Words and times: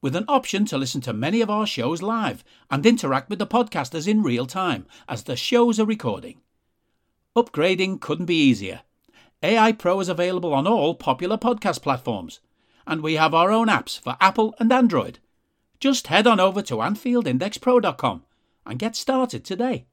with 0.00 0.16
an 0.16 0.24
option 0.28 0.64
to 0.66 0.78
listen 0.78 1.00
to 1.02 1.12
many 1.12 1.40
of 1.40 1.50
our 1.50 1.66
shows 1.66 2.02
live 2.02 2.44
and 2.70 2.84
interact 2.84 3.30
with 3.30 3.38
the 3.38 3.46
podcasters 3.46 4.06
in 4.06 4.22
real 4.22 4.46
time 4.46 4.86
as 5.08 5.22
the 5.22 5.36
shows 5.36 5.80
are 5.80 5.86
recording. 5.86 6.40
Upgrading 7.36 8.00
couldn't 8.00 8.26
be 8.26 8.40
easier. 8.40 8.82
AI 9.42 9.72
Pro 9.72 10.00
is 10.00 10.08
available 10.08 10.54
on 10.54 10.66
all 10.66 10.94
popular 10.94 11.36
podcast 11.36 11.82
platforms, 11.82 12.40
and 12.86 13.02
we 13.02 13.14
have 13.14 13.34
our 13.34 13.50
own 13.50 13.68
apps 13.68 14.00
for 14.00 14.16
Apple 14.20 14.54
and 14.58 14.72
Android. 14.72 15.18
Just 15.78 16.06
head 16.06 16.26
on 16.26 16.40
over 16.40 16.62
to 16.62 16.76
AnfieldIndexPro.com 16.76 18.24
and 18.64 18.78
get 18.78 18.96
started 18.96 19.44
today. 19.44 19.86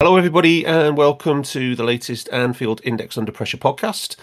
Hello, 0.00 0.16
everybody, 0.16 0.66
and 0.66 0.96
welcome 0.96 1.42
to 1.44 1.76
the 1.76 1.84
latest 1.84 2.28
Anfield 2.32 2.80
Index 2.82 3.16
Under 3.16 3.30
Pressure 3.30 3.56
podcast. 3.56 4.16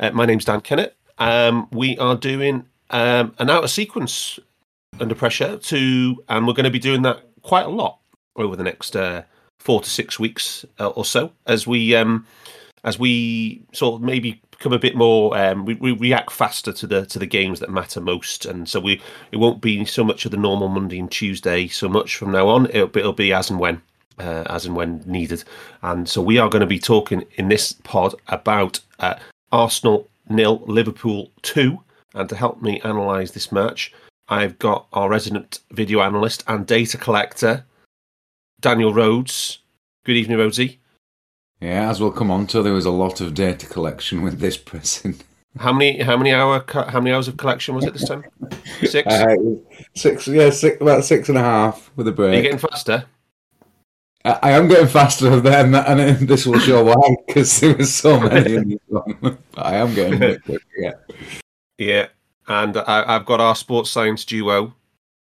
Uh, 0.00 0.10
my 0.10 0.24
name's 0.24 0.46
Dan 0.46 0.62
Kennett. 0.62 0.96
Um, 1.18 1.68
we 1.70 1.98
are 1.98 2.16
doing 2.16 2.64
um, 2.90 3.34
an 3.38 3.50
out 3.50 3.64
of 3.64 3.70
sequence 3.70 4.38
under 5.00 5.14
pressure 5.14 5.56
to, 5.56 6.22
and 6.28 6.46
we're 6.46 6.52
going 6.52 6.64
to 6.64 6.70
be 6.70 6.78
doing 6.78 7.02
that 7.02 7.22
quite 7.42 7.66
a 7.66 7.70
lot 7.70 7.98
over 8.36 8.56
the 8.56 8.62
next 8.62 8.96
uh, 8.96 9.22
four 9.58 9.80
to 9.80 9.90
six 9.90 10.18
weeks 10.18 10.64
uh, 10.78 10.88
or 10.88 11.04
so 11.04 11.32
as 11.46 11.66
we 11.66 11.94
um, 11.94 12.26
as 12.84 12.98
we 12.98 13.62
sort 13.72 13.96
of 13.96 14.02
maybe 14.02 14.40
become 14.50 14.72
a 14.72 14.78
bit 14.78 14.96
more 14.96 15.36
um, 15.36 15.64
we, 15.64 15.74
we 15.74 15.92
react 15.92 16.30
faster 16.30 16.72
to 16.72 16.86
the 16.86 17.06
to 17.06 17.18
the 17.18 17.26
games 17.26 17.60
that 17.60 17.70
matter 17.70 18.00
most. 18.00 18.46
And 18.46 18.68
so 18.68 18.80
we 18.80 19.00
it 19.32 19.36
won't 19.36 19.60
be 19.60 19.84
so 19.84 20.04
much 20.04 20.24
of 20.24 20.30
the 20.30 20.36
normal 20.36 20.68
monday 20.68 20.98
and 20.98 21.10
tuesday 21.10 21.68
so 21.68 21.88
much 21.88 22.16
from 22.16 22.32
now 22.32 22.48
on. 22.48 22.66
It'll, 22.66 22.96
it'll 22.96 23.12
be 23.12 23.32
as 23.32 23.50
and 23.50 23.58
when 23.58 23.82
uh, 24.18 24.44
as 24.46 24.66
and 24.66 24.76
when 24.76 25.02
needed. 25.06 25.44
And 25.82 26.08
so 26.08 26.22
we 26.22 26.38
are 26.38 26.48
going 26.48 26.60
to 26.60 26.66
be 26.66 26.78
talking 26.78 27.24
in 27.34 27.48
this 27.48 27.72
pod 27.72 28.14
about 28.28 28.80
uh, 29.00 29.14
arsenal 29.52 30.08
nil 30.28 30.62
liverpool 30.66 31.30
2 31.42 31.78
and 32.14 32.28
to 32.28 32.36
help 32.36 32.60
me 32.60 32.80
analyze 32.82 33.32
this 33.32 33.50
match 33.50 33.92
i've 34.28 34.58
got 34.58 34.86
our 34.92 35.08
resident 35.08 35.60
video 35.72 36.00
analyst 36.00 36.44
and 36.48 36.66
data 36.66 36.96
collector 36.98 37.64
daniel 38.60 38.92
rhodes 38.94 39.58
good 40.04 40.16
evening 40.16 40.38
rhodesy 40.38 40.78
Yeah, 41.60 41.90
as 41.90 42.00
we'll 42.00 42.12
come 42.12 42.30
on 42.30 42.46
to, 42.48 42.62
there 42.62 42.72
was 42.72 42.86
a 42.86 42.90
lot 42.90 43.20
of 43.20 43.34
data 43.34 43.66
collection 43.66 44.22
with 44.22 44.38
this 44.38 44.56
pressing. 44.56 45.16
How 45.58 45.72
many 45.72 46.00
how 46.00 46.16
many 46.16 46.32
hour 46.32 46.62
how 46.68 47.00
many 47.00 47.12
hours 47.12 47.26
of 47.26 47.36
collection 47.36 47.74
was 47.74 47.84
it 47.84 47.92
this 47.94 48.06
time? 48.06 48.22
Six. 48.84 49.12
Uh, 49.12 49.34
six, 49.96 50.28
yeah, 50.28 50.50
six, 50.50 50.80
about 50.80 51.02
six 51.04 51.28
and 51.28 51.36
a 51.38 51.42
half 51.42 51.90
with 51.96 52.06
a 52.06 52.10
Are 52.10 52.12
you 52.12 52.16
break. 52.16 52.42
getting 52.44 52.58
faster? 52.58 53.04
I, 54.24 54.38
I 54.42 54.50
am 54.52 54.68
getting 54.68 54.86
faster 54.86 55.40
than 55.40 55.72
that, 55.72 55.88
and 55.88 56.28
this 56.28 56.46
will 56.46 56.60
show 56.60 56.84
why, 56.84 57.16
because 57.26 57.58
there 57.58 57.74
was 57.74 57.92
so 57.92 58.20
many 58.20 58.54
in 58.54 58.68
this 58.68 58.78
one. 58.86 59.16
But 59.20 59.38
I 59.56 59.76
am 59.76 59.94
getting 59.94 60.18
quicker, 60.42 60.62
yeah. 60.76 60.92
Yeah. 61.78 62.06
And 62.48 62.78
I, 62.78 63.04
I've 63.14 63.26
got 63.26 63.40
our 63.40 63.54
sports 63.54 63.90
science 63.90 64.24
duo. 64.24 64.74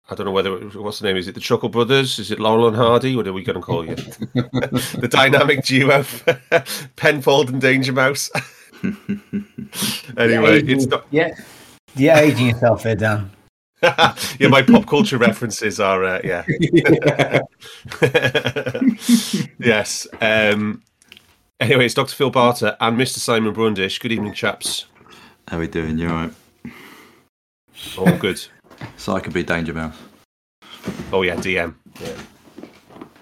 I 0.10 0.16
don't 0.16 0.26
know 0.26 0.32
whether 0.32 0.56
it, 0.56 0.76
what's 0.76 1.00
the 1.00 1.08
name. 1.08 1.18
Is 1.18 1.28
it 1.28 1.36
the 1.36 1.42
Chuckle 1.42 1.70
Brothers? 1.70 2.20
Is 2.20 2.32
it 2.32 2.40
Laurel 2.40 2.68
and 2.68 2.78
Hardy? 2.78 3.16
What 3.16 3.28
are 3.28 3.34
we 3.34 3.44
going 3.44 3.56
to 3.56 3.62
call 3.62 3.86
you? 3.86 3.96
the 4.36 5.10
dynamic 5.10 5.66
duo, 5.66 6.06
Penfold 6.96 7.50
and 7.50 7.60
Danger 7.60 7.92
Mouse. 7.92 8.30
anyway, 10.18 10.58
aging, 10.58 10.70
it's 10.70 10.86
not. 10.86 11.08
Yeah, 11.12 11.36
yeah, 11.96 12.20
aging 12.20 12.48
yourself 12.48 12.84
there, 12.84 12.96
Dan. 12.96 13.32
yeah, 13.82 14.48
my 14.48 14.62
pop 14.62 14.88
culture 14.88 15.18
references 15.18 15.80
are 15.80 16.04
uh, 16.04 16.22
yeah. 16.24 16.46
yes. 19.60 20.08
Um, 20.22 20.84
anyway, 21.60 21.86
it's 21.86 21.94
Dr. 21.94 22.16
Phil 22.16 22.30
Barter 22.30 22.78
and 22.80 22.98
Mr. 22.98 23.18
Simon 23.18 23.54
Brundish. 23.54 24.00
Good 24.00 24.12
evening, 24.12 24.34
chaps. 24.34 24.86
How 25.48 25.58
are 25.58 25.60
we 25.60 25.68
doing? 25.68 25.98
You 25.98 26.10
alright? 26.10 26.34
All 27.98 28.18
good. 28.18 28.46
So 28.96 29.16
I 29.16 29.20
could 29.22 29.34
be 29.34 29.42
Danger 29.42 29.74
Mouse. 29.74 29.96
Oh 31.12 31.24
yeah, 31.24 31.36
DM. 31.36 31.74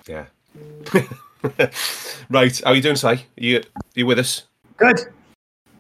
Yeah. 0.08 0.26
Yeah. 0.94 1.06
right. 2.30 2.62
How 2.62 2.72
are 2.72 2.76
you 2.76 2.82
doing, 2.82 2.98
Si? 2.98 3.26
You 3.38 3.64
you 3.94 4.06
with 4.06 4.20
us? 4.20 4.44
Good, 4.76 5.00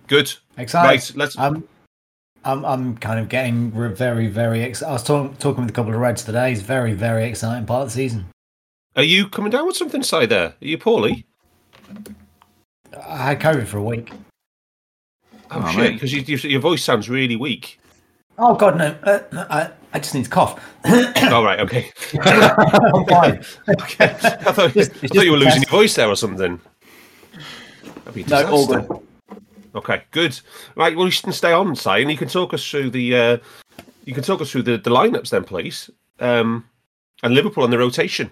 Good. 0.07 0.33
excited. 0.57 0.87
Right. 0.87 1.11
Let's. 1.17 1.37
I'm, 1.37 1.67
I'm, 2.45 2.63
I'm 2.63 2.97
kind 2.99 3.19
of 3.19 3.27
getting 3.27 3.69
very, 3.95 4.27
very. 4.27 4.61
Ex- 4.63 4.81
I 4.81 4.91
was 4.93 5.03
talk- 5.03 5.37
talking 5.39 5.63
with 5.63 5.71
a 5.71 5.73
couple 5.73 5.93
of 5.93 5.99
Reds 5.99 6.23
today. 6.23 6.53
It's 6.53 6.61
very, 6.61 6.93
very 6.93 7.25
exciting 7.25 7.65
part 7.65 7.81
of 7.81 7.87
the 7.89 7.93
season. 7.95 8.27
Are 8.95 9.03
you 9.03 9.27
coming 9.27 9.51
down 9.51 9.67
with 9.67 9.75
something, 9.75 10.03
Si? 10.03 10.25
There. 10.25 10.47
Are 10.49 10.55
you 10.61 10.77
poorly? 10.77 11.25
I 13.05 13.17
had 13.17 13.41
COVID 13.41 13.67
for 13.67 13.79
a 13.79 13.83
week. 13.83 14.09
Oh, 15.51 15.61
Oh, 15.65 15.71
shit! 15.73 15.93
Because 15.93 16.13
you, 16.13 16.21
you, 16.21 16.37
your 16.49 16.61
voice 16.61 16.81
sounds 16.83 17.09
really 17.09 17.35
weak. 17.35 17.77
Oh 18.37 18.55
God, 18.55 18.77
no! 18.77 18.95
Uh, 19.03 19.19
I, 19.49 19.69
I 19.93 19.99
just 19.99 20.13
need 20.13 20.25
to 20.25 20.29
cough. 20.29 20.59
All 21.31 21.43
right. 21.43 21.59
Okay. 21.61 21.89
I'm 22.21 23.05
fine. 23.05 23.43
okay. 23.81 24.05
I 24.05 24.51
thought, 24.51 24.73
Just- 24.73 24.91
I 25.03 25.07
thought 25.07 25.25
you 25.25 25.31
were 25.31 25.37
losing 25.37 25.61
your 25.61 25.71
voice 25.71 25.95
there 25.95 26.09
or 26.09 26.15
something. 26.17 26.59
That'd 28.03 28.13
be 28.13 28.23
a 28.23 28.27
No, 28.27 28.47
all 28.51 28.67
good. 28.67 28.99
Okay, 29.73 30.03
good. 30.11 30.39
Right, 30.75 30.95
well, 30.95 31.07
you 31.07 31.11
can 31.11 31.33
stay 31.33 31.51
on, 31.51 31.75
Si, 31.75 31.89
and 31.89 32.09
you 32.09 32.17
can 32.17 32.27
talk 32.29 32.53
us 32.53 32.69
through 32.69 32.91
the 32.91 33.15
uh, 33.15 33.37
you 34.05 34.13
can 34.13 34.23
talk 34.23 34.41
us 34.41 34.51
through 34.51 34.63
the, 34.63 34.77
the 34.77 34.89
lineups 34.89 35.29
then, 35.29 35.43
please. 35.43 35.89
Um, 36.19 36.65
and 37.23 37.33
Liverpool 37.33 37.63
on 37.63 37.71
the 37.71 37.77
rotation. 37.77 38.31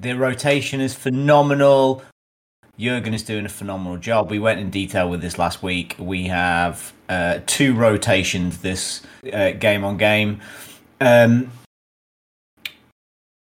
The 0.00 0.14
rotation 0.14 0.80
is 0.80 0.94
phenomenal. 0.94 2.02
Jurgen 2.78 3.12
is 3.12 3.22
doing 3.22 3.44
a 3.44 3.50
phenomenal 3.50 3.98
job. 3.98 4.30
We 4.30 4.38
went 4.38 4.58
in 4.58 4.70
detail 4.70 5.08
with 5.08 5.20
this 5.20 5.38
last 5.38 5.62
week. 5.62 5.94
We 5.98 6.24
have 6.24 6.92
uh, 7.08 7.40
two 7.46 7.74
rotations 7.74 8.58
this 8.58 9.02
uh, 9.30 9.52
game 9.52 9.84
on 9.84 9.98
game, 9.98 10.40
um, 10.98 11.52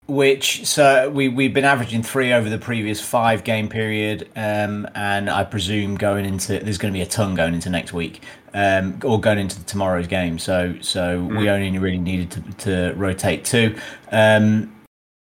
which 0.07 0.65
so 0.65 1.11
we 1.11 1.29
we've 1.29 1.53
been 1.53 1.63
averaging 1.63 2.01
three 2.01 2.33
over 2.33 2.49
the 2.49 2.57
previous 2.57 2.99
five 3.01 3.43
game 3.43 3.69
period, 3.69 4.29
um, 4.35 4.87
and 4.95 5.29
I 5.29 5.43
presume 5.43 5.95
going 5.95 6.25
into 6.25 6.59
there's 6.59 6.79
going 6.79 6.91
to 6.91 6.97
be 6.97 7.03
a 7.03 7.07
ton 7.07 7.35
going 7.35 7.53
into 7.53 7.69
next 7.69 7.93
week, 7.93 8.23
um, 8.55 8.99
or 9.03 9.21
going 9.21 9.37
into 9.37 9.63
tomorrow's 9.65 10.07
game. 10.07 10.39
So 10.39 10.75
so 10.81 11.23
we 11.23 11.51
only 11.51 11.77
really 11.77 11.99
needed 11.99 12.31
to, 12.31 12.41
to 12.65 12.93
rotate 12.97 13.45
two. 13.45 13.77
Um, 14.11 14.82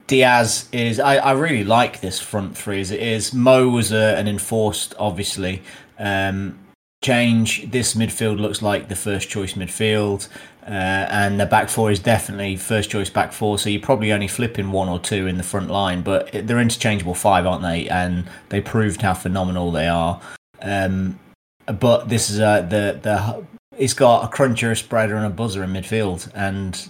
Diaz 0.08 0.70
is 0.72 1.00
I, 1.00 1.18
I 1.18 1.32
really 1.34 1.66
like 1.66 2.00
this 2.00 2.20
front 2.20 2.58
three 2.58 2.80
as 2.80 2.92
it 2.92 3.02
is. 3.02 3.34
Mo 3.34 3.68
was 3.68 3.92
an 3.92 4.28
enforced, 4.28 4.96
obviously. 4.98 5.62
Um, 6.00 6.58
change. 7.04 7.70
This 7.70 7.94
midfield 7.94 8.40
looks 8.40 8.62
like 8.62 8.88
the 8.88 8.96
first 8.96 9.30
choice 9.30 9.54
midfield, 9.54 10.30
uh, 10.66 10.70
and 10.72 11.40
the 11.40 11.46
back 11.46 11.70
four 11.70 11.92
is 11.92 12.00
definitely 12.00 12.56
first 12.56 12.90
choice 12.90 13.10
back 13.10 13.34
four. 13.34 13.60
So 13.60 13.70
you're 13.70 13.82
probably 13.82 14.14
only 14.14 14.28
flipping 14.28 14.72
one 14.72 14.88
or 14.88 15.00
two 15.00 15.28
in 15.28 15.38
the 15.38 15.44
front 15.44 15.70
line, 15.70 16.02
but 16.02 16.32
they're 16.32 16.60
interchangeable 16.60 17.14
five, 17.14 17.46
aren't 17.46 17.64
they? 17.64 17.90
And 17.90 18.30
they 18.50 18.62
proved 18.62 19.02
how 19.02 19.14
phenomenal 19.14 19.72
they 19.72 19.88
are. 19.88 20.22
Um, 20.62 21.20
but 21.66 22.08
this 22.08 22.30
is 22.30 22.40
uh, 22.40 22.62
the 22.62 23.00
the 23.02 23.46
it's 23.78 23.94
got 23.94 24.24
a 24.24 24.28
cruncher, 24.30 24.72
a 24.72 24.76
spreader, 24.76 25.16
and 25.16 25.26
a 25.26 25.30
buzzer 25.30 25.64
in 25.64 25.72
midfield, 25.72 26.32
and 26.34 26.88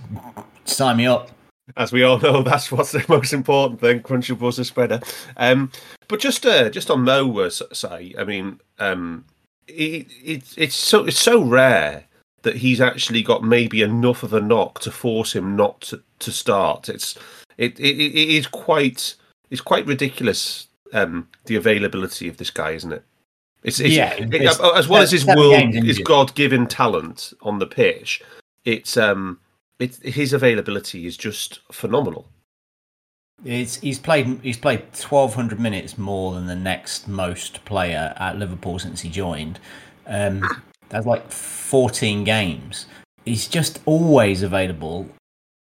sign 0.65 0.97
me 0.97 1.07
up. 1.07 1.31
As 1.75 1.91
we 1.91 2.03
all 2.03 2.19
know, 2.19 2.41
that's 2.43 2.71
what's 2.71 2.91
the 2.91 3.03
most 3.09 3.33
important 3.33 3.79
thing: 3.81 4.01
cruncher, 4.01 4.35
buzzer, 4.35 4.63
spreader. 4.63 4.99
Um, 5.35 5.71
but 6.07 6.19
just 6.19 6.45
uh, 6.45 6.69
just 6.69 6.89
on 6.89 7.03
Mo's 7.03 7.61
say, 7.73 8.13
I 8.17 8.23
mean, 8.23 8.59
um, 8.79 9.25
it, 9.67 10.07
it, 10.23 10.43
it's 10.57 10.75
so 10.75 11.05
it's 11.05 11.19
so 11.19 11.41
rare 11.43 12.05
that 12.43 12.57
he's 12.57 12.79
actually 12.79 13.21
got 13.23 13.43
maybe 13.43 13.81
enough 13.81 14.23
of 14.23 14.31
a 14.33 14.39
knock 14.39 14.79
to 14.81 14.91
force 14.91 15.35
him 15.35 15.55
not 15.55 15.81
to, 15.81 16.01
to 16.19 16.31
start. 16.31 16.87
It's 16.87 17.17
it, 17.57 17.77
it 17.79 17.97
it 17.99 18.29
is 18.29 18.47
quite 18.47 19.15
it's 19.49 19.61
quite 19.61 19.85
ridiculous 19.85 20.67
um, 20.93 21.27
the 21.45 21.55
availability 21.57 22.29
of 22.29 22.37
this 22.37 22.49
guy, 22.49 22.71
isn't 22.71 22.93
it? 22.93 23.03
It's, 23.63 23.79
it's 23.81 23.93
Yeah, 23.93 24.13
it- 24.13 24.33
it's- 24.33 24.59
as 24.75 24.87
well 24.87 25.01
as 25.01 25.11
his 25.11 25.25
world, 25.25 25.73
his. 25.73 25.99
God-given 25.99 26.67
talent 26.67 27.33
on 27.41 27.59
the 27.59 27.65
pitch. 27.67 28.21
It's 28.63 28.95
um, 28.95 29.39
it's 29.79 29.99
his 29.99 30.33
availability 30.33 31.05
is 31.05 31.17
just 31.17 31.59
phenomenal. 31.71 32.27
It's 33.45 33.77
he's 33.77 33.99
played 33.99 34.39
he's 34.41 34.57
played 34.57 34.93
twelve 34.93 35.35
hundred 35.35 35.59
minutes 35.59 35.97
more 35.97 36.33
than 36.33 36.47
the 36.47 36.55
next 36.55 37.07
most 37.07 37.63
player 37.65 38.13
at 38.17 38.37
Liverpool 38.37 38.79
since 38.79 39.01
he 39.01 39.09
joined. 39.09 39.59
Um, 40.07 40.43
that's 40.89 41.05
like 41.05 41.31
fourteen 41.31 42.23
games. 42.23 42.87
He's 43.25 43.47
just 43.47 43.79
always 43.85 44.41
available. 44.41 45.09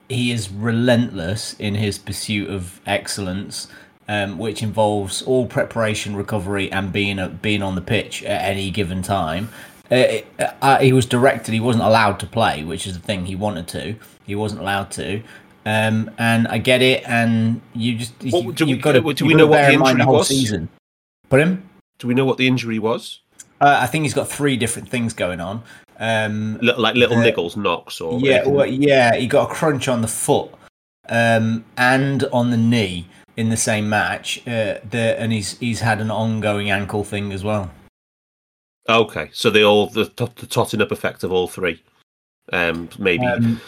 He 0.07 0.31
is 0.31 0.49
relentless 0.49 1.53
in 1.59 1.75
his 1.75 1.99
pursuit 1.99 2.49
of 2.49 2.81
excellence, 2.87 3.67
um, 4.07 4.39
which 4.39 4.63
involves 4.63 5.21
all 5.21 5.45
preparation, 5.45 6.15
recovery, 6.15 6.71
and 6.71 6.91
being 6.91 7.19
a, 7.19 7.29
being 7.29 7.61
on 7.61 7.75
the 7.75 7.81
pitch 7.81 8.23
at 8.23 8.41
any 8.41 8.71
given 8.71 9.03
time. 9.03 9.49
Uh, 9.91 10.21
uh, 10.61 10.77
he 10.79 10.93
was 10.93 11.05
directed; 11.05 11.53
he 11.53 11.59
wasn't 11.59 11.83
allowed 11.83 12.19
to 12.19 12.25
play, 12.27 12.63
which 12.63 12.85
is 12.85 12.93
the 12.93 12.99
thing. 13.05 13.25
He 13.25 13.35
wanted 13.35 13.67
to, 13.69 13.95
he 14.25 14.35
wasn't 14.35 14.61
allowed 14.61 14.91
to. 14.91 15.21
Um, 15.65 16.11
and 16.17 16.47
I 16.47 16.57
get 16.57 16.81
it, 16.81 17.03
and 17.07 17.61
you 17.73 17.95
just 17.97 18.13
What- 18.29 18.43
you, 18.43 18.53
do 18.53 18.65
we- 18.65 18.75
got 18.77 18.93
to, 18.93 19.13
do 19.13 19.25
we 19.25 19.33
know 19.33 19.47
what 19.47 19.57
bear 19.57 19.71
the 19.71 19.77
mind 19.77 19.89
injury 19.91 20.01
the 20.01 20.05
whole 20.05 20.17
was? 20.19 20.27
season. 20.27 20.69
Put 21.29 21.41
him. 21.41 21.69
Do 21.99 22.07
we 22.07 22.13
know 22.13 22.25
what 22.25 22.37
the 22.37 22.47
injury 22.47 22.79
was? 22.79 23.19
Uh, 23.61 23.77
I 23.81 23.87
think 23.87 24.03
he's 24.03 24.13
got 24.13 24.29
three 24.29 24.55
different 24.57 24.87
things 24.89 25.13
going 25.13 25.41
on. 25.41 25.63
Um, 25.99 26.57
Li- 26.61 26.73
Like 26.77 26.95
little 26.95 27.17
Uh, 27.17 27.23
niggles, 27.23 27.57
knocks, 27.57 27.99
or 27.99 28.19
yeah, 28.21 28.47
well, 28.47 28.65
yeah, 28.65 29.15
he 29.15 29.27
got 29.27 29.51
a 29.51 29.53
crunch 29.53 29.87
on 29.89 30.01
the 30.01 30.07
foot 30.07 30.49
um, 31.09 31.65
and 31.77 32.23
on 32.31 32.51
the 32.51 32.57
knee 32.57 33.07
in 33.35 33.49
the 33.49 33.57
same 33.57 33.89
match. 33.89 34.39
Uh, 34.47 34.75
the, 34.89 35.15
and 35.19 35.33
he's 35.33 35.57
he's 35.59 35.81
had 35.81 35.99
an 35.99 36.09
ongoing 36.09 36.69
ankle 36.71 37.03
thing 37.03 37.33
as 37.33 37.43
well. 37.43 37.69
Okay, 38.89 39.29
so 39.31 39.51
they 39.51 39.63
all 39.63 39.87
the, 39.87 40.05
the 40.15 40.47
totting 40.47 40.81
up 40.81 40.91
effect 40.91 41.23
of 41.23 41.31
all 41.31 41.47
three. 41.47 41.83
Um, 42.51 42.89
maybe. 42.97 43.25
Um, 43.25 43.61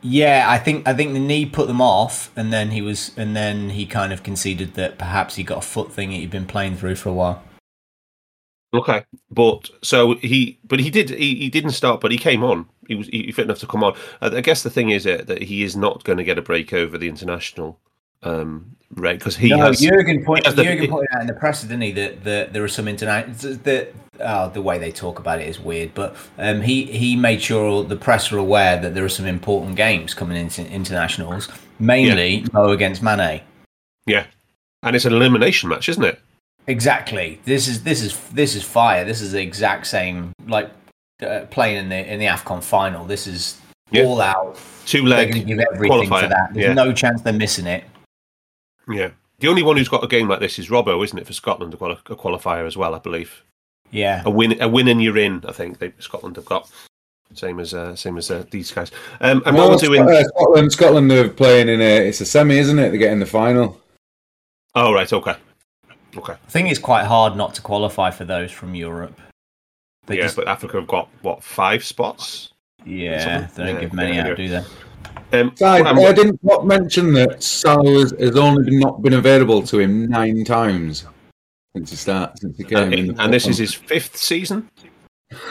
yeah, 0.00 0.46
I 0.48 0.58
think 0.58 0.88
I 0.88 0.94
think 0.94 1.12
the 1.12 1.20
knee 1.20 1.44
put 1.44 1.66
them 1.66 1.82
off, 1.82 2.30
and 2.36 2.52
then 2.52 2.70
he 2.70 2.80
was, 2.80 3.12
and 3.18 3.36
then 3.36 3.70
he 3.70 3.84
kind 3.84 4.14
of 4.14 4.22
conceded 4.22 4.74
that 4.74 4.98
perhaps 4.98 5.36
he 5.36 5.42
got 5.42 5.58
a 5.58 5.66
foot 5.66 5.92
thing 5.92 6.10
that 6.10 6.16
he'd 6.16 6.30
been 6.30 6.46
playing 6.46 6.76
through 6.76 6.96
for 6.96 7.10
a 7.10 7.12
while. 7.12 7.42
okay, 8.72 9.04
but 9.30 9.68
so 9.82 10.14
he, 10.16 10.58
but 10.64 10.80
he 10.80 10.88
did. 10.88 11.10
He, 11.10 11.34
he 11.34 11.50
didn't 11.50 11.72
start, 11.72 12.00
but 12.00 12.10
he 12.10 12.18
came 12.18 12.42
on. 12.42 12.66
He 12.88 12.94
was 12.94 13.08
he 13.08 13.32
fit 13.32 13.44
enough 13.44 13.58
to 13.58 13.66
come 13.66 13.84
on. 13.84 13.94
I 14.22 14.40
guess 14.40 14.62
the 14.62 14.70
thing 14.70 14.88
is 14.90 15.06
uh, 15.06 15.24
that 15.26 15.42
he 15.42 15.62
is 15.62 15.76
not 15.76 16.04
going 16.04 16.18
to 16.18 16.24
get 16.24 16.38
a 16.38 16.42
break 16.42 16.72
over 16.72 16.96
the 16.96 17.08
international 17.08 17.78
um, 18.22 18.75
rate 18.94 19.18
because 19.18 19.36
he 19.36 19.48
no, 19.50 19.58
has. 19.58 19.80
Jurgen, 19.80 20.24
point, 20.24 20.44
he 20.44 20.48
has 20.48 20.54
the- 20.56 20.64
Jurgen 20.64 20.88
pointed 20.90 21.08
out 21.14 21.20
in 21.22 21.26
the 21.26 21.34
press, 21.34 21.62
didn't 21.62 21.80
he, 21.80 21.92
that, 21.92 22.24
that 22.24 22.52
there 22.52 22.62
are 22.64 22.68
some 22.68 22.88
international. 22.88 23.56
The, 23.56 23.88
oh, 24.20 24.48
the 24.50 24.62
way 24.62 24.78
they 24.78 24.92
talk 24.92 25.18
about 25.18 25.40
it 25.40 25.48
is 25.48 25.58
weird, 25.60 25.94
but 25.94 26.16
um, 26.38 26.62
he, 26.62 26.84
he 26.84 27.16
made 27.16 27.42
sure 27.42 27.84
the 27.84 27.96
press 27.96 28.30
were 28.30 28.38
aware 28.38 28.80
that 28.80 28.94
there 28.94 29.04
are 29.04 29.08
some 29.08 29.26
important 29.26 29.76
games 29.76 30.14
coming 30.14 30.36
into 30.36 30.66
internationals, 30.70 31.48
mainly 31.78 32.44
Mo 32.52 32.70
against 32.70 33.02
Mane. 33.02 33.40
yeah, 34.06 34.26
and 34.82 34.94
it's 34.96 35.04
an 35.04 35.12
elimination 35.12 35.68
match, 35.68 35.88
isn't 35.88 36.04
it? 36.04 36.20
Exactly. 36.68 37.40
This 37.44 37.68
is 37.68 37.84
this 37.84 38.02
is 38.02 38.18
this 38.30 38.54
is 38.56 38.64
fire. 38.64 39.04
This 39.04 39.20
is 39.20 39.32
the 39.32 39.40
exact 39.40 39.86
same 39.86 40.32
like 40.48 40.68
uh, 41.22 41.42
playing 41.50 41.76
in 41.76 41.88
the 41.88 42.12
in 42.12 42.18
the 42.18 42.26
Afcon 42.26 42.60
final. 42.62 43.04
This 43.04 43.28
is 43.28 43.60
Yeah. 43.92 44.02
all 44.02 44.20
out. 44.20 44.58
Two 44.84 45.00
They're 45.08 45.08
leg 45.26 45.32
to 45.32 45.40
give 45.40 45.60
everything 45.60 46.08
qualifier. 46.08 46.22
for 46.22 46.28
that. 46.28 46.54
There's 46.54 46.66
yeah, 46.66 46.72
no 46.74 46.92
chance 46.92 47.22
they're 47.22 47.32
missing 47.32 47.66
it. 47.68 47.84
Yeah. 48.88 49.10
The 49.38 49.48
only 49.48 49.62
one 49.62 49.76
who's 49.76 49.88
got 49.88 50.02
a 50.02 50.08
game 50.08 50.28
like 50.28 50.40
this 50.40 50.58
is 50.58 50.68
Robbo, 50.70 51.04
isn't 51.04 51.18
it, 51.18 51.26
for 51.26 51.32
Scotland? 51.34 51.74
A, 51.74 51.76
quali- 51.76 51.98
a 52.06 52.16
qualifier 52.16 52.66
as 52.66 52.76
well, 52.76 52.94
I 52.94 52.98
believe. 52.98 53.42
Yeah. 53.90 54.22
A 54.24 54.30
win, 54.30 54.60
a 54.62 54.68
win, 54.68 54.88
and 54.88 55.02
you're 55.02 55.18
in. 55.18 55.44
I 55.46 55.52
think 55.52 55.78
they, 55.78 55.92
Scotland 55.98 56.36
have 56.36 56.46
got 56.46 56.70
same 57.34 57.58
as 57.60 57.74
uh, 57.74 57.94
same 57.96 58.16
as 58.18 58.30
uh, 58.30 58.44
these 58.50 58.70
guys. 58.72 58.90
Um, 59.20 59.42
and 59.46 59.56
what 59.56 59.70
we're 59.70 59.76
doing. 59.78 60.02
Uh, 60.08 60.22
Scotland, 60.24 60.72
Scotland 60.72 61.12
are 61.12 61.28
playing 61.28 61.68
in 61.68 61.80
a. 61.80 62.08
It's 62.08 62.20
a 62.20 62.26
semi, 62.26 62.56
isn't 62.58 62.78
it? 62.78 62.90
They 62.90 62.98
get 62.98 63.12
in 63.12 63.20
the 63.20 63.26
final. 63.26 63.80
Oh 64.74 64.92
right, 64.92 65.10
okay, 65.12 65.34
okay. 66.16 66.32
I 66.34 66.50
think 66.50 66.70
it's 66.70 66.78
quite 66.78 67.04
hard 67.04 67.36
not 67.36 67.54
to 67.54 67.62
qualify 67.62 68.10
for 68.10 68.24
those 68.24 68.52
from 68.52 68.74
Europe. 68.74 69.18
They 70.06 70.16
yeah, 70.18 70.22
just- 70.24 70.36
but 70.36 70.48
Africa 70.48 70.78
have 70.78 70.86
got 70.86 71.08
what 71.22 71.42
five 71.42 71.84
spots? 71.84 72.52
yeah, 72.84 73.48
they 73.56 73.64
don't 73.64 73.74
Yeah, 73.74 73.80
give 73.80 73.92
many 73.92 74.16
yeah, 74.16 74.28
out, 74.28 74.36
do 74.36 74.48
they? 74.48 74.62
Um, 75.32 75.56
Side, 75.56 75.86
I 75.86 76.12
didn't 76.12 76.40
Klopp 76.40 76.64
mention 76.64 77.12
that 77.14 77.42
Salah 77.42 78.00
has, 78.00 78.14
has 78.18 78.36
only 78.36 78.76
not 78.76 79.02
been 79.02 79.14
available 79.14 79.62
to 79.62 79.78
him 79.80 80.08
nine 80.08 80.44
times 80.44 81.04
since 81.74 81.90
he 81.90 81.96
started, 81.96 82.38
since 82.38 82.56
he 82.56 82.64
came 82.64 82.78
and, 82.78 82.94
in. 82.94 83.20
And 83.20 83.32
this 83.32 83.46
is 83.46 83.58
his 83.58 83.74
fifth 83.74 84.16
season. 84.16 84.68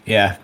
Yeah. 0.06 0.38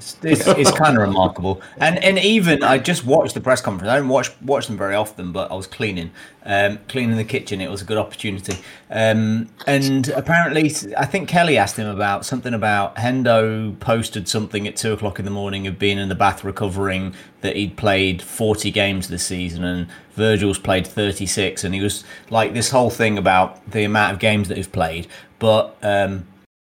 It's, 0.00 0.16
it's, 0.22 0.46
it's 0.46 0.70
kind 0.70 0.96
of 0.96 1.02
remarkable, 1.02 1.60
and 1.78 1.98
and 2.04 2.20
even 2.20 2.62
I 2.62 2.78
just 2.78 3.04
watched 3.04 3.34
the 3.34 3.40
press 3.40 3.60
conference. 3.60 3.90
I 3.90 3.96
don't 3.96 4.06
watch 4.06 4.30
watch 4.42 4.68
them 4.68 4.76
very 4.76 4.94
often, 4.94 5.32
but 5.32 5.50
I 5.50 5.54
was 5.54 5.66
cleaning, 5.66 6.12
um, 6.44 6.78
cleaning 6.86 7.16
the 7.16 7.24
kitchen. 7.24 7.60
It 7.60 7.68
was 7.68 7.82
a 7.82 7.84
good 7.84 7.98
opportunity, 7.98 8.58
um, 8.90 9.48
and 9.66 10.08
apparently, 10.10 10.72
I 10.96 11.04
think 11.04 11.28
Kelly 11.28 11.58
asked 11.58 11.76
him 11.76 11.88
about 11.88 12.24
something 12.24 12.54
about 12.54 12.94
Hendo 12.94 13.76
posted 13.80 14.28
something 14.28 14.68
at 14.68 14.76
two 14.76 14.92
o'clock 14.92 15.18
in 15.18 15.24
the 15.24 15.32
morning 15.32 15.66
of 15.66 15.80
being 15.80 15.98
in 15.98 16.08
the 16.08 16.14
bath 16.14 16.44
recovering 16.44 17.12
that 17.40 17.56
he'd 17.56 17.76
played 17.76 18.22
forty 18.22 18.70
games 18.70 19.08
this 19.08 19.26
season, 19.26 19.64
and 19.64 19.88
Virgil's 20.12 20.60
played 20.60 20.86
thirty 20.86 21.26
six, 21.26 21.64
and 21.64 21.74
he 21.74 21.80
was 21.80 22.04
like 22.30 22.54
this 22.54 22.70
whole 22.70 22.90
thing 22.90 23.18
about 23.18 23.68
the 23.68 23.82
amount 23.82 24.12
of 24.12 24.20
games 24.20 24.46
that 24.46 24.58
he's 24.58 24.68
played, 24.68 25.08
but. 25.40 25.76
Um, 25.82 26.28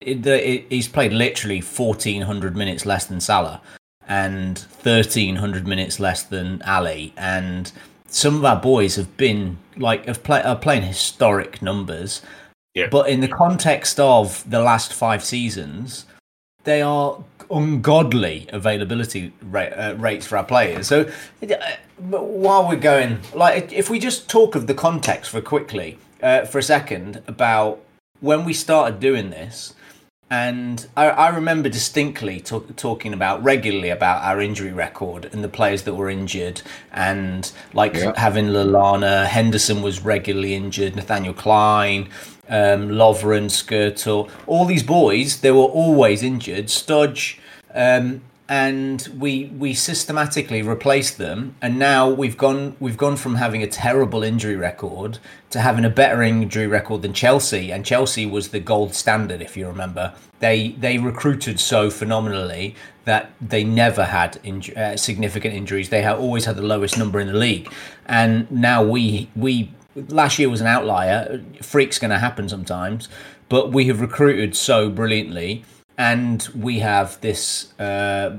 it, 0.07 0.23
the, 0.23 0.49
it, 0.49 0.67
he's 0.71 0.89
played 0.89 1.13
literally 1.13 1.61
1400 1.61 2.57
minutes 2.57 2.87
less 2.87 3.05
than 3.07 3.21
Salah 3.21 3.61
and 4.09 4.59
1300 4.83 5.67
minutes 5.67 5.99
less 5.99 6.23
than 6.23 6.63
Ali. 6.63 7.13
And 7.17 7.71
some 8.07 8.37
of 8.37 8.45
our 8.45 8.61
boys 8.61 8.95
have 8.97 9.17
been 9.17 9.59
like 9.77 10.07
have 10.07 10.23
play, 10.23 10.43
are 10.43 10.57
playing 10.57 10.83
historic 10.83 11.61
numbers. 11.61 12.23
Yeah. 12.75 12.89
but 12.91 13.09
in 13.09 13.23
the 13.23 13.29
context 13.29 13.99
of 13.99 14.45
the 14.49 14.61
last 14.61 14.93
5 14.93 15.25
seasons 15.25 16.05
they 16.65 16.83
are 16.83 17.25
ungodly 17.51 18.47
availability 18.53 19.33
rate, 19.41 19.73
uh, 19.73 19.95
rates 19.97 20.27
for 20.27 20.37
our 20.37 20.45
players. 20.45 20.87
So 20.87 21.09
uh, 21.43 21.55
but 21.99 22.25
while 22.27 22.69
we're 22.69 22.77
going 22.77 23.21
like 23.35 23.73
if 23.73 23.89
we 23.89 23.99
just 23.99 24.29
talk 24.29 24.55
of 24.55 24.67
the 24.67 24.75
context 24.75 25.31
for 25.31 25.41
quickly 25.41 25.97
uh, 26.23 26.45
for 26.45 26.59
a 26.59 26.63
second 26.63 27.23
about 27.27 27.81
when 28.21 28.45
we 28.45 28.53
started 28.53 29.01
doing 29.01 29.31
this 29.31 29.75
and 30.31 30.87
I, 30.97 31.09
I 31.09 31.29
remember 31.29 31.69
distinctly 31.69 32.41
talk, 32.41 32.75
talking 32.77 33.13
about 33.13 33.43
regularly 33.45 33.91
about 33.91 34.25
our 34.25 34.41
injury 34.41 34.73
record 34.73 35.29
and 35.33 35.45
the 35.45 35.49
players 35.49 35.83
that 35.83 35.95
were 35.95 36.11
injured, 36.11 36.63
and 36.93 37.51
like 37.73 37.95
Yeah. 37.95 38.13
having 38.17 38.47
Lallana, 38.49 39.27
Henderson 39.27 39.83
was 39.83 40.01
regularly 40.05 40.55
injured, 40.55 40.97
Nathaniel 40.97 41.35
Clyne, 41.35 42.09
um, 42.49 42.89
Lovren, 42.91 43.47
Skrtel, 43.51 44.29
all 44.47 44.65
these 44.65 44.83
boys, 44.83 45.41
they 45.41 45.51
were 45.53 45.63
always 45.65 46.23
injured. 46.23 46.67
Studge, 46.67 47.39
um, 47.75 48.21
and 48.49 49.09
we 49.19 49.47
we 49.47 49.75
systematically 49.75 50.63
replaced 50.63 51.19
them. 51.19 51.57
And 51.61 51.79
now 51.79 52.09
we've 52.09 52.37
gone 52.37 52.77
we've 52.79 52.97
gone 52.97 53.17
from 53.17 53.37
having 53.37 53.63
a 53.63 53.67
terrible 53.67 54.23
injury 54.23 54.57
record 54.57 55.19
to 55.51 55.61
having 55.61 55.85
a 55.85 55.91
better 55.91 56.23
injury 56.23 56.67
record 56.67 57.03
than 57.03 57.13
Chelsea. 57.13 57.73
And 57.73 57.85
Chelsea 57.85 58.27
was 58.27 58.49
the 58.49 58.61
gold 58.61 58.95
standard 58.95 59.43
if 59.43 59.57
you 59.57 59.67
remember. 59.67 60.15
They 60.39 60.69
they 60.69 60.99
recruited 60.99 61.59
so 61.59 61.91
phenomenally 61.91 62.77
that 63.05 63.33
they 63.41 63.65
never 63.65 64.05
had 64.05 64.39
uh, 64.77 64.97
significant 64.97 65.55
injuries. 65.55 65.89
They 65.89 66.03
had 66.03 66.17
always 66.17 66.45
had 66.45 66.57
the 66.57 66.63
lowest 66.63 66.99
number 66.99 67.19
in 67.21 67.27
the 67.27 67.35
league. 67.35 67.73
And 68.07 68.51
now 68.51 68.85
we 68.85 69.29
we 69.35 69.73
last 70.09 70.39
year 70.39 70.49
was 70.49 70.61
an 70.61 70.69
outlier. 70.69 71.43
Freak's 71.63 71.99
going 71.99 72.11
to 72.11 72.19
happen 72.19 72.49
sometimes. 72.49 73.09
But 73.49 73.71
we 73.71 73.87
have 73.87 74.01
recruited 74.01 74.57
so 74.57 74.91
brilliantly 74.91 75.65
and 75.99 76.49
we 76.55 76.81
have 76.81 77.21
this 77.21 77.79
uh, 77.79 78.37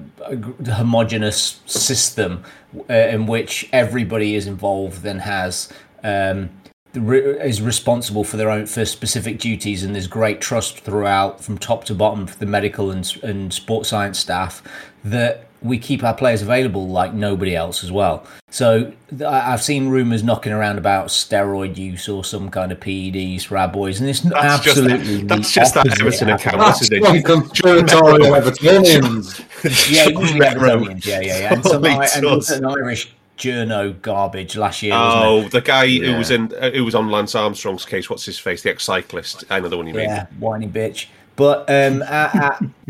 homogenous 0.65 1.59
system 1.65 2.43
uh, 2.89 2.93
in 2.93 3.25
which 3.25 3.67
everybody 3.73 4.35
is 4.35 4.47
involved 4.47 5.05
and 5.05 5.21
has 5.21 5.71
um, 6.03 6.49
is 6.93 7.61
responsible 7.61 8.23
for 8.23 8.37
their 8.37 8.49
own 8.49 8.65
for 8.65 8.85
specific 8.85 9.39
duties 9.39 9.83
and 9.83 9.93
there's 9.93 10.07
great 10.07 10.41
trust 10.41 10.79
throughout 10.79 11.43
from 11.43 11.57
top 11.57 11.83
to 11.85 11.93
bottom 11.93 12.25
for 12.27 12.37
the 12.37 12.45
medical 12.45 12.91
and, 12.91 13.17
and 13.23 13.53
sports 13.53 13.89
science 13.89 14.17
staff 14.17 14.63
that 15.03 15.46
we 15.61 15.77
keep 15.77 16.03
our 16.03 16.13
players 16.13 16.41
available 16.41 16.87
like 16.87 17.13
nobody 17.13 17.55
else 17.55 17.83
as 17.83 17.91
well. 17.91 18.25
So 18.49 18.93
I've 19.25 19.61
seen 19.61 19.89
rumours 19.89 20.23
knocking 20.23 20.51
around 20.51 20.77
about 20.77 21.07
steroid 21.07 21.77
use 21.77 22.07
or 22.07 22.23
some 22.23 22.49
kind 22.49 22.71
of 22.71 22.79
PEDs 22.79 23.45
for 23.45 23.57
our 23.57 23.67
boys, 23.67 23.99
and 23.99 24.09
it's 24.09 24.21
that's 24.21 24.67
absolutely 24.67 25.17
just, 25.17 25.27
that's 25.27 25.51
just 25.51 25.73
that 25.73 25.99
Everton 25.99 26.29
account, 26.29 26.81
isn't 26.81 27.03
it? 27.03 27.25
Conspiratorial 27.25 28.31
Evertonians. 28.33 29.39
yeah, 29.91 30.05
Evertonians. 30.05 31.05
Yeah, 31.05 31.19
yeah, 31.21 31.39
yeah. 31.39 31.53
And 31.53 31.63
some, 31.65 31.85
and 31.85 32.43
some 32.43 32.65
Irish 32.67 33.13
journo 33.37 34.01
garbage 34.01 34.57
last 34.57 34.81
year. 34.81 34.93
Oh, 34.95 35.47
the 35.49 35.61
guy 35.61 35.83
yeah. 35.83 36.11
who 36.11 36.17
was 36.17 36.31
in 36.31 36.53
uh, 36.55 36.71
who 36.71 36.83
was 36.83 36.95
on 36.95 37.09
Lance 37.09 37.35
Armstrong's 37.35 37.85
case. 37.85 38.09
What's 38.09 38.25
his 38.25 38.39
face? 38.39 38.63
The 38.63 38.71
ex-cyclist. 38.71 39.45
I 39.49 39.59
know 39.59 39.69
the 39.69 39.77
one 39.77 39.87
you 39.87 39.93
mean. 39.93 40.09
Yeah, 40.09 40.25
whiny 40.39 40.67
bitch. 40.67 41.07
But 41.37 41.69
um, 41.69 42.03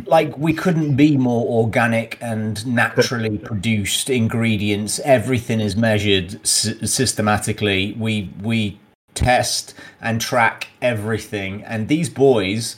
like 0.06 0.36
we 0.38 0.54
couldn't 0.54 0.96
be 0.96 1.18
more 1.18 1.46
organic 1.46 2.18
and 2.22 2.66
naturally 2.66 3.38
produced 3.50 4.10
ingredients. 4.10 5.00
Everything 5.04 5.60
is 5.60 5.76
measured 5.76 6.36
s- 6.44 6.74
systematically. 6.90 7.94
We 8.00 8.32
we 8.42 8.80
test 9.14 9.74
and 10.02 10.22
track 10.22 10.70
everything, 10.82 11.62
and 11.66 11.90
these 11.90 12.10
boys 12.10 12.78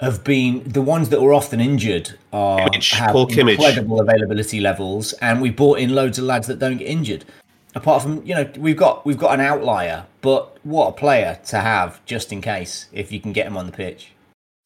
have 0.00 0.24
been 0.24 0.62
the 0.64 0.82
ones 0.82 1.10
that 1.10 1.20
were 1.20 1.34
often 1.34 1.60
injured 1.60 2.18
are 2.32 2.68
Kimmage, 2.70 2.94
have 2.94 3.12
Paul 3.12 3.26
incredible 3.28 3.98
Kimmage. 3.98 4.08
availability 4.08 4.60
levels, 4.60 5.12
and 5.14 5.42
we 5.42 5.50
brought 5.50 5.78
in 5.80 5.94
loads 5.94 6.18
of 6.18 6.24
lads 6.24 6.46
that 6.46 6.58
don't 6.58 6.78
get 6.78 6.88
injured. 6.88 7.26
Apart 7.74 8.02
from 8.02 8.24
you 8.24 8.34
know 8.34 8.50
we've 8.56 8.76
got 8.76 9.04
we've 9.04 9.18
got 9.18 9.34
an 9.34 9.40
outlier, 9.40 10.06
but 10.22 10.56
what 10.64 10.88
a 10.88 10.92
player 10.92 11.38
to 11.48 11.58
have 11.58 12.02
just 12.06 12.32
in 12.32 12.40
case 12.40 12.86
if 12.90 13.12
you 13.12 13.20
can 13.20 13.34
get 13.34 13.46
him 13.46 13.58
on 13.58 13.66
the 13.66 13.72
pitch. 13.72 14.12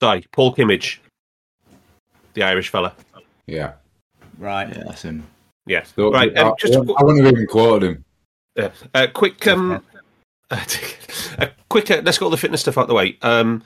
Sorry, 0.00 0.24
Paul 0.32 0.54
Kimmage, 0.54 0.98
the 2.34 2.42
Irish 2.42 2.68
fella. 2.68 2.94
Yeah. 3.46 3.72
Right. 4.38 4.68
Yeah, 4.68 4.84
that's 4.86 5.02
him. 5.02 5.26
Yeah. 5.66 5.82
So, 5.82 6.12
right. 6.12 6.36
Um, 6.36 6.54
just 6.58 6.74
I, 6.74 6.78
I 6.78 7.02
wouldn't 7.02 7.24
have 7.24 7.32
even 7.32 7.46
quoted 7.46 7.88
him. 7.88 8.04
Yeah. 8.54 8.70
Uh, 8.94 9.06
quick. 9.12 9.46
Um, 9.46 9.82
a 10.50 10.56
quick. 11.68 11.90
Uh, 11.90 12.02
let's 12.04 12.18
get 12.18 12.22
all 12.22 12.30
the 12.30 12.36
fitness 12.36 12.60
stuff 12.60 12.78
out 12.78 12.88
the 12.88 12.94
way. 12.94 13.18
Um, 13.22 13.64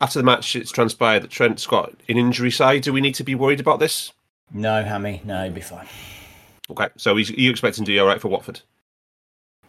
after 0.00 0.18
the 0.18 0.24
match, 0.24 0.56
it's 0.56 0.70
transpired 0.70 1.22
that 1.22 1.30
Trent's 1.30 1.66
got 1.66 1.94
an 2.08 2.16
injury 2.16 2.50
side. 2.50 2.82
Do 2.82 2.92
we 2.92 3.00
need 3.00 3.14
to 3.16 3.24
be 3.24 3.34
worried 3.34 3.60
about 3.60 3.78
this? 3.80 4.12
No, 4.52 4.82
Hammy. 4.82 5.22
No, 5.24 5.44
he'll 5.44 5.52
be 5.52 5.60
fine. 5.60 5.86
Okay. 6.70 6.88
So 6.96 7.16
he's, 7.16 7.30
are 7.30 7.34
you 7.34 7.50
expecting 7.50 7.84
to 7.84 7.90
be 7.90 7.98
all 7.98 8.06
right 8.06 8.20
for 8.20 8.28
Watford? 8.28 8.60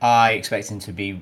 I 0.01 0.33
expect 0.33 0.69
him 0.69 0.79
to 0.79 0.91
be 0.91 1.21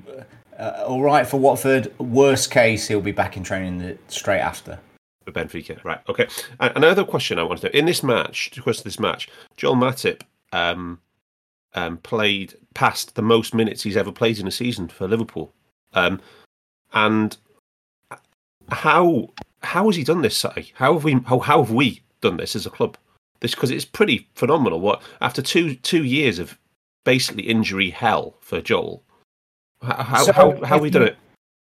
uh, 0.60 0.84
all 0.86 1.02
right 1.02 1.26
for 1.26 1.38
Watford. 1.38 1.92
Worst 1.98 2.50
case, 2.50 2.86
he'll 2.86 3.00
be 3.00 3.12
back 3.12 3.36
in 3.36 3.42
training 3.42 3.78
the, 3.78 3.98
straight 4.08 4.40
after. 4.40 4.78
For 5.24 5.32
Benfica, 5.32 5.82
right? 5.84 6.00
Okay. 6.08 6.28
Another 6.60 7.04
question 7.04 7.38
I 7.38 7.42
wanted 7.42 7.62
to 7.62 7.66
know 7.68 7.78
in 7.78 7.86
this 7.86 8.02
match, 8.02 8.50
the 8.54 8.62
question 8.62 8.84
this 8.84 9.00
match, 9.00 9.28
Joel 9.56 9.76
Matip 9.76 10.22
um, 10.52 11.00
um, 11.74 11.98
played 11.98 12.54
past 12.74 13.14
the 13.14 13.22
most 13.22 13.54
minutes 13.54 13.82
he's 13.82 13.96
ever 13.96 14.12
played 14.12 14.38
in 14.38 14.46
a 14.46 14.50
season 14.50 14.88
for 14.88 15.08
Liverpool, 15.08 15.52
um, 15.94 16.20
and 16.92 17.36
how 18.70 19.30
how 19.62 19.86
has 19.86 19.96
he 19.96 20.04
done 20.04 20.22
this? 20.22 20.36
Si? 20.36 20.72
How 20.74 20.94
have 20.94 21.04
we 21.04 21.12
how, 21.26 21.38
how 21.40 21.62
have 21.62 21.72
we 21.72 22.02
done 22.20 22.36
this 22.36 22.56
as 22.56 22.66
a 22.66 22.70
club? 22.70 22.96
This 23.40 23.54
because 23.54 23.70
it's 23.70 23.84
pretty 23.84 24.28
phenomenal. 24.34 24.80
What 24.80 25.02
after 25.20 25.42
two 25.42 25.74
two 25.76 26.04
years 26.04 26.38
of 26.38 26.58
basically 27.04 27.44
injury 27.44 27.90
hell 27.90 28.36
for 28.40 28.60
Joel, 28.60 29.02
how, 29.82 30.24
so 30.24 30.32
how, 30.32 30.64
how 30.64 30.78
we 30.78 30.90
done 30.90 31.02
it? 31.02 31.16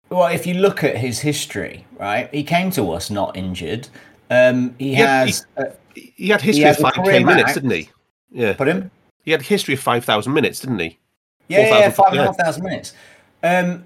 Well, 0.10 0.28
if 0.28 0.46
you 0.46 0.56
look 0.56 0.84
at 0.84 0.98
his 0.98 1.20
history, 1.20 1.86
right, 2.00 2.30
he 2.34 2.44
came 2.44 2.70
to 2.72 2.92
us 2.92 3.10
not 3.10 3.36
injured. 3.36 3.88
Um, 4.30 4.76
he, 4.78 4.90
he 4.90 4.94
has. 4.96 5.46
Had, 5.58 5.78
he, 5.96 6.02
uh, 6.02 6.12
he, 6.16 6.30
had 6.30 6.42
history 6.42 6.66
of 6.66 6.78
five 6.78 6.94
k 7.06 7.24
minutes, 7.24 7.54
didn't 7.54 7.72
he? 7.72 7.90
Yeah. 8.32 8.54
Put 8.54 8.68
him. 8.68 8.92
He 9.24 9.32
had 9.32 9.42
history 9.42 9.74
of 9.74 9.80
five 9.80 10.06
thousand 10.06 10.34
minutes, 10.34 10.60
didn't 10.60 10.80
he? 10.80 11.00
Yeah, 11.48 11.70
4, 11.70 11.78
yeah, 11.78 11.90
five 11.90 12.12
and 12.12 12.20
a 12.22 12.26
half 12.26 12.38
thousand 12.38 12.64
minutes. 12.64 12.94
Um, 13.44 13.84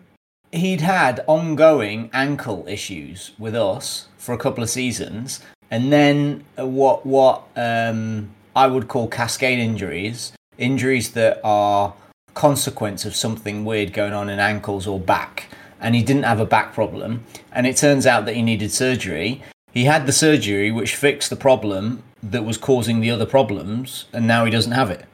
he'd 0.52 0.82
had 0.82 1.24
ongoing 1.28 2.10
ankle 2.14 2.66
issues 2.68 3.32
with 3.38 3.56
us 3.56 4.08
for 4.18 4.34
a 4.34 4.38
couple 4.38 4.64
of 4.64 4.70
seasons, 4.70 5.42
and 5.72 5.92
then 5.92 6.44
what 6.56 7.06
what 7.06 7.44
um, 7.56 8.30
I 8.56 8.68
would 8.68 8.88
call 8.88 9.08
cascade 9.08 9.60
injuries, 9.60 10.34
injuries 10.58 11.12
that 11.12 11.40
are 11.44 11.94
consequence 12.38 13.04
of 13.04 13.16
something 13.16 13.66
weird 13.66 13.92
going 13.94 14.14
on 14.14 14.30
in 14.30 14.38
ankles 14.38 14.86
or 14.86 15.00
back. 15.00 15.48
And 15.82 15.96
he 15.96 16.04
didn't 16.04 16.24
have 16.24 16.40
a 16.40 16.46
back 16.46 16.74
problem. 16.74 17.24
And 17.52 17.66
it 17.66 17.78
turns 17.78 18.06
out 18.06 18.26
that 18.26 18.36
he 18.36 18.44
needed 18.44 18.72
surgery. 18.72 19.42
He 19.74 19.86
had 19.86 20.06
the 20.06 20.12
surgery 20.12 20.72
which 20.72 20.96
fixed 20.96 21.32
the 21.32 21.36
problem 21.36 22.04
that 22.22 22.46
was 22.46 22.58
causing 22.58 23.00
the 23.00 23.12
other 23.12 23.26
problems, 23.26 24.06
and 24.14 24.28
now 24.28 24.46
he 24.46 24.52
doesn't 24.52 24.72
have 24.72 24.92
it. 24.92 25.06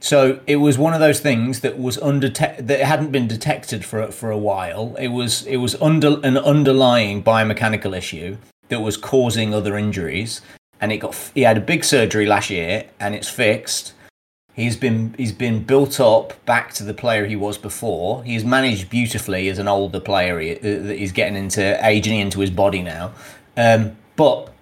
So 0.00 0.40
it 0.48 0.56
was 0.56 0.78
one 0.78 0.94
of 0.94 1.00
those 1.00 1.20
things 1.20 1.60
that 1.60 1.78
was 1.78 1.96
undete- 1.98 2.66
that 2.66 2.80
hadn't 2.80 3.12
been 3.12 3.28
detected 3.28 3.84
for 3.84 4.10
for 4.10 4.30
a 4.32 4.38
while. 4.38 4.96
It 4.98 5.08
was 5.08 5.46
it 5.46 5.58
was 5.58 5.80
under 5.80 6.18
an 6.24 6.36
underlying 6.36 7.22
biomechanical 7.22 7.96
issue 7.96 8.36
that 8.68 8.80
was 8.80 8.96
causing 8.96 9.54
other 9.54 9.76
injuries, 9.76 10.40
and 10.80 10.90
it 10.90 10.98
got 10.98 11.14
he 11.34 11.42
had 11.42 11.56
a 11.56 11.60
big 11.72 11.84
surgery 11.84 12.26
last 12.26 12.50
year, 12.50 12.84
and 12.98 13.14
it's 13.14 13.28
fixed. 13.28 13.94
He's 14.54 14.76
been 14.76 15.14
he's 15.16 15.32
been 15.32 15.62
built 15.62 15.98
up 15.98 16.44
back 16.44 16.74
to 16.74 16.84
the 16.84 16.92
player 16.92 17.26
he 17.26 17.36
was 17.36 17.56
before. 17.56 18.22
He's 18.22 18.44
managed 18.44 18.90
beautifully 18.90 19.48
as 19.48 19.58
an 19.58 19.66
older 19.66 20.00
player. 20.00 20.38
He, 20.38 20.56
uh, 20.56 20.92
he's 20.92 21.12
getting 21.12 21.36
into 21.36 21.84
aging 21.84 22.18
into 22.18 22.40
his 22.40 22.50
body 22.50 22.82
now, 22.82 23.12
um, 23.56 23.96
but 24.14 24.52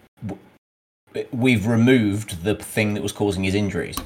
we've 1.33 1.67
removed 1.67 2.45
the 2.45 2.55
thing 2.55 2.95
that 2.95 3.03
was 3.03 3.13
causing 3.13 3.43
his 3.43 3.55
injuries. 3.55 3.97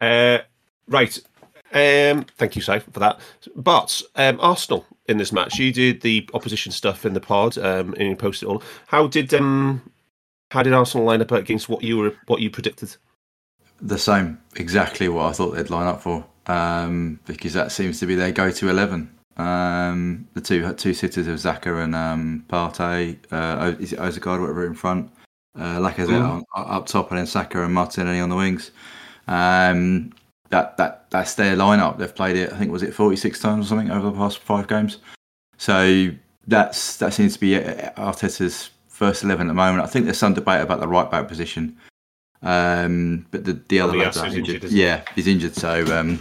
Uh, 0.00 0.38
right. 0.86 1.18
Um, 1.72 2.24
thank 2.36 2.56
you, 2.56 2.62
Si, 2.62 2.78
for 2.78 3.00
that. 3.00 3.20
But 3.56 4.00
um, 4.14 4.38
Arsenal 4.40 4.86
in 5.06 5.18
this 5.18 5.32
match, 5.32 5.58
you 5.58 5.72
did 5.72 6.00
the 6.00 6.28
opposition 6.32 6.72
stuff 6.72 7.04
in 7.04 7.12
the 7.14 7.20
pod 7.20 7.58
um, 7.58 7.94
and 7.94 8.08
you 8.08 8.16
posted 8.16 8.48
it 8.48 8.52
all. 8.52 8.62
How 8.86 9.06
did 9.06 9.34
um, 9.34 9.82
how 10.50 10.62
did 10.62 10.72
Arsenal 10.72 11.06
line 11.06 11.22
up 11.22 11.32
against 11.32 11.68
what 11.68 11.82
you 11.82 11.98
were 11.98 12.14
what 12.26 12.40
you 12.40 12.50
predicted? 12.50 12.96
The 13.80 13.98
same, 13.98 14.40
exactly 14.56 15.08
what 15.08 15.26
I 15.26 15.32
thought 15.32 15.54
they'd 15.54 15.70
line 15.70 15.86
up 15.86 16.02
for, 16.02 16.24
um, 16.46 17.20
because 17.26 17.52
that 17.52 17.70
seems 17.70 18.00
to 18.00 18.06
be 18.06 18.14
their 18.14 18.32
go-to 18.32 18.68
eleven. 18.68 19.14
Um, 19.36 20.26
the 20.34 20.40
two 20.40 20.72
two 20.74 20.94
sitters 20.94 21.26
of 21.28 21.36
Xhaka 21.36 21.84
and 21.84 21.94
um, 21.94 22.44
Partey, 22.48 23.18
uh, 23.30 23.76
is 23.78 23.92
it 23.92 24.00
Odegaard, 24.00 24.40
whatever, 24.40 24.66
in 24.66 24.74
front, 24.74 25.12
uh, 25.56 25.78
Lacazette 25.78 26.08
mm. 26.08 26.42
up 26.56 26.86
top, 26.86 27.10
and 27.10 27.18
then 27.18 27.26
Saka 27.26 27.62
and 27.62 27.72
Martinelli 27.72 28.20
on 28.20 28.30
the 28.30 28.36
wings. 28.36 28.72
Um, 29.28 30.12
that 30.50 30.76
that 30.78 31.10
that's 31.10 31.34
their 31.34 31.54
lineup. 31.56 31.98
They've 31.98 32.14
played 32.14 32.36
it. 32.36 32.52
I 32.52 32.56
think 32.56 32.72
was 32.72 32.82
it 32.82 32.94
forty 32.94 33.16
six 33.16 33.40
times 33.40 33.66
or 33.66 33.68
something 33.68 33.90
over 33.90 34.10
the 34.10 34.16
past 34.16 34.38
five 34.38 34.66
games. 34.66 34.98
So 35.56 36.10
that's 36.46 36.96
that 36.96 37.12
seems 37.12 37.34
to 37.34 37.40
be 37.40 37.50
Arteta's 37.50 38.70
first 38.98 39.22
eleven 39.22 39.46
at 39.46 39.50
the 39.50 39.54
moment. 39.54 39.84
I 39.84 39.86
think 39.86 40.04
there's 40.04 40.18
some 40.18 40.34
debate 40.34 40.60
about 40.60 40.80
the 40.80 40.88
right 40.88 41.10
back 41.10 41.28
position. 41.28 41.76
Um, 42.42 43.26
but 43.30 43.44
the, 43.44 43.54
the 43.68 43.80
other 43.80 43.96
lads 43.96 44.16
injured. 44.16 44.48
injured 44.48 44.70
yeah, 44.70 45.02
he's 45.14 45.26
injured, 45.26 45.54
so 45.54 45.84
um, 45.96 46.20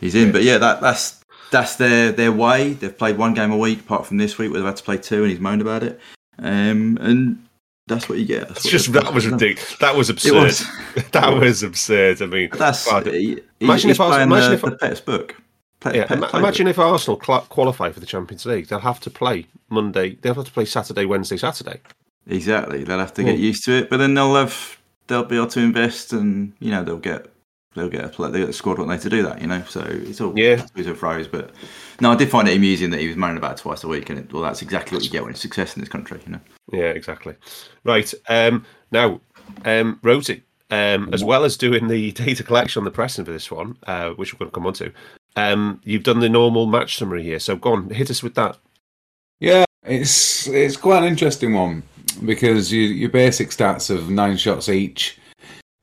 he's 0.00 0.14
in. 0.14 0.32
But 0.32 0.42
yeah, 0.42 0.58
that, 0.58 0.80
that's 0.80 1.24
that's 1.50 1.76
their 1.76 2.12
their 2.12 2.32
way. 2.32 2.74
They've 2.74 2.96
played 2.96 3.16
one 3.16 3.34
game 3.34 3.52
a 3.52 3.56
week, 3.56 3.80
apart 3.80 4.06
from 4.06 4.18
this 4.18 4.36
week 4.38 4.50
where 4.50 4.60
they've 4.60 4.66
had 4.66 4.76
to 4.76 4.82
play 4.82 4.98
two, 4.98 5.22
and 5.22 5.30
he's 5.30 5.40
moaned 5.40 5.62
about 5.62 5.82
it. 5.82 6.00
Um, 6.38 6.98
and 7.00 7.46
that's 7.86 8.08
what 8.08 8.18
you 8.18 8.24
get. 8.24 8.48
That's 8.48 8.68
just 8.68 8.92
that 8.92 9.14
was 9.14 9.26
ridiculous. 9.26 9.76
That 9.78 9.96
was 9.96 10.10
absurd. 10.10 10.34
Was. 10.34 10.66
that 11.12 11.30
was 11.30 11.62
absurd. 11.62 12.20
I 12.20 12.26
mean, 12.26 12.50
that's 12.52 12.86
God, 12.86 13.06
he, 13.06 13.40
imagine 13.60 13.90
if 13.90 14.00
Arsenal, 14.00 14.36
imagine 14.36 14.50
the, 14.50 14.54
if 14.54 14.62
the 14.62 14.76
Pet's 14.76 15.00
book. 15.00 15.36
Pet, 15.80 15.94
yeah, 15.94 16.06
Pet 16.06 16.34
imagine 16.34 16.66
if 16.66 16.78
Arsenal 16.78 17.16
qualify 17.16 17.90
for 17.90 18.00
the 18.00 18.06
Champions 18.06 18.46
League, 18.46 18.68
they'll 18.68 18.78
have 18.80 19.00
to 19.00 19.10
play 19.10 19.46
Monday. 19.68 20.16
They'll 20.20 20.34
have 20.34 20.44
to 20.44 20.50
play 20.50 20.64
Saturday, 20.64 21.04
Wednesday, 21.04 21.36
Saturday. 21.36 21.80
Exactly. 22.26 22.84
They'll 22.84 22.98
have 22.98 23.14
to 23.14 23.24
get 23.24 23.38
used 23.38 23.64
to 23.64 23.72
it, 23.72 23.90
but 23.90 23.98
then 23.98 24.14
they'll 24.14 24.34
have 24.34 24.78
they'll 25.06 25.24
be 25.24 25.36
able 25.36 25.48
to 25.48 25.60
invest, 25.60 26.12
and 26.12 26.52
you 26.58 26.70
know 26.70 26.82
they'll 26.82 26.96
get 26.98 27.26
they'll 27.74 27.88
get 27.88 28.04
a 28.04 28.08
they'll 28.08 28.30
get 28.30 28.48
a 28.48 28.52
squad 28.52 28.78
what 28.78 28.88
they 28.88 28.98
to 28.98 29.10
do 29.10 29.22
that. 29.22 29.40
You 29.40 29.46
know, 29.46 29.62
so 29.68 29.80
it's 29.86 30.20
all 30.20 30.38
yeah, 30.38 30.64
it's 30.74 30.88
a 30.88 30.94
phrase. 30.94 31.28
But 31.28 31.50
no, 32.00 32.12
I 32.12 32.16
did 32.16 32.30
find 32.30 32.48
it 32.48 32.56
amusing 32.56 32.90
that 32.90 33.00
he 33.00 33.08
was 33.08 33.16
moaning 33.16 33.36
about 33.36 33.58
twice 33.58 33.84
a 33.84 33.88
week, 33.88 34.08
and 34.10 34.18
it, 34.18 34.32
well, 34.32 34.42
that's 34.42 34.62
exactly 34.62 34.96
what 34.96 35.04
you 35.04 35.10
get 35.10 35.22
when 35.22 35.32
it's 35.32 35.40
success 35.40 35.76
in 35.76 35.80
this 35.80 35.88
country. 35.88 36.20
You 36.24 36.32
know. 36.32 36.40
Yeah, 36.72 36.90
exactly. 36.90 37.34
Right. 37.84 38.12
Um, 38.28 38.64
now, 38.90 39.20
um, 39.64 39.98
Rhodesy, 40.02 40.42
um, 40.70 41.12
as 41.12 41.22
well 41.22 41.44
as 41.44 41.56
doing 41.56 41.88
the 41.88 42.12
data 42.12 42.42
collection 42.42 42.80
on 42.80 42.84
the 42.84 42.90
pressing 42.90 43.24
for 43.24 43.32
this 43.32 43.50
one, 43.50 43.76
uh, 43.86 44.10
which 44.10 44.32
we're 44.32 44.38
going 44.38 44.50
to 44.50 44.54
come 44.54 44.66
on 44.66 44.72
to, 44.74 44.92
um, 45.36 45.80
you've 45.84 46.04
done 46.04 46.20
the 46.20 46.28
normal 46.28 46.66
match 46.66 46.96
summary 46.96 47.22
here. 47.22 47.38
So 47.38 47.56
go 47.56 47.74
on, 47.74 47.90
hit 47.90 48.10
us 48.10 48.22
with 48.22 48.34
that. 48.36 48.56
Yeah, 49.40 49.64
It's 49.82 50.46
it's 50.46 50.76
quite 50.78 51.02
an 51.02 51.08
interesting 51.08 51.52
one 51.52 51.82
because 52.14 52.72
you, 52.72 52.82
your 52.82 53.10
basic 53.10 53.50
stats 53.50 53.90
of 53.90 54.10
nine 54.10 54.36
shots 54.36 54.68
each 54.68 55.18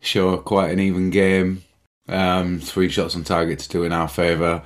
show 0.01 0.37
quite 0.37 0.71
an 0.71 0.79
even 0.79 1.09
game. 1.09 1.63
Um, 2.07 2.59
three 2.59 2.89
shots 2.89 3.15
on 3.15 3.23
target 3.23 3.59
to 3.59 3.69
two 3.69 3.83
in 3.83 3.91
our 3.91 4.07
favour. 4.07 4.63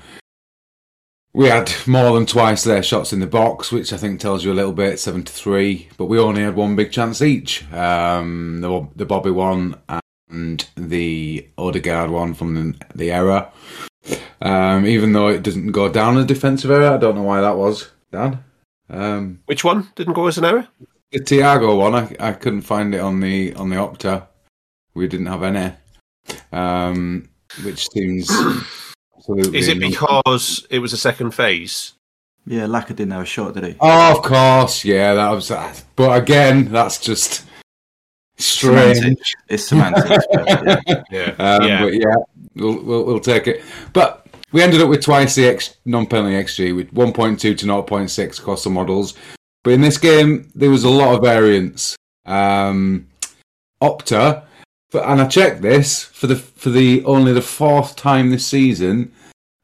We 1.34 1.50
had 1.50 1.72
more 1.86 2.14
than 2.14 2.26
twice 2.26 2.64
their 2.64 2.82
shots 2.82 3.12
in 3.12 3.20
the 3.20 3.28
box, 3.28 3.72
which 3.72 3.92
I 3.92 3.98
think 3.98 4.20
tells 4.20 4.46
you 4.46 4.54
a 4.54 4.56
little 4.56 4.72
bit, 4.72 5.00
seven 5.00 5.24
to 5.24 5.34
three. 5.34 5.90
But 5.98 6.06
we 6.06 6.18
only 6.18 6.42
had 6.42 6.56
one 6.56 6.78
big 6.78 6.92
chance 6.92 7.22
each. 7.22 7.70
Um, 7.74 8.62
the 8.62 8.88
the 8.96 9.06
Bobby 9.06 9.32
one 9.32 9.76
and 10.30 10.66
the 10.76 11.48
Odegaard 11.58 12.10
one 12.10 12.34
from 12.34 12.56
the, 12.56 12.86
the 12.96 13.12
error. 13.12 13.52
Um, 14.42 14.86
even 14.86 15.14
though 15.14 15.28
it 15.28 15.44
doesn't 15.44 15.72
go 15.72 15.90
down 15.90 16.18
a 16.18 16.26
defensive 16.26 16.72
error, 16.72 16.94
I 16.94 16.98
don't 16.98 17.16
know 17.16 17.24
why 17.24 17.42
that 17.42 17.58
was. 17.58 17.90
Dan, 18.12 18.44
um, 18.90 19.40
Which 19.46 19.64
one 19.64 19.90
didn't 19.96 20.14
go 20.14 20.28
as 20.28 20.38
an 20.38 20.46
error? 20.46 20.68
The 21.12 21.20
Thiago 21.20 21.78
one, 21.78 21.96
I, 21.96 22.16
I 22.20 22.34
couldn't 22.34 22.62
find 22.62 22.94
it 22.94 23.00
on 23.00 23.20
the 23.20 23.54
on 23.56 23.70
the 23.70 23.78
Opta. 23.78 24.28
We 24.94 25.08
didn't 25.08 25.28
have 25.28 25.44
any, 25.44 25.74
um, 26.52 27.30
which 27.64 27.90
seems 27.90 28.30
absolutely. 29.16 29.58
Is 29.60 29.68
it 29.68 29.78
non- 29.78 29.92
because 29.92 30.66
it 30.70 30.80
was 30.80 30.94
a 30.94 30.98
second 30.98 31.32
phase? 31.32 31.94
Yeah, 32.48 32.66
Laka 32.66 32.90
didn't 32.90 33.12
have 33.12 33.24
a 33.24 33.26
shot, 33.26 33.56
did 33.56 33.64
he? 33.64 33.76
Oh, 33.80 34.18
of 34.18 34.24
course, 34.24 34.86
yeah, 34.86 35.14
that 35.16 35.32
was 35.32 35.48
that. 35.48 35.84
But 35.96 36.22
again, 36.22 36.66
that's 36.66 37.00
just 37.00 37.46
strange. 38.38 38.98
Semantics. 38.98 39.34
It's 39.50 39.64
semantics. 39.64 40.26
but 40.32 40.48
yeah. 40.48 41.04
Yeah. 41.12 41.36
Um, 41.40 41.64
yeah. 41.68 41.84
But 41.84 41.94
yeah, 41.94 42.16
we'll, 42.56 42.84
we'll 42.84 43.06
we'll 43.06 43.20
take 43.20 43.48
it. 43.48 43.64
But 43.94 44.28
we 44.52 44.62
ended 44.62 44.82
up 44.82 44.90
with 44.90 45.04
twice 45.04 45.36
the 45.36 45.48
X, 45.48 45.78
non-penalty 45.86 46.36
xG 46.36 46.76
with 46.76 46.94
1.2 46.94 47.40
to 47.40 47.54
0.6 47.54 48.40
across 48.40 48.64
the 48.64 48.70
models. 48.70 49.16
But 49.66 49.74
in 49.74 49.82
this 49.82 49.98
game, 49.98 50.52
there 50.54 50.70
was 50.70 50.84
a 50.84 50.90
lot 50.92 51.16
of 51.16 51.24
variance. 51.24 51.98
Um, 52.24 53.08
Opta, 53.82 54.44
for, 54.92 55.04
and 55.04 55.20
I 55.20 55.28
checked 55.28 55.64
this 55.64 56.04
for 56.04 56.28
the 56.28 56.36
for 56.36 56.70
the 56.70 57.04
only 57.04 57.34
the 57.34 57.42
fourth 57.42 57.96
time 57.96 58.30
this 58.30 58.46
season, 58.46 59.12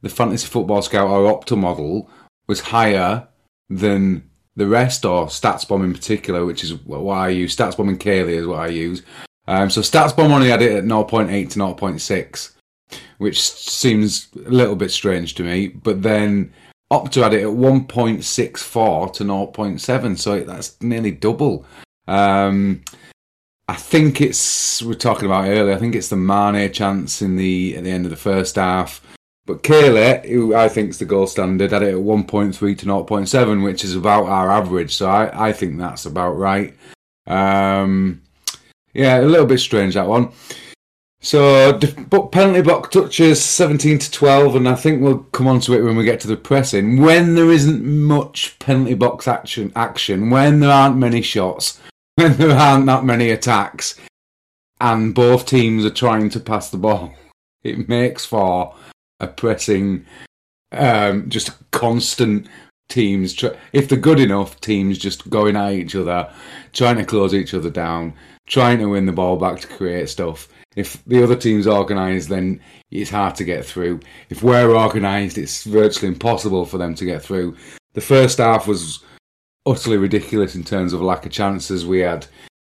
the 0.02 0.10
Fantasy 0.10 0.48
Football 0.48 0.82
Scout 0.82 1.08
or 1.08 1.32
Opta 1.32 1.56
model 1.56 2.10
was 2.48 2.62
higher 2.62 3.28
than 3.70 4.28
the 4.56 4.66
rest, 4.66 5.06
or 5.06 5.28
StatsBomb 5.28 5.84
in 5.84 5.94
particular, 5.94 6.46
which 6.46 6.64
is 6.64 6.74
what 6.74 7.14
I 7.14 7.30
use. 7.30 7.56
StatsBomb 7.56 7.90
and 7.90 8.00
Caley 8.00 8.34
is 8.34 8.48
what 8.48 8.60
I 8.60 8.68
use. 8.68 9.04
Um, 9.48 9.70
so 9.70 9.82
StatsBomb 9.82 10.32
only 10.32 10.50
had 10.50 10.64
it 10.64 10.78
at 10.78 10.84
0.8 10.84 11.50
to 11.52 11.60
0.6, 11.60 12.52
which 13.20 13.40
seems 13.40 14.30
a 14.36 14.50
little 14.50 14.76
bit 14.76 14.90
strange 14.90 15.36
to 15.36 15.44
me. 15.44 15.68
But 15.68 16.02
then 16.02 16.54
Opta 16.92 17.24
had 17.24 17.34
it 17.34 17.44
at 17.44 17.48
1.64 17.48 19.14
to 19.14 19.24
0.7, 19.24 20.20
so 20.20 20.40
that's 20.42 20.82
nearly 20.82 21.12
double. 21.12 21.66
Um, 22.08 22.84
I 23.70 23.76
think 23.76 24.20
it's 24.20 24.84
we're 24.84 24.96
talking 24.96 25.26
about 25.26 25.48
earlier. 25.48 25.74
I 25.74 25.78
think 25.78 25.96
it's 25.96 26.10
the 26.10 26.18
Mane 26.18 26.72
chance 26.74 27.22
in 27.22 27.38
the 27.38 27.78
at 27.78 27.86
the 27.86 27.92
end 27.92 28.06
of 28.06 28.12
the 28.12 28.18
first 28.18 28.58
half. 28.58 29.02
But 29.46 29.64
Caley, 29.64 30.30
who 30.30 30.54
I 30.54 30.68
think 30.68 30.90
is 30.90 31.00
the 31.00 31.06
goal 31.06 31.28
standard, 31.28 31.72
had 31.72 31.82
it 31.82 31.96
at 31.96 32.02
1.3 32.02 32.54
to 32.78 32.86
0.7, 32.86 33.64
which 33.64 33.86
is 33.86 33.96
about 33.96 34.26
our 34.26 34.52
average. 34.52 34.94
So 34.94 35.10
I, 35.10 35.50
I 35.50 35.54
think 35.54 35.78
that's 35.78 36.06
about 36.06 36.34
right. 36.34 36.76
Um, 37.26 38.22
yeah, 38.94 39.22
a 39.22 39.24
little 39.24 39.46
bit 39.46 39.60
strange 39.60 39.94
that 39.94 40.08
one. 40.08 40.32
So, 41.24 41.78
penalty 42.32 42.64
box 42.64 42.90
touches 42.90 43.46
17 43.46 44.00
to 44.00 44.12
12, 44.12 44.56
and 44.56 44.68
I 44.68 44.74
think 44.74 45.02
we'll 45.04 45.20
come 45.20 45.48
on 45.48 45.60
to 45.62 45.74
it 45.74 45.84
when 45.84 45.96
we 45.96 46.04
get 46.04 46.20
to 46.22 46.28
the 46.28 46.36
pressing. 46.36 47.00
When 47.00 47.36
there 47.36 47.52
isn't 47.52 47.86
much 47.86 48.58
penalty 48.58 48.96
box 48.96 49.28
action, 49.28 49.72
action, 49.76 50.32
when 50.32 50.60
there 50.60 50.72
aren't 50.72 50.98
many 50.98 51.22
shots, 51.22 51.80
when 52.16 52.38
there 52.38 52.58
aren't 52.58 52.88
that 52.88 53.06
many 53.06 53.30
attacks, 53.30 54.00
and 54.80 55.14
both 55.14 55.46
teams 55.46 55.86
are 55.86 55.92
trying 55.92 56.30
to 56.32 56.40
pass 56.40 56.72
the 56.72 56.78
ball, 56.78 57.14
it 57.64 57.88
makes 57.88 58.26
for 58.26 58.74
a 59.20 59.28
pressing, 59.28 60.08
um, 60.72 61.30
just 61.30 61.52
constant 61.70 62.48
teams. 62.90 63.44
If 63.74 63.88
they're 63.88 64.00
good 64.00 64.20
enough, 64.20 64.60
teams 64.60 64.98
just 64.98 65.30
going 65.30 65.56
at 65.56 65.74
each 65.74 65.96
other, 65.96 66.34
trying 66.74 66.98
to 66.98 67.06
close 67.06 67.36
each 67.36 67.54
other 67.54 67.70
down, 67.70 68.16
trying 68.48 68.80
to 68.80 68.88
win 68.88 69.06
the 69.06 69.12
ball 69.12 69.38
back 69.38 69.60
to 69.60 69.68
create 69.68 70.10
stuff. 70.10 70.48
If 70.76 71.04
the 71.06 71.22
other 71.24 71.36
team's 71.36 71.68
organised, 71.68 72.30
then 72.30 72.62
it's 72.92 73.10
hard 73.10 73.36
to 73.36 73.44
get 73.44 73.66
through. 73.66 74.00
If 74.30 74.42
we're 74.42 74.76
organised, 74.76 75.38
it's 75.38 75.66
virtually 75.66 76.08
impossible 76.08 76.66
for 76.66 76.78
them 76.78 76.96
to 76.96 77.06
get 77.06 77.22
through. 77.22 77.58
The 77.94 78.02
first 78.02 78.38
half 78.38 78.68
was 78.68 79.04
utterly 79.66 79.98
ridiculous 79.98 80.56
in 80.56 80.64
terms 80.64 80.94
of 80.94 81.02
lack 81.02 81.26
of 81.26 81.32
chances. 81.32 81.86
We 81.86 82.00
had 82.00 82.26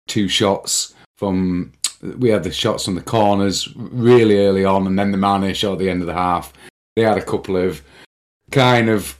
two 0.08 0.28
shots 0.28 0.94
from 1.16 1.72
we 2.18 2.30
had 2.30 2.42
the 2.42 2.52
shots 2.52 2.84
from 2.84 2.96
the 2.96 3.00
corners 3.00 3.72
really 3.76 4.44
early 4.44 4.64
on, 4.64 4.86
and 4.86 4.98
then 4.98 5.12
the 5.12 5.18
Mane 5.18 5.54
shot 5.54 5.74
at 5.74 5.78
the 5.78 5.90
end 5.90 6.00
of 6.00 6.08
the 6.08 6.14
half. 6.14 6.52
They 6.96 7.02
had 7.02 7.18
a 7.18 7.24
couple 7.24 7.56
of 7.56 7.82
kind 8.50 8.88
of, 8.88 9.16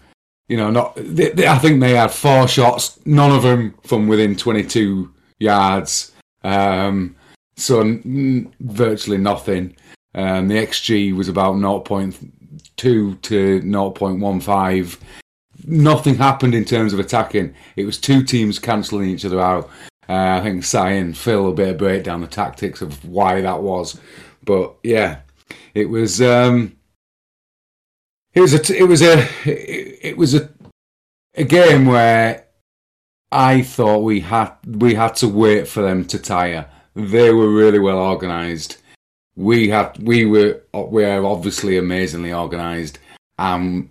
you 0.49 0.57
know, 0.57 0.71
not. 0.71 0.97
They, 0.97 1.31
they, 1.31 1.47
I 1.47 1.59
think 1.59 1.81
they 1.81 1.95
had 1.95 2.11
four 2.11 2.49
shots, 2.49 2.99
none 3.07 3.31
of 3.31 3.43
them 3.43 3.75
from 3.85 4.09
within 4.09 4.37
22 4.37 5.13
yards. 5.39 6.13
Um, 6.43 7.15
so 7.57 7.81
n- 7.81 8.53
virtually 8.61 9.19
nothing. 9.19 9.77
Um, 10.15 10.49
the 10.49 10.55
XG 10.55 11.15
was 11.15 11.29
about 11.29 11.57
0.2 11.57 13.23
to 13.23 13.61
0.15. 13.61 14.99
Nothing 15.65 16.17
happened 16.17 16.55
in 16.55 16.65
terms 16.65 16.93
of 16.93 17.01
attacking. 17.01 17.55
It 17.77 17.85
was 17.85 17.99
two 17.99 18.23
teams 18.23 18.59
cancelling 18.59 19.09
each 19.09 19.25
other 19.25 19.41
out. 19.41 19.71
Uh, 20.09 20.39
I 20.39 20.41
think 20.43 20.65
Si 20.65 20.77
and 20.77 21.17
Phil 21.17 21.49
a 21.49 21.55
bit 21.55 21.71
of 21.71 21.79
breakdown 21.79 22.21
the 22.21 22.27
tactics 22.27 22.83
of 22.83 23.05
why 23.05 23.41
that 23.41 23.63
was, 23.63 24.01
but 24.45 24.75
yeah, 24.83 25.21
it 25.75 25.89
was. 25.89 26.21
Um, 26.21 26.77
it 28.35 28.41
was 28.41 28.53
a. 28.53 28.77
It 28.77 28.89
was 28.89 29.03
a. 29.03 29.29
It 29.47 30.17
was 30.17 30.35
a. 30.35 30.51
A 31.35 31.45
game 31.45 31.87
where 31.87 32.45
I 33.31 33.63
thought 33.63 34.01
we 34.01 34.21
had 34.21 34.53
we 34.67 34.95
had 34.95 35.15
to 35.17 35.29
wait 35.29 35.67
for 35.67 35.83
them 35.83 36.05
to 36.07 36.19
tire. 36.19 36.69
They 36.95 37.33
were 37.33 37.49
really 37.49 37.79
well 37.79 37.99
organised. 37.99 38.79
We 39.37 39.69
had 39.69 39.97
we 40.03 40.27
were 40.27 40.61
we 40.75 41.05
are 41.05 41.25
obviously 41.25 41.79
amazingly 41.79 42.33
organised 42.33 42.99
and 43.39 43.89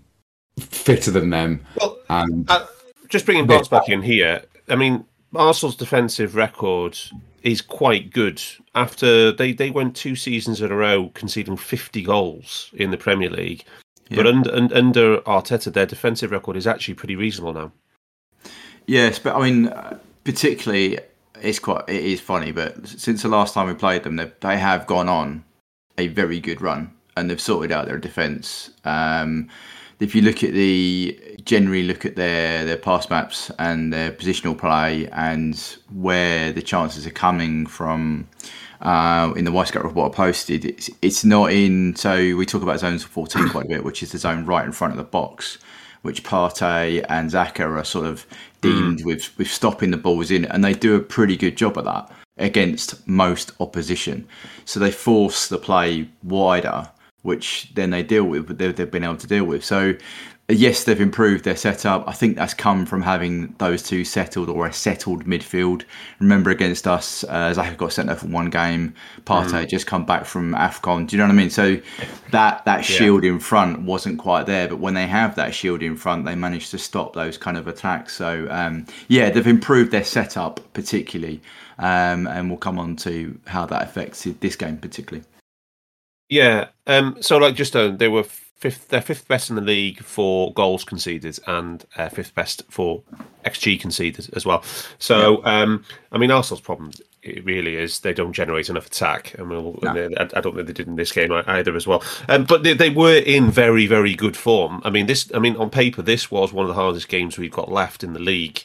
fitter 0.60 1.12
than 1.12 1.30
them. 1.32 1.66
Well, 1.80 1.98
And 2.10 2.50
Uh, 2.50 2.66
just 3.10 3.26
bringing 3.26 3.48
Barts 3.48 3.68
back 3.68 3.90
in 3.90 4.02
here. 4.02 4.44
I 4.70 4.76
mean, 4.76 5.06
Arsenal's 5.36 5.76
defensive 5.76 6.36
record 6.36 6.98
is 7.44 7.62
quite 7.62 8.12
good. 8.14 8.42
After 8.76 9.32
they, 9.32 9.52
they 9.52 9.72
went 9.72 9.96
two 9.96 10.16
seasons 10.16 10.62
in 10.62 10.72
a 10.72 10.76
row 10.76 11.10
conceding 11.16 11.58
50 11.58 12.04
goals 12.04 12.70
in 12.74 12.92
the 12.92 12.98
Premier 12.98 13.30
League. 13.30 13.64
But 14.10 14.26
Yeah. 14.26 14.32
under, 14.32 14.76
under 14.76 15.18
Arteta, 15.22 15.74
their 15.74 15.86
defensive 15.88 16.32
record 16.32 16.56
is 16.56 16.68
actually 16.68 16.94
pretty 16.94 17.16
reasonable 17.16 17.54
now. 17.54 17.72
Yes, 18.86 19.18
but 19.20 19.36
I 19.36 19.50
mean, 19.50 19.68
uh, 19.70 19.98
particularly, 20.24 21.00
it's 21.42 21.60
quite 21.60 21.84
it 21.88 22.04
is 22.04 22.22
funny. 22.22 22.52
But 22.52 22.88
since 22.88 23.22
the 23.22 23.30
last 23.30 23.54
time 23.54 23.68
we 23.68 23.74
played 23.74 24.04
them, 24.04 24.20
they 24.40 24.58
have 24.58 24.88
gone 24.88 25.10
on 25.10 25.44
a 25.98 26.08
very 26.08 26.40
good 26.40 26.62
run, 26.62 26.92
and 27.16 27.30
they've 27.30 27.42
sorted 27.42 27.72
out 27.72 27.88
their 27.88 27.98
defence. 27.98 28.72
Um, 28.86 29.50
if 30.00 30.16
you 30.16 30.22
look 30.22 30.44
at 30.44 30.54
the 30.54 31.38
generally 31.46 31.84
look 31.84 32.06
at 32.06 32.16
their 32.16 32.66
their 32.66 32.78
pass 32.78 33.10
maps 33.10 33.52
and 33.60 33.94
their 33.94 34.12
positional 34.12 34.58
play 34.58 35.08
and 35.10 35.78
where 35.92 36.52
the 36.52 36.62
chances 36.62 37.06
are 37.06 37.12
coming 37.12 37.66
from. 37.66 38.28
Uh, 38.82 39.32
in 39.36 39.46
the 39.46 39.52
Wyscout 39.52 39.84
report 39.84 40.12
I 40.12 40.16
posted, 40.16 40.66
it's, 40.66 40.90
it's 41.04 41.24
not 41.24 41.54
in. 41.54 41.96
So 41.96 42.36
we 42.36 42.48
talk 42.48 42.64
about 42.64 42.80
zones 42.80 43.04
14 43.04 43.50
quite 43.50 43.66
a 43.66 43.68
bit, 43.68 43.84
which 43.84 44.02
is 44.02 44.12
the 44.12 44.18
zone 44.18 44.44
right 44.48 44.66
in 44.66 44.72
front 44.72 44.94
of 44.94 44.98
the 44.98 45.04
box 45.04 45.60
which 46.02 46.24
Partey 46.24 47.06
and 47.10 47.30
Xhaka 47.30 47.78
are 47.78 47.84
sort 47.84 48.06
of 48.06 48.26
deemed 48.62 49.00
mm. 49.00 49.06
with 49.06 49.38
with 49.38 49.48
stopping 49.48 49.92
the 49.92 49.98
balls 49.98 50.32
in, 50.32 50.46
and 50.46 50.64
they 50.64 50.74
do 50.74 50.96
a 50.96 51.00
pretty 51.00 51.36
good 51.36 51.58
job 51.58 51.78
of 51.78 51.86
that 51.86 52.12
against 52.38 53.08
most 53.08 53.52
opposition. 53.60 54.28
So 54.66 54.80
they 54.80 54.92
force 54.92 55.48
the 55.48 55.58
play 55.58 56.10
wider, 56.24 56.90
which 57.22 57.72
then 57.76 57.90
they 57.90 58.04
deal 58.04 58.24
with. 58.24 58.58
They've, 58.58 58.76
they've 58.76 58.90
been 58.90 59.04
able 59.04 59.18
to 59.18 59.28
deal 59.28 59.46
with. 59.46 59.64
So 59.64 59.96
yes, 60.50 60.84
they've 60.84 61.00
improved 61.00 61.44
their 61.46 61.56
setup. 61.56 62.08
I 62.08 62.14
think 62.14 62.36
that's 62.36 62.54
come 62.54 62.86
from 62.86 63.02
having 63.02 63.56
those 63.58 63.84
two 63.84 64.04
settled 64.04 64.50
or 64.50 64.68
a 64.68 64.74
settled 64.74 65.26
midfield. 65.26 65.84
Remember 66.20 66.50
against 66.50 66.88
us, 66.88 67.24
uh, 67.26 67.54
Xhaka 67.56 67.78
got 67.78 67.94
sent 67.94 68.10
off 68.10 68.20
for 68.20 68.28
one 68.28 68.50
game. 68.50 68.94
Partey 69.26 69.68
just 69.68 69.88
come 69.88 70.06
back 70.06 70.26
from 70.26 70.54
Afcon. 70.54 71.08
Do 71.08 71.16
you 71.16 71.22
know 71.22 71.28
what 71.28 71.34
I 71.34 71.36
mean? 71.36 71.50
So 71.50 71.80
that 72.32 72.66
that 72.66 72.84
shield 72.84 73.24
in 73.24 73.40
front 73.40 73.82
wasn't 73.82 74.20
quite 74.20 74.46
there, 74.46 74.68
but 74.68 74.80
when 74.80 74.94
they 74.94 75.08
have 75.08 75.36
that 75.36 75.54
shield 75.54 75.82
in 75.82 75.96
front, 75.96 76.26
they 76.26 76.36
manage 76.36 76.70
to 76.72 76.78
stop 76.78 77.14
those 77.14 77.38
kind 77.38 77.58
of 77.58 77.68
attacks. 77.68 78.16
So 78.16 78.48
um, 78.50 78.86
yeah, 79.08 79.30
they've 79.30 79.48
improved 79.48 79.92
their 79.92 80.04
setup 80.04 80.60
particularly, 80.74 81.42
um, 81.78 82.28
and 82.28 82.50
we'll 82.50 82.58
come 82.58 82.80
on 82.80 82.96
to 82.98 83.40
how 83.48 83.66
that 83.68 83.84
affects 83.84 84.24
this 84.40 84.56
game 84.56 84.78
particularly. 84.78 85.26
Yeah. 86.30 86.70
Um. 86.88 87.18
So, 87.20 87.38
like, 87.38 87.56
just 87.56 87.76
uh, 87.76 87.90
there 87.90 88.10
were 88.10 88.24
fifth. 88.62 88.88
They're 88.88 89.02
fifth 89.02 89.28
best 89.28 89.50
in 89.50 89.58
the 89.58 89.62
league 89.62 90.02
for 90.02 90.54
goals 90.54 90.86
conceded, 90.86 91.38
and 91.48 91.84
uh, 91.98 92.10
fifth 92.10 92.34
best 92.34 92.64
for 92.70 93.04
xG 93.46 93.80
conceded 93.80 94.30
as 94.34 94.46
well. 94.46 94.64
So, 95.00 95.44
um, 95.46 95.84
I 96.12 96.18
mean, 96.18 96.32
Arsenal's 96.32 96.62
problem 96.62 96.92
it 97.24 97.46
really 97.46 97.76
is 97.76 98.00
they 98.00 98.14
don't 98.14 98.34
generate 98.34 98.70
enough 98.70 98.88
attack. 98.88 99.36
I 99.38 99.44
mean, 99.44 99.78
No. 99.84 99.96
and 99.96 100.18
I, 100.18 100.24
I 100.38 100.42
don't 100.42 100.56
think 100.56 100.68
they 100.68 100.74
did 100.74 100.88
in 100.88 100.96
this 100.96 101.12
game 101.12 101.32
either 101.32 101.76
as 101.76 101.86
well. 101.86 102.04
Um, 102.28 102.46
but 102.46 102.64
they, 102.64 102.74
they 102.74 102.90
were 102.90 103.18
in 103.18 103.52
very, 103.52 103.86
very 103.86 104.16
good 104.16 104.36
form. 104.36 104.82
I 104.84 104.90
mean, 104.90 105.06
this. 105.06 105.30
I 105.34 105.40
mean, 105.40 105.56
on 105.58 105.70
paper, 105.70 106.02
this 106.02 106.32
was 106.32 106.52
one 106.52 106.66
of 106.66 106.70
the 106.70 106.82
hardest 106.82 107.10
games 107.10 107.38
we've 107.38 107.52
got 107.52 107.72
left 107.72 108.04
in 108.04 108.14
the 108.14 108.20
league. 108.20 108.64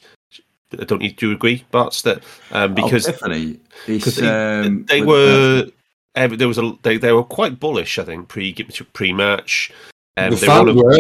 Don't 0.71 1.01
you 1.01 1.13
do 1.13 1.29
you 1.29 1.35
agree, 1.35 1.65
Barts? 1.71 2.03
That 2.03 2.23
um, 2.51 2.75
because 2.75 3.07
oh, 3.07 3.13
definitely, 3.13 3.61
they, 3.87 4.29
um, 4.29 4.85
they 4.87 5.01
were 5.01 5.67
there 6.17 6.49
was 6.49 6.59
a 6.59 6.73
they, 6.83 6.97
they 6.97 7.13
were 7.13 7.25
quite 7.25 7.61
bullish. 7.61 7.99
I 7.99 8.05
think 8.05 8.29
pre 8.29 8.53
pre 8.53 9.13
match. 9.13 9.71
Um, 10.17 10.31
the 10.31 10.37
they, 10.37 10.49
were 10.49 10.53
on 10.53 10.69
a, 10.69 10.99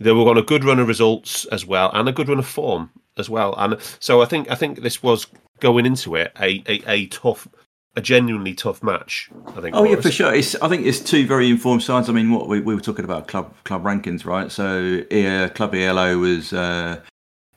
they 0.00 0.12
were 0.12 0.30
on 0.30 0.38
a 0.38 0.42
good 0.42 0.64
run 0.64 0.78
of 0.78 0.88
results 0.88 1.44
as 1.46 1.66
well, 1.66 1.90
and 1.92 2.08
a 2.08 2.12
good 2.12 2.28
run 2.28 2.38
of 2.38 2.46
form 2.46 2.90
as 3.18 3.28
well. 3.28 3.54
And 3.56 3.76
so 4.00 4.22
I 4.22 4.24
think 4.26 4.50
I 4.50 4.54
think 4.54 4.80
this 4.80 5.02
was 5.02 5.26
going 5.60 5.86
into 5.86 6.16
it 6.16 6.32
a 6.40 6.62
a, 6.66 6.82
a 6.90 7.06
tough, 7.08 7.46
a 7.96 8.00
genuinely 8.00 8.54
tough 8.54 8.82
match. 8.82 9.30
I 9.48 9.60
think. 9.60 9.76
Oh 9.76 9.84
yeah, 9.84 9.96
was. 9.96 10.06
for 10.06 10.10
sure. 10.10 10.34
It's 10.34 10.54
I 10.56 10.68
think 10.68 10.86
it's 10.86 11.00
two 11.00 11.26
very 11.26 11.50
informed 11.50 11.82
sides. 11.82 12.08
I 12.08 12.12
mean, 12.12 12.30
what 12.30 12.48
we, 12.48 12.60
we 12.60 12.74
were 12.74 12.80
talking 12.80 13.04
about 13.04 13.28
club 13.28 13.54
club 13.64 13.84
rankings, 13.84 14.24
right? 14.24 14.50
So 14.50 15.02
yeah, 15.10 15.48
club 15.48 15.74
ELO 15.74 16.18
was 16.18 16.54
uh, 16.54 17.00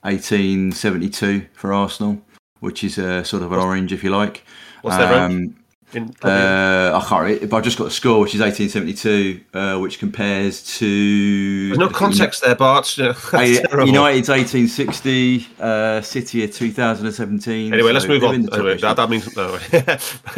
eighteen 0.06 0.74
seventy 0.74 1.10
two 1.10 1.46
for 1.54 1.72
Arsenal, 1.72 2.22
which 2.60 2.84
is 2.84 3.00
uh, 3.00 3.24
sort 3.24 3.44
of 3.44 3.54
an 3.54 3.60
orange, 3.60 3.94
if 3.94 4.04
you 4.04 4.10
like. 4.10 4.44
What's 4.82 4.98
their 4.98 5.12
rank? 5.12 5.56
In, 5.94 6.14
uh, 6.24 7.00
I 7.02 7.06
can't. 7.08 7.24
re- 7.24 7.34
If 7.42 7.52
I 7.54 7.62
just 7.62 7.78
got 7.78 7.86
the 7.86 7.92
score, 7.92 8.20
which 8.20 8.36
is 8.36 8.42
eighteen 8.42 8.70
seventy 8.70 8.94
two, 8.94 9.42
uh, 9.54 9.78
which 9.80 9.98
compares 9.98 10.62
to 10.78 11.68
There's 11.70 11.80
no 11.80 11.90
context 11.90 12.44
there, 12.44 12.56
Bart. 12.56 12.96
Yeah, 12.98 13.14
that's 13.32 13.60
terrible. 13.62 13.88
United's 13.88 14.30
1860, 14.30 15.48
uh, 15.60 16.02
City 16.02 16.44
at 16.44 16.54
2017. 16.54 17.74
Anyway, 17.74 17.92
let's 17.92 18.08
move 18.08 18.24
on. 18.24 18.36
Anyway, 18.54 18.78
that, 18.78 18.98
that 18.98 19.10
means 19.10 19.36
no. 19.36 19.54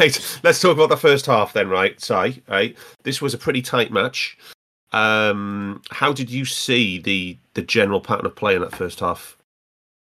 right, 0.00 0.38
let's 0.42 0.60
talk 0.60 0.72
about 0.74 0.88
the 0.88 0.96
first 0.96 1.26
half 1.26 1.52
then. 1.52 1.68
Right, 1.68 2.00
Si. 2.00 2.42
Right, 2.48 2.76
this 3.02 3.20
was 3.20 3.34
a 3.34 3.38
pretty 3.38 3.60
tight 3.60 3.92
match. 3.92 4.38
Um, 4.92 5.82
how 5.90 6.12
did 6.12 6.30
you 6.30 6.44
see 6.44 6.98
the 6.98 7.38
the 7.54 7.62
general 7.62 8.00
pattern 8.00 8.26
of 8.26 8.34
play 8.36 8.54
in 8.54 8.62
that 8.62 8.74
first 8.74 9.00
half? 9.00 9.36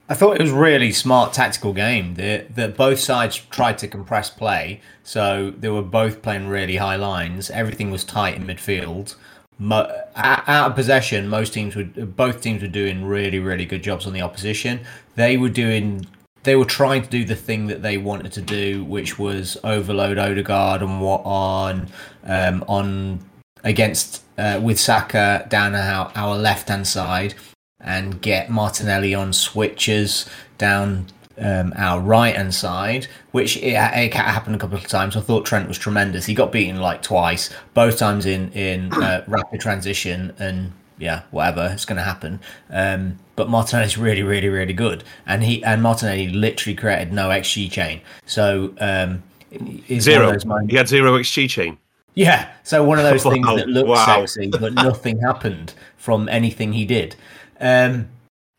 I 0.10 0.14
thought 0.14 0.36
it 0.36 0.42
was 0.42 0.52
really 0.52 0.92
smart 0.94 1.34
tactical 1.34 1.74
game. 1.74 2.16
That 2.16 2.56
that 2.56 2.78
both 2.78 3.00
sides 3.00 3.38
tried 3.38 3.78
to 3.80 3.88
compress 3.88 4.30
play, 4.30 4.82
so 5.04 5.52
they 5.52 5.70
were 5.70 5.82
both 5.82 6.22
playing 6.22 6.48
really 6.48 6.78
high 6.78 6.96
lines. 6.96 7.50
Everything 7.50 7.92
was 7.92 8.04
tight 8.04 8.36
in 8.36 8.46
midfield. 8.46 9.16
Mo- 9.60 9.92
out 10.16 10.70
of 10.70 10.76
possession, 10.76 11.28
most 11.28 11.52
teams 11.54 11.76
would, 11.76 12.16
both 12.16 12.42
teams 12.42 12.62
were 12.62 12.68
doing 12.68 13.04
really, 13.04 13.40
really 13.40 13.66
good 13.66 13.82
jobs 13.82 14.06
on 14.06 14.14
the 14.14 14.22
opposition. 14.22 14.82
They 15.16 15.36
were 15.36 15.50
doing, 15.50 16.06
they 16.44 16.56
were 16.56 16.66
trying 16.66 17.02
to 17.02 17.10
do 17.10 17.26
the 17.26 17.36
thing 17.36 17.66
that 17.66 17.82
they 17.82 17.98
wanted 17.98 18.32
to 18.34 18.42
do, 18.42 18.84
which 18.86 19.18
was 19.18 19.58
overload 19.64 20.20
Odegaard 20.20 20.84
and 20.84 21.02
what 21.02 21.22
on, 21.26 21.90
um, 22.24 22.64
on 22.68 23.20
against 23.64 24.24
uh, 24.38 24.60
with 24.62 24.80
Saka 24.80 25.48
down 25.50 25.74
our, 25.74 26.12
our 26.14 26.38
left 26.38 26.70
hand 26.70 26.88
side 26.88 27.34
and 27.80 28.22
get 28.22 28.50
Martinelli 28.50 29.14
on 29.14 29.34
switches 29.34 30.28
down 30.58 31.08
um, 31.40 31.74
our 31.76 32.00
right 32.00 32.36
hand 32.36 32.54
side, 32.54 33.08
which 33.32 33.58
it, 33.58 33.74
it 33.74 34.14
happened 34.14 34.56
a 34.56 34.60
couple 34.60 34.78
of 34.78 34.88
times. 34.88 35.16
I 35.16 35.22
thought 35.22 35.46
Trent 35.46 35.68
was 35.68 35.78
tremendous. 35.78 36.26
He 36.26 36.34
got 36.34 36.52
beaten 36.52 36.80
like 36.80 37.02
twice, 37.02 37.52
both 37.74 37.98
times 37.98 38.26
in 38.26 38.52
in 38.54 38.92
uh, 38.94 39.24
rapid 39.28 39.62
transition, 39.62 40.34
and 40.40 40.72
yeah, 40.98 41.24
whatever, 41.32 41.70
it's 41.72 41.86
going 41.86 41.98
to 41.98 42.04
happen. 42.04 42.40
Um, 42.72 43.20
but 43.36 43.50
Martinelli's 43.50 43.98
really, 43.98 44.24
really, 44.24 44.50
really 44.50 44.74
good, 44.74 45.04
and 45.28 45.44
he 45.44 45.64
and 45.64 45.84
Martinelli 45.84 46.30
literally 46.30 46.76
created 46.76 47.14
no 47.14 47.30
XG 47.30 47.70
chain. 47.72 48.02
So 48.26 48.74
um, 48.80 49.22
it's 49.52 50.08
one 50.08 50.36
of 50.36 50.42
Zero. 50.42 50.66
He 50.68 50.76
had 50.76 50.88
zero 50.88 51.14
XG 51.20 51.48
chain. 51.50 51.78
yeah, 52.16 52.52
so 52.64 52.84
one 52.84 52.98
of 52.98 53.04
those 53.10 53.22
things 53.22 53.46
Wow, 53.46 53.56
that 53.58 53.68
looked 53.68 53.90
wow. 53.90 54.26
sexy, 54.26 54.48
but 54.48 54.74
nothing 54.74 55.20
happened 55.20 55.76
from 55.98 56.28
anything 56.30 56.74
he 56.74 56.84
did. 56.86 57.16
Um, 57.60 58.10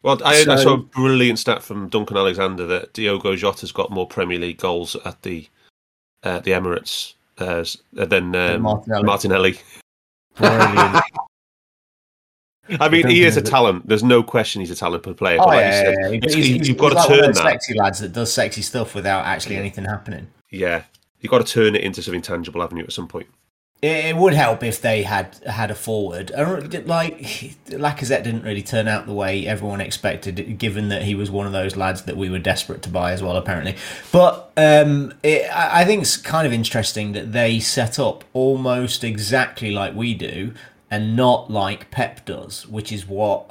Well, 0.02 0.20
I, 0.24 0.44
I 0.48 0.56
saw 0.56 0.74
a 0.74 0.78
brilliant 0.78 1.38
stat 1.38 1.62
from 1.62 1.88
Duncan 1.88 2.16
Alexander 2.16 2.66
that 2.66 2.92
Diogo 2.92 3.34
Jota's 3.36 3.72
got 3.72 3.90
more 3.90 4.06
Premier 4.06 4.38
League 4.38 4.58
goals 4.58 4.96
at 5.04 5.22
the 5.22 5.48
uh, 6.22 6.40
the 6.40 6.52
Emirates 6.52 7.14
uh, 7.38 7.64
than 7.92 8.34
um, 8.34 8.62
Martinelli. 8.62 9.04
Martinelli. 9.04 9.58
I 12.80 12.88
mean, 12.88 13.02
don't 13.02 13.10
he 13.10 13.24
is 13.24 13.36
a 13.36 13.42
talent. 13.42 13.88
There's 13.88 14.04
no 14.04 14.22
question 14.22 14.60
he's 14.60 14.70
a 14.70 14.76
talented 14.76 15.16
player. 15.16 15.38
Oh 15.40 15.46
but 15.46 15.48
like 15.48 15.60
yeah, 15.60 15.68
you 15.68 15.86
said, 15.86 15.94
yeah, 16.00 16.08
yeah. 16.08 16.20
He's, 16.22 16.34
he's, 16.34 16.68
you've 16.68 16.78
got 16.78 16.92
he's 16.92 17.06
to 17.06 17.08
like 17.08 17.08
one 17.08 17.18
turn 17.18 17.18
of 17.18 17.34
those 17.34 17.42
that. 17.42 17.50
sexy 17.50 17.74
lads 17.74 17.98
that 18.00 18.12
does 18.12 18.32
sexy 18.32 18.62
stuff 18.62 18.94
without 18.94 19.24
actually 19.24 19.56
anything 19.56 19.84
happening. 19.84 20.26
Yeah, 20.50 20.82
you've 21.20 21.30
got 21.30 21.44
to 21.46 21.50
turn 21.50 21.74
it 21.74 21.82
into 21.82 22.02
something 22.02 22.22
tangible, 22.22 22.60
haven't 22.60 22.76
you, 22.76 22.84
at 22.84 22.92
some 22.92 23.08
point? 23.08 23.26
It, 23.80 24.16
would 24.16 24.34
help 24.34 24.64
if 24.64 24.82
they 24.82 25.04
had 25.04 25.36
had 25.46 25.70
a 25.70 25.74
forward. 25.74 26.32
Like 26.34 27.20
Lacazette 27.68 28.24
didn't 28.24 28.42
really 28.42 28.62
turn 28.62 28.88
out 28.88 29.06
the 29.06 29.12
way 29.12 29.46
everyone 29.46 29.80
expected, 29.80 30.58
given 30.58 30.88
that 30.88 31.02
he 31.02 31.14
was 31.14 31.30
one 31.30 31.46
of 31.46 31.52
those 31.52 31.76
lads 31.76 32.02
that 32.02 32.16
we 32.16 32.28
were 32.28 32.40
desperate 32.40 32.82
to 32.82 32.88
buy 32.88 33.12
as 33.12 33.22
well, 33.22 33.36
apparently. 33.36 33.76
But 34.10 34.50
um, 34.56 35.14
it, 35.22 35.48
I 35.54 35.84
think 35.84 36.02
it's 36.02 36.16
kind 36.16 36.44
of 36.44 36.52
interesting 36.52 37.12
that 37.12 37.30
they 37.32 37.60
set 37.60 38.00
up 38.00 38.24
almost 38.32 39.04
exactly 39.04 39.70
like 39.70 39.94
we 39.94 40.12
do, 40.12 40.54
and 40.90 41.14
not 41.14 41.48
like 41.48 41.92
Pep 41.92 42.24
does, 42.24 42.66
which 42.66 42.90
is 42.90 43.06
what 43.06 43.48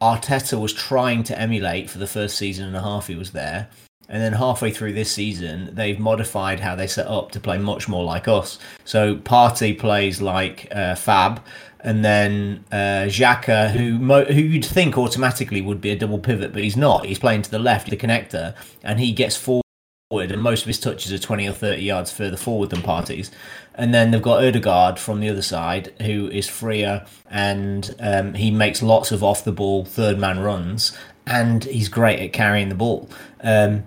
Arteta 0.00 0.60
was 0.60 0.74
trying 0.74 1.22
to 1.24 1.40
emulate 1.40 1.88
for 1.88 1.96
the 1.96 2.06
first 2.06 2.36
season 2.36 2.66
and 2.66 2.76
a 2.76 2.82
half 2.82 3.06
he 3.06 3.14
was 3.14 3.30
there. 3.30 3.70
And 4.08 4.22
then 4.22 4.34
halfway 4.34 4.70
through 4.70 4.92
this 4.92 5.10
season, 5.10 5.70
they've 5.72 5.98
modified 5.98 6.60
how 6.60 6.74
they 6.74 6.86
set 6.86 7.06
up 7.06 7.30
to 7.32 7.40
play 7.40 7.58
much 7.58 7.88
more 7.88 8.04
like 8.04 8.28
us. 8.28 8.58
So 8.84 9.16
Partey 9.16 9.78
plays 9.78 10.20
like 10.20 10.68
uh, 10.70 10.94
Fab, 10.94 11.42
and 11.80 12.04
then 12.04 12.64
uh, 12.72 13.06
Xhaka, 13.06 13.70
who 13.70 13.98
mo- 13.98 14.24
who 14.24 14.40
you'd 14.40 14.64
think 14.64 14.96
automatically 14.96 15.60
would 15.60 15.80
be 15.80 15.90
a 15.90 15.96
double 15.96 16.18
pivot, 16.18 16.52
but 16.52 16.62
he's 16.62 16.76
not. 16.76 17.04
He's 17.04 17.18
playing 17.18 17.42
to 17.42 17.50
the 17.50 17.58
left, 17.58 17.90
the 17.90 17.96
connector, 17.96 18.54
and 18.82 18.98
he 18.98 19.12
gets 19.12 19.36
forward, 19.36 19.62
and 20.10 20.40
most 20.40 20.62
of 20.62 20.66
his 20.66 20.80
touches 20.80 21.12
are 21.12 21.18
20 21.18 21.46
or 21.46 21.52
30 21.52 21.82
yards 21.82 22.10
further 22.10 22.38
forward 22.38 22.70
than 22.70 22.80
Partey's. 22.80 23.30
And 23.74 23.92
then 23.92 24.10
they've 24.10 24.22
got 24.22 24.42
Odegaard 24.44 24.98
from 24.98 25.20
the 25.20 25.28
other 25.28 25.42
side, 25.42 25.92
who 26.02 26.28
is 26.28 26.48
freer, 26.48 27.06
and 27.30 27.94
um, 28.00 28.34
he 28.34 28.50
makes 28.50 28.82
lots 28.82 29.12
of 29.12 29.22
off 29.22 29.44
the 29.44 29.52
ball 29.52 29.84
third 29.84 30.18
man 30.18 30.40
runs, 30.40 30.96
and 31.26 31.64
he's 31.64 31.88
great 31.88 32.20
at 32.20 32.32
carrying 32.32 32.70
the 32.70 32.74
ball. 32.74 33.10
Um, 33.42 33.84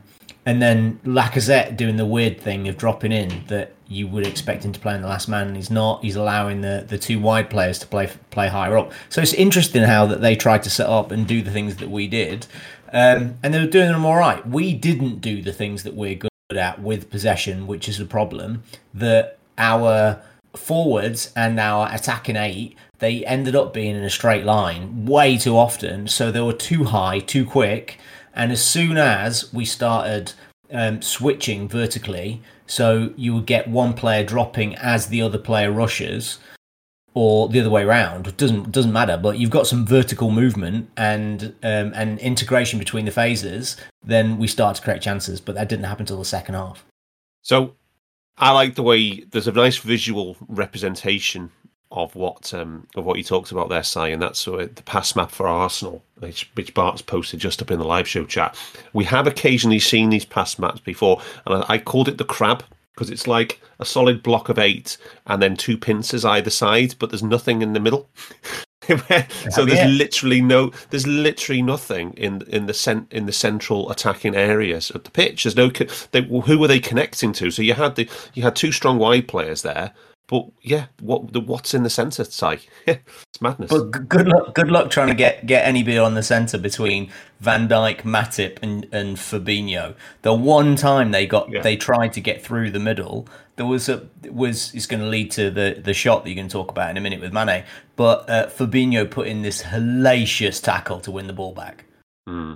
and 0.47 0.61
then 0.61 0.97
Lacazette 1.03 1.75
doing 1.75 1.97
the 1.97 2.05
weird 2.05 2.39
thing 2.39 2.69
of 2.69 2.77
dropping 2.77 3.11
in 3.11 3.43
that 3.47 3.73
you 3.89 4.07
would 4.07 4.25
expect 4.25 4.63
him 4.63 4.71
to 4.71 4.79
play 4.79 4.95
in 4.95 5.01
the 5.01 5.07
last 5.07 5.27
man, 5.27 5.47
and 5.47 5.57
he's 5.57 5.69
not. 5.69 6.01
He's 6.01 6.15
allowing 6.15 6.61
the, 6.61 6.85
the 6.87 6.97
two 6.97 7.19
wide 7.19 7.49
players 7.49 7.77
to 7.79 7.87
play 7.87 8.09
play 8.31 8.47
higher 8.47 8.77
up. 8.77 8.93
So 9.09 9.21
it's 9.21 9.33
interesting 9.33 9.83
how 9.83 10.05
that 10.05 10.21
they 10.21 10.37
tried 10.37 10.63
to 10.63 10.69
set 10.69 10.87
up 10.87 11.11
and 11.11 11.27
do 11.27 11.41
the 11.41 11.51
things 11.51 11.75
that 11.75 11.89
we 11.89 12.07
did, 12.07 12.47
um, 12.93 13.35
and 13.43 13.53
they 13.53 13.59
were 13.59 13.69
doing 13.69 13.91
them 13.91 14.05
all 14.05 14.15
right. 14.15 14.47
We 14.47 14.73
didn't 14.73 15.19
do 15.19 15.41
the 15.41 15.51
things 15.51 15.83
that 15.83 15.95
we're 15.95 16.15
good 16.15 16.31
at 16.55 16.81
with 16.81 17.09
possession, 17.09 17.67
which 17.67 17.89
is 17.89 17.97
the 17.97 18.05
problem. 18.05 18.63
That 18.93 19.39
our 19.57 20.21
forwards 20.55 21.33
and 21.35 21.59
our 21.59 21.93
attacking 21.93 22.37
eight 22.37 22.77
they 22.99 23.23
ended 23.25 23.55
up 23.55 23.73
being 23.73 23.95
in 23.95 24.03
a 24.03 24.09
straight 24.09 24.43
line 24.43 25.05
way 25.05 25.37
too 25.37 25.57
often. 25.57 26.07
So 26.07 26.31
they 26.31 26.41
were 26.41 26.53
too 26.53 26.85
high, 26.85 27.19
too 27.19 27.45
quick. 27.45 27.99
And 28.37 28.53
as 28.53 28.63
soon 28.63 28.97
as 28.97 29.51
we 29.53 29.65
started 29.65 30.31
um, 30.71 31.01
switching 31.01 31.67
vertically, 31.67 32.41
so 32.65 33.11
you 33.17 33.33
would 33.35 33.45
get 33.45 33.67
one 33.67 33.93
player 33.93 34.23
dropping 34.23 34.75
as 34.75 35.07
the 35.07 35.21
other 35.21 35.37
player 35.39 35.71
rushes, 35.71 36.39
or 37.17 37.49
the 37.49 37.59
other 37.59 37.69
way 37.71 37.81
around. 37.81 38.27
It 38.27 38.37
doesn't 38.37 38.71
doesn't 38.71 38.93
matter. 38.93 39.17
But 39.17 39.39
you've 39.39 39.49
got 39.49 39.65
some 39.65 39.87
vertical 39.87 40.29
movement 40.29 40.91
and 40.95 41.55
um, 41.63 41.91
and 41.95 42.19
integration 42.19 42.77
between 42.77 43.05
the 43.05 43.11
phases. 43.11 43.75
Then 44.03 44.37
we 44.37 44.47
start 44.47 44.75
to 44.75 44.83
create 44.83 45.01
chances. 45.01 45.41
But 45.41 45.55
that 45.55 45.67
didn't 45.67 45.85
happen 45.85 46.03
until 46.03 46.19
the 46.19 46.25
second 46.25 46.53
half. 46.53 46.85
So 47.41 47.73
I 48.37 48.51
like 48.51 48.75
the 48.75 48.83
way 48.83 49.21
there's 49.21 49.47
a 49.47 49.51
nice 49.51 49.77
visual 49.77 50.37
representation 50.47 51.49
of 51.91 52.15
what 52.15 52.53
um, 52.53 52.87
of 52.95 53.05
what 53.05 53.17
you 53.17 53.23
talked 53.23 53.51
about 53.51 53.69
there, 53.69 53.83
Si, 53.83 53.99
and 54.11 54.21
that's 54.21 54.47
uh, 54.47 54.67
the 54.73 54.83
pass 54.83 55.15
map 55.15 55.31
for 55.31 55.47
Arsenal, 55.47 56.03
which, 56.19 56.49
which 56.55 56.73
Bart's 56.73 57.01
posted 57.01 57.39
just 57.39 57.61
up 57.61 57.71
in 57.71 57.79
the 57.79 57.85
live 57.85 58.07
show 58.07 58.25
chat. 58.25 58.57
We 58.93 59.05
have 59.05 59.27
occasionally 59.27 59.79
seen 59.79 60.09
these 60.09 60.25
pass 60.25 60.59
maps 60.59 60.79
before, 60.81 61.21
and 61.45 61.63
I, 61.63 61.73
I 61.75 61.77
called 61.77 62.07
it 62.09 62.17
the 62.17 62.25
crab 62.25 62.63
because 62.93 63.09
it's 63.09 63.27
like 63.27 63.61
a 63.79 63.85
solid 63.85 64.23
block 64.23 64.49
of 64.49 64.57
eight 64.57 64.97
and 65.27 65.41
then 65.41 65.55
two 65.55 65.77
pincers 65.77 66.25
either 66.25 66.49
side, 66.49 66.95
but 66.99 67.09
there's 67.11 67.23
nothing 67.23 67.61
in 67.61 67.73
the 67.73 67.79
middle. 67.79 68.09
so 69.49 69.65
there's 69.65 69.79
Yeah. 69.79 69.87
literally 69.87 70.39
no 70.41 70.71
there's 70.91 71.05
literally 71.07 71.61
nothing 71.61 72.13
in 72.13 72.41
in 72.47 72.67
the 72.67 72.73
cent 72.73 73.11
in 73.11 73.25
the 73.25 73.33
central 73.33 73.89
attacking 73.91 74.33
areas 74.35 74.91
of 74.91 75.03
the 75.03 75.11
pitch 75.11 75.43
there's 75.43 75.55
no 75.57 75.69
they, 76.11 76.21
who 76.21 76.57
were 76.57 76.67
they 76.69 76.79
connecting 76.79 77.33
to 77.33 77.51
so 77.51 77.61
you 77.61 77.73
had 77.73 77.95
the 77.95 78.07
you 78.33 78.43
had 78.43 78.55
two 78.55 78.71
strong 78.71 78.97
wide 78.97 79.27
players 79.27 79.61
there 79.63 79.91
but 80.27 80.45
yeah, 80.61 80.87
what 80.99 81.31
the 81.33 81.39
what's 81.39 81.73
in 81.73 81.83
the 81.83 81.89
centre, 81.89 82.23
Si? 82.25 82.59
it's 82.85 83.41
madness. 83.41 83.69
But 83.69 83.93
g- 83.93 83.99
good 84.07 84.27
luck, 84.27 84.53
good 84.53 84.69
luck 84.69 84.89
trying 84.89 85.07
to 85.07 85.13
get 85.15 85.45
get 85.45 85.65
anybody 85.65 85.97
on 85.97 86.15
the 86.15 86.23
centre 86.23 86.57
between 86.57 87.09
Van 87.39 87.67
Dijk, 87.67 88.01
Matip, 88.01 88.57
and 88.61 88.87
and 88.91 89.15
Fabinho. 89.17 89.95
The 90.23 90.33
one 90.33 90.75
time 90.75 91.11
they 91.11 91.25
got 91.25 91.49
Yeah. 91.49 91.61
they 91.61 91.77
tried 91.77 92.13
to 92.13 92.21
get 92.21 92.43
through 92.43 92.71
the 92.71 92.79
middle, 92.79 93.27
there 93.55 93.65
was 93.65 93.87
a 93.87 94.05
was 94.29 94.75
is 94.75 94.85
going 94.85 94.99
to 95.01 95.07
lead 95.07 95.31
to 95.31 95.49
the 95.49 95.79
the 95.81 95.93
shot 95.93 96.23
that 96.23 96.29
you're 96.29 96.35
going 96.35 96.49
to 96.49 96.53
talk 96.53 96.71
about 96.71 96.89
in 96.91 96.97
a 96.97 97.01
minute 97.01 97.21
with 97.21 97.31
Mane. 97.31 97.63
But 97.95 98.29
uh, 98.29 98.47
Fabinho 98.47 99.09
put 99.09 99.27
in 99.27 99.41
this 99.43 99.63
hellacious 99.63 100.61
tackle 100.61 100.99
to 101.01 101.11
win 101.11 101.27
the 101.27 101.33
ball 101.33 101.53
back. 101.53 101.85
Hmm. 102.27 102.55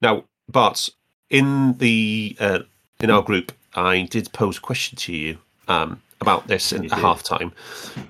Now, 0.00 0.24
Bart, 0.48 0.88
in 1.28 1.74
the 1.78 2.36
uh, 2.40 2.60
in 2.98 3.10
our 3.10 3.22
group, 3.22 3.52
I 3.74 4.02
did 4.02 4.32
pose 4.32 4.56
a 4.56 4.60
question 4.60 4.96
to 4.96 5.12
you 5.12 5.38
um, 5.68 6.00
about 6.20 6.46
this 6.46 6.72
at 6.72 6.90
half 6.90 7.22
time, 7.22 7.52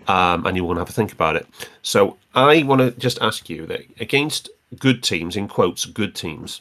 um, 0.07 0.47
and 0.47 0.57
you 0.57 0.64
want 0.64 0.77
to 0.77 0.81
have 0.81 0.88
a 0.88 0.92
think 0.92 1.12
about 1.12 1.37
it. 1.37 1.47
So 1.83 2.16
I 2.35 2.62
want 2.62 2.81
to 2.81 2.90
just 2.99 3.21
ask 3.21 3.49
you 3.51 3.66
that 3.66 3.83
against 4.01 4.51
good 4.79 5.03
teams, 5.03 5.37
in 5.37 5.49
quotes, 5.49 5.85
good 5.85 6.14
teams, 6.14 6.61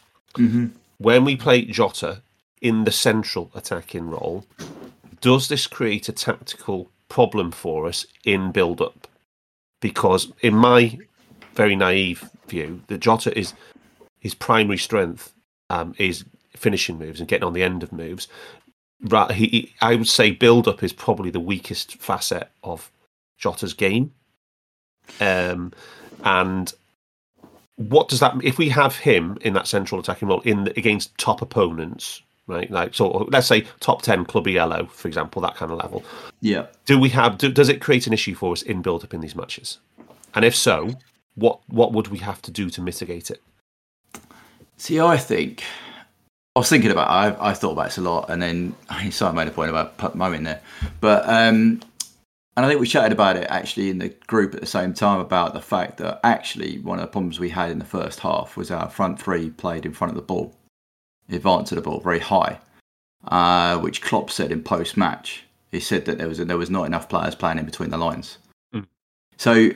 when 0.98 1.26
we 1.26 1.36
play 1.36 1.64
Jota 1.64 2.22
in 2.62 2.84
the 2.84 2.92
central 2.92 3.52
attacking 3.54 4.10
role, 4.10 4.46
does 5.22 5.48
this 5.48 5.68
create 5.68 6.10
a 6.10 6.14
tactical 6.14 6.90
problem 7.10 7.52
for 7.52 7.88
us 7.88 8.06
in 8.24 8.52
build 8.52 8.82
up? 8.82 9.08
Because 9.80 10.32
in 10.42 10.56
my 10.56 10.98
very 11.54 11.76
naive 11.76 12.30
view, 12.48 12.82
the 12.88 12.98
Jota 12.98 13.38
is 13.38 13.54
his 14.20 14.34
primary 14.34 14.78
strength 14.78 15.34
um, 15.70 15.94
is 15.98 16.26
finishing 16.56 16.98
moves 16.98 17.20
and 17.20 17.30
getting 17.30 17.46
on 17.46 17.54
the 17.54 17.64
end 17.64 17.84
of 17.84 17.92
moves. 17.92 18.28
Right, 19.02 19.32
he, 19.32 19.76
I 19.82 19.96
would 19.96 20.08
say 20.08 20.32
build 20.32 20.68
up 20.68 20.82
is 20.82 20.92
probably 20.92 21.30
the 21.30 21.40
weakest 21.40 21.98
facet 21.98 22.50
of 22.64 22.92
Jota's 23.38 23.74
game. 23.74 24.12
Um, 25.22 25.72
and 26.24 26.74
what 27.76 28.10
does 28.10 28.20
that? 28.22 28.36
If 28.44 28.58
we 28.58 28.70
have 28.70 28.98
him 28.98 29.38
in 29.42 29.54
that 29.54 29.68
central 29.68 30.02
attacking 30.02 30.28
role 30.28 30.42
in 30.42 30.64
the, 30.64 30.72
against 30.78 31.16
top 31.20 31.44
opponents, 31.44 32.24
right? 32.48 32.70
Like 32.72 32.96
so, 32.96 33.28
let's 33.32 33.48
say 33.48 33.68
top 33.80 34.02
ten 34.02 34.26
club 34.26 34.48
ELO, 34.48 34.88
for 34.88 35.08
example, 35.08 35.42
that 35.44 35.56
kind 35.56 35.72
of 35.72 35.78
level. 35.78 36.04
Yeah. 36.42 36.66
Do 36.86 36.98
we 36.98 37.10
have? 37.10 37.38
Do, 37.38 37.52
does 37.52 37.70
it 37.70 37.82
create 37.82 38.08
an 38.08 38.14
issue 38.14 38.34
for 38.34 38.52
us 38.52 38.64
in 38.64 38.82
build 38.82 39.04
up 39.04 39.14
in 39.14 39.22
these 39.22 39.36
matches? 39.36 39.78
And 40.34 40.44
if 40.44 40.56
so, 40.56 40.90
what 41.36 41.60
what 41.68 41.94
would 41.94 42.08
we 42.08 42.18
have 42.18 42.42
to 42.42 42.52
do 42.52 42.72
to 42.72 42.82
mitigate 42.82 43.30
it? 43.30 43.44
See, 44.78 45.00
I 45.00 45.18
think 45.18 45.64
I 46.58 46.60
was 46.60 46.70
thinking 46.70 46.90
about. 46.90 47.08
I 47.08 47.50
I 47.50 47.54
thought 47.54 47.74
about 47.74 47.86
this 47.86 48.00
a 48.00 48.02
lot, 48.02 48.32
and 48.32 48.42
then 48.42 48.76
I 48.90 49.04
mean, 49.04 49.12
Simon 49.12 49.36
made 49.36 49.48
a 49.48 49.52
point 49.52 49.70
about 49.70 49.96
put 49.98 50.16
Mo 50.16 50.32
in 50.32 50.44
there, 50.44 50.60
but 51.02 51.24
um, 51.30 51.82
and 52.56 52.66
I 52.66 52.68
think 52.68 52.80
we 52.80 52.88
chatted 52.88 53.12
about 53.12 53.38
it 53.38 53.46
actually 53.52 53.92
in 53.92 54.00
the 54.00 54.10
group 54.26 54.56
at 54.56 54.62
the 54.62 54.66
same 54.66 54.96
time 54.96 55.20
about 55.20 55.54
the 55.54 55.62
fact 55.62 55.98
that 55.98 56.20
actually 56.24 56.80
one 56.80 56.98
of 56.98 57.04
the 57.04 57.12
problems 57.12 57.40
we 57.40 57.50
had 57.50 57.70
in 57.70 57.78
the 57.78 57.86
first 57.86 58.20
half 58.22 58.58
was 58.58 58.72
our 58.72 58.90
front 58.90 59.22
three 59.22 59.52
played 59.52 59.86
in 59.86 59.94
front 59.94 60.10
of 60.10 60.16
the 60.16 60.24
ball, 60.24 60.52
advanced 61.30 61.70
to 61.70 61.76
the 61.76 61.82
ball 61.82 62.00
very 62.00 62.18
high, 62.18 62.60
uh, 63.28 63.78
which 63.78 64.02
Klopp 64.02 64.32
said 64.32 64.52
in 64.52 64.64
post 64.64 64.98
match. 64.98 65.44
He 65.72 65.80
said 65.80 66.06
that 66.06 66.18
there 66.18 66.28
was 66.28 66.40
there 66.40 66.58
was 66.58 66.72
not 66.72 66.88
enough 66.88 67.08
players 67.08 67.36
playing 67.36 67.60
in 67.60 67.66
between 67.66 67.92
the 67.92 68.00
lines. 68.00 68.40
Mm. 68.74 68.88
So 69.38 69.70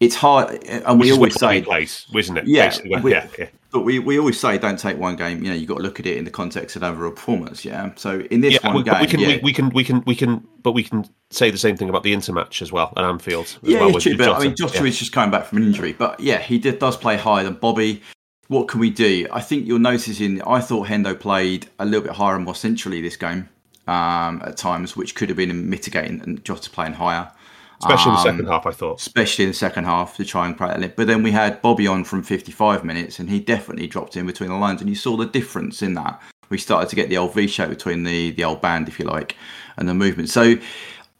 it's 0.00 0.16
hard, 0.16 0.60
and 0.64 0.98
Which 0.98 1.10
we 1.10 1.12
always 1.12 1.38
say 1.38 1.62
place, 1.62 2.06
isn't 2.12 2.36
it? 2.36 2.48
Yeah, 2.48 2.76
we- 3.00 3.12
yeah, 3.12 3.28
yeah. 3.38 3.46
But 3.74 3.80
we, 3.80 3.98
we 3.98 4.20
always 4.20 4.38
say 4.38 4.56
don't 4.56 4.78
take 4.78 4.96
one 4.96 5.16
game. 5.16 5.42
You 5.42 5.50
know, 5.50 5.54
you've 5.56 5.68
got 5.68 5.78
to 5.78 5.82
look 5.82 5.98
at 5.98 6.06
it 6.06 6.16
in 6.16 6.24
the 6.24 6.30
context 6.30 6.76
of 6.76 6.84
overall 6.84 7.10
performance. 7.10 7.64
Yeah. 7.64 7.90
So 7.96 8.20
in 8.30 8.40
this 8.40 8.54
Yeah, 8.54 8.68
one 8.68 8.76
we, 8.76 8.82
game, 8.84 9.00
we 9.00 9.06
can, 9.08 9.18
yeah, 9.18 9.26
we, 9.26 9.40
we 9.42 9.52
can, 9.52 9.68
we 9.70 9.82
can, 9.82 10.04
we 10.06 10.14
can, 10.14 10.46
but 10.62 10.72
we 10.72 10.84
can 10.84 11.04
say 11.30 11.50
the 11.50 11.58
same 11.58 11.76
thing 11.76 11.88
about 11.88 12.04
the 12.04 12.14
intermatch 12.14 12.62
as 12.62 12.70
well 12.70 12.92
at 12.96 13.02
Anfield. 13.02 13.46
As 13.46 13.58
yeah, 13.64 13.80
well 13.80 13.90
yeah, 13.90 13.98
true, 13.98 14.16
but 14.16 14.28
I 14.28 14.38
mean, 14.38 14.54
Joshua 14.56 14.86
is 14.86 14.96
just 14.96 15.10
coming 15.10 15.32
back 15.32 15.46
from 15.46 15.58
an 15.58 15.64
injury. 15.64 15.92
But 15.92 16.20
yeah, 16.20 16.38
he 16.38 16.56
did, 16.58 16.78
does 16.78 16.96
play 16.96 17.16
higher 17.16 17.42
than 17.42 17.54
Bobby. 17.54 18.00
What 18.46 18.68
can 18.68 18.78
we 18.78 18.90
do? 18.90 19.26
I 19.32 19.40
think 19.40 19.66
you'll 19.66 19.80
notice 19.80 20.20
in. 20.20 20.40
I 20.42 20.60
thought 20.60 20.86
Hendo 20.86 21.18
played 21.18 21.66
a 21.80 21.84
little 21.84 22.02
bit 22.02 22.12
higher 22.12 22.36
and 22.36 22.44
more 22.44 22.54
centrally 22.54 23.02
this 23.02 23.16
game 23.16 23.48
um, 23.88 24.40
at 24.46 24.56
times, 24.56 24.96
which 24.96 25.16
could 25.16 25.28
have 25.30 25.36
been 25.36 25.68
mitigating 25.68 26.20
and 26.20 26.44
Jota 26.44 26.70
playing 26.70 26.92
higher. 26.92 27.32
Especially 27.80 28.10
in 28.10 28.14
the 28.14 28.20
Um, 28.20 28.24
second 28.24 28.46
half. 28.46 28.66
I 28.66 28.70
thought. 28.72 29.00
especially 29.00 29.44
in 29.44 29.50
the 29.50 29.56
second 29.56 29.84
half 29.84 30.16
to 30.16 30.24
try 30.24 30.46
and 30.46 30.56
create 30.56 30.76
a 30.76 30.78
link. 30.78 30.94
But 30.96 31.06
then 31.06 31.22
we 31.22 31.30
had 31.30 31.60
Bobby 31.62 31.86
on 31.86 32.04
from 32.04 32.22
55 32.22 32.84
minutes, 32.84 33.18
and 33.18 33.28
he 33.30 33.40
definitely 33.40 33.86
dropped 33.86 34.16
in 34.16 34.26
between 34.26 34.50
the 34.50 34.56
lines, 34.56 34.80
and 34.80 34.88
you 34.90 34.96
saw 34.96 35.16
the 35.16 35.26
difference 35.26 35.82
in 35.82 35.94
that. 35.94 36.20
We 36.50 36.58
started 36.58 36.88
to 36.90 36.96
get 36.96 37.08
the 37.08 37.16
old 37.16 37.34
V 37.34 37.46
shape 37.46 37.70
between 37.70 38.04
the 38.04 38.30
the 38.32 38.44
old 38.44 38.60
band, 38.60 38.88
if 38.88 38.98
you 38.98 39.04
like, 39.06 39.36
and 39.76 39.88
the 39.88 39.94
movement. 39.94 40.28
So 40.30 40.56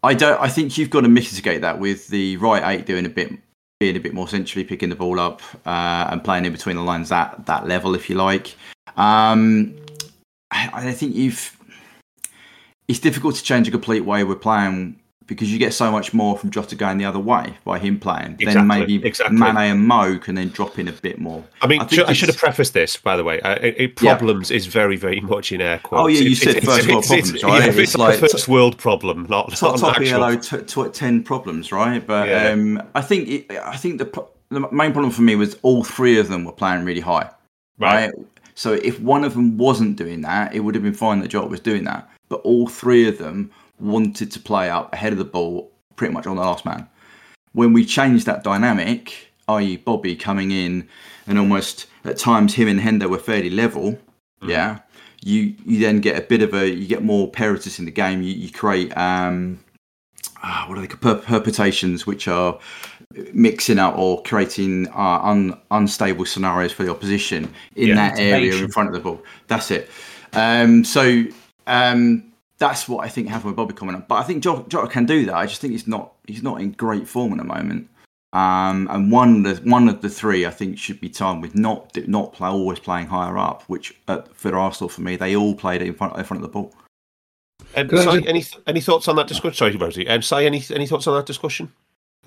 I 0.02 0.14
don't. 0.14 0.40
I 0.40 0.48
think 0.48 0.76
you've 0.78 0.90
got 0.90 1.00
to 1.02 1.08
mitigate 1.08 1.60
that 1.62 1.78
with 1.78 2.08
the 2.08 2.36
right 2.38 2.62
eight 2.78 2.86
doing 2.86 3.06
a 3.06 3.08
bit. 3.10 3.32
Being 3.80 3.96
a 3.96 4.00
bit 4.00 4.14
more 4.14 4.28
centrally, 4.28 4.62
picking 4.64 4.88
the 4.88 4.94
ball 4.94 5.18
up 5.18 5.42
uh, 5.66 6.06
and 6.10 6.22
playing 6.22 6.44
in 6.46 6.52
between 6.52 6.76
the 6.76 6.82
lines 6.82 7.08
that 7.08 7.44
that 7.46 7.66
level, 7.66 7.94
if 7.96 8.08
you 8.08 8.14
like. 8.14 8.54
Um, 8.96 9.74
I, 10.52 10.70
I 10.72 10.92
think 10.92 11.16
you've. 11.16 11.56
It's 12.86 13.00
difficult 13.00 13.34
to 13.34 13.42
change 13.42 13.66
a 13.66 13.70
complete 13.72 14.00
way 14.04 14.22
we're 14.24 14.36
playing 14.36 15.00
because 15.26 15.50
you 15.52 15.58
get 15.58 15.72
so 15.72 15.90
much 15.90 16.12
more 16.12 16.37
from 16.37 16.50
Jota 16.50 16.76
going 16.76 16.98
the 16.98 17.04
other 17.06 17.18
way 17.18 17.54
by 17.64 17.78
him 17.78 17.98
playing. 17.98 18.32
Exactly, 18.38 18.54
then 18.54 18.66
maybe 18.66 19.04
exactly. 19.04 19.37
Mane 19.38 19.56
and 19.56 19.87
Mo 19.87 20.18
can 20.18 20.34
then 20.34 20.48
drop 20.48 20.78
in 20.78 20.87
a 20.88 20.92
bit 20.92 21.18
more. 21.18 21.42
I 21.62 21.66
mean, 21.66 21.87
should, 21.88 22.04
I 22.06 22.12
should 22.12 22.28
have 22.28 22.37
prefaced 22.37 22.74
this, 22.74 22.96
by 22.96 23.16
the 23.16 23.24
way. 23.24 23.40
Uh, 23.40 23.54
it, 23.54 23.74
it- 23.80 24.02
Yeah. 24.02 24.16
problems 24.16 24.50
is 24.50 24.66
very, 24.66 24.96
very 24.96 25.20
much 25.20 25.50
in 25.52 25.60
air 25.60 25.78
quotes. 25.78 26.02
Oh, 26.02 26.06
yeah, 26.08 26.20
you 26.20 26.32
It's- 26.32 26.40
said 26.42 26.56
it's- 26.56 26.64
first 26.76 26.88
world 26.88 27.04
problems, 27.06 27.42
right? 27.42 27.62
Yeah, 27.62 27.68
It's 27.68 27.78
it's, 27.78 27.96
like 27.96 28.16
a 28.16 28.18
first 28.28 28.48
world 28.48 28.76
problem, 28.78 29.26
not, 29.30 29.50
top 29.52 29.80
not 29.80 29.94
top. 29.94 30.00
ELO 30.02 30.37
t- 30.37 30.58
t- 30.58 30.88
ten 30.92 31.22
problems, 31.22 31.72
right? 31.72 32.06
But 32.06 32.28
Yeah. 32.28 32.50
um, 32.50 32.82
I 32.94 33.00
think 33.00 33.28
it, 33.28 33.50
I 33.64 33.76
think 33.76 33.98
the 33.98 34.24
the 34.50 34.60
main 34.70 34.92
problem 34.92 35.10
for 35.10 35.22
me 35.22 35.34
was 35.37 35.56
all 35.62 35.82
three 35.82 36.18
of 36.18 36.28
them 36.28 36.44
were 36.44 36.52
playing 36.52 36.84
really 36.84 37.00
high, 37.00 37.28
Right. 37.78 38.06
right? 38.06 38.10
So 38.54 38.74
if 38.74 39.00
one 39.00 39.24
of 39.24 39.32
them 39.34 39.56
wasn't 39.58 39.96
doing 39.96 40.20
that, 40.20 40.54
it 40.54 40.60
would 40.60 40.74
have 40.76 40.84
been 40.84 40.94
fine 40.94 41.20
that 41.20 41.28
Jota 41.28 41.48
was 41.48 41.58
doing 41.60 41.84
that. 41.84 42.08
But 42.28 42.40
all 42.42 42.68
three 42.68 43.08
of 43.08 43.18
them 43.18 43.50
wanted 43.80 44.30
to 44.32 44.40
play 44.40 44.70
up 44.70 44.92
ahead 44.92 45.12
of 45.12 45.18
the 45.18 45.24
ball, 45.24 45.70
pretty 45.96 46.12
much 46.14 46.26
on 46.26 46.37
the 46.37 46.42
last 46.42 46.64
man. 46.64 46.88
When 47.52 47.72
we 47.72 47.84
changed 47.84 48.26
that 48.26 48.42
dynamic, 48.44 49.32
i.e., 49.48 49.76
Bobby 49.76 50.16
coming 50.16 50.50
in 50.50 50.88
and 51.26 51.38
almost 51.38 51.87
at 52.04 52.18
times 52.18 52.54
him 52.54 52.68
and 52.68 52.80
Hendo 52.80 53.08
were 53.08 53.18
fairly 53.18 53.50
level, 53.50 53.98
yeah. 54.42 54.80
You 55.22 55.54
you 55.64 55.80
then 55.80 56.00
get 56.00 56.18
a 56.18 56.20
bit 56.20 56.42
of 56.42 56.52
a 56.52 56.68
you 56.68 56.87
get 56.87 57.02
more 57.02 57.30
peritus 57.30 57.78
in 57.78 57.87
the 57.87 57.90
game. 57.90 58.20
You, 58.20 58.34
you 58.34 58.50
create 58.50 58.94
um, 58.94 59.58
ah, 60.42 60.66
what 60.68 60.76
are 60.76 60.82
they 60.82 60.87
called? 60.87 61.00
Per- 61.00 61.26
perturbations, 61.40 62.06
which 62.06 62.28
are 62.28 62.58
mixing 63.32 63.78
up 63.78 63.96
or 63.96 64.22
creating 64.22 64.88
uh, 64.88 65.20
un- 65.22 65.58
unstable 65.70 66.26
scenarios 66.26 66.72
for 66.72 66.82
the 66.82 66.90
opposition 66.90 67.44
in 67.76 67.88
Yeah. 67.88 67.94
that 67.94 68.18
area 68.18 68.54
in 68.54 68.68
front 68.70 68.88
of 68.90 68.94
the 68.94 69.00
ball. 69.00 69.22
That's 69.46 69.70
it. 69.70 69.88
Um, 70.34 70.84
so 70.84 71.24
um, 71.66 72.24
that's 72.64 72.88
what 72.88 73.05
I 73.05 73.09
think 73.09 73.29
happened 73.29 73.50
with 73.50 73.57
Bobby 73.57 73.74
coming 73.74 73.94
up. 73.94 74.09
But 74.09 74.14
I 74.16 74.22
think 74.22 74.42
Jota, 74.42 74.66
Jota 74.68 74.88
can 74.88 75.05
do 75.05 75.27
that. 75.27 75.35
I 75.35 75.44
just 75.44 75.61
think 75.61 75.72
he's 75.72 75.87
not 75.87 76.14
he's 76.27 76.42
not 76.42 76.61
in 76.62 76.72
great 76.72 77.07
form 77.07 77.33
at 77.33 77.38
the 77.38 77.44
moment. 77.44 77.90
Um, 78.33 78.88
and 78.90 79.12
one 79.12 79.44
of 79.46 79.62
the 79.62 79.70
one 79.70 79.87
of 79.88 80.00
the 80.00 80.09
three 80.09 80.46
I 80.46 80.50
think 80.50 80.79
should 80.79 80.98
be 80.98 81.11
timed 81.11 81.42
with 81.42 81.55
not 81.55 81.94
not 82.09 82.33
play, 82.33 82.48
always 82.48 82.79
playing 82.79 83.09
higher 83.09 83.37
up. 83.37 83.64
Which 83.64 83.94
uh, 84.09 84.22
for 84.33 84.57
Arsenal 84.57 84.88
for 84.88 85.03
me 85.03 85.16
they 85.16 85.37
all 85.37 85.55
played 85.55 85.83
in 85.83 85.92
front 85.94 86.16
in 86.16 86.24
front 86.24 86.42
of 86.42 86.50
the 86.50 86.53
ball. 86.53 86.72
Um, 87.77 87.88
Si, 87.90 87.96
just- 87.96 88.27
any 88.27 88.44
any 88.66 88.81
thoughts 88.81 89.09
on 89.09 89.16
that 89.16 89.29
discussion? 89.29 89.55
Sorry, 89.55 89.72
Rhodesy. 89.77 90.09
Um, 90.09 90.22
Si, 90.22 90.46
any 90.46 90.64
any 90.70 90.87
thoughts 90.87 91.07
on 91.07 91.14
that 91.16 91.27
discussion? 91.27 91.70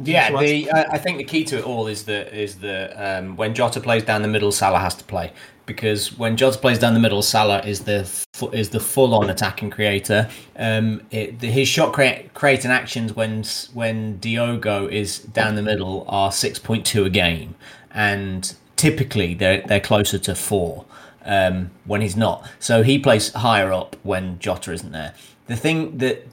Yeah, 0.04 0.30
the 0.39 0.69
I 0.71 0.84
I 0.91 0.97
think 1.00 1.17
the 1.17 1.23
key 1.23 1.43
to 1.45 1.58
it 1.58 1.65
all 1.65 1.88
is 1.88 2.04
that 2.06 2.32
is 2.32 2.60
that 2.60 2.93
um, 2.93 3.36
when 3.36 3.56
Jota 3.56 3.80
plays 3.80 4.04
down 4.04 4.21
the 4.21 4.28
middle, 4.28 4.52
Salah 4.52 4.80
has 4.80 4.93
to 4.95 5.04
play 5.04 5.34
because 5.67 6.17
when 6.17 6.36
Jota 6.36 6.58
plays 6.58 6.80
down 6.80 6.95
the 6.95 6.99
middle, 6.99 7.21
Salah 7.21 7.60
is 7.60 7.82
the 7.82 8.10
is 8.51 8.69
the 8.71 8.80
full 8.80 9.13
on 9.13 9.30
attacking 9.30 9.69
creator. 9.69 10.27
Um, 10.58 11.01
it, 11.12 11.39
the, 11.39 11.47
his 11.51 11.67
shot 11.67 11.93
crea- 11.93 12.27
creating 12.34 12.71
actions 12.71 13.13
when 13.15 13.43
when 13.73 14.17
Diogo 14.17 14.88
is 14.88 15.19
down 15.19 15.53
the 15.53 15.62
middle 15.62 16.06
are 16.08 16.32
six 16.32 16.58
point 16.58 16.86
two 16.86 17.06
a 17.06 17.10
game, 17.12 17.53
and 17.91 18.56
typically 18.75 19.36
they're 19.36 19.62
they're 19.62 19.80
closer 19.80 20.17
to 20.17 20.34
four 20.34 20.86
um, 21.25 21.69
when 21.86 22.01
he's 22.01 22.15
not. 22.15 22.49
So 22.60 22.82
he 22.82 22.97
plays 22.97 23.32
higher 23.34 23.71
up 23.71 23.95
when 24.01 24.39
Jota 24.39 24.71
isn't 24.71 24.91
there. 24.91 25.13
The 25.45 25.56
thing 25.56 25.99
that 25.99 26.25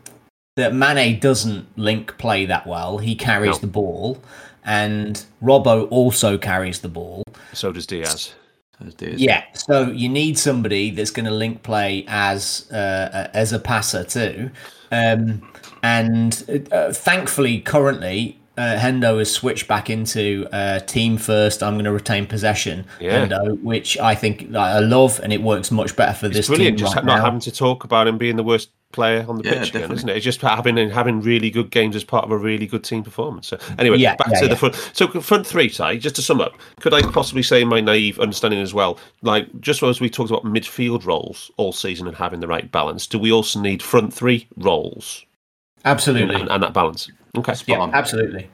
that 0.57 0.73
Mane 0.73 1.18
doesn't 1.18 1.77
link 1.77 2.16
play 2.16 2.47
that 2.47 2.66
well. 2.66 2.99
He 2.99 3.16
carries 3.16 3.57
No. 3.57 3.59
the 3.59 3.66
ball, 3.66 4.23
and 4.64 5.25
Robbo 5.42 5.88
also 5.90 6.38
carries 6.38 6.81
the 6.81 6.88
ball. 6.88 7.25
So 7.53 7.73
does 7.73 7.87
Diaz. 7.87 8.35
Yeah, 9.00 9.44
so 9.54 9.90
you 9.90 10.08
need 10.08 10.38
somebody 10.38 10.90
that's 10.90 11.10
going 11.10 11.26
to 11.26 11.32
link 11.32 11.62
play 11.62 12.04
as 12.08 12.70
uh, 12.70 13.28
as 13.34 13.52
a 13.52 13.58
passer 13.58 14.04
too. 14.04 14.50
Um, 14.90 15.48
and 15.82 16.68
uh, 16.72 16.92
thankfully, 16.92 17.60
currently. 17.60 18.38
Uh, 18.56 18.78
Hendo 18.78 19.18
has 19.18 19.32
switched 19.32 19.66
back 19.66 19.90
into 19.90 20.46
uh, 20.52 20.78
team 20.78 21.16
first. 21.18 21.60
I'm 21.60 21.72
going 21.72 21.87
to 21.87 21.92
retain 21.92 22.24
possession. 22.24 22.87
Yeah. 23.00 23.26
Hendo, 23.26 23.60
which 23.64 23.98
I 23.98 24.14
think 24.14 24.46
like, 24.48 24.76
I 24.76 24.78
love, 24.78 25.18
and 25.24 25.32
it 25.32 25.42
works 25.42 25.72
much 25.72 25.96
better 25.96 26.14
for 26.14 26.26
It's 26.26 26.37
this 26.37 26.46
brilliant. 26.46 26.78
team 26.78 26.84
Just 26.87 26.94
right 26.94 27.04
not 27.04 27.16
now. 27.16 27.24
having 27.24 27.40
to 27.40 27.50
talk 27.50 27.82
about 27.82 28.06
him 28.06 28.16
being 28.16 28.37
the 28.37 28.44
worst 28.44 28.70
player 28.94 29.26
on 29.28 29.37
the 29.37 29.44
Yeah, 29.44 29.59
pitch 29.61 29.74
again, 29.74 29.92
isn't 29.92 30.09
it? 30.09 30.16
It's 30.16 30.24
just 30.24 30.40
having 30.40 30.76
having 30.88 31.20
really 31.20 31.50
good 31.50 31.70
games 31.70 31.94
as 31.94 32.04
part 32.04 32.24
of 32.24 32.30
a 32.30 32.38
really 32.38 32.66
good 32.66 32.83
team 32.85 33.02
performance. 33.02 33.48
So 33.48 33.59
anyway, 33.78 33.98
Yeah, 33.98 34.16
back 34.16 34.28
yeah, 34.33 34.40
to 34.40 34.48
the 34.48 34.57
front. 34.57 34.74
So 34.94 35.09
front 35.20 35.46
three 35.46 35.68
side, 35.68 36.00
just 36.00 36.16
to 36.16 36.22
sum 36.22 36.40
up, 36.40 36.54
could 36.80 36.94
I 36.94 37.02
possibly 37.02 37.42
say 37.42 37.61
in 37.62 37.68
my 37.68 37.80
naive 37.80 38.18
understanding 38.18 38.61
as 38.61 38.72
well, 38.72 38.98
like 39.22 39.48
just 39.61 39.83
as 39.83 40.00
we 40.00 40.09
talked 40.09 40.30
about 40.30 40.44
midfield 40.44 41.04
roles 41.04 41.50
all 41.57 41.72
season 41.72 42.07
and 42.07 42.16
having 42.16 42.40
the 42.40 42.48
right 42.48 42.70
balance, 42.72 43.07
do 43.07 43.18
we 43.18 43.30
also 43.33 43.61
need 43.61 43.83
front 43.83 44.14
three 44.14 44.46
roles 44.57 45.26
Absolutely. 45.85 46.37
and, 46.37 46.48
and 46.50 46.62
that 46.62 46.72
balance? 46.72 47.11
Okay. 47.37 47.54
Yeah, 47.66 47.80
on. 47.80 47.92
absolutely. 47.92 48.48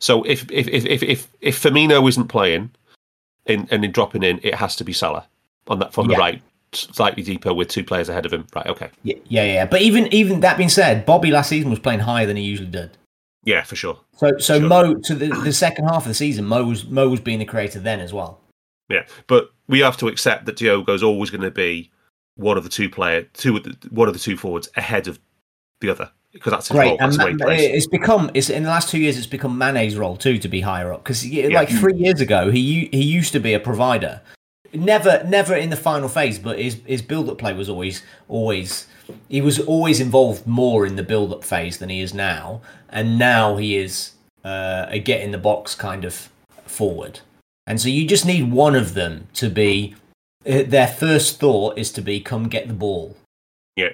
So 0.00 0.22
if 0.22 0.48
if 0.52 0.68
if 0.68 0.84
if 0.86 1.02
if, 1.02 1.28
if 1.40 1.62
Firmino 1.62 2.08
isn't 2.08 2.28
playing 2.28 2.70
in, 3.46 3.66
and 3.70 3.84
in 3.84 3.90
dropping 3.90 4.22
in, 4.22 4.38
it 4.42 4.54
has 4.54 4.76
to 4.76 4.84
be 4.84 4.92
Salah 4.92 5.26
on 5.66 5.78
that 5.80 5.92
from 5.92 6.08
Yeah. 6.08 6.16
the 6.16 6.20
right, 6.20 6.42
slightly 6.72 7.22
deeper 7.22 7.52
with 7.54 7.68
two 7.68 7.84
players 7.84 8.08
ahead 8.08 8.26
of 8.26 8.32
him. 8.32 8.46
Right. 8.54 8.66
Okay. 8.66 8.90
Yeah, 9.02 9.16
yeah, 9.28 9.44
yeah. 9.44 9.66
But 9.66 9.82
even 9.82 10.12
even 10.12 10.40
that 10.40 10.56
being 10.56 10.68
said, 10.68 11.06
Bobby 11.06 11.30
last 11.30 11.48
season 11.48 11.70
was 11.70 11.78
playing 11.78 12.00
higher 12.00 12.26
than 12.26 12.36
he 12.36 12.42
usually 12.42 12.68
did. 12.70 12.96
Yeah, 13.44 13.62
for 13.62 13.76
sure. 13.76 14.00
So 14.16 14.38
so 14.38 14.58
Sure. 14.58 14.68
Mo 14.68 14.94
to 14.94 15.14
the, 15.14 15.28
the 15.28 15.52
second 15.52 15.86
half 15.86 16.02
of 16.02 16.08
the 16.08 16.14
season, 16.14 16.44
Mo 16.44 16.64
was 16.64 16.86
Mo 16.86 17.08
was 17.08 17.20
being 17.20 17.38
the 17.38 17.44
creator 17.44 17.78
then 17.80 18.00
as 18.00 18.12
well. 18.12 18.40
Yeah, 18.88 19.04
but 19.26 19.50
we 19.68 19.80
have 19.80 19.96
to 19.98 20.08
accept 20.08 20.46
that 20.46 20.56
Diogo's 20.56 21.02
always 21.02 21.30
going 21.30 21.42
to 21.42 21.50
be 21.50 21.90
one 22.36 22.56
of 22.56 22.64
the 22.64 22.70
two 22.70 22.88
player, 22.88 23.22
two 23.34 23.56
of 23.56 23.64
the, 23.64 23.76
one 23.90 24.08
of 24.08 24.14
the 24.14 24.20
two 24.20 24.36
forwards 24.36 24.68
ahead 24.76 25.08
of 25.08 25.18
the 25.80 25.90
other 25.90 26.10
because 26.32 26.50
that's 26.52 26.68
his 26.68 26.76
role. 26.76 26.96
Great, 26.96 27.00
and 27.00 27.12
That's 27.12 27.16
the 27.18 27.24
way 27.24 27.30
he 27.32 27.36
Ma- 27.36 27.44
plays. 27.46 27.70
it's 27.74 27.86
become 27.86 28.30
it's 28.34 28.50
in 28.50 28.62
the 28.64 28.68
last 28.68 28.88
two 28.90 28.98
years 28.98 29.16
it's 29.16 29.26
become 29.26 29.56
Mane's 29.58 29.96
role 29.96 30.16
too 30.16 30.38
to 30.38 30.48
be 30.48 30.60
higher 30.60 30.92
up 30.92 31.02
because 31.04 31.26
Yeah. 31.26 31.48
like 31.48 31.68
three 31.70 31.96
years 31.96 32.20
ago 32.20 32.50
he 32.50 32.88
he 32.92 33.02
used 33.02 33.32
to 33.32 33.40
be 33.40 33.54
a 33.54 33.60
provider, 33.60 34.20
never 34.72 35.24
never 35.24 35.54
in 35.54 35.70
the 35.70 35.76
final 35.76 36.08
phase, 36.08 36.38
but 36.38 36.58
his 36.58 36.80
his 36.86 37.02
build 37.02 37.28
up 37.28 37.38
play 37.38 37.52
was 37.52 37.68
always 37.68 38.02
always 38.28 38.86
he 39.28 39.40
was 39.40 39.58
always 39.58 40.00
involved 40.00 40.46
more 40.46 40.86
in 40.86 40.96
the 40.96 41.02
build 41.02 41.32
up 41.32 41.44
phase 41.44 41.78
than 41.78 41.88
he 41.88 42.00
is 42.00 42.12
now, 42.12 42.60
and 42.88 43.18
now 43.18 43.56
he 43.56 43.76
is 43.76 44.12
uh, 44.44 44.86
a 44.88 44.98
get 44.98 45.20
in 45.20 45.30
the 45.30 45.38
box 45.38 45.74
kind 45.74 46.04
of 46.04 46.28
forward, 46.66 47.20
and 47.66 47.80
so 47.80 47.88
you 47.88 48.06
just 48.06 48.26
need 48.26 48.52
one 48.52 48.74
of 48.74 48.94
them 48.94 49.28
to 49.34 49.48
be. 49.48 49.94
uh, 50.46 50.62
Their 50.66 50.88
first 50.88 51.40
thought 51.40 51.78
is 51.78 51.90
to 51.92 52.02
be, 52.02 52.20
"Come 52.20 52.48
get 52.48 52.68
the 52.68 52.74
ball." 52.74 53.16
Yeah. 53.76 53.90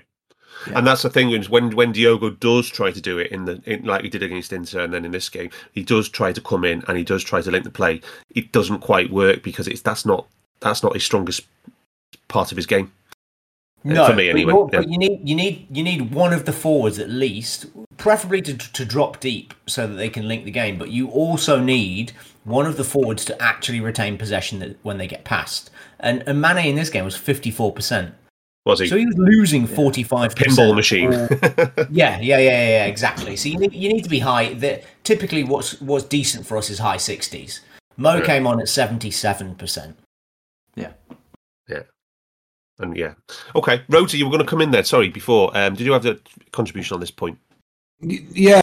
And 0.75 0.87
that's 0.87 1.03
the 1.03 1.11
thing 1.11 1.33
is 1.33 1.51
when 1.51 1.77
when 1.77 1.93
Diogo 1.93 2.31
does 2.31 2.69
try 2.69 2.91
to 2.91 3.01
do 3.01 3.19
it 3.19 3.31
in 3.31 3.45
the 3.45 3.61
in, 3.67 3.85
like 3.85 4.03
he 4.03 4.09
did 4.09 4.23
against 4.23 4.53
Inter 4.53 4.81
and 4.81 4.95
then 4.95 5.05
in 5.05 5.11
this 5.11 5.29
game, 5.29 5.51
he 5.73 5.83
does 5.83 6.09
try 6.09 6.33
to 6.33 6.41
come 6.41 6.65
in 6.65 6.83
and 6.89 6.97
he 6.97 7.05
does 7.05 7.23
try 7.23 7.43
to 7.43 7.51
link 7.51 7.65
the 7.65 7.71
play. 7.71 8.01
It 8.31 8.51
doesn't 8.53 8.79
quite 8.81 9.11
work 9.11 9.43
because 9.43 9.69
it's 9.69 9.83
that's 9.83 10.07
not 10.07 10.27
that's 10.61 10.83
not 10.83 10.95
his 10.95 11.05
strongest 11.05 11.43
part 12.29 12.51
of 12.53 12.57
his 12.57 12.67
game. 12.67 12.93
Uh, 13.87 14.07
for 14.09 14.15
me 14.17 14.31
anyway, 14.31 14.51
you're- 14.53 14.69
yeah. 14.73 14.79
But 14.81 14.89
you 14.89 14.97
need 14.99 15.29
you 15.29 15.35
need 15.35 15.67
you 15.71 15.83
need 15.83 16.13
one 16.15 16.33
of 16.33 16.47
the 16.47 16.53
forwards 16.53 16.99
at 16.99 17.11
least, 17.11 17.67
preferably 17.99 18.41
to 18.43 18.57
to 18.57 18.85
drop 18.85 19.21
deep 19.21 19.53
so 19.67 19.87
that 19.87 19.95
they 19.95 20.09
can 20.09 20.27
link 20.27 20.45
the 20.47 20.51
game. 20.51 20.79
But 20.79 20.91
you 20.91 21.09
also 21.09 21.61
need 21.61 22.13
one 22.45 22.65
of 22.67 22.77
the 22.79 22.85
forwards 22.85 23.25
to 23.27 23.43
actually 23.43 23.81
retain 23.81 24.17
possession 24.17 24.59
that, 24.61 24.79
when 24.83 24.97
they 24.99 25.07
get 25.07 25.25
passed. 25.25 25.71
And, 26.01 26.23
and 26.27 26.41
Mane 26.41 26.59
in 26.67 26.77
this 26.77 26.89
game 26.91 27.05
was 27.05 27.15
fifty 27.17 27.51
four 27.51 27.73
percent, 27.73 28.15
Was 28.65 28.81
he? 28.81 28.87
so 28.87 28.97
he 28.97 29.05
was 29.05 29.17
losing 29.19 29.67
forty 29.67 30.03
five 30.03 30.35
Pinball 30.35 30.75
machine. 30.75 31.13
yeah, 31.91 32.19
yeah, 32.21 32.21
yeah, 32.21 32.39
yeah, 32.39 32.69
yeah, 32.69 32.85
exactly. 32.87 33.37
So 33.37 33.51
you 33.51 33.59
need 33.59 33.75
you 33.75 33.91
need 33.91 34.03
to 34.05 34.11
be 34.11 34.21
high. 34.21 34.55
That 34.55 34.85
typically, 35.05 35.45
what's 35.45 35.79
what's 35.83 36.05
decent 36.07 36.47
for 36.47 36.57
us 36.57 36.71
is 36.71 36.79
high 36.79 36.97
sixties. 36.97 37.61
Mo 37.99 38.17
Yeah. 38.17 38.25
came 38.25 38.47
on 38.47 38.61
at 38.63 38.69
seventy 38.71 39.11
seven 39.11 39.55
percent. 39.57 39.97
Yeah. 40.77 40.93
Yeah. 41.69 41.83
And 42.79 42.97
yeah. 42.97 43.15
Okay, 43.55 43.83
Rota, 43.89 44.17
you 44.17 44.25
were 44.25 44.31
going 44.31 44.45
to 44.45 44.51
come 44.51 44.61
in 44.61 44.71
there. 44.71 44.85
Sorry, 44.85 45.09
before. 45.09 45.57
Um, 45.57 45.75
did 45.75 45.85
you 45.87 45.93
have 45.93 46.07
a 46.07 46.19
contribution 46.53 46.95
on 46.95 47.01
this 47.01 47.11
point? 47.11 47.39
Yeah, 48.01 48.61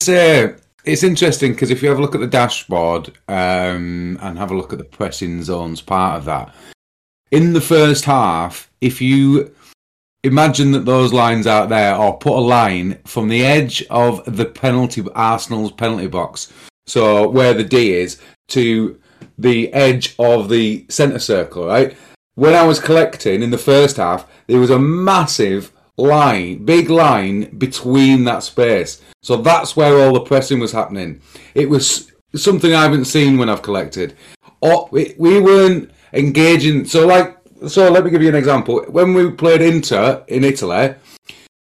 it's, 0.00 0.08
uh, 0.08 0.58
it's 0.84 1.02
interesting 1.02 1.52
because 1.52 1.70
if 1.70 1.82
you 1.82 1.88
have 1.88 1.98
a 1.98 2.00
look 2.02 2.14
at 2.14 2.20
the 2.20 2.26
dashboard 2.26 3.08
um, 3.28 4.18
and 4.22 4.38
have 4.38 4.50
a 4.50 4.56
look 4.56 4.72
at 4.72 4.78
the 4.78 4.84
pressing 4.84 5.42
zones 5.42 5.80
part 5.80 6.16
of 6.16 6.24
that, 6.24 6.54
in 7.30 7.52
the 7.52 7.60
first 7.60 8.04
half, 8.04 8.70
if 8.80 9.00
you 9.00 9.54
imagine 10.24 10.72
that 10.72 10.84
those 10.84 11.12
lines 11.12 11.46
out 11.46 11.68
there, 11.68 11.94
or 11.94 12.18
put 12.18 12.36
a 12.36 12.40
line 12.40 12.98
from 13.04 13.28
the 13.28 13.44
edge 13.44 13.84
of 13.90 14.22
the 14.36 14.44
penalty 14.44 15.02
Arsenal's 15.14 15.72
penalty 15.72 16.06
box, 16.06 16.52
so 16.86 17.28
where 17.28 17.54
the 17.54 17.64
D 17.64 17.94
is, 17.94 18.20
to 18.48 18.99
the 19.38 19.72
edge 19.72 20.14
of 20.18 20.48
the 20.48 20.86
centre 20.88 21.18
circle, 21.18 21.66
right? 21.66 21.96
When 22.34 22.54
I 22.54 22.64
was 22.64 22.80
collecting 22.80 23.42
in 23.42 23.50
the 23.50 23.58
first 23.58 23.96
half, 23.96 24.26
there 24.46 24.60
was 24.60 24.70
a 24.70 24.78
massive 24.78 25.72
line, 25.96 26.64
big 26.64 26.90
line 26.90 27.56
between 27.56 28.24
that 28.24 28.42
space. 28.42 29.02
So 29.22 29.36
that's 29.36 29.76
where 29.76 29.98
all 29.98 30.14
the 30.14 30.20
pressing 30.20 30.58
was 30.58 30.72
happening. 30.72 31.20
It 31.54 31.68
was 31.68 32.10
something 32.34 32.72
I 32.72 32.82
haven't 32.82 33.04
seen 33.06 33.38
when 33.38 33.50
I've 33.50 33.62
collected. 33.62 34.16
Or 34.60 34.88
we, 34.90 35.14
we 35.18 35.40
weren't 35.40 35.90
engaging. 36.12 36.84
So 36.84 37.06
like, 37.06 37.36
so 37.68 37.90
let 37.90 38.04
me 38.04 38.10
give 38.10 38.22
you 38.22 38.28
an 38.28 38.34
example. 38.34 38.84
When 38.88 39.12
we 39.12 39.30
played 39.32 39.60
Inter 39.60 40.24
in 40.28 40.44
Italy, 40.44 40.94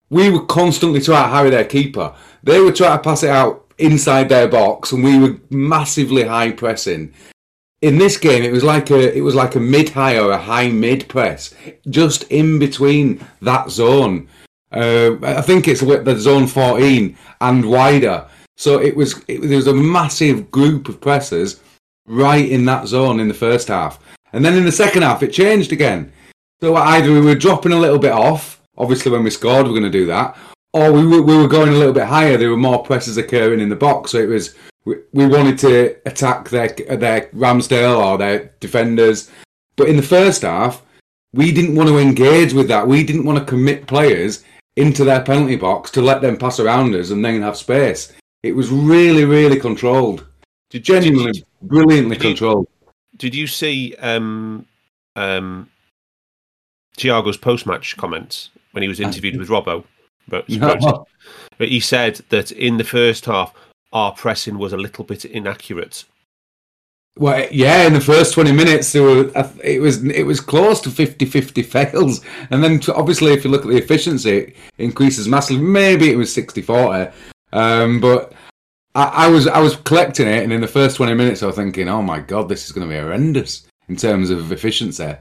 we 0.10 0.30
were 0.30 0.46
constantly 0.46 1.02
trying 1.02 1.24
to 1.24 1.36
harry 1.36 1.50
their 1.50 1.66
keeper. 1.66 2.16
They 2.44 2.60
were 2.60 2.72
trying 2.72 2.98
to 2.98 3.04
pass 3.04 3.24
it 3.24 3.30
out 3.30 3.66
inside 3.78 4.30
their 4.30 4.48
box, 4.48 4.92
and 4.92 5.04
we 5.04 5.20
were 5.20 5.38
massively 5.50 6.24
high 6.24 6.52
pressing. 6.52 7.14
In 7.82 7.98
this 7.98 8.18
game, 8.18 8.44
it 8.44 8.52
was 8.52 8.64
like 8.64 8.92
a 8.92 9.18
it 9.18 9.22
was 9.22 9.36
like 9.36 9.56
a 9.56 9.60
mid 9.60 9.90
high 9.90 10.18
or 10.18 10.32
a 10.32 10.38
high 10.38 10.70
mid 10.70 11.08
press, 11.08 11.54
just 11.90 12.24
in 12.24 12.60
between 12.60 13.26
that 13.42 13.70
zone. 13.70 14.28
Uh, 14.72 15.16
I 15.24 15.42
think 15.42 15.68
it's 15.68 15.82
with 15.82 16.04
the 16.04 16.20
zone 16.20 16.46
fourteen 16.46 17.18
and 17.40 17.64
wider. 17.64 18.28
So 18.58 18.80
it 18.82 18.96
was 18.96 19.24
it, 19.30 19.40
there 19.42 19.56
was 19.56 19.68
a 19.68 19.74
massive 19.74 20.52
group 20.52 20.90
of 20.90 21.00
presses 21.00 21.62
right 22.06 22.50
in 22.50 22.66
that 22.66 22.88
zone 22.88 23.22
in 23.22 23.30
the 23.30 23.34
first 23.34 23.70
half, 23.70 24.00
and 24.34 24.44
then 24.44 24.58
in 24.58 24.66
the 24.66 24.72
second 24.72 25.04
half 25.04 25.24
it 25.24 25.32
changed 25.32 25.72
again. 25.72 26.12
So 26.60 26.76
either 26.76 27.14
we 27.14 27.22
were 27.22 27.36
dropping 27.36 27.72
a 27.72 27.80
little 27.80 28.00
bit 28.00 28.12
off, 28.12 28.62
obviously 28.78 29.12
when 29.12 29.24
we 29.24 29.30
scored 29.30 29.66
we're 29.66 29.72
going 29.72 29.84
to 29.84 29.90
do 29.90 30.06
that, 30.08 30.36
or 30.74 30.92
we 30.92 31.08
were, 31.08 31.22
we 31.22 31.38
were 31.38 31.48
going 31.48 31.70
a 31.70 31.78
little 31.78 31.94
bit 31.94 32.08
higher. 32.08 32.36
There 32.36 32.50
were 32.50 32.58
more 32.58 32.84
presses 32.84 33.16
occurring 33.16 33.62
in 33.62 33.70
the 33.70 33.76
box, 33.78 34.12
so 34.12 34.18
it 34.18 34.28
was 34.28 34.56
we, 34.90 34.96
we 35.14 35.26
wanted 35.28 35.58
to 35.60 35.96
attack 36.06 36.50
their 36.50 36.68
their 36.70 37.22
Ramsdale 37.34 37.98
or 38.06 38.18
their 38.18 38.52
defenders. 38.60 39.30
But 39.76 39.90
in 39.90 39.96
the 39.98 40.04
first 40.04 40.42
half, 40.42 40.82
we 41.34 41.52
didn't 41.52 41.76
want 41.76 41.90
to 41.90 41.98
engage 42.00 42.54
with 42.54 42.68
that. 42.70 42.88
We 42.88 43.04
didn't 43.04 43.26
want 43.26 43.40
to 43.40 43.46
commit 43.46 43.88
players 43.88 44.44
into 44.76 45.04
their 45.04 45.22
penalty 45.24 45.56
box 45.56 45.92
to 45.92 46.02
let 46.02 46.22
them 46.22 46.38
pass 46.38 46.60
around 46.60 46.96
us 46.96 47.12
and 47.12 47.24
then 47.24 47.42
have 47.42 47.58
space. 47.58 48.12
It 48.44 48.54
was 48.54 48.70
really, 48.70 49.26
really 49.26 49.60
controlled. 49.60 50.26
Did, 50.70 50.84
Genuinely, 50.84 51.32
Did, 51.34 51.46
brilliantly 51.62 52.16
did 52.18 52.24
you- 52.24 52.30
controlled. 52.32 52.68
did 53.18 53.36
you 53.36 53.48
see 53.48 53.96
um, 54.00 54.66
um, 55.16 55.70
Thiago's 56.98 57.38
post-match 57.38 57.98
comments 57.98 58.50
when 58.72 58.82
he 58.82 58.88
was 58.88 59.00
interviewed 59.00 59.38
with 59.38 59.50
Robbo? 59.50 59.84
But, 60.28 60.48
No. 60.50 61.06
but 61.58 61.68
he 61.70 61.80
said 61.80 62.22
that 62.30 62.52
in 62.52 62.78
the 62.78 62.84
first 62.84 63.26
half, 63.26 63.54
our 63.92 64.12
pressing 64.14 64.58
was 64.58 64.74
a 64.74 64.78
little 64.78 65.04
bit 65.04 65.26
inaccurate. 65.26 66.06
Well, 67.18 67.48
yeah, 67.52 67.86
in 67.86 67.94
the 67.94 68.00
first 68.00 68.34
20 68.34 68.52
minutes, 68.52 68.96
it 68.96 69.82
was 69.82 70.04
it 70.06 70.26
was 70.26 70.40
close 70.40 70.80
to 70.82 70.90
50-50 70.90 71.66
fails. 71.66 72.22
And 72.50 72.64
then 72.64 72.80
obviously, 72.96 73.34
if 73.34 73.44
you 73.44 73.50
look 73.50 73.64
at 73.64 73.68
the 73.68 73.78
efficiency, 73.78 74.38
it 74.38 74.56
increases 74.78 75.28
massively. 75.28 75.62
Maybe 75.62 76.12
it 76.12 76.16
was 76.16 76.34
60-40. 76.36 77.12
Um, 77.52 78.00
but 78.00 78.34
I, 78.96 79.04
I 79.04 79.28
was 79.28 79.48
I 79.48 79.60
was 79.60 79.76
collecting 79.76 80.28
it, 80.28 80.44
and 80.44 80.54
in 80.54 80.62
the 80.62 80.68
first 80.68 80.98
20 80.98 81.14
minutes, 81.14 81.44
I 81.44 81.48
was 81.48 81.56
thinking, 81.56 81.90
oh 81.90 82.02
my 82.02 82.20
God, 82.20 82.48
this 82.48 82.66
is 82.66 82.72
going 82.72 82.88
to 82.88 82.94
be 82.94 83.00
horrendous 83.00 83.68
in 83.90 83.96
terms 83.96 84.30
of 84.30 84.52
efficiency. 84.52 85.16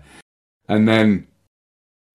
And 0.68 0.86
then 0.86 1.26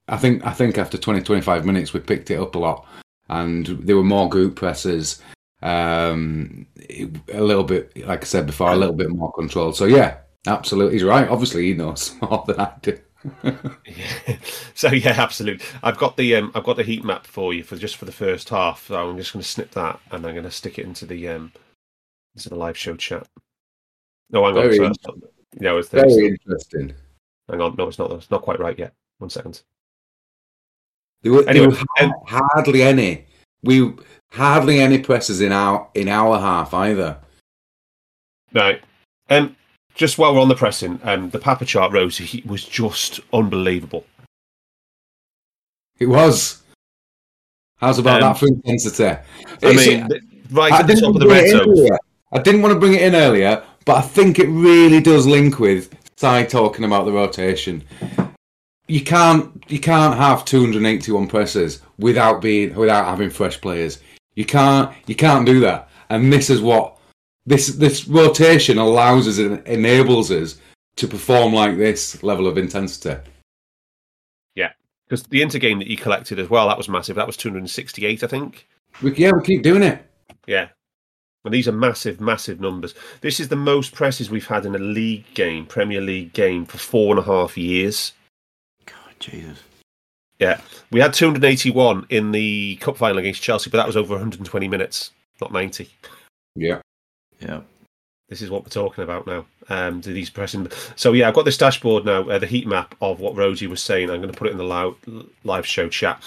I 0.07 0.17
think 0.17 0.45
I 0.45 0.51
think 0.51 0.77
after 0.77 0.97
20, 0.97 1.21
25 1.21 1.65
minutes, 1.65 1.93
we 1.93 1.99
picked 1.99 2.31
it 2.31 2.39
up 2.39 2.55
a 2.55 2.59
lot. 2.59 2.85
And 3.29 3.65
there 3.67 3.95
were 3.95 4.03
more 4.03 4.29
group 4.29 4.55
presses. 4.55 5.21
Um, 5.63 6.67
a 6.89 7.41
little 7.41 7.63
bit, 7.63 8.05
like 8.05 8.21
I 8.21 8.25
said 8.25 8.45
before, 8.45 8.73
a 8.73 8.75
little 8.75 8.95
bit 8.95 9.09
more 9.09 9.31
controlled. 9.31 9.77
So 9.77 9.85
yeah, 9.85 10.17
absolutely, 10.45 10.95
he's 10.95 11.05
right. 11.05 11.27
Obviously, 11.29 11.67
he 11.67 11.73
knows 11.73 12.13
more 12.21 12.43
than 12.45 12.59
I 12.59 12.73
do. 12.81 12.99
Yeah. 13.43 14.37
so 14.73 14.89
yeah, 14.89 15.15
absolutely. 15.17 15.65
I've 15.81 15.97
got 15.97 16.17
the 16.17 16.35
um, 16.35 16.51
I've 16.53 16.65
got 16.65 16.75
the 16.75 16.83
heat 16.83 17.05
map 17.05 17.25
for 17.25 17.53
you 17.53 17.63
for 17.63 17.77
just 17.77 17.95
for 17.95 18.03
the 18.03 18.11
first 18.11 18.49
half. 18.49 18.87
So 18.87 19.09
I'm 19.09 19.17
just 19.17 19.31
going 19.31 19.41
to 19.41 19.47
snip 19.47 19.71
that 19.71 20.01
and 20.11 20.25
I'm 20.25 20.33
going 20.33 20.43
to 20.43 20.51
stick 20.51 20.77
it 20.77 20.85
into 20.85 21.05
the 21.05 21.29
um, 21.29 21.53
into 22.35 22.49
the 22.49 22.55
live 22.55 22.77
show 22.77 22.97
chat. 22.97 23.25
No, 24.31 24.43
hang 24.43 24.57
on. 24.57 24.63
Very 24.63 24.75
So 24.75 24.83
that's 24.83 25.05
not, 25.05 25.15
no, 25.59 25.77
it's 25.77 25.87
Very 25.87 26.27
interesting. 26.27 26.93
hang 27.49 27.61
on. 27.61 27.75
No, 27.77 27.87
it's 27.87 27.99
not. 27.99 28.11
It's 28.11 28.29
not 28.31 28.41
quite 28.41 28.59
right 28.59 28.77
yet. 28.77 28.93
One 29.19 29.29
second. 29.29 29.61
There 31.21 31.31
were, 31.31 31.43
there 31.43 31.69
were 31.69 31.77
hardly 32.27 32.83
any. 32.83 33.27
We 33.63 33.93
hardly 34.33 34.79
any 34.79 34.99
presses 34.99 35.41
in 35.41 35.51
our 35.51 35.87
in 35.93 36.07
our 36.09 36.39
half 36.39 36.73
either. 36.73 37.17
Right. 38.53 38.81
Um, 39.29 39.55
just 39.95 40.17
while 40.17 40.33
we're 40.33 40.41
on 40.41 40.47
the 40.49 40.55
pressing, 40.55 40.99
um, 41.03 41.29
the 41.29 41.39
Papa 41.39 41.65
chart 41.65 41.91
rose. 41.93 42.17
He 42.17 42.43
was 42.45 42.63
just 42.65 43.19
unbelievable. 43.31 44.05
It 45.99 46.07
was. 46.07 46.61
How's 47.77 47.99
about 47.99 48.21
Um, 48.23 48.29
that 48.33 48.39
for 48.39 48.47
intensity? 48.47 49.05
I 49.05 49.19
It's- 49.61 49.87
mean, 49.87 50.07
right 50.51 50.71
I 50.71 50.79
at 50.79 50.87
the 50.87 50.93
didn't 50.93 51.01
top 51.03 51.09
of 51.09 51.15
want 51.15 51.19
the 51.19 51.19
to 51.19 51.25
bring 51.25 51.43
red 51.43 51.45
it 51.45 51.51
in 51.53 51.57
zone. 51.59 51.69
earlier. 51.69 51.97
I 52.31 52.39
didn't 52.41 52.61
want 52.61 52.73
to 52.73 52.79
bring 52.79 52.93
it 52.93 53.01
in 53.01 53.15
earlier, 53.15 53.63
but 53.85 53.97
I 53.97 54.01
think 54.01 54.39
it 54.39 54.47
really 54.47 54.99
does 55.01 55.27
link 55.27 55.59
with 55.59 55.93
Si 56.17 56.45
talking 56.45 56.85
about 56.85 57.05
the 57.05 57.11
rotation. 57.11 57.83
You 58.87 59.01
can't 59.01 59.63
you 59.67 59.79
can't 59.79 60.15
have 60.17 60.43
281 60.45 61.27
presses 61.27 61.81
without 61.99 62.41
being 62.41 62.73
without 62.75 63.05
having 63.05 63.29
fresh 63.29 63.59
players. 63.61 63.99
You 64.35 64.45
can't 64.45 64.93
you 65.07 65.15
can't 65.15 65.45
do 65.45 65.59
that. 65.61 65.89
And 66.09 66.31
this 66.31 66.49
is 66.49 66.61
what 66.61 66.97
this 67.45 67.67
this 67.75 68.07
rotation 68.07 68.77
allows 68.77 69.27
us 69.27 69.37
and 69.37 69.65
enables 69.67 70.31
us 70.31 70.57
to 70.95 71.07
perform 71.07 71.53
like 71.53 71.77
this 71.77 72.21
level 72.23 72.47
of 72.47 72.57
intensity. 72.57 73.19
Yeah, 74.55 74.71
because 75.05 75.23
the 75.23 75.41
Inter 75.41 75.59
game 75.59 75.79
that 75.79 75.87
you 75.87 75.97
collected 75.97 76.39
as 76.39 76.49
well, 76.49 76.67
that 76.67 76.77
was 76.77 76.89
massive. 76.89 77.15
That 77.15 77.27
was 77.27 77.37
268, 77.37 78.23
I 78.23 78.27
think. 78.27 78.67
We, 79.01 79.13
yeah, 79.15 79.31
we 79.31 79.43
keep 79.43 79.63
doing 79.63 79.83
it. 79.83 80.05
Yeah. 80.45 80.69
And 81.45 81.53
these 81.53 81.67
are 81.67 81.73
massive, 81.73 82.21
massive 82.21 82.61
numbers. 82.61 82.95
This 83.19 83.39
is 83.39 83.49
the 83.49 83.57
most 83.57 83.93
presses 83.93 84.29
we've 84.29 84.47
had 84.47 84.65
in 84.65 84.75
a 84.75 84.79
league 84.79 85.25
game, 85.33 85.65
Premier 85.65 85.99
League 85.99 86.31
game, 86.31 86.65
for 86.65 86.77
four 86.77 87.15
and 87.15 87.19
a 87.19 87.27
half 87.27 87.57
years. 87.57 88.13
God, 88.85 89.15
Jesus. 89.19 89.59
Yeah. 90.43 90.59
We 90.91 90.99
had 90.99 91.13
281 91.13 92.07
in 92.09 92.31
the 92.33 92.75
cup 92.81 92.97
final 92.97 93.17
against 93.17 93.41
Chelsea, 93.41 93.69
but 93.69 93.77
that 93.77 93.87
was 93.87 93.95
over 93.95 94.13
120 94.13 94.67
minutes, 94.67 95.11
not 95.39 95.53
90. 95.53 95.89
Yeah. 96.55 96.81
Yeah. 97.39 97.61
This 98.27 98.41
is 98.41 98.49
what 98.49 98.63
we're 98.63 98.69
talking 98.69 99.05
about 99.05 99.25
now. 99.25 99.45
Um, 99.69 100.01
do 100.01 100.13
these 100.13 100.29
pressing? 100.29 100.69
So 100.97 101.13
yeah, 101.13 101.29
I've 101.29 101.33
got 101.33 101.45
this 101.45 101.57
dashboard 101.57 102.03
now, 102.03 102.27
uh, 102.29 102.39
the 102.39 102.47
heat 102.47 102.67
map 102.67 102.93
of 103.01 103.21
what 103.21 103.37
Rosie 103.37 103.67
was 103.67 103.81
saying. 103.81 104.09
I'm 104.09 104.21
going 104.21 104.33
to 104.33 104.37
put 104.37 104.47
it 104.47 104.51
in 104.51 104.57
the 104.57 104.65
live, 104.65 104.95
live 105.45 105.65
show 105.65 105.87
chat. 105.87 106.21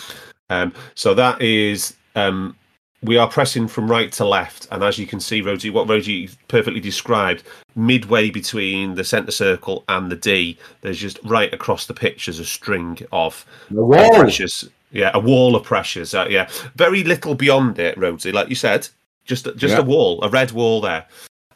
Um, 0.49 0.73
so 0.95 1.13
that 1.15 1.43
is 1.43 1.95
um, 2.15 2.57
we 3.03 3.17
are 3.19 3.29
pressing 3.29 3.69
from 3.69 3.91
right 3.91 4.11
to 4.13 4.25
left, 4.25 4.67
and 4.71 4.83
as 4.83 4.99
you 4.99 5.07
can 5.07 5.21
see, 5.21 5.41
Rosie, 5.43 5.71
what 5.71 5.89
Rosie 5.89 6.31
perfectly 6.49 6.81
described, 6.81 7.43
midway 7.75 8.31
between 8.31 8.95
the 8.95 9.05
centre 9.05 9.31
circle 9.33 9.85
and 9.89 10.11
the 10.11 10.17
D, 10.17 10.59
there's 10.81 10.99
just 10.99 11.19
right 11.25 11.53
across 11.53 11.87
the 11.87 11.95
pitch 11.95 12.27
there's 12.27 12.39
a 12.39 12.45
string 12.45 12.99
of 13.13 13.45
pressures. 14.21 14.69
Yeah, 14.93 15.11
a 15.15 15.21
wall 15.21 15.55
of 15.57 15.65
pressures. 15.65 16.15
Uh, 16.15 16.27
yeah, 16.31 16.49
very 16.77 17.05
little 17.05 17.35
beyond 17.35 17.79
it, 17.79 17.99
Rosie. 17.99 18.33
Like 18.33 18.49
you 18.49 18.55
said, 18.55 18.89
just 19.25 19.45
just 19.57 19.75
Yeah. 19.75 19.81
a 19.81 19.83
wall, 19.83 20.23
a 20.23 20.29
red 20.29 20.53
wall 20.53 20.81
there, 20.81 21.05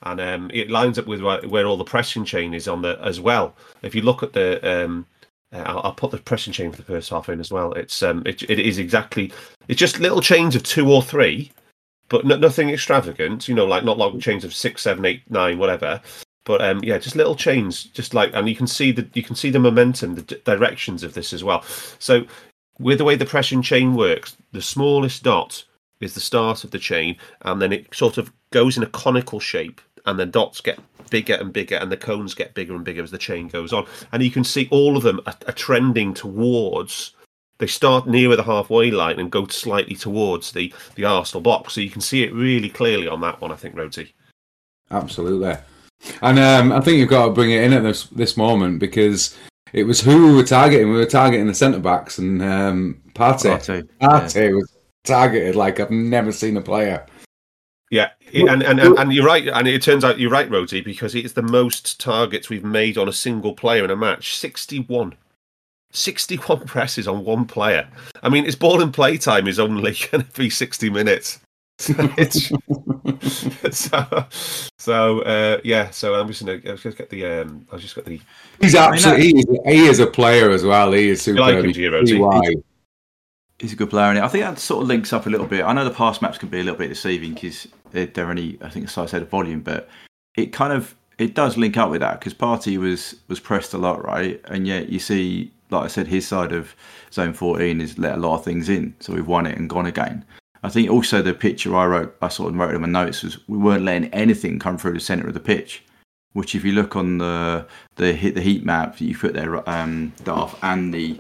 and 0.03 0.21
um, 0.21 0.51
it 0.53 0.71
lines 0.71 0.99
up 0.99 1.07
with 1.07 1.23
where, 1.23 1.41
where 1.49 1.65
all 1.67 1.77
the 1.77 1.85
pressing 1.85 2.25
chain 2.25 2.53
is 2.55 2.69
on 2.69 2.83
the 2.83 2.99
as 3.03 3.19
well. 3.21 3.55
If 3.83 3.95
you 3.95 4.03
look 4.03 4.23
at 4.23 4.35
the, 4.35 4.85
um, 4.85 5.07
uh, 5.53 5.63
I'll, 5.67 5.81
I'll 5.85 5.95
put 5.95 6.11
the 6.11 6.19
pressing 6.19 6.53
chain 6.53 6.71
for 6.71 6.77
the 6.77 6.83
first 6.83 7.11
half 7.11 7.29
in 7.29 7.41
as 7.41 7.51
well. 7.51 7.73
It's 7.73 8.03
um, 8.03 8.23
it, 8.27 8.43
it 8.43 8.59
is 8.59 8.79
exactly. 8.79 9.33
It's 9.69 9.81
just 9.81 10.01
little 10.01 10.21
chains 10.21 10.55
of 10.57 10.63
two 10.63 10.91
or 10.91 11.03
three, 11.03 11.51
but 12.09 12.25
no, 12.25 12.37
nothing 12.37 12.71
extravagant. 12.71 13.49
You 13.49 13.55
know, 13.55 13.67
like 13.67 13.85
not 13.85 13.99
long 13.99 14.21
chains 14.21 14.45
of 14.45 14.55
six, 14.55 14.83
seven, 14.83 15.05
eight, 15.05 15.23
nine, 15.29 15.59
whatever. 15.59 16.01
But 16.45 16.63
um, 16.63 16.81
yeah, 16.83 16.99
just 16.99 17.17
little 17.17 17.37
chains, 17.37 17.85
just 17.85 18.15
like, 18.15 18.31
and 18.35 18.49
you 18.49 18.57
can 18.57 18.67
see 18.67 18.93
the 18.93 19.07
you 19.15 19.23
can 19.23 19.37
see 19.37 19.51
the 19.51 19.59
momentum, 19.59 20.15
the 20.15 20.23
d- 20.23 20.43
directions 20.45 21.03
of 21.03 21.15
this 21.15 21.33
as 21.33 21.45
well. 21.45 21.63
So 21.99 22.25
with 22.79 22.99
the 22.99 23.05
way 23.05 23.15
the 23.15 23.27
pressing 23.27 23.63
chain 23.63 23.95
works, 23.95 24.37
the 24.53 24.63
smallest 24.63 25.23
dot 25.23 25.65
is 26.01 26.15
the 26.15 26.21
start 26.21 26.65
of 26.65 26.71
the 26.71 26.79
chain, 26.79 27.17
and 27.43 27.61
then 27.61 27.73
it 27.73 27.95
sort 27.95 28.19
of 28.19 28.33
goes 28.51 28.77
in 28.77 28.83
a 28.83 28.87
conical 28.87 29.39
shape, 29.39 29.81
and 30.07 30.19
the 30.19 30.27
dots 30.27 30.61
get 30.61 30.79
bigger 31.11 31.35
and 31.35 31.53
bigger, 31.53 31.77
and 31.77 31.91
the 31.91 31.97
cones 31.97 32.35
get 32.35 32.55
bigger 32.55 32.75
and 32.75 32.85
bigger 32.85 33.03
as 33.03 33.11
the 33.11 33.19
chain 33.19 33.49
goes 33.49 33.73
on. 33.73 33.87
And 34.13 34.23
you 34.23 34.31
can 34.31 34.45
see 34.45 34.69
all 34.71 34.97
of 34.97 35.03
them 35.03 35.21
are, 35.27 35.35
are 35.47 35.53
trending 35.53 36.15
towards. 36.15 37.15
They 37.59 37.67
start 37.67 38.07
nearer 38.09 38.37
the 38.37 38.43
halfway 38.43 38.91
line 38.91 39.21
and 39.21 39.31
go 39.31 39.47
slightly 39.47 39.95
towards 39.95 40.53
the 40.53 40.73
the 40.95 41.05
Arsenal 41.05 41.43
box, 41.43 41.75
so 41.75 41.81
you 41.81 41.91
can 41.91 42.01
see 42.01 42.23
it 42.23 42.33
really 42.33 42.69
clearly 42.69 43.09
on 43.09 43.21
that 43.21 43.41
one. 43.41 43.53
I 43.53 43.57
think, 43.57 43.77
Roti. 43.77 44.15
Absolutely. 44.91 45.57
And 46.23 46.39
um, 46.39 46.73
I 46.73 46.81
think 46.81 46.99
you've 46.99 47.11
got 47.11 47.27
to 47.27 47.33
bring 47.33 47.51
it 47.51 47.63
in 47.63 47.73
at 47.73 47.83
this 47.83 48.05
this 48.07 48.37
moment 48.37 48.79
because 48.79 49.37
it 49.73 49.85
was 49.85 50.01
who 50.01 50.29
we 50.29 50.35
were 50.35 50.45
targeting. 50.45 50.89
We 50.89 50.97
were 50.97 51.07
targeting 51.07 51.47
the 51.47 51.55
centre 51.55 51.79
backs 51.79 52.19
and 52.19 52.43
um, 52.43 53.01
Partey. 53.15 53.57
Partey, 53.59 53.89
Partey 54.01 54.55
was 54.55 54.73
targeted 55.05 55.55
like 55.55 55.81
I've 55.81 55.91
never 55.91 56.33
seen 56.33 56.57
a 56.57 56.61
player. 56.61 57.07
Yeah, 57.91 58.11
and, 58.33 58.63
and, 58.63 58.81
and, 58.81 58.99
and 58.99 59.13
you're 59.13 59.25
right, 59.25 59.47
and 59.49 59.67
it 59.69 59.83
turns 59.83 60.05
out 60.05 60.19
you're 60.19 60.31
right, 60.31 60.51
Rosie, 60.51 60.81
because 60.81 61.15
it's 61.15 61.33
the 61.33 61.43
most 61.43 62.01
targets 62.01 62.49
we've 62.49 62.65
made 62.65 62.99
on 62.99 63.09
a 63.09 63.13
single 63.13 63.55
player 63.55 63.85
in 63.85 63.91
a 63.91 63.97
match 63.97 64.37
61. 64.37 65.15
61 65.93 66.61
presses 66.67 67.09
on 67.09 67.25
one 67.25 67.47
player. 67.47 67.89
I 68.23 68.29
mean, 68.29 68.45
his 68.45 68.57
ball 68.57 68.83
and 68.83 68.93
play 68.93 69.19
time 69.19 69.47
is 69.47 69.59
only 69.59 69.97
going 70.11 70.25
to 70.25 70.33
be 70.39 70.51
60 70.51 70.91
minutes. 70.91 71.41
So, 71.79 71.95
so, 73.71 74.27
so 74.77 75.21
uh, 75.23 75.61
yeah, 75.65 75.89
so 75.91 76.15
I'm 76.15 76.29
just 76.29 76.45
going 76.45 76.61
to 76.61 76.77
just 76.77 76.99
get 76.99 77.09
the, 77.09 77.25
um, 77.25 77.67
I've 77.73 77.81
just 77.81 77.95
got 77.95 78.05
the, 78.05 78.21
He's 78.61 78.75
absolutely 78.75 79.29
he, 79.29 79.39
is, 79.39 79.47
he 79.65 79.87
is 79.87 79.99
a 79.99 80.07
player 80.07 80.51
as 80.51 80.63
well. 80.63 80.93
He 80.93 81.09
is 81.09 81.23
super. 81.23 81.41
like 81.41 81.57
him, 81.57 81.73
do 81.73 81.93
Rosie? 81.93 82.63
He's 83.61 83.75
a 83.75 83.77
good 83.77 83.91
player, 83.91 84.09
and 84.09 84.19
I 84.19 84.29
think 84.29 84.43
that 84.43 84.59
sort 84.59 84.81
of 84.83 84.89
links 84.89 85.13
up 85.13 85.27
a 85.27 85.31
little 85.31 85.47
bit. 85.47 85.67
I 85.67 85.75
know 85.75 85.85
the 85.85 85.91
pass 85.91 86.23
maps 86.23 86.39
can 86.39 86.49
be 86.49 86.61
a 86.61 86.65
little 86.65 86.79
bit 86.79 86.89
deceiving 86.89 87.35
because 87.35 87.69
they're 87.93 88.31
only, 88.31 88.59
I 88.63 88.71
think, 88.71 88.87
as 88.87 88.97
I 88.97 89.05
said, 89.05 89.29
volume, 89.29 89.61
but 89.61 89.87
it 90.35 90.47
kind 90.47 90.73
of 90.73 90.95
it 91.19 91.35
does 91.35 91.59
link 91.59 91.77
up 91.77 91.91
with 91.91 92.01
that 92.01 92.19
because 92.19 92.33
Partey 92.33 92.79
was 92.79 93.17
was 93.29 93.39
pressed 93.39 93.75
a 93.75 93.79
lot, 93.79 94.03
right? 94.03 94.41
And 94.47 94.67
yet 94.67 94.89
you 94.89 94.99
see, 94.99 95.53
like 95.69 95.85
I 95.85 95.89
said, 95.89 96.07
his 96.07 96.27
side 96.27 96.53
of 96.53 96.75
zone 97.13 97.35
fourteen 97.35 97.81
has 97.81 97.99
let 97.99 98.15
a 98.15 98.21
lot 98.21 98.39
of 98.39 98.45
things 98.45 98.71
in, 98.71 98.95
so 98.99 99.13
we've 99.13 99.27
won 99.27 99.47
it 99.47 99.59
and 99.59 99.69
gone 99.69 99.85
again. 99.85 100.25
I 100.63 100.71
think 100.71 100.91
also 100.91 101.21
the 101.21 101.35
picture 101.35 101.77
I 101.77 101.85
wrote, 101.85 102.17
I 102.23 102.29
sort 102.29 102.53
of 102.53 102.59
wrote 102.59 102.75
in 102.75 102.81
my 102.81 102.89
notes 102.89 103.23
was 103.23 103.47
we 103.47 103.59
weren't 103.59 103.85
letting 103.85 104.09
anything 104.15 104.59
come 104.59 104.79
through 104.79 104.95
the 104.95 105.01
centre 105.01 105.29
of 105.29 105.35
the 105.35 105.41
pitch. 105.41 105.83
Which, 106.33 106.55
if 106.55 106.65
you 106.65 106.73
look 106.73 106.97
on 106.97 107.19
the 107.19 107.67
the 107.97 108.15
hit 108.15 108.35
the 108.35 108.41
heat 108.41 108.65
map 108.65 108.97
that 108.97 109.05
you 109.05 109.19
put 109.19 109.35
there, 109.35 109.69
um, 109.69 110.15
Darth, 110.25 110.57
and 110.63 110.95
the 110.95 111.19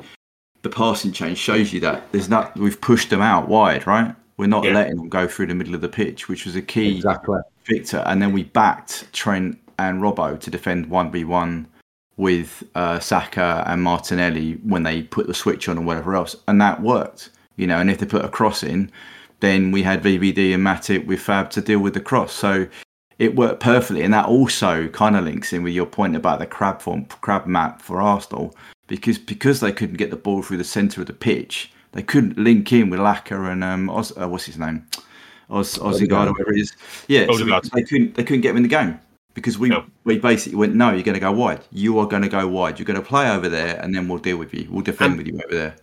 the 0.63 0.69
passing 0.69 1.13
change 1.13 1.39
shows 1.39 1.73
you 1.73 1.81
that 1.81 2.11
there's 2.13 2.29
not 2.29 2.57
we've 2.57 2.81
pushed 2.81 3.11
them 3.11 3.21
out 3.23 3.49
wide, 3.49 3.87
right? 3.87 4.15
We're 4.37 4.47
not 4.47 4.65
Yeah. 4.65 4.75
letting 4.75 4.97
them 4.97 5.09
go 5.09 5.27
through 5.27 5.47
the 5.47 5.55
middle 5.55 5.75
of 5.75 5.81
the 5.81 5.89
pitch, 5.89 6.29
which 6.29 6.45
was 6.47 6.57
a 6.57 6.63
key 6.63 6.97
Exactly. 6.97 7.41
Victor, 7.67 8.03
and 8.07 8.21
then 8.23 8.33
we 8.33 8.45
backed 8.45 9.13
Trent 9.13 9.59
and 9.79 10.01
Robbo 10.03 10.39
to 10.41 10.51
defend 10.51 10.87
one 10.87 11.11
v 11.11 11.25
one 11.25 11.67
with 12.17 12.63
uh, 12.75 12.99
Saka 12.99 13.65
and 13.67 13.83
Martinelli 13.83 14.55
when 14.65 14.83
they 14.83 15.03
put 15.03 15.27
the 15.27 15.35
switch 15.35 15.69
on 15.69 15.79
or 15.79 15.83
whatever 15.83 16.15
else, 16.15 16.37
and 16.49 16.61
that 16.61 16.83
worked. 16.83 17.31
You 17.57 17.67
know, 17.67 17.79
and 17.79 17.91
if 17.91 17.99
they 17.99 18.07
put 18.07 18.25
a 18.25 18.29
cross 18.29 18.63
in, 18.63 18.91
then 19.41 19.71
we 19.73 19.83
had 19.83 20.03
VVD 20.03 20.53
and 20.55 20.65
Matip 20.65 21.07
with 21.07 21.21
Fab 21.21 21.51
to 21.51 21.61
deal 21.61 21.79
with 21.79 21.95
the 21.95 22.01
cross. 22.01 22.33
So 22.33 22.67
it 23.19 23.37
worked 23.37 23.61
perfectly, 23.61 24.03
and 24.03 24.13
that 24.15 24.27
also 24.27 24.89
kind 24.89 25.17
of 25.17 25.25
links 25.25 25.53
in 25.53 25.63
with 25.63 25.75
your 25.75 25.87
point 25.87 26.17
about 26.17 26.39
the 26.39 26.47
crab 26.47 26.81
form, 26.81 27.05
crab 27.21 27.47
map 27.47 27.83
for 27.83 28.01
Arsenal, 28.01 28.55
because 28.91 29.17
because 29.17 29.61
they 29.61 29.73
couldn't 29.73 29.97
get 29.97 30.11
the 30.11 30.17
ball 30.17 30.43
through 30.43 30.59
the 30.59 30.65
centre 30.65 31.01
of 31.01 31.07
the 31.07 31.15
pitch, 31.15 31.73
they 31.93 32.03
couldn't 32.03 32.37
link 32.37 32.71
in 32.75 32.91
with 32.91 33.01
Laca 33.01 33.51
and 33.51 33.65
um, 33.65 33.89
Oz, 33.89 34.13
uh, 34.21 34.29
what's 34.29 34.45
his 34.45 34.59
name, 34.59 34.85
Oz, 35.49 35.79
Ozzyguard 35.79 36.27
or 36.27 36.33
whatever 36.33 36.53
it 36.53 36.61
is. 36.61 36.77
Yeah, 37.09 37.27
so 37.33 37.45
they 37.73 37.83
couldn't 37.85 38.15
they 38.17 38.25
couldn't 38.25 38.43
get 38.43 38.51
him 38.51 38.59
in 38.59 38.63
the 38.65 38.69
game 38.69 39.01
because 39.33 39.57
we 39.59 39.71
No. 39.71 39.85
we 40.05 40.19
basically 40.19 40.57
went, 40.59 40.75
no, 40.75 40.91
you're 40.91 41.03
going 41.05 41.15
to 41.15 41.21
go 41.21 41.33
wide. 41.33 41.61
You 41.73 41.99
are 42.01 42.07
going 42.07 42.23
to 42.23 42.29
go 42.29 42.47
wide. 42.47 42.79
You're 42.79 42.87
going 42.87 43.01
to 43.01 43.07
play 43.07 43.31
over 43.31 43.49
there, 43.49 43.81
and 43.81 43.95
then 43.95 44.09
we'll 44.09 44.19
deal 44.19 44.37
with 44.37 44.53
you. 44.53 44.67
We'll 44.71 44.83
defend 44.83 45.13
And- 45.13 45.19
with 45.19 45.29
you 45.29 45.41
over 45.43 45.55
there. 45.55 45.77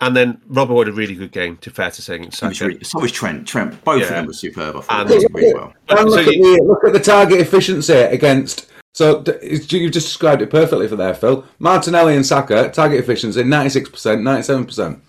and 0.00 0.16
then 0.16 0.40
Robert 0.48 0.76
had 0.78 0.88
a 0.88 0.92
really 0.92 1.14
good 1.14 1.30
game, 1.32 1.56
to 1.58 1.70
fair 1.70 1.90
to 1.90 2.02
say, 2.02 2.14
against 2.16 2.38
So 2.38 2.48
was, 2.48 2.58
Saka. 2.58 2.68
really, 2.68 2.84
so 2.84 3.00
was 3.00 3.12
Trent. 3.12 3.46
Trent, 3.46 3.84
both 3.84 4.02
of 4.02 4.08
them 4.08 4.26
were 4.26 4.32
superb. 4.32 4.76
I 4.76 4.80
thought 4.80 5.00
And- 5.02 5.10
they 5.10 5.18
did 5.18 5.34
really 5.34 5.54
well. 5.54 5.74
And 5.88 6.10
So 6.10 6.18
at 6.18 6.26
you- 6.26 6.56
the, 6.58 6.62
look 6.64 6.84
at 6.84 6.92
the 6.92 7.00
target 7.00 7.40
efficiency 7.40 7.92
against. 7.92 8.66
So 8.94 9.24
you've 9.42 9.66
just 9.68 9.92
described 9.92 10.42
it 10.42 10.50
perfectly 10.50 10.86
for 10.86 10.96
there, 10.96 11.14
Phil. 11.14 11.44
Martinelli 11.58 12.14
and 12.14 12.26
Saka 12.26 12.70
target 12.70 13.00
efficiency 13.00 13.42
ninety 13.42 13.70
six 13.70 13.88
percent, 13.88 14.22
ninety 14.22 14.42
seven 14.42 14.66
percent. 14.66 15.02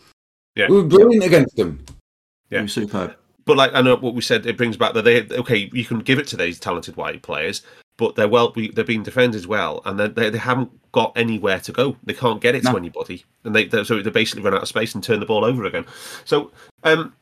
Yeah. 0.56 0.68
We 0.70 0.78
were 0.78 0.84
brilliant 0.88 1.26
against 1.26 1.56
them. 1.56 1.84
Yeah. 2.50 2.60
They 2.60 2.62
were 2.64 2.68
superb. 2.70 3.16
But 3.46 3.58
like 3.58 3.74
I 3.74 3.82
know 3.82 3.98
what 3.98 4.14
we 4.14 4.22
said, 4.22 4.46
it 4.46 4.58
brings 4.58 4.78
back 4.78 4.94
that 4.94 5.04
they 5.04 5.28
okay. 5.28 5.70
You 5.74 5.84
can 5.84 6.00
give 6.00 6.18
it 6.18 6.28
to 6.28 6.38
these 6.38 6.60
talented 6.60 6.96
white 6.96 7.22
players, 7.24 7.62
but 7.98 8.16
they're 8.16 8.30
well, 8.30 8.54
we, 8.56 8.72
they're 8.72 8.86
being 8.86 9.04
defended 9.04 9.46
well, 9.48 9.82
and 9.86 10.00
they, 10.00 10.08
they 10.08 10.30
they 10.30 10.38
haven't 10.38 10.72
got 10.94 11.12
anywhere 11.18 11.60
to 11.60 11.74
go. 11.74 11.98
They 12.06 12.14
can't 12.14 12.40
get 12.40 12.56
it 12.56 12.64
No. 12.64 12.72
to 12.72 12.78
anybody, 12.78 13.26
and 13.44 13.54
they 13.54 13.66
they 13.66 13.84
so 13.84 14.02
they 14.02 14.10
basically 14.10 14.44
run 14.44 14.54
out 14.54 14.62
of 14.62 14.70
space 14.70 14.96
and 14.96 15.04
turn 15.04 15.20
the 15.20 15.26
ball 15.26 15.44
over 15.44 15.66
again. 15.66 15.86
So, 16.24 16.54
um, 16.86 17.14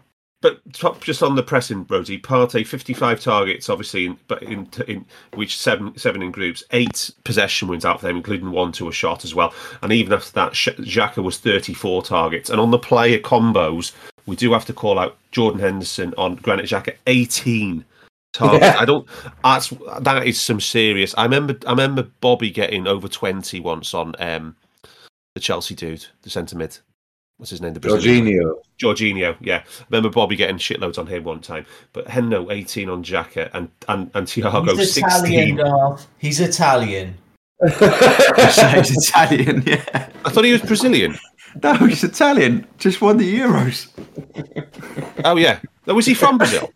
but 0.42 0.60
top 0.74 1.02
just 1.02 1.24
on 1.24 1.36
the 1.36 1.44
pressing, 1.44 1.86
Rosie 1.88 2.20
Partey, 2.20 2.66
fifty-five 2.66 3.20
targets, 3.20 3.70
obviously, 3.70 4.06
in, 4.08 4.18
but 4.28 4.42
in, 4.44 4.68
in 4.88 5.06
which 5.36 5.58
seven 5.58 5.98
seven 5.98 6.22
in 6.22 6.32
groups, 6.32 6.64
eight 6.72 7.12
possession 7.24 7.68
wins 7.68 7.86
out 7.86 8.00
for 8.00 8.08
them, 8.08 8.18
including 8.18 8.52
one 8.52 8.72
to 8.74 8.89
a 8.89 8.92
shot 8.92 9.24
as 9.24 9.36
well. 9.36 9.54
And 9.82 9.92
even 9.94 10.14
after 10.14 10.32
that, 10.34 10.54
Xhaka 10.54 11.24
was 11.24 11.38
thirty-four 11.38 12.04
targets, 12.04 12.50
and 12.50 12.60
on 12.60 12.72
the 12.72 12.80
player 12.80 13.20
combos, 13.20 13.94
we 14.26 14.36
do 14.36 14.52
have 14.54 14.66
to 14.66 14.74
call 14.74 15.00
out 15.00 15.18
Jordan 15.32 15.60
Henderson 15.60 16.14
on 16.18 16.36
Granit 16.36 16.66
Xhaka, 16.66 16.96
eighteen 17.08 17.86
targets. 18.34 18.66
Yeah. 18.66 18.78
I 18.80 18.86
don't. 18.86 19.08
That's 19.44 19.74
that 20.00 20.26
is 20.26 20.42
some 20.42 20.60
serious. 20.60 21.14
I 21.18 21.24
remember. 21.24 21.58
I 21.68 21.72
remember 21.72 22.08
Bobby 22.20 22.50
getting 22.50 22.88
over 22.88 23.08
twenty 23.08 23.60
once 23.60 23.94
on 23.94 24.16
um 24.20 24.56
the 25.36 25.39
Chelsea 25.39 25.76
dude, 25.76 26.06
the 26.24 26.30
centre 26.30 26.58
mid. 26.58 26.80
What's 27.42 27.50
his 27.50 27.60
name? 27.60 27.74
The 27.74 27.80
Brazilian 27.80 28.28
Jorginho. 28.28 28.54
Jorginho, 28.80 29.36
yeah. 29.42 29.64
I 29.66 29.84
remember 29.89 30.12
Bobby 30.12 30.36
getting 30.36 30.58
shitloads 30.58 31.00
on 31.00 31.08
him 31.08 31.24
one 31.24 31.39
time. 31.39 31.66
But 31.92 32.06
Hendo, 32.06 32.52
18 32.54 32.88
on 32.88 33.04
Xhaka, 33.04 33.50
and, 33.56 33.68
and, 33.88 34.12
and 34.14 34.28
Thiago, 34.28 34.78
He's 34.78 34.94
16. 34.94 35.04
Italian, 35.26 35.56
Darth. 35.58 36.08
He's 36.20 36.39
Italian. 36.39 37.18
he's 37.64 39.08
Italian, 39.10 39.64
yeah. 39.66 40.10
I 40.24 40.30
thought 40.30 40.44
he 40.44 40.52
was 40.52 40.62
Brazilian. 40.62 41.18
No, 41.64 41.74
he's 41.78 42.04
Italian. 42.04 42.68
Just 42.78 43.02
won 43.02 43.18
the 43.18 43.39
Euros. 43.39 43.89
Oh, 45.26 45.36
yeah. 45.36 45.62
Oh, 45.88 45.96
was 45.96 46.06
he 46.06 46.14
from 46.14 46.38
Brazil? 46.38 46.72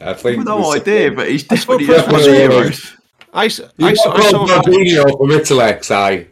I 0.00 0.14
think. 0.14 0.46
No 0.46 0.72
idea, 0.72 1.12
but 1.12 1.28
he's 1.28 1.44
just 1.44 1.66
thought 1.66 1.74
won 1.74 1.86
the 1.86 1.92
Chris 1.92 2.06
was 2.06 2.26
Euros. 2.26 2.96
I, 3.34 3.44
s- 3.44 3.60
You 3.76 3.88
I 3.88 3.92
saw, 3.92 4.12
I, 4.12 4.30
saw, 4.30 4.46
Jorginho 4.46 5.18
from 5.18 5.30
Italy, 5.30 5.82
XI. 6.24 6.30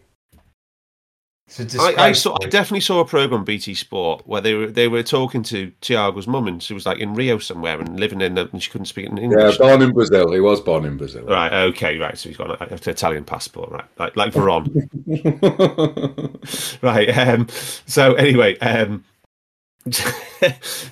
It's 1.58 1.74
a 1.74 1.80
I, 1.80 1.88
disgrace. 1.88 1.98
I 1.98 2.12
saw 2.12 2.36
I 2.42 2.46
definitely 2.48 2.80
saw 2.80 3.00
a 3.00 3.04
program 3.04 3.44
BT 3.44 3.74
Sport 3.74 4.26
where 4.26 4.40
they 4.40 4.54
were 4.54 4.66
they 4.66 4.88
were 4.88 5.02
talking 5.02 5.42
to 5.44 5.70
Thiago's 5.82 6.26
mum 6.26 6.48
and 6.48 6.62
she 6.62 6.74
was 6.74 6.84
like 6.86 6.98
in 6.98 7.14
Rio 7.14 7.38
somewhere 7.38 7.80
and 7.80 7.98
living 8.00 8.20
in 8.20 8.34
the, 8.34 8.48
and 8.52 8.62
she 8.62 8.70
couldn't 8.70 8.86
speak 8.86 9.06
in 9.06 9.16
Yeah, 9.16 9.22
English. 9.24 9.58
born 9.58 9.82
in 9.82 9.92
Brazil. 9.92 10.32
He 10.32 10.40
was 10.40 10.60
born 10.60 10.84
in 10.84 10.96
Brazil. 10.96 11.24
Right, 11.24 11.52
okay, 11.52 11.98
right. 11.98 12.18
So 12.18 12.28
he's 12.28 12.38
got 12.38 12.60
an, 12.60 12.68
an 12.68 12.78
Italian 12.86 13.24
passport, 13.24 13.70
right? 13.70 13.84
Like 13.98 14.16
like 14.16 14.32
Veron. 14.32 14.68
right. 16.82 17.08
Um, 17.18 17.46
so 17.86 18.14
anyway, 18.14 18.58
um, 18.58 19.04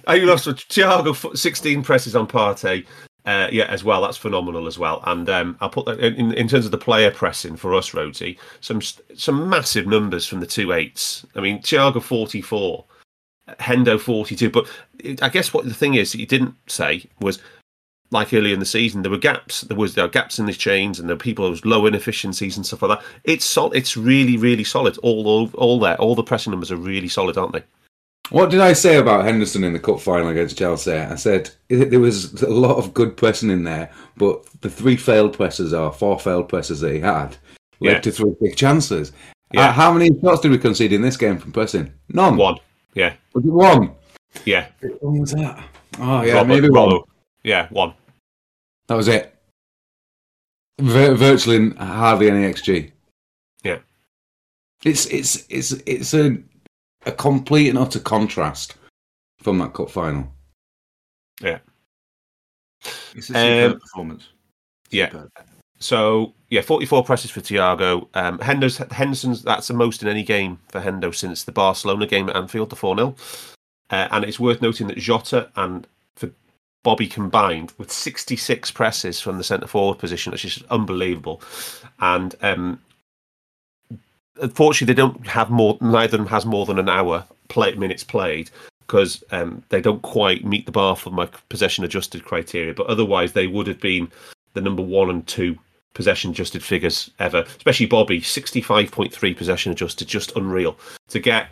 I 0.07 0.19
lost 0.19 0.45
for 0.45 0.53
Thiago 0.53 1.37
sixteen 1.37 1.83
presses 1.83 2.15
on 2.15 2.27
Partey. 2.27 2.87
Uh, 3.25 3.49
yeah, 3.53 3.67
as 3.67 3.85
well. 3.85 4.03
That's 4.03 4.17
phenomenal 4.17 4.67
as 4.67 4.81
well. 4.81 5.01
And 5.07 5.29
um, 5.31 5.57
I'll 5.61 5.71
put 5.71 5.87
that 5.87 6.01
in, 6.01 6.33
in 6.35 6.49
terms 6.49 6.65
of 6.65 6.73
the 6.73 6.79
player 6.79 7.11
pressing 7.11 7.55
for 7.55 7.73
us, 7.73 7.95
Rhodesy. 7.95 8.37
Some 8.61 8.81
some 8.83 9.49
massive 9.49 9.87
numbers 9.87 10.27
from 10.27 10.41
the 10.41 10.47
two 10.47 10.73
eights. 10.73 11.25
I 11.37 11.41
mean, 11.41 11.61
Thiago 11.61 12.03
forty 12.03 12.41
four, 12.41 12.85
Hendo 13.61 14.01
forty 14.01 14.35
two. 14.35 14.51
But 14.51 14.67
I 15.23 15.29
guess 15.29 15.55
what 15.55 15.67
the 15.67 15.75
thing 15.75 15.95
is 15.95 16.11
that 16.11 16.19
you 16.19 16.27
didn't 16.27 16.57
say 16.67 17.05
was 17.21 17.39
like 18.11 18.35
earlier 18.35 18.55
in 18.55 18.61
the 18.61 18.67
season, 18.67 19.03
there 19.03 19.11
were 19.11 19.19
gaps. 19.19 19.63
There 19.63 19.77
was 19.77 19.95
there 19.95 20.09
gaps 20.09 20.41
in 20.41 20.47
the 20.47 20.53
chains, 20.53 20.99
and 20.99 21.09
there 21.09 21.15
were 21.15 21.21
people 21.21 21.49
was 21.49 21.65
low 21.65 21.87
inefficiencies 21.87 22.57
and 22.57 22.67
stuff 22.67 22.83
like 22.83 22.99
that. 22.99 23.07
It's 23.23 23.45
sol- 23.45 23.73
It's 23.73 23.97
really, 23.97 24.37
really 24.37 24.65
solid. 24.65 24.99
All, 24.99 25.29
all, 25.29 25.51
all 25.55 25.79
there. 25.79 25.97
All 25.97 26.17
the 26.17 26.25
pressing 26.25 26.51
numbers 26.51 26.73
are 26.73 26.77
really 26.77 27.09
solid, 27.09 27.39
aren't 27.39 27.53
they? 27.53 27.63
What 28.31 28.51
did 28.51 28.61
I 28.61 28.73
say 28.73 28.97
about 28.97 29.25
Henderson 29.25 29.65
in 29.65 29.73
the 29.73 29.79
cup 29.79 30.01
final 30.01 30.29
against 30.29 30.57
Chelsea? 30.57 30.93
I 30.93 31.17
said 31.17 31.51
there 31.69 32.01
was 32.01 32.43
a 32.43 32.49
lot 32.49 32.77
of 32.79 32.95
good 32.95 33.17
pressing 33.17 33.51
in 33.51 33.65
there, 33.65 33.91
but 34.17 34.45
the 34.63 34.71
three 34.71 34.97
failed 34.97 35.35
presses 35.35 35.75
or 35.75 35.93
four 35.93 36.19
failed 36.19 36.49
presses 36.49 36.81
that 36.81 36.93
he 36.95 37.01
had 37.01 37.37
led 37.81 37.93
Yeah. 37.95 38.01
to 38.01 38.11
three 38.13 38.33
big 38.41 38.57
chances. 38.57 39.13
Yeah. 39.53 39.69
Uh, 39.69 39.73
how 39.73 39.93
many 39.93 40.09
shots 40.21 40.41
did 40.41 40.51
we 40.51 40.59
concede 40.59 40.93
in 40.95 41.03
this 41.03 41.17
game 41.19 41.37
from 41.37 41.53
pressing? 41.53 41.93
None. 42.09 42.37
One. 42.37 42.57
Yeah. 42.95 43.15
Was 43.35 43.45
it 43.45 43.51
one? 43.51 43.91
Yeah. 44.47 44.69
When 45.01 45.21
was 45.21 45.33
that? 45.33 45.63
Oh 45.99 46.23
yeah, 46.23 46.35
Robert- 46.35 46.49
maybe 46.49 46.71
one. 46.71 47.01
Yeah. 47.43 47.67
One. 47.71 47.93
That 48.87 48.95
was 48.95 49.09
it. 49.09 49.35
Vir- 50.81 51.15
virtually 51.17 51.71
hardly 51.77 52.31
any 52.31 52.51
XG. 52.51 52.93
Yeah. 53.63 53.79
It's 54.85 55.05
it's 55.07 55.45
it's 55.51 55.73
it's 55.87 56.15
a 56.15 56.39
a 57.07 57.13
complete 57.13 57.69
and 57.69 57.79
utter 57.79 58.01
contrast 58.01 58.75
from 59.41 59.59
that 59.59 59.75
cup 59.75 59.91
final. 59.91 60.33
Yeah. 61.41 61.59
It's 63.15 63.31
a 63.31 63.35
superb 63.35 63.73
Um, 63.73 63.81
performance. 63.81 64.29
Yeah. 64.91 65.11
Superb. 65.11 65.31
So 65.79 66.35
yeah, 66.49 66.61
forty-four 66.61 67.05
presses 67.05 67.31
for 67.31 67.41
Thiago. 67.41 68.07
Um, 68.15 68.39
Hendo's 68.39 68.77
Henderson's 68.77 69.43
that's 69.43 69.67
the 69.69 69.75
most 69.75 70.03
in 70.03 70.09
any 70.09 70.23
game 70.23 70.61
for 70.69 70.81
Hendo 70.81 71.13
since 71.15 71.43
the 71.43 71.53
Barcelona 71.53 72.07
game 72.07 72.29
at 72.29 72.37
Anfield, 72.37 72.71
the 72.71 72.77
four 72.77 72.97
0 72.97 73.17
uh, 73.91 74.09
And 74.13 74.25
it's 74.25 74.39
worth 74.39 74.63
noting 74.63 74.87
that 74.87 74.99
Jota 74.99 75.51
and 75.57 75.87
for 76.15 76.31
Bobby 76.85 77.09
combined 77.09 77.73
with 77.79 77.91
sixty-six 77.91 78.71
presses 78.71 79.21
from 79.21 79.39
the 79.39 79.45
centre 79.45 79.67
forward 79.67 79.99
position, 79.99 80.31
which 80.31 80.45
is 80.45 80.63
unbelievable. 80.71 81.43
And 81.99 82.37
um, 82.43 82.81
unfortunately, 84.41 84.93
they 84.93 85.01
don't 85.01 85.27
have 85.27 85.51
more. 85.51 85.79
Neither 85.81 86.17
of 86.17 86.21
them 86.21 86.27
has 86.27 86.47
more 86.47 86.67
than 86.67 86.79
an 86.79 86.89
hour 86.89 87.25
play 87.49 87.75
minutes 87.75 88.05
played 88.05 88.51
because 88.81 89.23
um, 89.31 89.63
they 89.69 89.81
don't 89.81 90.03
quite 90.03 90.45
meet 90.45 90.67
the 90.67 90.73
bar 90.73 90.97
for 90.97 91.11
my 91.11 91.27
possession 91.49 91.85
adjusted 91.85 92.25
criteria. 92.25 92.75
But 92.75 92.87
otherwise, 92.87 93.33
they 93.33 93.47
would 93.47 93.67
have 93.67 93.81
been 93.81 94.11
the 94.55 94.61
number 94.61 94.83
one 94.83 95.11
and 95.11 95.27
two 95.27 95.57
possession 95.95 96.31
adjusted 96.31 96.63
figures 96.63 97.11
ever. 97.19 97.45
Especially 97.57 97.87
Bobby, 97.87 98.21
sixty 98.21 98.61
five 98.61 98.91
point 98.91 99.13
three 99.13 99.35
possession 99.35 99.73
adjusted, 99.73 100.09
just 100.09 100.37
unreal. 100.37 100.79
To 101.09 101.21
get 101.21 101.49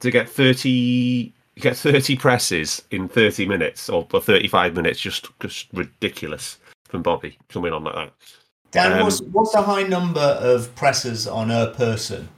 to 0.00 0.10
get 0.10 0.28
thirty 0.28 1.32
get 1.56 1.76
thirty 1.76 2.16
presses 2.16 2.82
in 2.90 3.08
thirty 3.08 3.46
minutes 3.46 3.88
or, 3.88 4.06
or 4.12 4.20
thirty 4.20 4.48
five 4.48 4.74
minutes, 4.74 5.00
just 5.00 5.28
just 5.40 5.68
ridiculous 5.72 6.58
from 6.88 7.02
Bobby 7.02 7.38
coming 7.48 7.72
on 7.72 7.84
like 7.84 7.94
that. 7.94 8.12
Dan, 8.70 8.92
Um, 8.92 9.02
what's, 9.04 9.20
what's 9.22 9.52
the 9.52 9.62
high 9.62 9.82
number 9.82 10.20
of 10.20 10.74
presses 10.74 11.26
on 11.26 11.50
a 11.50 11.68
person? 11.70 12.28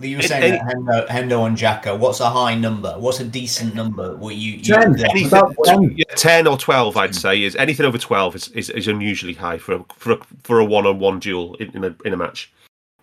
You 0.00 0.16
were 0.18 0.22
saying 0.22 0.54
it- 0.54 0.58
that 0.58 0.76
Hendo, 0.76 1.08
Hendo 1.08 1.46
and 1.46 1.56
Jacko. 1.56 1.96
What's 1.96 2.20
a 2.20 2.30
high 2.30 2.54
number? 2.54 2.94
What's 2.98 3.20
a 3.20 3.24
decent 3.24 3.74
number? 3.74 4.14
What 4.16 4.36
you, 4.36 4.52
you 4.52 4.62
Ten. 4.62 4.98
Anything, 5.04 5.54
10. 5.64 5.94
yeah, 5.96 6.04
10 6.14 6.46
or 6.46 6.56
12, 6.56 6.96
I'd 6.96 7.14
say, 7.14 7.42
is 7.42 7.56
anything 7.56 7.84
over 7.86 7.98
12 7.98 8.36
is, 8.36 8.48
is, 8.48 8.70
is 8.70 8.86
unusually 8.86 9.34
high 9.34 9.58
for 9.58 9.74
a, 9.76 9.84
for 9.96 10.12
a, 10.12 10.18
for 10.44 10.60
a 10.60 10.64
one 10.64 10.86
on 10.86 10.98
one 11.00 11.18
duel 11.18 11.54
in, 11.56 11.70
in, 11.76 11.84
a, 11.84 11.96
in 12.04 12.12
a 12.12 12.16
match. 12.16 12.52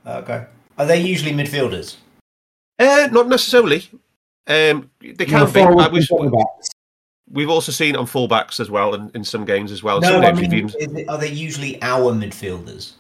Okay. 0.05 0.45
Are 0.78 0.86
they 0.86 1.01
usually 1.01 1.34
midfielders? 1.34 1.97
Uh, 2.80 3.09
not 3.11 3.28
necessarily. 3.28 3.89
Um, 4.47 4.89
they 5.01 5.26
can 5.26 5.45
be. 5.47 5.51
Forwards 5.51 5.82
I 5.82 5.86
and 5.86 5.93
wish- 5.93 6.07
centre-backs. 6.07 6.70
We've 7.32 7.50
also 7.50 7.72
seen 7.72 7.96
on 7.96 8.06
fullbacks 8.06 8.60
as 8.60 8.70
well 8.70 8.94
in, 8.96 9.12
in 9.14 9.24
some 9.24 9.46
games 9.46 9.72
as 9.72 9.84
well. 9.84 10.00
No, 10.02 10.10
some 10.10 10.24
I 10.24 10.32
games 10.32 10.42
mean, 10.42 10.54
even- 10.54 10.98
it- 10.98 11.10
are 11.10 11.18
they 11.18 11.30
usually 11.32 11.82
our 11.82 12.12
midfielders? 12.14 12.94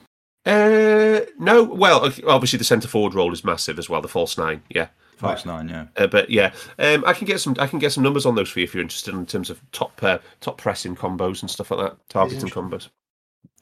uh, 0.45 1.19
no, 1.37 1.63
well, 1.63 2.05
obviously 2.27 2.57
the 2.57 2.63
centre 2.63 2.87
forward 2.87 3.13
role 3.13 3.31
is 3.33 3.43
massive 3.43 3.77
as 3.77 3.89
well, 3.89 4.01
the 4.01 4.07
false 4.07 4.37
nine, 4.37 4.61
yeah. 4.69 4.87
False 5.17 5.45
nine, 5.45 5.67
yeah. 5.67 5.87
Uh, 5.97 6.07
but 6.07 6.29
yeah, 6.29 6.53
um, 6.79 7.03
I 7.05 7.11
can 7.11 7.27
get 7.27 7.41
some. 7.41 7.53
I 7.59 7.67
can 7.67 7.77
get 7.77 7.91
some 7.91 8.03
numbers 8.03 8.25
on 8.25 8.35
those 8.35 8.49
for 8.49 8.59
you 8.61 8.63
if 8.63 8.73
you're 8.73 8.81
interested 8.81 9.13
in 9.13 9.25
terms 9.25 9.49
of 9.49 9.59
top 9.73 10.01
uh, 10.01 10.19
top 10.39 10.57
pressing 10.57 10.95
combos 10.95 11.41
and 11.41 11.51
stuff 11.51 11.71
like 11.71 11.81
that, 11.81 11.97
targeting 12.07 12.47
combos. 12.49 12.87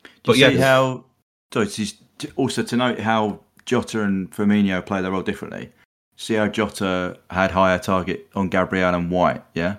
Do 0.03 0.09
But 0.23 0.37
you 0.37 0.43
yeah, 0.45 0.49
see 0.51 0.57
how? 0.57 1.05
Sorry, 1.51 1.65
just 1.65 1.95
to- 2.19 2.31
also 2.35 2.61
to 2.61 2.75
note 2.77 2.99
how 2.99 3.39
Jota 3.65 4.03
and 4.03 4.29
Firmino 4.29 4.85
play 4.85 5.01
their 5.01 5.09
role 5.09 5.23
differently. 5.23 5.71
See 6.15 6.35
how 6.35 6.47
Jota 6.47 7.17
had 7.31 7.49
higher 7.49 7.79
target 7.79 8.27
on 8.35 8.49
Gabriel 8.49 8.93
and 8.93 9.09
White, 9.09 9.43
yeah, 9.55 9.77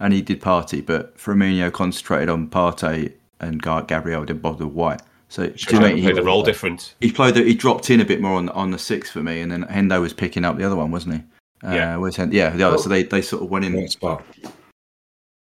and 0.00 0.12
he 0.12 0.22
did 0.22 0.40
party, 0.40 0.80
but 0.80 1.16
Firmino 1.16 1.72
concentrated 1.72 2.28
on 2.28 2.48
Partey 2.48 3.12
and 3.40 3.62
Gabriel 3.62 4.24
didn't 4.24 4.42
bother 4.42 4.66
with 4.66 4.74
White. 4.74 5.02
So 5.28 5.46
do 5.48 5.56
Should 5.56 5.72
you 5.72 5.80
know, 5.80 5.88
play 5.88 6.00
he, 6.00 6.12
the 6.12 6.22
role 6.22 6.42
different. 6.42 6.94
he 7.00 7.10
played. 7.10 7.34
The, 7.34 7.42
he 7.42 7.54
dropped 7.54 7.88
in 7.90 8.00
a 8.00 8.04
bit 8.04 8.20
more 8.20 8.34
on 8.36 8.50
on 8.50 8.70
the 8.70 8.78
six 8.78 9.10
for 9.10 9.22
me, 9.22 9.40
and 9.40 9.50
then 9.50 9.64
Hendo 9.64 10.00
was 10.00 10.12
picking 10.12 10.44
up 10.44 10.58
the 10.58 10.64
other 10.64 10.76
one, 10.76 10.90
wasn't 10.90 11.14
he? 11.16 11.66
Uh, 11.66 11.72
Yeah. 11.74 11.96
whereas 11.96 12.16
Hen- 12.16 12.32
yeah, 12.32 12.50
the 12.50 12.64
other. 12.64 12.76
So 12.78 12.88
they, 12.90 13.04
they 13.04 13.22
sort 13.22 13.42
of 13.42 13.48
went 13.50 13.64
in. 13.64 13.72
One 13.72 13.88
spot. 13.88 14.22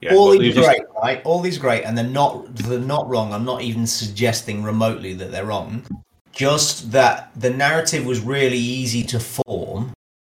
Yeah, 0.01 0.13
all 0.13 0.37
these 0.37 0.53
just- 0.55 0.67
great, 0.67 0.81
right? 1.01 1.21
All 1.23 1.39
these 1.41 1.57
great, 1.57 1.83
and 1.83 1.97
they're 1.97 2.05
not 2.05 2.53
they're 2.55 2.79
not 2.79 3.07
wrong. 3.09 3.33
I'm 3.33 3.45
not 3.45 3.61
even 3.61 3.87
suggesting 3.87 4.61
remotely 4.61 5.13
that 5.13 5.31
they're 5.31 5.45
wrong. 5.45 5.83
Just 6.33 6.91
that 6.91 7.31
the 7.35 7.49
narrative 7.49 8.05
was 8.05 8.19
really 8.19 8.57
easy 8.59 9.03
to 9.03 9.19
form. 9.19 9.93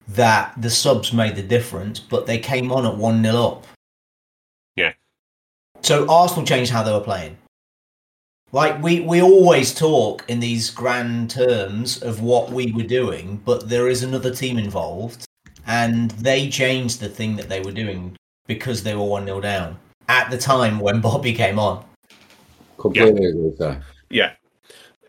That 0.08 0.52
the 0.60 0.70
subs 0.70 1.12
made 1.12 1.36
the 1.36 1.42
difference, 1.42 2.00
but 2.00 2.26
they 2.26 2.38
came 2.38 2.70
on 2.70 2.86
at 2.86 2.96
one 2.96 3.22
0 3.22 3.34
up. 3.36 3.66
Yeah. 5.82 5.88
So 5.88 6.10
Arsenal 6.10 6.44
changed 6.44 6.70
how 6.70 6.82
they 6.82 6.92
were 6.92 7.00
playing. 7.00 7.36
Like 8.50 8.82
we, 8.82 9.00
we 9.00 9.20
always 9.20 9.74
talk 9.74 10.24
in 10.28 10.40
these 10.40 10.70
grand 10.70 11.30
terms 11.30 12.02
of 12.02 12.22
what 12.22 12.50
we 12.50 12.72
were 12.72 12.82
doing, 12.82 13.42
but 13.44 13.68
there 13.68 13.88
is 13.88 14.02
another 14.02 14.34
team 14.34 14.56
involved, 14.56 15.26
and 15.66 16.10
they 16.12 16.48
changed 16.48 17.00
the 17.00 17.10
thing 17.10 17.36
that 17.36 17.50
they 17.50 17.60
were 17.60 17.72
doing 17.72 18.16
because 18.46 18.82
they 18.82 18.94
were 18.94 19.04
one 19.04 19.26
0 19.26 19.42
down 19.42 19.78
at 20.08 20.30
the 20.30 20.38
time 20.38 20.80
when 20.80 21.00
Bobby 21.02 21.34
came 21.34 21.58
on. 21.58 21.84
Completely 22.78 23.26
agree 23.26 23.42
with 23.42 23.58
that. 23.58 23.82
Yeah. 24.08 24.32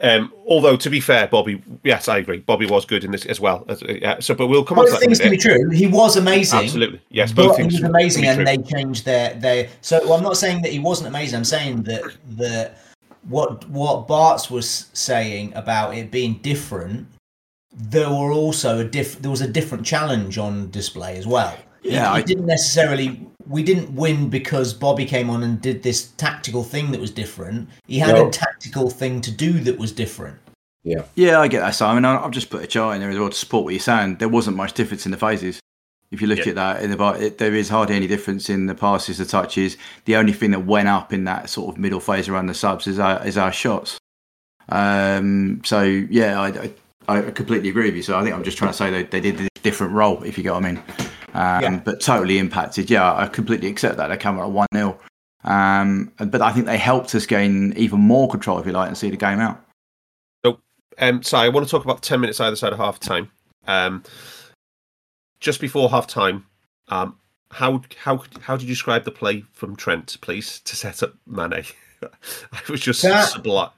Um, 0.01 0.33
although 0.47 0.77
to 0.77 0.89
be 0.89 1.01
fair, 1.01 1.27
Bobby, 1.27 1.61
yes, 1.83 2.07
I 2.07 2.19
agree. 2.19 2.39
Bobby 2.39 2.65
was 2.65 2.85
good 2.85 3.03
in 3.03 3.11
this 3.11 3.25
as 3.25 3.39
well. 3.39 3.65
As- 3.67 3.83
uh, 3.83 3.97
yeah, 4.01 4.19
so, 4.19 4.33
but 4.33 4.47
we'll 4.47 4.63
come 4.63 4.79
on 4.79 4.85
to 4.85 4.91
Both 4.91 4.99
that. 5.01 5.05
in 5.05 5.11
a 5.11 5.15
things 5.15 5.19
can 5.19 5.31
be 5.31 5.37
true. 5.37 5.69
He 5.71 5.87
was 5.87 6.15
amazing. 6.15 6.59
Absolutely, 6.59 7.01
yes. 7.09 7.33
Both 7.33 7.57
things 7.57 7.75
he 7.75 7.81
was 7.81 7.89
amazing, 7.89 8.25
and 8.25 8.37
true. 8.37 8.45
they 8.45 8.57
changed 8.57 9.03
their 9.03 9.33
their. 9.33 9.69
So 9.81 9.99
well, 10.03 10.13
I'm 10.13 10.23
not 10.23 10.37
saying 10.37 10.61
that 10.61 10.71
he 10.71 10.79
wasn't 10.79 11.09
amazing. 11.09 11.37
I'm 11.37 11.43
saying 11.43 11.83
that 11.83 12.03
the 12.37 12.71
what 13.27 13.67
what 13.69 14.07
Barts 14.07 14.49
was 14.49 14.89
saying 14.93 15.53
about 15.55 15.95
it 15.95 16.11
being 16.11 16.35
different. 16.35 17.07
There 17.73 18.09
were 18.09 18.31
also 18.31 18.79
a 18.79 18.83
diff. 18.85 19.21
There 19.21 19.31
was 19.31 19.41
a 19.41 19.47
different 19.47 19.85
challenge 19.85 20.37
on 20.37 20.69
display 20.71 21.17
as 21.17 21.27
well. 21.27 21.57
Yeah, 21.83 22.13
we 22.13 22.19
I- 22.19 22.21
didn't 22.23 22.45
necessarily. 22.45 23.25
We 23.47 23.63
didn't 23.63 23.95
win 23.95 24.29
because 24.29 24.73
Bobby 24.75 25.05
came 25.05 25.27
on 25.29 25.41
and 25.41 25.59
did 25.59 25.81
this 25.81 26.09
tactical 26.17 26.63
thing 26.63 26.91
that 26.91 27.01
was 27.01 27.09
different. 27.09 27.67
He 27.87 27.97
had 27.97 28.13
No. 28.13 28.27
a 28.27 28.31
tactical 28.31 28.91
thing 28.91 29.21
to 29.21 29.31
do 29.31 29.53
that 29.61 29.79
was 29.79 29.91
different. 29.91 30.37
Yeah. 30.83 31.01
Yeah, 31.15 31.39
I 31.39 31.47
get 31.47 31.61
that, 31.61 31.73
Simon. 31.73 32.05
I- 32.05 32.23
I've 32.23 32.29
just 32.31 32.51
put 32.51 32.63
a 32.63 32.67
chart 32.67 32.93
in 32.95 33.01
there 33.01 33.09
as 33.09 33.17
well 33.17 33.29
to 33.29 33.35
support 33.35 33.63
what 33.63 33.71
you're 33.73 33.79
saying. 33.81 34.17
There 34.17 34.29
wasn't 34.29 34.55
much 34.55 34.73
difference 34.73 35.05
in 35.05 35.11
the 35.11 35.17
phases. 35.17 35.59
If 36.11 36.21
you 36.21 36.27
look 36.27 36.39
Yeah. 36.39 36.49
at 36.49 36.55
that, 36.55 36.83
in 36.83 36.91
the, 36.91 36.97
bar- 36.97 37.17
it, 37.17 37.37
there 37.39 37.55
is 37.55 37.69
hardly 37.69 37.95
any 37.95 38.05
difference 38.07 38.49
in 38.51 38.67
the 38.67 38.75
passes, 38.75 39.17
the 39.17 39.25
touches. 39.25 39.77
The 40.05 40.15
only 40.15 40.33
thing 40.33 40.51
that 40.51 40.65
went 40.65 40.87
up 40.87 41.11
in 41.11 41.23
that 41.25 41.49
sort 41.49 41.73
of 41.75 41.79
middle 41.79 41.99
phase 41.99 42.29
around 42.29 42.47
the 42.47 42.53
subs 42.53 42.85
is 42.85 42.99
our, 42.99 43.25
is 43.25 43.35
our 43.37 43.51
shots. 43.51 43.97
Um, 44.69 45.61
so 45.65 45.81
yeah, 45.81 46.39
I, 46.39 46.71
I, 47.07 47.17
I 47.17 47.31
completely 47.31 47.69
agree 47.69 47.85
with 47.85 47.95
you. 47.95 48.03
So 48.03 48.17
I 48.17 48.23
think 48.23 48.35
I'm 48.35 48.43
just 48.43 48.57
trying 48.59 48.71
to 48.71 48.77
say 48.77 48.91
they, 48.91 49.03
they 49.03 49.19
did 49.21 49.41
a 49.41 49.47
different 49.63 49.93
role, 49.93 50.21
if 50.23 50.37
you 50.37 50.43
get 50.43 50.53
what 50.53 50.63
I 50.63 50.71
mean. 50.71 50.83
Um, 51.33 51.61
Yeah. 51.63 51.81
But 51.83 52.01
totally 52.01 52.37
impacted. 52.39 52.89
Yeah, 52.89 53.13
I 53.15 53.27
completely 53.27 53.67
accept 53.69 53.97
that. 53.97 54.07
They 54.07 54.17
come 54.17 54.39
at 54.39 54.49
one 54.49 54.67
0 54.73 54.99
um, 55.45 56.11
but 56.17 56.41
I 56.41 56.51
think 56.51 56.65
they 56.65 56.77
helped 56.77 57.15
us 57.15 57.25
gain 57.25 57.71
even 57.77 57.99
more 58.01 58.27
control, 58.29 58.59
if 58.59 58.65
you 58.65 58.73
like, 58.73 58.89
and 58.89 58.97
see 58.97 59.09
the 59.09 59.15
game 59.17 59.39
out. 59.39 59.63
Um, 61.01 61.23
so 61.23 61.37
I 61.37 61.47
want 61.47 61.65
to 61.65 61.71
talk 61.71 61.85
about 61.85 62.01
ten 62.01 62.19
minutes 62.19 62.41
either 62.41 62.57
side 62.57 62.73
of 62.73 62.79
half 62.79 62.99
time. 62.99 63.31
Um, 63.67 64.03
just 65.39 65.61
before 65.61 65.89
half 65.89 66.07
time, 66.07 66.45
um, 66.89 67.17
how 67.51 67.83
how 68.03 68.21
how 68.41 68.57
did 68.57 68.63
you 68.63 68.67
describe 68.73 69.05
the 69.05 69.11
play 69.11 69.45
from 69.53 69.77
Trent, 69.77 70.17
please, 70.19 70.59
to 70.59 70.75
set 70.75 71.01
up 71.01 71.13
Mane? 71.25 71.63
I 72.03 72.61
was 72.69 72.81
just 72.81 73.01
That- 73.03 73.29
sublime. 73.29 73.69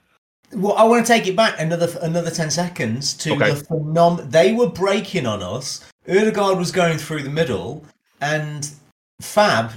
Well, 0.54 0.74
I 0.74 0.82
want 0.82 1.06
to 1.06 1.12
take 1.12 1.28
it 1.28 1.36
back 1.36 1.54
another 1.60 1.96
another 2.02 2.30
ten 2.32 2.50
seconds 2.50 3.14
to 3.18 3.34
Okay. 3.34 3.54
the 3.54 3.62
phenom. 3.64 4.28
They 4.32 4.52
were 4.52 4.68
breaking 4.68 5.24
on 5.24 5.44
us. 5.44 5.88
Odegaard 6.08 6.58
was 6.58 6.72
going 6.72 6.98
through 6.98 7.22
the 7.22 7.30
middle, 7.30 7.84
and 8.20 8.68
Fab 9.20 9.72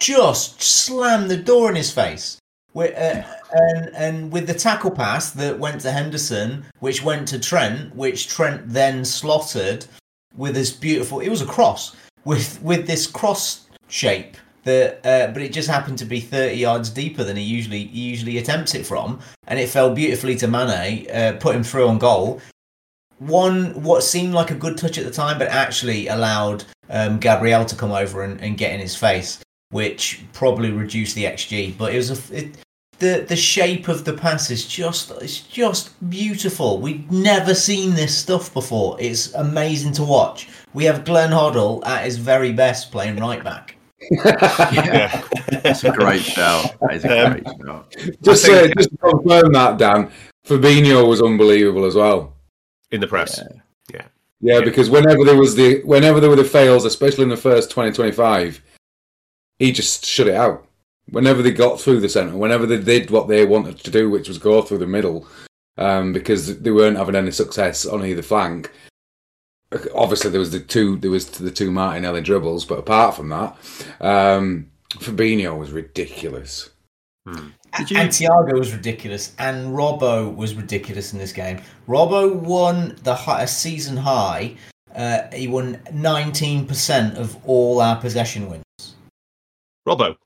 just 0.00 0.62
slammed 0.62 1.30
the 1.30 1.36
door 1.36 1.70
in 1.70 1.76
his 1.76 1.90
face. 1.90 2.38
Wi- 2.74 2.94
uh, 2.94 3.24
and 3.52 3.90
and 3.94 4.32
with 4.32 4.46
the 4.46 4.54
tackle 4.54 4.90
pass 4.90 5.30
that 5.30 5.58
went 5.58 5.80
to 5.82 5.92
Henderson, 5.92 6.64
which 6.80 7.02
went 7.02 7.28
to 7.28 7.38
Trent, 7.38 7.94
which 7.94 8.28
Trent 8.28 8.62
then 8.66 9.04
slotted 9.04 9.86
with 10.36 10.54
this 10.54 10.70
beautiful. 10.70 11.20
It 11.20 11.28
was 11.28 11.42
a 11.42 11.46
cross 11.46 11.96
with 12.24 12.60
with 12.62 12.86
this 12.86 13.06
cross 13.06 13.66
shape 13.88 14.36
that, 14.64 15.04
uh, 15.04 15.32
but 15.32 15.42
it 15.42 15.52
just 15.52 15.68
happened 15.68 15.98
to 15.98 16.04
be 16.04 16.20
thirty 16.20 16.56
yards 16.56 16.90
deeper 16.90 17.22
than 17.22 17.36
he 17.36 17.42
usually 17.42 17.84
he 17.84 18.00
usually 18.00 18.38
attempts 18.38 18.74
it 18.74 18.86
from, 18.86 19.20
and 19.46 19.58
it 19.58 19.68
fell 19.68 19.94
beautifully 19.94 20.34
to 20.36 20.48
Mane, 20.48 21.08
uh, 21.10 21.36
put 21.38 21.54
him 21.54 21.62
through 21.62 21.86
on 21.86 21.98
goal. 21.98 22.40
One 23.18 23.82
what 23.82 24.02
seemed 24.02 24.34
like 24.34 24.50
a 24.50 24.54
good 24.54 24.76
touch 24.76 24.98
at 24.98 25.04
the 25.04 25.10
time, 25.10 25.38
but 25.38 25.48
actually 25.48 26.08
allowed 26.08 26.64
um, 26.90 27.18
Gabriel 27.18 27.64
to 27.64 27.76
come 27.76 27.92
over 27.92 28.22
and, 28.24 28.40
and 28.40 28.58
get 28.58 28.72
in 28.72 28.80
his 28.80 28.96
face, 28.96 29.38
which 29.70 30.22
probably 30.32 30.70
reduced 30.70 31.14
the 31.14 31.24
xG. 31.24 31.76
But 31.78 31.94
it 31.94 31.96
was 31.98 32.10
a 32.32 32.36
it, 32.36 32.54
the 32.98 33.24
the 33.28 33.36
shape 33.36 33.88
of 33.88 34.04
the 34.04 34.12
pass 34.14 34.50
is 34.50 34.66
just 34.66 35.10
it's 35.22 35.40
just 35.40 35.90
beautiful. 36.10 36.80
We've 36.80 37.10
never 37.10 37.54
seen 37.54 37.94
this 37.94 38.16
stuff 38.16 38.52
before. 38.52 38.96
It's 39.00 39.32
amazing 39.34 39.92
to 39.94 40.04
watch. 40.04 40.48
We 40.74 40.84
have 40.84 41.04
Glenn 41.04 41.30
Hoddle 41.30 41.86
at 41.86 42.04
his 42.04 42.16
very 42.18 42.52
best 42.52 42.90
playing 42.90 43.16
right 43.16 43.42
back. 43.44 43.76
Yeah. 44.10 45.22
That's 45.62 45.84
a 45.84 45.92
great 45.92 46.22
shout. 46.22 46.74
That 46.80 46.94
is 46.94 47.04
a 47.04 47.26
Um, 47.26 47.32
great 47.32 47.46
shout. 47.46 47.96
Just, 48.22 48.44
think- 48.46 48.70
uh, 48.72 48.74
just 48.76 48.90
to 48.90 48.96
confirm 48.98 49.52
that, 49.52 49.78
Dan, 49.78 50.10
Fabinho 50.46 51.08
was 51.08 51.22
unbelievable 51.22 51.84
as 51.86 51.94
well. 51.94 52.33
In 52.90 53.00
the 53.00 53.06
press. 53.06 53.40
Yeah. 53.40 53.52
Yeah, 54.44 54.60
because 54.60 54.90
whenever 54.90 55.24
there 55.24 55.38
was 55.38 55.56
the 55.56 55.80
whenever 55.84 56.20
there 56.20 56.28
were 56.28 56.36
the 56.36 56.44
fails, 56.44 56.84
especially 56.84 57.22
in 57.22 57.30
the 57.30 57.36
first 57.36 57.70
20, 57.70 57.92
25, 57.92 58.62
he 59.58 59.72
just 59.72 60.04
shut 60.04 60.28
it 60.28 60.34
out. 60.34 60.66
Whenever 61.08 61.40
they 61.40 61.50
got 61.50 61.80
through 61.80 62.00
the 62.00 62.10
centre, 62.10 62.36
whenever 62.36 62.66
they 62.66 62.78
did 62.78 63.10
what 63.10 63.26
they 63.26 63.46
wanted 63.46 63.78
to 63.78 63.90
do, 63.90 64.10
which 64.10 64.28
was 64.28 64.36
go 64.36 64.60
through 64.60 64.78
the 64.78 64.86
middle, 64.86 65.26
um, 65.78 66.12
because 66.12 66.60
they 66.60 66.70
weren't 66.70 66.98
having 66.98 67.14
any 67.14 67.30
success 67.30 67.86
on 67.86 68.04
either 68.04 68.20
flank. 68.20 68.70
Obviously, 69.94 70.30
there 70.30 70.40
was 70.40 70.50
the 70.52 70.60
two 70.60 70.98
there 70.98 71.10
was 71.10 71.30
the 71.30 71.50
two 71.50 71.70
Martinelli 71.70 72.20
dribbles, 72.20 72.66
but 72.66 72.78
apart 72.78 73.16
from 73.16 73.30
that, 73.30 73.56
um, 74.02 74.70
Fabinho 74.90 75.58
was 75.58 75.72
ridiculous. 75.72 76.68
Did 77.24 77.63
you- 77.80 77.96
And 77.96 78.10
Thiago 78.10 78.58
was 78.58 78.72
ridiculous, 78.72 79.32
and 79.38 79.68
Robbo 79.76 80.34
was 80.34 80.54
ridiculous 80.54 81.12
in 81.12 81.18
this 81.18 81.32
game. 81.32 81.60
Robbo 81.88 82.34
won 82.34 82.96
the 83.02 83.14
hi- 83.14 83.42
a 83.42 83.46
season 83.46 83.96
high. 83.98 84.54
Uh, 84.94 85.22
he 85.32 85.48
won 85.48 85.78
19% 85.92 87.16
of 87.16 87.36
all 87.46 87.80
our 87.80 87.96
possession 87.96 88.48
wins. 88.48 88.94
Robbo. 89.88 90.16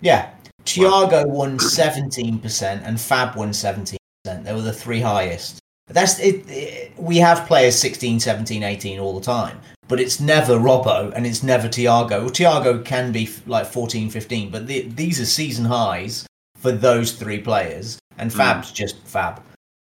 Yeah. 0.00 0.30
Thiago 0.64 1.26
won 1.28 1.58
17% 1.58 2.82
and 2.84 3.00
Fab 3.00 3.36
won 3.36 3.52
17%. 3.52 3.96
They 4.24 4.52
were 4.52 4.60
the 4.62 4.72
three 4.72 5.00
highest. 5.00 5.58
That's 5.88 6.18
it, 6.18 6.44
it- 6.50 6.92
We 6.98 7.18
have 7.18 7.46
players 7.46 7.78
16, 7.78 8.18
17, 8.18 8.64
18 8.64 8.98
all 8.98 9.14
the 9.14 9.24
time, 9.24 9.60
but 9.86 10.00
it's 10.00 10.18
never 10.18 10.54
Robbo 10.58 11.12
and 11.14 11.24
it's 11.24 11.44
never 11.44 11.68
Thiago. 11.68 12.10
Well, 12.22 12.30
Thiago 12.30 12.84
can 12.84 13.12
be 13.12 13.28
like 13.46 13.66
14, 13.66 14.10
15, 14.10 14.50
but 14.50 14.66
the, 14.66 14.82
these 14.88 15.20
are 15.20 15.24
season 15.26 15.66
highs 15.66 16.26
for 16.56 16.72
those 16.72 17.12
three 17.12 17.38
players, 17.40 17.98
and 18.18 18.32
Fab's 18.32 18.72
just 18.72 18.98
Fab. 19.04 19.42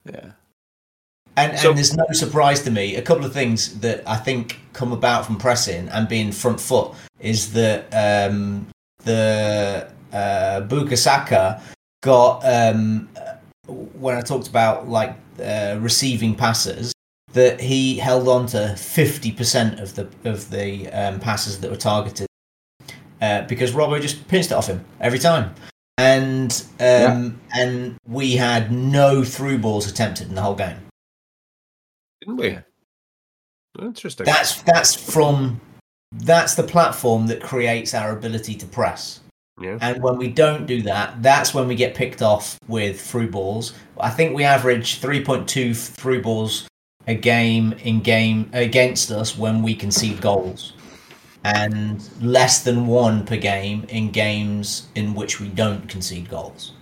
Yeah. 0.06 0.32
And, 1.36 1.58
So- 1.58 1.70
and 1.70 1.78
there's 1.78 1.96
no 1.96 2.06
surprise 2.12 2.62
to 2.64 2.72
me. 2.72 2.96
A 2.96 3.02
couple 3.02 3.26
of 3.26 3.34
things 3.34 3.80
that 3.80 4.04
I 4.08 4.18
think 4.18 4.60
come 4.74 4.92
about 4.92 5.26
from 5.26 5.38
pressing 5.38 5.90
and 5.90 6.08
being 6.08 6.32
front 6.32 6.60
foot 6.60 6.92
is 7.20 7.54
that 7.54 7.86
um, 7.92 8.68
the 9.04 9.90
uh, 10.12 10.62
Bukayo 10.68 10.98
Saka 10.98 11.62
got 12.04 12.42
um, 12.46 13.10
when 13.68 14.16
I 14.16 14.22
talked 14.22 14.48
about 14.48 14.88
like 14.90 15.16
uh, 15.44 15.78
receiving 15.80 16.36
passes 16.36 16.94
that 17.32 17.60
he 17.60 17.98
held 17.98 18.28
on 18.28 18.46
to 18.48 18.58
50% 18.78 19.82
of 19.82 19.96
the 19.96 20.08
of 20.30 20.50
the 20.52 20.88
um, 20.90 21.20
passes 21.20 21.60
that 21.62 21.72
were 21.72 21.78
targeted 21.78 22.28
uh, 23.22 23.42
because 23.48 23.72
Robbo 23.72 24.00
just 24.00 24.28
pinched 24.28 24.52
it 24.52 24.54
off 24.56 24.68
him 24.68 24.84
every 25.00 25.18
time. 25.20 25.56
And 25.98 26.66
um, 26.80 27.40
and 27.54 27.98
we 28.08 28.34
had 28.36 28.72
no 28.72 29.24
through 29.24 29.60
balls 29.60 29.90
attempted 29.90 30.30
in 30.30 30.36
the 30.36 30.42
whole 30.42 30.56
game. 30.56 30.78
Didn't 32.22 32.38
we? 32.38 32.58
Interesting. 33.80 34.26
That's 34.26 34.62
that's 34.64 34.96
from 34.96 35.62
that's 36.12 36.56
the 36.56 36.64
platform 36.64 37.28
that 37.28 37.42
creates 37.42 37.94
our 37.94 38.12
ability 38.12 38.56
to 38.56 38.66
press. 38.66 39.20
yeah. 39.60 39.78
And 39.82 40.02
when 40.02 40.18
we 40.18 40.30
don't 40.30 40.66
do 40.66 40.82
that, 40.84 41.22
that's 41.22 41.54
when 41.54 41.68
we 41.68 41.76
get 41.76 41.96
picked 41.96 42.22
off 42.22 42.58
with 42.68 43.00
through 43.00 43.32
balls. 43.32 43.74
I 44.00 44.10
think 44.10 44.36
we 44.36 44.44
average 44.44 45.02
3.2 45.02 45.76
through 45.76 46.22
balls 46.22 46.68
a 47.08 47.16
game 47.16 47.74
in 47.84 48.02
game 48.02 48.50
against 48.54 49.12
us 49.12 49.38
when 49.38 49.62
we 49.62 49.76
concede 49.76 50.22
goals, 50.22 50.74
and 51.44 52.10
less 52.22 52.64
than 52.64 52.88
one 52.88 53.26
per 53.26 53.38
game 53.38 53.86
in 53.90 54.12
games 54.12 54.88
in 54.96 55.14
which 55.14 55.40
we 55.40 55.50
don't 55.50 55.88
concede 55.90 56.30
goals. 56.30 56.74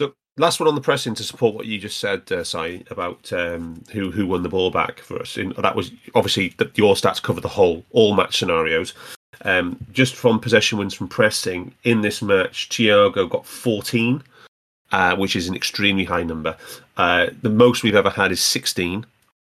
So 0.00 0.14
last 0.36 0.58
one 0.58 0.68
on 0.68 0.74
the 0.74 0.80
pressing 0.80 1.14
to 1.14 1.22
support 1.22 1.54
what 1.54 1.66
you 1.66 1.78
just 1.78 1.98
said, 1.98 2.30
uh, 2.32 2.42
Si, 2.42 2.84
about 2.90 3.32
um, 3.32 3.82
who 3.92 4.10
who 4.10 4.26
won 4.26 4.42
the 4.42 4.48
ball 4.48 4.70
back 4.70 5.00
for 5.00 5.20
us. 5.20 5.38
That 5.58 5.76
was 5.76 5.92
obviously 6.14 6.54
your 6.74 6.94
stats 6.94 7.22
cover 7.22 7.40
the 7.40 7.48
whole 7.48 7.84
all 7.90 8.14
match 8.14 8.38
scenarios. 8.38 8.94
Um, 9.42 9.78
just 9.92 10.16
from 10.16 10.40
possession 10.40 10.78
wins 10.78 10.92
from 10.92 11.08
pressing 11.08 11.72
in 11.84 12.02
this 12.02 12.20
match, 12.20 12.68
Thiago 12.68 13.28
got 13.28 13.46
14, 13.46 14.22
uh, 14.92 15.16
which 15.16 15.34
is 15.34 15.48
an 15.48 15.54
extremely 15.54 16.04
high 16.04 16.24
number. 16.24 16.56
Uh, 16.96 17.28
the 17.40 17.48
most 17.48 17.82
we've 17.82 17.94
ever 17.94 18.10
had 18.10 18.32
is 18.32 18.42
16. 18.42 19.06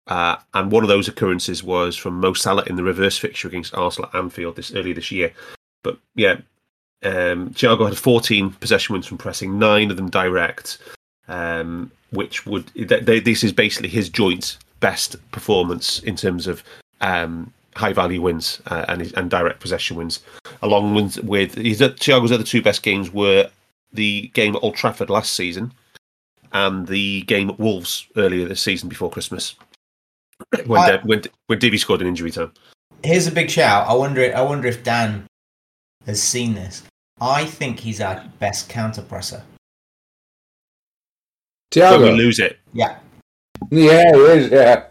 Uh, 0.06 0.36
and 0.54 0.70
one 0.70 0.84
of 0.84 0.88
those 0.88 1.08
occurrences 1.08 1.62
was 1.62 1.96
from 1.96 2.20
Mo 2.20 2.32
Salah 2.32 2.64
in 2.66 2.76
the 2.76 2.84
reverse 2.84 3.18
fixture 3.18 3.48
against 3.48 3.74
Arsenal 3.74 4.08
at 4.12 4.18
Anfield 4.18 4.56
this 4.56 4.72
earlier 4.72 4.94
this 4.94 5.10
year. 5.10 5.32
But 5.82 5.98
yeah, 6.14 6.36
um, 7.02 7.50
Thiago 7.50 7.86
had 7.86 7.98
14 7.98 8.50
possession 8.50 8.92
wins 8.92 9.06
from 9.06 9.18
pressing, 9.18 9.58
nine 9.58 9.90
of 9.90 9.96
them 9.96 10.10
direct, 10.10 10.78
um, 11.28 11.90
which 12.10 12.46
would 12.46 12.72
th- 12.74 13.04
th- 13.04 13.24
this 13.24 13.42
is 13.42 13.52
basically 13.52 13.88
his 13.88 14.08
joint 14.08 14.58
best 14.80 15.16
performance 15.32 16.00
in 16.00 16.14
terms 16.14 16.46
of 16.46 16.62
um, 17.00 17.52
high 17.74 17.92
value 17.92 18.22
wins 18.22 18.60
uh, 18.66 18.84
and 18.88 19.12
and 19.16 19.30
direct 19.30 19.60
possession 19.60 19.96
wins. 19.96 20.20
Along 20.62 20.94
with, 20.94 21.22
with 21.24 21.54
his, 21.54 21.80
Thiago's 21.80 22.32
other 22.32 22.44
two 22.44 22.62
best 22.62 22.82
games 22.82 23.12
were 23.12 23.50
the 23.92 24.30
game 24.34 24.54
at 24.54 24.62
Old 24.62 24.76
Trafford 24.76 25.10
last 25.10 25.32
season 25.32 25.72
and 26.52 26.86
the 26.86 27.22
game 27.22 27.50
at 27.50 27.58
Wolves 27.58 28.06
earlier 28.16 28.46
this 28.46 28.62
season 28.62 28.88
before 28.88 29.10
Christmas. 29.10 29.54
When, 30.66 30.80
I- 30.80 30.90
De- 30.96 31.02
when, 31.04 31.22
when 31.46 31.58
Divi 31.58 31.78
scored 31.78 32.00
in 32.02 32.06
injury 32.08 32.30
time. 32.30 32.52
Here's 33.02 33.26
a 33.26 33.32
big 33.32 33.50
shout. 33.50 33.86
I 33.88 33.94
wonder. 33.94 34.32
I 34.34 34.40
wonder 34.42 34.68
if 34.68 34.82
Dan 34.82 35.26
has 36.06 36.22
seen 36.22 36.54
this. 36.54 36.82
I 37.20 37.44
think 37.44 37.78
he's 37.80 38.00
our 38.00 38.24
best 38.38 38.68
counter 38.68 39.02
presser. 39.02 39.42
When 41.74 42.00
we 42.00 42.08
Thiago, 42.08 42.16
lose 42.16 42.38
it, 42.38 42.58
Yeah. 42.72 42.98
yeah, 43.70 44.12
he 44.14 44.20
is. 44.20 44.50
Yeah, 44.50 44.84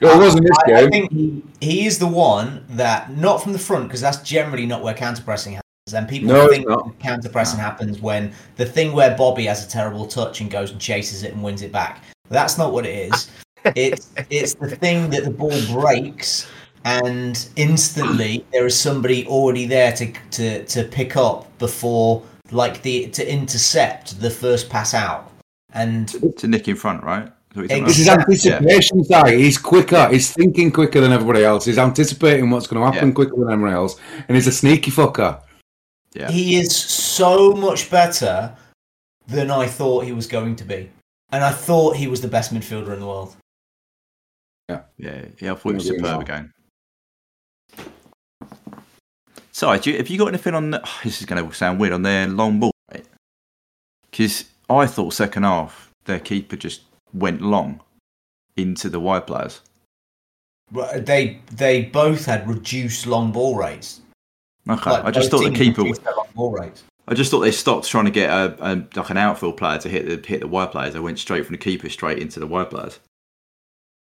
it 0.00 0.18
wasn't 0.18 0.42
this 0.46 0.56
I, 0.66 0.84
I 0.84 0.88
think 0.90 1.10
he, 1.10 1.42
he 1.60 1.86
is 1.86 1.98
the 1.98 2.06
one 2.06 2.64
that 2.70 3.16
not 3.16 3.42
from 3.42 3.52
the 3.52 3.58
front 3.58 3.88
because 3.88 4.00
that's 4.00 4.18
generally 4.18 4.66
not 4.66 4.82
where 4.82 4.92
counter 4.94 5.22
pressing 5.22 5.54
happens. 5.54 5.94
And 5.94 6.08
people 6.08 6.28
No, 6.28 6.48
think 6.48 6.68
not. 6.68 6.98
counter 6.98 7.28
pressing 7.28 7.58
happens 7.58 8.00
when 8.00 8.32
the 8.56 8.66
thing 8.66 8.92
where 8.92 9.16
Bobby 9.16 9.46
has 9.46 9.64
a 9.64 9.68
terrible 9.68 10.06
touch 10.06 10.40
and 10.40 10.50
goes 10.50 10.70
and 10.70 10.80
chases 10.80 11.22
it 11.22 11.32
and 11.32 11.42
wins 11.42 11.62
it 11.62 11.72
back. 11.72 12.02
That's 12.28 12.58
not 12.58 12.72
what 12.72 12.84
it 12.84 13.12
is. 13.12 13.30
It's 13.74 14.10
it's 14.30 14.54
the 14.54 14.76
thing 14.76 15.10
that 15.10 15.24
the 15.24 15.30
ball 15.30 15.60
breaks 15.72 16.48
and 16.84 17.48
instantly 17.56 18.46
there 18.52 18.64
is 18.64 18.78
somebody 18.78 19.26
already 19.26 19.66
there 19.66 19.92
to 19.92 20.12
to 20.30 20.64
to 20.66 20.84
pick 20.84 21.16
up 21.16 21.58
before 21.58 22.22
like 22.52 22.82
the 22.82 23.08
to 23.08 23.28
intercept 23.28 24.20
the 24.20 24.30
first 24.30 24.70
pass 24.70 24.94
out. 24.94 25.32
And 25.72 26.08
to 26.38 26.46
nick 26.46 26.68
in 26.68 26.76
front, 26.76 27.02
right? 27.02 27.30
This 27.54 27.98
is 27.98 28.08
anticipation, 28.08 29.04
yeah. 29.08 29.28
He's 29.28 29.56
quicker. 29.56 30.08
He's 30.08 30.30
thinking 30.30 30.70
quicker 30.70 31.00
than 31.00 31.10
everybody 31.10 31.42
else. 31.42 31.64
He's 31.64 31.78
anticipating 31.78 32.50
what's 32.50 32.66
going 32.66 32.80
to 32.80 32.92
happen 32.92 33.08
yeah. 33.08 33.14
quicker 33.14 33.34
than 33.36 33.50
everybody 33.50 33.74
else, 33.74 33.98
and 34.28 34.36
he's 34.36 34.46
a 34.46 34.52
sneaky 34.52 34.90
fucker. 34.90 35.40
Yeah. 36.12 36.30
He 36.30 36.56
is 36.56 36.74
so 36.74 37.52
much 37.52 37.90
better 37.90 38.54
than 39.26 39.50
I 39.50 39.66
thought 39.66 40.04
he 40.04 40.12
was 40.12 40.26
going 40.26 40.54
to 40.56 40.64
be, 40.64 40.90
and 41.30 41.42
I 41.42 41.50
thought 41.50 41.96
he 41.96 42.06
was 42.08 42.20
the 42.20 42.28
best 42.28 42.52
midfielder 42.52 42.92
in 42.92 43.00
the 43.00 43.06
world. 43.06 43.36
Yeah, 44.68 44.80
yeah, 44.98 45.24
yeah. 45.40 45.52
I 45.52 45.54
thought 45.54 45.70
it 45.70 45.74
was 45.74 45.86
superb 45.86 46.20
again. 46.20 46.52
So, 49.52 49.72
you, 49.72 49.96
have 49.96 50.08
you 50.08 50.18
got 50.18 50.28
anything 50.28 50.54
on? 50.54 50.70
The, 50.70 50.82
oh, 50.84 51.00
this 51.04 51.20
is 51.20 51.26
going 51.26 51.46
to 51.46 51.54
sound 51.54 51.80
weird 51.80 51.92
on 51.92 52.02
their 52.02 52.26
long 52.26 52.60
ball, 52.60 52.72
right? 52.92 53.06
Because 54.10 54.44
I 54.68 54.86
thought 54.86 55.14
second 55.14 55.44
half 55.44 55.90
their 56.04 56.20
keeper 56.20 56.56
just 56.56 56.82
went 57.12 57.40
long 57.40 57.80
into 58.56 58.88
the 58.88 59.00
wide 59.00 59.26
players. 59.26 59.60
They 60.96 61.40
they 61.52 61.84
both 61.84 62.26
had 62.26 62.48
reduced 62.48 63.06
long 63.06 63.30
ball 63.30 63.56
rates. 63.56 64.00
Okay, 64.68 64.90
like 64.90 65.04
I 65.04 65.10
just 65.12 65.30
thought 65.30 65.44
the 65.44 65.50
keeper. 65.50 65.82
Long 65.82 66.26
ball 66.34 66.50
rates. 66.50 66.82
I 67.08 67.14
just 67.14 67.30
thought 67.30 67.40
they 67.40 67.52
stopped 67.52 67.86
trying 67.86 68.06
to 68.06 68.10
get 68.10 68.30
a, 68.30 68.56
a, 68.60 68.74
like 68.96 69.10
an 69.10 69.16
outfield 69.16 69.56
player 69.56 69.78
to 69.78 69.88
hit 69.88 70.06
the 70.06 70.28
hit 70.28 70.40
the 70.40 70.48
wide 70.48 70.72
players. 70.72 70.92
They 70.92 71.00
went 71.00 71.20
straight 71.20 71.46
from 71.46 71.52
the 71.54 71.58
keeper 71.58 71.88
straight 71.88 72.18
into 72.18 72.40
the 72.40 72.48
wide 72.48 72.70
players, 72.70 72.98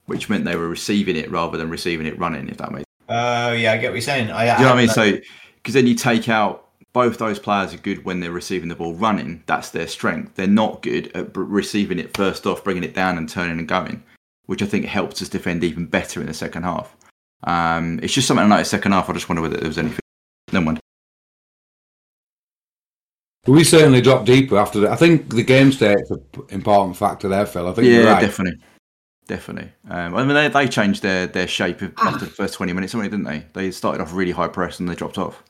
which 0.05 0.29
meant 0.29 0.45
they 0.45 0.55
were 0.55 0.69
receiving 0.69 1.15
it 1.15 1.29
rather 1.31 1.57
than 1.57 1.69
receiving 1.69 2.07
it 2.07 2.17
running. 2.19 2.49
If 2.49 2.57
that 2.57 2.71
makes. 2.71 2.85
Oh 3.07 3.15
uh, 3.15 3.51
yeah, 3.51 3.73
I 3.73 3.77
get 3.77 3.89
what 3.89 3.95
you're 3.95 4.01
saying. 4.01 4.31
I, 4.31 4.55
Do 4.55 4.63
you 4.63 4.67
know 4.67 4.75
what 4.75 4.79
I 4.79 4.81
mean? 4.81 4.89
So 4.89 5.17
because 5.57 5.73
then 5.73 5.87
you 5.87 5.95
take 5.95 6.29
out 6.29 6.65
both 6.95 7.17
those 7.17 7.39
players 7.39 7.73
are 7.73 7.77
good 7.77 8.05
when 8.05 8.21
they're 8.21 8.31
receiving 8.31 8.69
the 8.69 8.75
ball 8.75 8.93
running. 8.93 9.43
That's 9.47 9.69
their 9.69 9.85
strength. 9.85 10.35
They're 10.35 10.47
not 10.47 10.81
good 10.81 11.11
at 11.13 11.35
receiving 11.35 11.99
it 11.99 12.15
first 12.15 12.47
off, 12.47 12.63
bringing 12.63 12.85
it 12.85 12.93
down 12.93 13.17
and 13.17 13.27
turning 13.27 13.59
and 13.59 13.67
going, 13.67 14.01
which 14.45 14.63
I 14.63 14.65
think 14.65 14.85
helps 14.85 15.21
us 15.21 15.27
defend 15.27 15.65
even 15.65 15.87
better 15.87 16.21
in 16.21 16.27
the 16.27 16.33
second 16.33 16.63
half. 16.63 16.95
Um, 17.43 17.99
it's 18.01 18.13
just 18.13 18.29
something 18.29 18.45
I 18.45 18.47
noticed 18.47 18.71
second 18.71 18.93
half. 18.93 19.09
I 19.09 19.13
just 19.13 19.27
wonder 19.27 19.41
whether 19.41 19.57
there 19.57 19.67
was 19.67 19.77
anything. 19.77 19.99
No 20.53 20.61
one. 20.61 20.79
We 23.45 23.65
certainly 23.65 23.99
dropped 23.99 24.25
deeper 24.25 24.57
after 24.57 24.79
that. 24.79 24.91
I 24.91 24.95
think 24.95 25.33
the 25.33 25.43
game 25.43 25.73
state's 25.73 26.09
an 26.09 26.23
important 26.49 26.95
factor 26.95 27.27
there, 27.27 27.45
Phil. 27.45 27.67
I 27.67 27.73
think 27.73 27.87
yeah, 27.87 28.03
right. 28.03 28.21
definitely, 28.21 28.63
definitely. 29.27 29.71
Um, 29.89 30.15
I 30.15 30.23
mean, 30.23 30.33
they, 30.33 30.47
they 30.47 30.67
changed 30.67 31.01
their, 31.01 31.27
their 31.27 31.47
shape 31.47 31.81
after 31.97 32.25
the 32.25 32.31
first 32.31 32.53
twenty 32.53 32.73
minutes, 32.73 32.93
didn't 32.93 33.23
they? 33.23 33.45
They 33.53 33.71
started 33.71 34.01
off 34.01 34.13
really 34.13 34.31
high 34.31 34.47
press 34.47 34.79
and 34.79 34.87
they 34.87 34.95
dropped 34.95 35.17
off. 35.17 35.43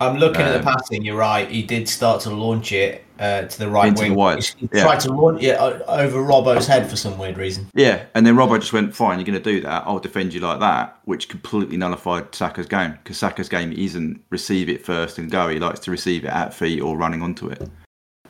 I'm 0.00 0.16
looking 0.16 0.42
um, 0.42 0.48
at 0.48 0.62
the 0.62 0.68
um, 0.68 0.74
passing. 0.76 1.04
You're 1.04 1.16
right. 1.16 1.48
He 1.48 1.62
did 1.62 1.88
start 1.88 2.20
to 2.22 2.30
launch 2.30 2.72
it 2.72 3.04
uh, 3.18 3.42
to 3.42 3.58
the 3.58 3.68
right 3.68 3.96
wing. 3.96 4.16
The 4.16 4.54
he 4.56 4.68
yeah. 4.72 4.82
tried 4.82 5.00
to 5.00 5.12
launch 5.12 5.42
it 5.42 5.56
over 5.58 6.18
Robbo's 6.18 6.66
head 6.66 6.90
for 6.90 6.96
some 6.96 7.18
weird 7.18 7.38
reason. 7.38 7.68
Yeah, 7.74 8.04
and 8.14 8.26
then 8.26 8.34
Robbo 8.34 8.58
just 8.58 8.72
went, 8.72 8.94
"Fine, 8.94 9.18
you're 9.18 9.26
going 9.26 9.40
to 9.40 9.52
do 9.52 9.60
that. 9.60 9.84
I'll 9.86 10.00
defend 10.00 10.34
you 10.34 10.40
like 10.40 10.60
that," 10.60 10.98
which 11.04 11.28
completely 11.28 11.76
nullified 11.76 12.34
Saka's 12.34 12.66
game 12.66 12.92
because 12.92 13.18
Saka's 13.18 13.48
game 13.48 13.72
isn't 13.72 14.24
receive 14.30 14.68
it 14.68 14.84
first 14.84 15.18
and 15.18 15.30
go. 15.30 15.48
He 15.48 15.58
likes 15.58 15.80
to 15.80 15.90
receive 15.90 16.24
it 16.24 16.30
at 16.30 16.52
feet 16.52 16.80
or 16.80 16.96
running 16.96 17.22
onto 17.22 17.48
it. 17.48 17.68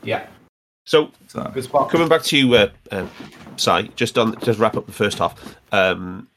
Yeah. 0.03 0.27
So, 0.85 1.11
coming 1.89 2.09
back 2.09 2.23
to 2.23 2.37
you, 2.37 2.53
uh, 2.55 2.69
uh, 2.91 3.07
Si, 3.55 3.91
just 3.95 4.17
on 4.17 4.39
just 4.41 4.59
wrap 4.59 4.75
up 4.75 4.85
the 4.85 4.91
first 4.91 5.19
half. 5.19 5.57
Um, 5.71 6.27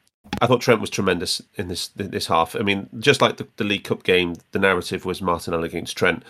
I 0.41 0.47
thought 0.47 0.61
Trent 0.61 0.81
was 0.81 0.89
tremendous 0.89 1.41
in 1.55 1.67
this 1.67 1.89
this 1.89 2.27
half. 2.27 2.55
I 2.55 2.59
mean, 2.59 2.89
just 2.99 3.21
like 3.21 3.37
the, 3.37 3.47
the 3.57 3.63
League 3.63 3.83
Cup 3.83 4.03
game, 4.03 4.35
the 4.51 4.59
narrative 4.59 5.05
was 5.05 5.21
Martinelli 5.21 5.67
against 5.67 5.97
Trent. 5.97 6.23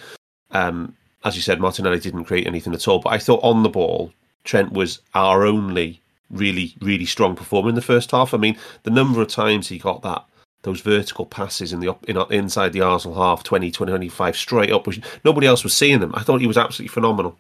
Um, 0.51 0.95
as 1.23 1.35
you 1.35 1.41
said, 1.41 1.59
Martinelli 1.59 1.99
didn't 1.99 2.25
create 2.25 2.47
anything 2.47 2.73
at 2.73 2.87
all. 2.87 2.99
But 2.99 3.13
I 3.13 3.17
thought 3.17 3.43
on 3.43 3.63
the 3.63 3.69
ball, 3.69 4.13
Trent 4.43 4.71
was 4.71 4.99
our 5.13 5.45
only 5.45 6.01
really, 6.29 6.73
really 6.81 7.05
strong 7.05 7.35
performer 7.35 7.69
in 7.69 7.75
the 7.75 7.81
first 7.81 8.11
half. 8.11 8.33
I 8.33 8.37
mean, 8.37 8.57
the 8.83 8.91
number 8.91 9.21
of 9.21 9.27
times 9.27 9.67
he 9.67 9.77
got 9.77 10.01
that 10.01 10.25
those 10.63 10.81
vertical 10.81 11.25
passes 11.25 11.71
in 11.71 11.79
the 11.79 11.95
in, 12.07 12.17
inside 12.31 12.73
the 12.73 12.81
Arsenal 12.81 13.15
half, 13.17 13.43
20, 13.43 13.71
20, 13.71 13.91
25, 13.91 14.35
straight 14.35 14.71
up, 14.71 14.87
which 14.87 14.99
nobody 15.23 15.47
else 15.47 15.63
was 15.63 15.73
seeing 15.73 15.99
them. 15.99 16.11
I 16.15 16.23
thought 16.23 16.41
he 16.41 16.47
was 16.47 16.57
absolutely 16.57 16.93
phenomenal. 16.93 17.37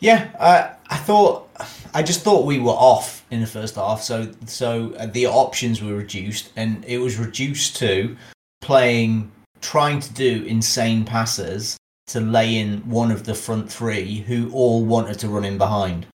Yeah, 0.00 0.30
uh, 0.38 0.74
I 0.90 0.96
thought 0.96 1.48
I 1.92 2.02
just 2.02 2.22
thought 2.22 2.46
we 2.46 2.58
were 2.58 2.70
off 2.70 3.24
in 3.30 3.40
the 3.40 3.46
first 3.46 3.74
half. 3.74 4.02
So 4.02 4.30
so 4.46 4.94
uh, 4.98 5.06
the 5.06 5.26
options 5.26 5.82
were 5.82 5.94
reduced, 5.94 6.50
and 6.56 6.84
it 6.84 6.98
was 6.98 7.18
reduced 7.18 7.76
to 7.76 8.16
playing, 8.60 9.30
trying 9.60 10.00
to 10.00 10.12
do 10.12 10.44
insane 10.44 11.04
passes 11.04 11.76
to 12.08 12.20
lay 12.20 12.58
in 12.58 12.78
one 12.88 13.10
of 13.10 13.24
the 13.24 13.34
front 13.34 13.70
three 13.70 14.18
who 14.20 14.50
all 14.52 14.84
wanted 14.84 15.18
to 15.18 15.28
run 15.28 15.44
in 15.44 15.58
behind. 15.58 16.06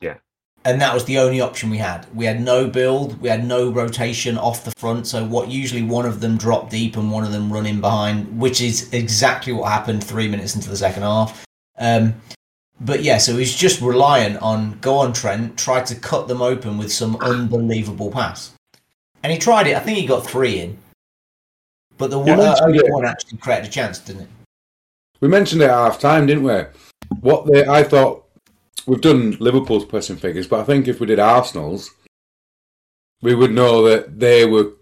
Yeah. 0.00 0.16
And 0.64 0.80
that 0.80 0.92
was 0.92 1.04
the 1.04 1.18
only 1.18 1.40
option 1.40 1.70
we 1.70 1.78
had. 1.78 2.06
We 2.14 2.24
had 2.24 2.40
no 2.40 2.66
build, 2.66 3.20
we 3.20 3.28
had 3.28 3.44
no 3.44 3.70
rotation 3.70 4.36
off 4.36 4.64
the 4.64 4.72
front. 4.76 5.06
So 5.06 5.24
what 5.24 5.48
usually 5.48 5.84
one 5.84 6.04
of 6.04 6.20
them 6.20 6.36
drop 6.36 6.68
deep 6.68 6.96
and 6.96 7.12
one 7.12 7.22
of 7.22 7.30
them 7.30 7.52
run 7.52 7.64
in 7.64 7.80
behind, 7.80 8.40
which 8.40 8.60
is 8.60 8.92
exactly 8.92 9.52
what 9.52 9.70
happened 9.70 10.02
three 10.02 10.26
minutes 10.26 10.56
into 10.56 10.68
the 10.68 10.76
second 10.76 11.04
half. 11.04 11.44
Um, 11.78 12.14
but 12.80 13.02
yeah, 13.02 13.18
so 13.18 13.36
he's 13.36 13.54
just 13.54 13.80
reliant 13.80 14.40
on 14.40 14.78
go 14.80 14.98
on 14.98 15.12
Trent, 15.12 15.58
try 15.58 15.82
to 15.82 15.94
cut 15.94 16.28
them 16.28 16.40
open 16.40 16.78
with 16.78 16.92
some 16.92 17.16
unbelievable 17.16 18.10
pass. 18.10 18.54
And 19.22 19.32
he 19.32 19.38
tried 19.38 19.66
it. 19.66 19.76
I 19.76 19.80
think 19.80 19.98
he 19.98 20.06
got 20.06 20.24
three 20.24 20.60
in. 20.60 20.78
But 21.96 22.10
the 22.10 22.18
one, 22.18 22.38
uh, 22.38 22.56
only 22.62 22.80
one 22.90 23.04
actually 23.04 23.38
created 23.38 23.66
a 23.66 23.70
chance, 23.70 23.98
didn't 23.98 24.22
it? 24.22 24.28
We 25.20 25.26
mentioned 25.26 25.62
it 25.62 25.66
at 25.66 25.70
half 25.70 25.98
time, 25.98 26.26
didn't 26.26 26.44
we? 26.44 26.62
What 27.20 27.46
they, 27.46 27.66
I 27.66 27.82
thought 27.82 28.24
we've 28.86 29.00
done 29.00 29.36
Liverpool's 29.40 29.84
pressing 29.84 30.16
figures, 30.16 30.46
but 30.46 30.60
I 30.60 30.64
think 30.64 30.86
if 30.86 31.00
we 31.00 31.06
did 31.06 31.18
Arsenal's, 31.18 31.90
we 33.22 33.34
would 33.34 33.52
know 33.52 33.82
that 33.88 34.20
they 34.20 34.46
were 34.46 34.72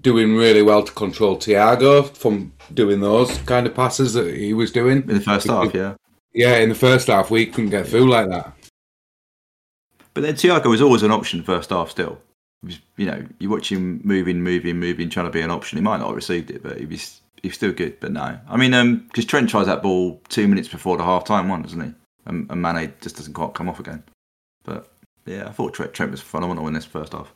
doing 0.00 0.34
really 0.34 0.62
well 0.62 0.82
to 0.82 0.92
control 0.92 1.36
Thiago 1.36 2.08
from 2.16 2.52
doing 2.72 3.00
those 3.00 3.36
kind 3.38 3.66
of 3.66 3.74
passes 3.74 4.14
that 4.14 4.34
he 4.34 4.54
was 4.54 4.72
doing 4.72 5.02
in 5.02 5.06
the 5.06 5.20
first 5.20 5.46
half. 5.46 5.74
Yeah, 5.74 5.94
yeah, 6.34 6.56
in 6.56 6.68
the 6.68 6.74
first 6.74 7.08
half, 7.08 7.30
we 7.30 7.46
couldn't 7.46 7.70
get 7.70 7.86
through 7.86 8.08
like 8.08 8.28
that. 8.28 8.52
But 10.14 10.22
then 10.22 10.34
Thiago 10.34 10.66
was 10.66 10.82
always 10.82 11.02
an 11.02 11.10
option 11.10 11.42
first 11.42 11.70
half 11.70 11.90
still. 11.90 12.20
Was, 12.62 12.80
you 12.96 13.06
know, 13.06 13.24
you 13.38 13.50
watch 13.50 13.72
him 13.72 14.00
moving, 14.04 14.42
moving, 14.42 14.78
moving, 14.78 15.08
trying 15.08 15.26
to 15.26 15.32
be 15.32 15.40
an 15.40 15.50
option. 15.50 15.78
He 15.78 15.82
might 15.82 15.98
not 15.98 16.08
have 16.08 16.16
received 16.16 16.50
it, 16.50 16.62
but 16.62 16.78
he 16.78 16.86
was 16.86 17.20
he's 17.42 17.54
still 17.54 17.72
good. 17.72 17.98
But 18.00 18.12
no, 18.12 18.38
I 18.48 18.56
mean, 18.56 18.98
because 19.08 19.24
um, 19.24 19.28
Trent 19.28 19.50
tries 19.50 19.66
that 19.66 19.82
ball 19.82 20.20
two 20.28 20.46
minutes 20.46 20.68
before 20.68 20.96
the 20.96 21.04
half 21.04 21.24
time 21.24 21.48
one, 21.48 21.62
doesn't 21.62 21.80
he? 21.80 21.92
And, 22.26 22.48
and 22.50 22.62
Mane 22.62 22.92
just 23.00 23.16
doesn't 23.16 23.32
quite 23.32 23.54
come 23.54 23.68
off 23.68 23.80
again. 23.80 24.04
But 24.64 24.92
yeah, 25.26 25.48
I 25.48 25.50
thought 25.52 25.74
Trent, 25.74 25.92
Trent 25.92 26.12
was 26.12 26.20
phenomenal 26.20 26.68
in 26.68 26.74
this 26.74 26.84
first 26.84 27.12
half. 27.12 27.32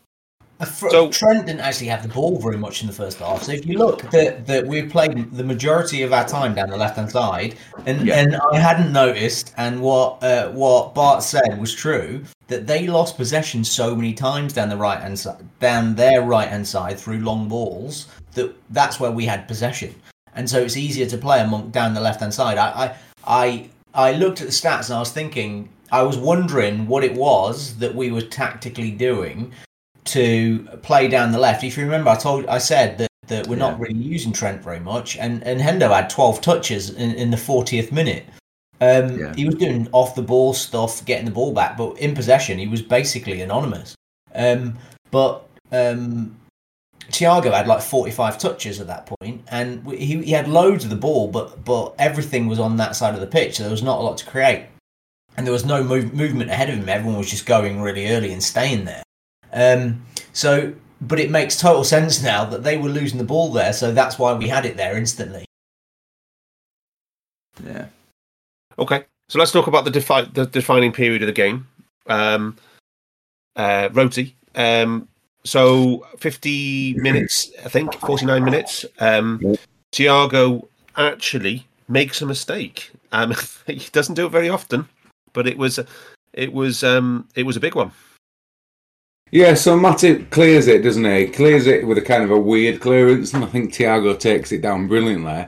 So 0.65 1.11
Trent 1.11 1.47
didn't 1.47 1.61
actually 1.61 1.89
have 1.89 2.03
the 2.03 2.09
ball 2.09 2.39
very 2.39 2.57
much 2.57 2.81
in 2.81 2.87
the 2.87 2.93
first 2.93 3.19
half. 3.19 3.43
So 3.43 3.53
if 3.53 3.67
you 3.67 3.77
look, 3.77 4.11
that 4.11 4.47
that 4.47 4.67
we 4.67 4.83
played 4.83 5.33
the 5.33 5.45
majority 5.45 6.03
of 6.03 6.13
our 6.15 6.27
time 6.27 6.55
down 6.55 6.71
the 6.71 6.79
left 6.79 6.97
hand 6.97 7.11
side, 7.11 7.57
and 7.85 8.07
yeah. 8.07 8.15
and 8.15 8.37
I 8.53 8.59
hadn't 8.59 8.91
noticed, 8.91 9.53
and 9.59 9.81
what 9.83 10.23
uh, 10.23 10.51
what 10.51 10.95
Bart 10.95 11.23
said 11.23 11.61
was 11.61 11.75
true 11.75 12.25
that 12.49 12.67
they 12.67 12.87
lost 12.87 13.17
possession 13.17 13.65
so 13.65 13.95
many 13.95 14.15
times 14.15 14.55
down 14.55 14.71
the 14.71 14.77
right 14.77 15.01
hand 15.01 15.19
side, 15.19 15.45
down 15.61 15.95
their 15.95 16.23
right 16.23 16.49
hand 16.49 16.67
side 16.67 16.99
through 16.99 17.19
long 17.19 17.49
balls 17.49 18.07
that 18.33 18.55
that's 18.71 18.99
where 18.99 19.11
we 19.11 19.27
had 19.27 19.47
possession, 19.47 19.95
and 20.35 20.49
so 20.49 20.61
it's 20.61 20.77
easier 20.77 21.07
to 21.07 21.19
play 21.19 21.41
among 21.41 21.71
down 21.71 21.93
the 21.93 22.01
left 22.01 22.21
hand 22.21 22.33
side. 22.33 22.57
I 22.57 22.71
I 22.71 22.97
I 23.27 23.71
I 24.09 24.13
looked 24.13 24.41
at 24.41 24.47
the 24.47 24.53
stats 24.53 24.89
and 24.89 24.97
I 24.97 25.01
was 25.01 25.13
thinking. 25.13 25.69
I 25.93 26.03
was 26.03 26.19
wondering 26.19 26.89
what 26.89 27.05
it 27.05 27.15
was 27.15 27.77
that 27.79 27.95
we 27.95 28.11
were 28.11 28.21
tactically 28.21 28.91
doing 28.91 29.53
to 30.07 30.61
play 30.83 31.09
down 31.09 31.33
the 31.33 31.39
left. 31.39 31.65
If 31.65 31.77
you 31.77 31.85
remember, 31.85 32.11
I 32.11 32.17
told 32.17 32.47
I 32.47 32.59
said 32.59 32.99
that, 32.99 33.11
that 33.29 33.47
we're 33.47 33.57
yeah. 33.57 33.71
not 33.71 33.81
really 33.81 33.95
using 33.95 34.33
Trent 34.33 34.63
very 34.63 34.81
much, 34.81 35.17
and 35.17 35.43
and 35.45 35.61
Hendo 35.61 35.95
had 35.95 36.11
12 36.11 36.41
touches 36.41 36.91
in, 36.91 37.13
in 37.15 37.31
the 37.31 37.37
40th 37.37 37.93
minute. 37.93 38.25
Um, 38.81 39.19
yeah. 39.19 39.35
He 39.35 39.47
was 39.47 39.55
doing 39.55 39.89
off 39.93 40.15
the 40.15 40.23
ball 40.23 40.53
stuff, 40.53 41.05
getting 41.05 41.25
the 41.25 41.31
ball 41.31 41.53
back, 41.53 41.77
but 41.77 41.97
in 41.99 42.15
possession, 42.15 42.59
he 42.59 42.69
was 42.69 42.83
basically 42.83 43.41
anonymous. 43.41 43.95
Um, 44.35 44.77
but 45.11 45.49
um, 45.73 46.37
Thiago 47.09 47.53
had 47.53 47.67
like 47.67 47.81
45 47.81 48.39
touches 48.39 48.81
at 48.81 48.87
that 48.89 49.07
point, 49.07 49.43
and 49.49 49.87
he, 49.91 50.23
he 50.23 50.33
had 50.33 50.49
loads 50.49 50.85
of 50.85 50.91
the 50.91 50.97
ball, 50.97 51.29
but 51.29 51.65
but 51.65 51.95
everything 51.99 52.47
was 52.47 52.59
on 52.59 52.77
that 52.77 52.97
side 52.97 53.15
of 53.15 53.21
the 53.21 53.27
pitch, 53.27 53.57
so 53.57 53.63
there 53.63 53.71
was 53.71 53.83
not 53.83 53.99
a 53.99 54.03
lot 54.03 54.19
to 54.19 54.27
create, 54.27 54.67
and 55.37 55.47
there 55.47 55.53
was 55.53 55.65
no 55.65 55.83
move, 55.83 56.13
movement 56.13 56.51
ahead 56.51 56.69
of 56.69 56.77
him. 56.77 56.89
Everyone 56.89 57.19
was 57.19 57.31
just 57.31 57.47
going 57.47 57.81
really 57.81 58.11
early 58.11 58.33
and 58.33 58.43
staying 58.43 58.85
there. 58.85 59.03
Um, 59.57 60.05
so, 60.33 60.75
but 61.01 61.19
it 61.19 61.31
makes 61.31 61.59
total 61.59 61.83
sense 61.83 62.23
now 62.23 62.45
that 62.45 62.63
they 62.63 62.77
were 62.77 62.91
losing 62.91 63.19
the 63.19 63.25
ball 63.25 63.51
there, 63.51 63.73
so 63.73 63.91
that's 63.93 64.19
why 64.19 64.35
we 64.35 64.47
had 64.47 64.67
it 64.67 64.77
there 64.77 64.97
instantly. 64.97 65.47
Yeah. 67.65 67.87
Okay, 68.79 69.05
so 69.31 69.39
let's 69.39 69.53
talk 69.53 69.67
about 69.67 69.87
the, 69.87 69.91
defi- 69.91 70.31
the 70.35 70.47
defining 70.47 70.93
period 70.93 71.23
of 71.23 71.27
the 71.27 71.33
game. 71.33 71.67
Um, 72.07 72.57
uh, 73.57 73.89
Roti, 73.93 74.37
um, 74.55 75.09
so 75.43 76.07
50 76.19 76.95
minutes, 76.95 77.51
I 77.65 77.71
think, 77.71 77.95
49 77.95 78.45
minutes. 78.45 78.85
Um, 79.01 79.57
Thiago 79.93 80.69
actually 80.97 81.67
makes 81.89 82.21
a 82.21 82.27
mistake. 82.27 82.91
Um, 83.13 83.35
he 83.67 83.89
doesn't 83.93 84.17
do 84.17 84.27
it 84.27 84.31
very 84.31 84.51
often, 84.51 84.87
but 85.33 85.47
it 85.47 85.57
was 85.57 85.81
it 86.35 86.53
was 86.53 86.85
um, 86.85 87.27
it 87.35 87.45
was 87.45 87.57
a 87.57 87.61
big 87.61 87.75
one. 87.75 87.93
Yeah, 89.33 89.55
so 89.55 89.77
Matip 89.77 90.31
clears 90.31 90.69
it, 90.69 90.83
doesn't 90.83 91.05
he? 91.05 91.27
Clears 91.27 91.67
it 91.67 91.87
with 91.87 91.99
a 91.99 92.03
kind 92.03 92.23
of 92.23 92.31
a 92.31 92.39
weird 92.39 92.81
clearance, 92.81 93.35
and 93.35 93.45
I 93.45 93.49
think 93.49 93.73
Thiago 93.73 94.19
takes 94.19 94.53
it 94.53 94.63
down 94.63 94.87
brilliantly. 94.87 95.47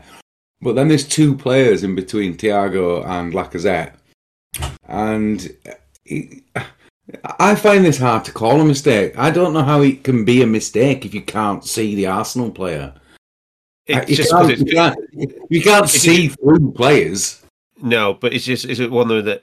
But 0.61 0.75
then 0.75 0.89
there's 0.89 1.07
two 1.07 1.37
players 1.37 1.85
in 1.85 1.95
between 1.95 2.37
Thiago 2.37 3.07
and 3.07 3.33
Lacazette, 3.33 3.93
and 4.89 5.55
he, 6.05 6.43
I 7.39 7.55
find 7.55 7.85
this 7.85 7.99
hard 7.99 8.25
to 8.25 8.33
call 8.33 8.61
a 8.61 8.65
mistake. 8.65 9.17
I 9.17 9.31
don't 9.31 9.53
know 9.53 9.63
how 9.63 9.83
it 9.83 10.03
can 10.03 10.25
be 10.25 10.43
a 10.43 10.47
mistake 10.47 11.07
if 11.07 11.15
you 11.15 11.23
can't 11.23 11.65
see 11.65 11.95
the 11.95 12.07
Arsenal 12.09 12.51
player. 12.51 12.93
It's 13.87 14.11
you, 14.11 14.17
just 14.17 14.31
can't, 14.33 14.49
you 14.49 14.55
it's- 14.55 14.75
can't, 14.75 14.99
you 15.49 15.63
can't 15.63 15.85
it's- 15.85 15.93
see 15.93 16.29
through 16.29 16.73
players. 16.73 17.43
No, 17.81 18.15
but 18.15 18.35
it's 18.35 18.45
just 18.45 18.65
is 18.65 18.81
it 18.81 18.91
one 18.91 19.09
of 19.13 19.25
the 19.25 19.31
that 19.31 19.43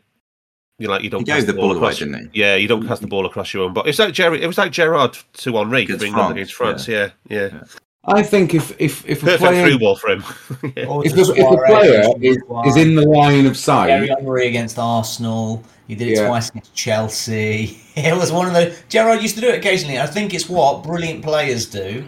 you 0.80 0.88
like 0.88 1.04
you 1.04 1.10
don't 1.10 1.22
He 1.22 1.26
gave 1.26 1.48
the 1.48 1.54
ball 1.54 1.72
away, 1.72 1.78
across. 1.78 2.00
didn't 2.00 2.32
he? 2.34 2.42
Yeah, 2.42 2.56
you 2.56 2.68
don't 2.68 2.86
pass 2.88 3.00
the 3.00 3.08
ball 3.08 3.26
across 3.26 3.54
your 3.54 3.64
own 3.64 3.74
box. 3.74 3.90
It's 3.90 4.00
like 4.00 4.14
Gerrard. 4.14 4.42
It 4.42 4.48
was 4.48 4.58
like 4.58 4.72
Gerrard 4.72 5.18
to 5.34 5.54
Henry 5.58 5.84
Against 5.84 6.02
for 6.02 6.06
England 6.06 6.26
France, 6.28 6.32
against 6.34 6.54
France. 6.54 6.88
Yeah, 6.88 7.10
yeah. 7.30 7.64
I 8.08 8.22
think 8.22 8.54
if 8.54 8.80
if 8.80 9.08
if 9.08 9.24
a 9.24 9.26
Perfect 9.26 9.42
player 9.42 9.68
through 9.68 9.80
ball 9.80 9.96
for 9.96 10.10
him. 10.12 10.24
yeah. 10.76 11.02
If 11.04 11.14
to 11.16 11.24
the, 11.26 11.34
if 11.34 11.50
the 11.50 11.64
player 11.66 12.04
is, 12.22 12.38
is 12.68 12.78
in 12.78 12.96
the 12.96 13.02
line 13.08 13.46
of 13.48 13.58
Thierry 13.58 14.08
sight, 14.08 14.18
Henry 14.20 14.48
against 14.48 14.78
Arsenal. 14.78 15.64
He 15.88 15.94
did 15.94 16.08
it 16.10 16.18
Yeah. 16.18 16.28
twice 16.28 16.50
against 16.50 16.74
Chelsea. 16.76 17.80
It 17.96 18.14
was 18.18 18.30
one 18.32 18.46
of 18.48 18.54
the 18.54 18.76
Gerrard 18.90 19.22
used 19.22 19.36
to 19.36 19.42
do 19.42 19.48
it 19.48 19.58
occasionally. 19.58 20.00
I 20.00 20.06
think 20.06 20.34
it's 20.34 20.50
what 20.50 20.84
brilliant 20.84 21.24
players 21.24 21.66
do. 21.66 22.04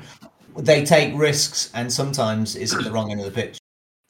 They 0.58 0.84
take 0.84 1.16
risks, 1.18 1.72
and 1.74 1.92
sometimes 1.92 2.56
it's 2.58 2.74
at 2.76 2.84
the 2.84 2.92
wrong 2.92 3.10
end 3.12 3.22
of 3.22 3.26
the 3.26 3.32
pitch. 3.32 3.58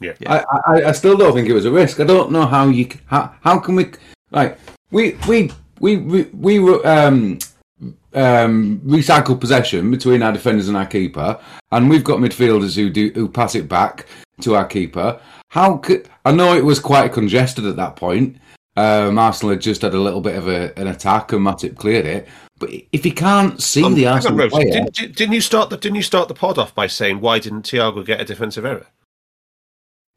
Yeah, 0.01 0.13
I, 0.25 0.43
I, 0.65 0.83
I 0.85 0.91
still 0.93 1.15
don't 1.17 1.33
think 1.33 1.47
it 1.47 1.53
was 1.53 1.65
a 1.65 1.71
risk. 1.71 1.99
I 1.99 2.03
don't 2.05 2.31
know 2.31 2.45
how 2.47 2.67
you 2.67 2.87
how 3.05 3.33
how 3.41 3.59
can 3.59 3.75
we 3.75 3.91
like 4.31 4.59
we 4.91 5.17
we 5.27 5.51
we 5.79 5.97
we, 5.97 6.23
we 6.33 6.59
um 6.83 7.37
um 8.13 8.79
recycle 8.85 9.39
possession 9.39 9.91
between 9.91 10.23
our 10.23 10.31
defenders 10.33 10.67
and 10.67 10.77
our 10.77 10.85
keeper, 10.85 11.39
and 11.71 11.89
we've 11.89 12.03
got 12.03 12.19
midfielders 12.19 12.75
who 12.75 12.89
do 12.89 13.11
who 13.15 13.27
pass 13.29 13.55
it 13.55 13.67
back 13.67 14.05
to 14.41 14.55
our 14.55 14.65
keeper. 14.65 15.19
How 15.49 15.77
could 15.77 16.07
I 16.25 16.31
know 16.31 16.55
it 16.55 16.65
was 16.65 16.79
quite 16.79 17.13
congested 17.13 17.65
at 17.65 17.75
that 17.77 17.95
point? 17.95 18.37
Um, 18.75 19.17
Arsenal 19.17 19.51
had 19.51 19.61
just 19.61 19.81
had 19.81 19.95
a 19.95 19.99
little 19.99 20.21
bit 20.21 20.35
of 20.35 20.47
a, 20.47 20.77
an 20.79 20.87
attack, 20.87 21.31
and 21.33 21.41
Matip 21.41 21.75
cleared 21.77 22.05
it. 22.05 22.27
But 22.59 22.69
if 22.91 23.03
he 23.03 23.09
can't 23.11 23.59
see 23.61 23.83
Um, 23.83 23.95
the 23.95 24.05
on, 24.05 24.13
Arsenal 24.15 24.37
Rose, 24.37 24.51
player, 24.51 24.71
didn't, 24.71 24.93
didn't- 24.93 25.15
didn't 25.15 25.33
you 25.33 25.41
start 25.41 25.69
the 25.71 25.77
Didn't 25.77 25.95
you 25.95 26.03
start 26.03 26.27
the 26.27 26.35
pod 26.35 26.57
off 26.59 26.75
by 26.75 26.85
saying 26.85 27.19
why 27.21 27.39
didn't 27.39 27.63
Thiago 27.63 28.05
get 28.05 28.21
a 28.21 28.25
defensive 28.25 28.65
error? 28.65 28.85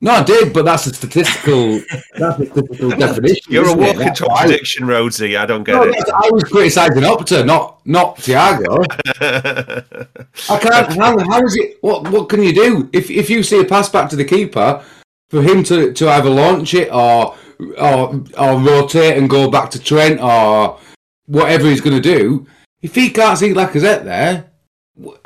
No, 0.03 0.12
I 0.12 0.22
did, 0.22 0.53
but 0.55 0.64
that's 0.64 0.86
a 0.86 0.94
statistical 0.94 1.80
that's 2.16 2.40
a 2.40 2.46
statistical 2.46 2.90
definition. 2.90 3.44
You're 3.53 3.68
a 3.68 3.72
it? 3.72 3.78
walking 3.78 4.14
contradiction, 4.14 4.86
Rhodesy. 4.86 5.36
I 5.36 5.44
don't 5.44 5.62
get 5.64 5.74
No, 5.74 5.82
it. 5.82 6.09
I 6.09 6.30
was 6.30 6.44
criticising 6.44 7.03
Opta, 7.03 7.44
not 7.44 7.84
not 7.86 8.16
Thiago. 8.16 8.84
I 10.51 10.59
can't. 10.59 10.92
How, 10.96 11.18
how 11.18 11.44
is 11.44 11.57
it? 11.57 11.78
What 11.82 12.09
what 12.11 12.28
can 12.30 12.42
you 12.42 12.55
do 12.55 12.88
if 12.92 13.11
if 13.11 13.28
you 13.28 13.42
see 13.42 13.61
a 13.61 13.64
pass 13.64 13.88
back 13.88 14.09
to 14.11 14.16
the 14.16 14.24
keeper 14.24 14.82
for 15.28 15.42
him 15.42 15.62
to, 15.64 15.92
to 15.92 16.09
either 16.09 16.30
launch 16.30 16.72
it 16.74 16.90
or 16.92 17.34
or 17.78 18.24
or 18.38 18.59
rotate 18.59 19.18
and 19.18 19.28
go 19.28 19.51
back 19.51 19.70
to 19.72 19.78
Trent 19.78 20.20
or 20.20 20.78
whatever 21.26 21.66
he's 21.68 21.80
going 21.82 22.01
to 22.01 22.03
do? 22.18 22.46
If 22.82 22.94
he 22.94 23.11
can't 23.11 23.38
see 23.38 23.53
Lacazette 23.53 24.05
there, 24.05 24.46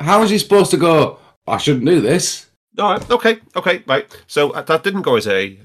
how 0.01 0.21
is 0.23 0.29
he 0.29 0.37
supposed 0.37 0.71
to 0.71 0.77
go? 0.77 1.19
I 1.47 1.57
shouldn't 1.57 1.85
do 1.85 2.01
this. 2.01 2.47
All 2.77 2.93
right, 2.93 3.11
okay, 3.11 3.39
okay, 3.55 3.83
right. 3.87 4.05
So 4.27 4.51
uh, 4.51 4.61
that 4.63 4.83
didn't 4.83 5.03
go 5.03 5.15
as 5.15 5.27
a 5.27 5.57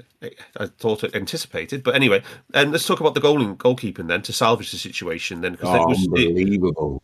I 0.57 0.67
thought 0.67 1.03
it 1.03 1.15
anticipated, 1.15 1.81
but 1.83 1.95
anyway, 1.95 2.21
and 2.53 2.71
let's 2.71 2.85
talk 2.85 2.99
about 2.99 3.15
the 3.15 3.19
goal 3.19 3.39
goalkeeping 3.39 4.07
then 4.07 4.21
to 4.23 4.33
salvage 4.33 4.71
the 4.71 4.77
situation. 4.77 5.41
Then 5.41 5.53
because 5.53 5.75
it 5.75 5.87
was 5.87 6.03
it, 6.03 6.27
Unbelievable. 6.27 7.01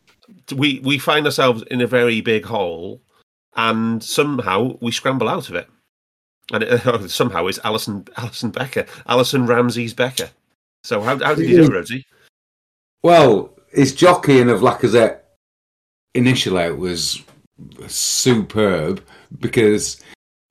we 0.55 0.80
we 0.84 0.99
find 0.99 1.26
ourselves 1.26 1.64
in 1.72 1.82
a 1.82 1.88
very 1.88 2.22
big 2.22 2.45
hole, 2.45 3.01
and 3.55 4.03
somehow 4.03 4.78
we 4.82 4.91
scramble 4.91 5.30
out 5.30 5.49
of 5.49 5.55
it. 5.55 5.68
And 6.53 6.64
it, 6.64 7.10
somehow 7.10 7.47
it's 7.47 7.60
Alisson 7.60 8.03
Alisson 8.12 8.53
Becker, 8.53 8.84
Alisson 9.10 9.47
Ramsés 9.47 9.95
Becker. 9.95 10.30
So 10.84 11.01
how 11.01 11.18
how 11.18 11.34
did 11.34 11.49
you 11.49 11.58
do, 11.58 11.64
it, 11.66 11.74
Rosie? 11.74 12.05
Well, 13.01 13.58
his 13.72 13.95
jockeying 13.95 14.49
of 14.49 14.62
Lacazette 14.62 15.22
initially 16.14 16.72
was 16.72 17.24
superb 17.88 19.01
because 19.39 20.01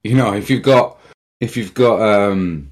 you 0.05 0.15
know 0.15 0.33
if 0.35 0.51
you've 0.51 0.63
got 0.63 0.99
if 1.41 1.57
you've 1.57 1.75
got 1.75 2.01
um 2.01 2.71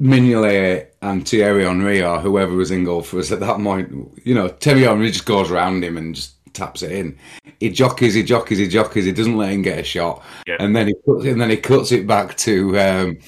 Mignolet 0.00 0.88
and 1.02 1.28
Thierry 1.28 1.64
Henry 1.64 2.02
or 2.02 2.20
whoever 2.20 2.54
was 2.54 2.70
in 2.70 2.84
goal 2.84 3.02
for 3.02 3.18
us 3.18 3.32
at 3.32 3.40
that 3.40 3.56
point, 3.60 3.90
you 4.24 4.34
know 4.34 4.48
Thierry 4.48 4.82
Henry 4.82 5.10
just 5.10 5.26
goes 5.26 5.50
around 5.50 5.82
him 5.82 5.96
and 5.96 6.14
just 6.14 6.34
taps 6.54 6.82
it 6.82 6.92
in. 6.92 7.18
He 7.60 7.70
jockeys, 7.70 8.14
he 8.14 8.22
jockeys, 8.22 8.58
he 8.58 8.68
jockeys. 8.68 9.04
He 9.06 9.12
doesn't 9.12 9.36
let 9.36 9.50
him 9.52 9.62
get 9.62 9.80
a 9.80 9.82
shot, 9.82 10.22
Yeah. 10.46 10.56
and 10.60 10.74
then 10.76 10.86
he 10.86 10.94
puts, 10.94 11.24
and 11.24 11.40
then 11.40 11.50
he 11.50 11.56
cuts 11.56 11.90
it 11.90 12.06
back 12.06 12.36
to 12.38 12.78
um, 12.78 13.18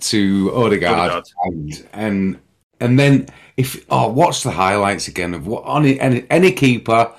to 0.00 0.52
Odegaard, 0.54 1.10
Odegaard. 1.12 1.24
and 1.44 1.88
and 1.94 2.38
and 2.80 2.98
then 2.98 3.26
if 3.56 3.84
oh 3.88 4.08
watch 4.10 4.42
the 4.42 4.50
highlights 4.50 5.08
again 5.08 5.32
of 5.32 5.46
what 5.46 5.64
on 5.64 5.86
any 5.86 6.26
any 6.30 6.52
keeper 6.52 7.10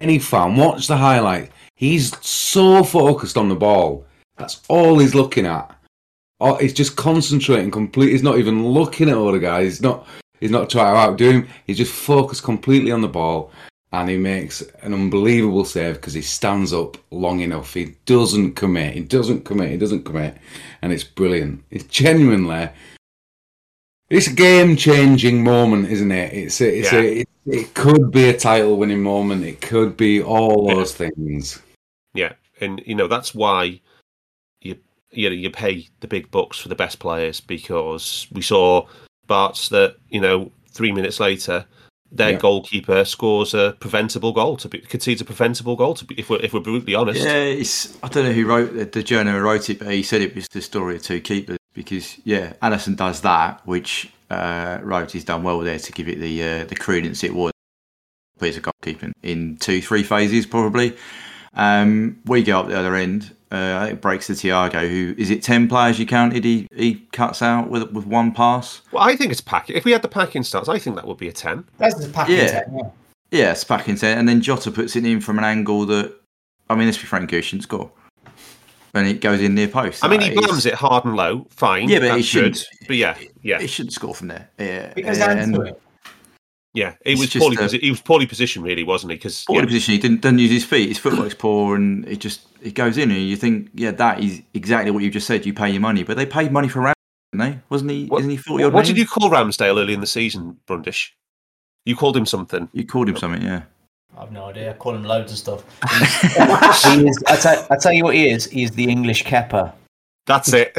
any 0.00 0.18
fan 0.18 0.56
watch 0.56 0.86
the 0.86 0.96
highlight 0.96 1.50
he's 1.82 2.16
so 2.24 2.84
focused 2.84 3.36
on 3.36 3.48
the 3.48 3.56
ball 3.56 4.04
that's 4.36 4.60
all 4.68 5.00
he's 5.00 5.16
looking 5.16 5.46
at 5.46 5.74
oh 6.40 6.54
he's 6.58 6.72
just 6.72 6.94
concentrating 6.94 7.72
completely 7.72 8.12
he's 8.12 8.22
not 8.22 8.38
even 8.38 8.64
looking 8.64 9.08
at 9.08 9.16
other 9.16 9.40
guys 9.40 9.64
he's 9.64 9.82
not 9.82 10.06
he's 10.38 10.52
not 10.52 10.70
trying 10.70 10.94
to 10.94 10.98
outdo 11.00 11.30
him 11.32 11.48
he's 11.66 11.76
just 11.78 11.92
focused 11.92 12.44
completely 12.44 12.92
on 12.92 13.00
the 13.00 13.08
ball 13.08 13.50
and 13.94 14.08
he 14.08 14.16
makes 14.16 14.62
an 14.82 14.94
unbelievable 14.94 15.64
save 15.64 15.96
because 15.96 16.14
he 16.14 16.22
stands 16.22 16.72
up 16.72 16.96
long 17.10 17.40
enough 17.40 17.74
he 17.74 17.96
doesn't 18.06 18.54
commit 18.54 18.94
he 18.94 19.00
doesn't 19.00 19.44
commit 19.44 19.70
he 19.70 19.76
doesn't 19.76 20.04
commit 20.04 20.36
and 20.82 20.92
it's 20.92 21.04
brilliant 21.04 21.64
it's 21.72 21.84
genuinely 21.86 22.68
it's 24.08 24.26
a 24.26 24.32
game-changing 24.34 25.42
moment, 25.42 25.88
isn't 25.90 26.12
it? 26.12 26.34
It's 26.34 26.60
a, 26.60 26.78
it's 26.80 26.92
Yeah. 26.92 26.98
a, 26.98 27.20
it, 27.20 27.28
it 27.46 27.74
could 27.74 28.10
be 28.10 28.28
a 28.28 28.36
title-winning 28.36 29.02
moment. 29.02 29.42
It 29.42 29.62
could 29.62 29.96
be 29.96 30.20
all 30.22 30.68
those 30.68 30.94
things. 30.94 31.62
And 32.62 32.82
you 32.86 32.94
know 32.94 33.08
that's 33.08 33.34
why 33.34 33.80
you 34.60 34.76
you 35.10 35.28
know 35.28 35.34
you 35.34 35.50
pay 35.50 35.88
the 36.00 36.08
big 36.08 36.30
bucks 36.30 36.58
for 36.58 36.68
the 36.68 36.74
best 36.74 36.98
players 36.98 37.40
because 37.40 38.26
we 38.32 38.42
saw 38.42 38.86
Barts 39.26 39.68
that 39.68 39.96
you 40.08 40.20
know 40.20 40.50
three 40.70 40.92
minutes 40.92 41.20
later 41.20 41.66
their 42.10 42.32
Yeah. 42.32 42.38
goalkeeper 42.38 43.04
scores 43.04 43.54
a 43.54 43.74
preventable 43.80 44.32
goal 44.32 44.56
to 44.58 44.68
be 44.68 44.78
concedes 44.78 45.20
a 45.20 45.24
preventable 45.24 45.76
goal 45.76 45.94
to 45.94 46.04
be 46.04 46.14
if 46.18 46.28
we're 46.28 46.40
if 46.40 46.52
we're 46.52 46.60
brutally 46.60 46.94
honest. 46.94 47.22
Yeah, 47.24 47.36
it's. 47.36 47.96
I 48.02 48.08
don't 48.08 48.24
know 48.24 48.32
who 48.32 48.46
wrote 48.46 48.74
the, 48.74 48.84
the 48.84 49.02
journal 49.02 49.32
who 49.32 49.40
wrote 49.40 49.70
it, 49.70 49.78
but 49.78 49.88
he 49.88 50.02
said 50.02 50.20
it 50.20 50.34
was 50.34 50.46
the 50.48 50.60
story 50.60 50.96
of 50.96 51.02
two 51.02 51.20
keepers 51.20 51.56
because 51.74 52.18
yeah, 52.24 52.52
Alisson 52.62 52.96
does 52.96 53.22
that, 53.22 53.66
which 53.66 54.12
uh, 54.30 54.78
Rhodes's 54.82 55.24
done 55.24 55.42
well 55.42 55.60
there 55.60 55.78
to 55.78 55.92
give 55.92 56.08
it 56.08 56.20
the 56.20 56.42
uh, 56.42 56.64
the 56.64 56.74
credence 56.76 57.24
it 57.24 57.34
was. 57.34 57.52
It's 58.40 58.56
a 58.56 58.60
goalkeeping 58.60 59.12
in 59.22 59.56
two, 59.56 59.80
three 59.80 60.02
phases 60.02 60.46
probably. 60.46 60.96
Um, 61.54 62.18
we 62.26 62.42
go 62.42 62.60
up 62.60 62.68
the 62.68 62.78
other 62.78 62.94
end. 62.94 63.34
Uh, 63.50 63.76
I 63.80 63.84
think 63.86 63.98
it 63.98 64.00
breaks 64.00 64.28
to 64.28 64.32
Thiago, 64.32 64.88
who 64.88 65.14
is 65.18 65.28
it 65.28 65.42
ten 65.42 65.68
players 65.68 65.98
you 65.98 66.06
counted? 66.06 66.42
He 66.42 66.66
he 66.74 66.94
cuts 67.12 67.42
out 67.42 67.68
with 67.68 67.90
with 67.92 68.06
one 68.06 68.32
pass. 68.32 68.80
Well, 68.92 69.02
I 69.02 69.14
think 69.14 69.30
it's 69.30 69.42
packing. 69.42 69.76
If 69.76 69.84
we 69.84 69.92
had 69.92 70.00
the 70.00 70.08
packing 70.08 70.42
starts, 70.42 70.70
I 70.70 70.78
think 70.78 70.96
that 70.96 71.06
would 71.06 71.18
be 71.18 71.28
a 71.28 71.32
ten. 71.32 71.64
That's 71.76 71.94
the 71.94 72.10
packing 72.10 72.36
Yeah. 72.36 72.62
ten, 72.62 72.74
yeah. 72.78 72.90
Yeah, 73.30 73.52
it's 73.52 73.64
back 73.64 73.88
in 73.88 73.96
ten, 73.96 74.18
and 74.18 74.26
then 74.26 74.40
Jota 74.40 74.70
puts 74.70 74.96
it 74.96 75.04
in 75.04 75.20
from 75.20 75.36
an 75.38 75.44
angle 75.44 75.84
that 75.86 76.14
I 76.70 76.74
mean, 76.74 76.86
let's 76.86 76.96
be 76.98 77.04
frank, 77.04 77.30
he 77.30 77.42
shouldn't 77.42 77.64
score, 77.64 77.90
and 78.94 79.06
it 79.06 79.20
goes 79.20 79.42
in 79.42 79.54
near 79.54 79.68
post. 79.68 80.02
I 80.02 80.08
mean, 80.08 80.22
he 80.22 80.30
That 80.30 80.44
is- 80.44 80.50
blams 80.50 80.64
it 80.66 80.74
hard 80.74 81.04
and 81.04 81.14
low. 81.14 81.46
Fine. 81.50 81.90
Yeah, 81.90 81.98
but 81.98 82.06
that's 82.06 82.16
he 82.16 82.22
shouldn't. 82.22 82.64
But 82.86 82.96
yeah, 82.96 83.18
yeah, 83.42 83.60
He 83.60 83.66
shouldn't 83.66 83.92
score 83.92 84.14
from 84.14 84.28
there. 84.28 84.48
Yeah, 84.58 84.94
It 84.96 85.02
goes 85.02 85.18
down 85.18 85.36
and 85.36 85.54
to 85.54 85.60
it. 85.62 85.82
Yeah. 86.74 86.94
He 87.04 87.12
It's 87.12 87.20
was 87.20 87.30
just 87.30 87.42
poorly. 87.42 87.56
a- 87.56 87.60
posi- 87.60 87.80
he 87.80 87.90
was 87.90 88.00
poorly 88.00 88.26
positioned, 88.26 88.64
really, 88.64 88.82
wasn't 88.82 89.12
he? 89.12 89.16
Because 89.16 89.44
Poorly 89.44 89.66
position. 89.66 89.92
He 89.92 89.98
didn't, 89.98 90.20
doesn't 90.22 90.38
use 90.38 90.50
his 90.50 90.64
feet. 90.64 90.88
His 90.88 90.98
footwork's 90.98 91.34
poor, 91.34 91.76
and 91.76 92.06
it 92.08 92.18
just 92.20 92.40
it 92.62 92.74
goes 92.74 92.96
in, 92.98 93.10
and 93.10 93.20
you 93.20 93.36
think, 93.36 93.68
yeah, 93.74 93.90
that 93.92 94.20
is 94.20 94.40
exactly 94.54 94.90
what 94.90 95.02
you 95.02 95.10
just 95.10 95.26
said. 95.26 95.44
You 95.44 95.52
pay 95.52 95.70
your 95.70 95.80
money, 95.80 96.02
but 96.02 96.16
they 96.16 96.24
paid 96.26 96.50
money 96.50 96.68
for 96.68 96.80
Ram, 96.80 96.94
didn't 97.32 97.50
they? 97.52 97.60
Wasn't 97.68 97.90
he? 97.90 98.06
What- 98.06 98.20
isn't 98.20 98.30
he 98.30 98.36
forty? 98.38 98.64
what, 98.64 98.72
what 98.72 98.86
did 98.86 98.96
you 98.96 99.06
call 99.06 99.28
Ramsdale 99.30 99.78
early 99.78 99.92
in 99.92 100.00
the 100.00 100.06
season, 100.06 100.58
Brundish? 100.66 101.14
You 101.84 101.94
called 101.96 102.16
him 102.16 102.24
something. 102.26 102.68
You 102.72 102.86
called 102.86 103.08
him 103.08 103.16
something, 103.16 103.42
yeah. 103.42 103.62
I've 104.16 104.30
no 104.30 104.44
idea. 104.44 104.70
I 104.70 104.74
call 104.74 104.94
him 104.94 105.04
loads 105.04 105.32
of 105.32 105.38
stuff. 105.38 105.64
he 105.90 107.08
is, 107.08 107.22
I, 107.26 107.36
tell, 107.36 107.66
I 107.70 107.76
tell 107.76 107.92
you 107.92 108.04
what 108.04 108.14
he 108.14 108.30
is. 108.30 108.44
He 108.46 108.62
is 108.62 108.70
the 108.72 108.84
English 108.88 109.24
Kepa. 109.24 109.72
That's 110.26 110.52
it. 110.52 110.74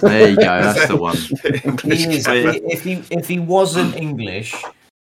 There 0.00 0.30
you 0.30 0.36
go. 0.36 0.42
That's 0.62 0.88
the 0.88 0.96
one. 0.96 1.16
He 1.16 2.16
is. 2.16 2.26
If 2.28 2.82
he 2.84 3.02
if 3.10 3.26
he 3.28 3.38
wasn't 3.38 3.96
English, 3.96 4.54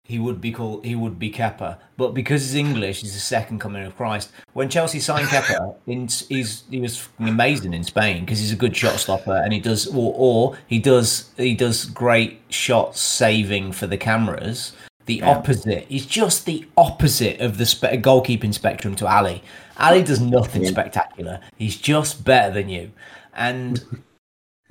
he 0.10 0.18
would 0.18 0.42
be 0.42 0.52
called 0.52 0.84
he 0.84 0.96
would 0.96 1.20
be 1.20 1.32
Kepa, 1.32 1.78
but 1.96 2.16
because 2.16 2.42
he's 2.42 2.56
English, 2.56 3.02
he's 3.02 3.14
the 3.14 3.20
second 3.20 3.60
coming 3.60 3.86
of 3.86 3.96
Christ. 3.96 4.32
When 4.54 4.68
Chelsea 4.68 5.00
signed 5.00 5.28
Kepa, 5.28 5.76
in, 5.86 6.08
he's 6.08 6.64
he 6.68 6.80
was 6.80 7.08
amazing 7.20 7.76
in 7.76 7.84
Spain 7.84 8.26
because 8.26 8.40
he's 8.40 8.52
a 8.52 8.56
good 8.56 8.76
shot 8.76 8.96
stopper 8.96 9.36
and 9.36 9.54
he 9.54 9.60
does 9.60 9.86
or, 9.86 10.12
or 10.18 10.58
he 10.66 10.80
does 10.80 11.30
he 11.38 11.54
does 11.54 11.86
great 11.86 12.42
shot 12.50 12.98
saving 12.98 13.72
for 13.72 13.86
the 13.86 13.98
cameras. 13.98 14.74
The 15.06 15.22
opposite. 15.22 15.86
He's 15.90 16.08
just 16.08 16.48
the 16.48 16.68
opposite 16.76 17.40
of 17.40 17.60
the 17.60 17.68
spe- 17.68 18.02
goalkeeping 18.02 18.54
spectrum 18.54 18.96
to 18.96 19.08
Ali. 19.08 19.44
Ali 19.78 20.02
does 20.02 20.20
nothing 20.20 20.66
spectacular. 20.66 21.40
He's 21.56 21.78
just 21.78 22.24
better 22.26 22.52
than 22.52 22.68
you, 22.68 22.92
and 23.36 24.02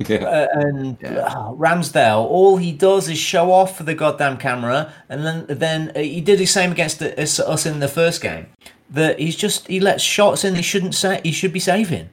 Yeah. 0.07 0.19
uh, 0.19 0.47
and 0.53 1.05
uh, 1.05 1.51
Ramsdale, 1.57 2.19
all 2.25 2.57
he 2.57 2.71
does 2.71 3.09
is 3.09 3.19
show 3.19 3.51
off 3.51 3.77
for 3.77 3.83
the 3.83 3.95
goddamn 3.95 4.37
camera, 4.37 4.93
and 5.09 5.25
then 5.27 5.47
then 5.49 5.91
uh, 5.97 5.99
he 5.99 6.21
did 6.21 6.39
the 6.39 6.47
same 6.47 6.71
against 6.71 7.01
the, 7.01 7.21
us, 7.21 7.41
us 7.41 7.67
in 7.67 7.81
the 7.81 7.89
first 7.89 8.21
game. 8.23 8.47
That 8.89 9.19
he's 9.19 9.35
just 9.35 9.67
he 9.67 9.81
lets 9.81 10.03
shots 10.05 10.45
in 10.45 10.55
he 10.55 10.63
shouldn't 10.63 10.95
say 10.95 11.21
he 11.25 11.33
should 11.33 11.53
be 11.53 11.59
saving, 11.61 12.11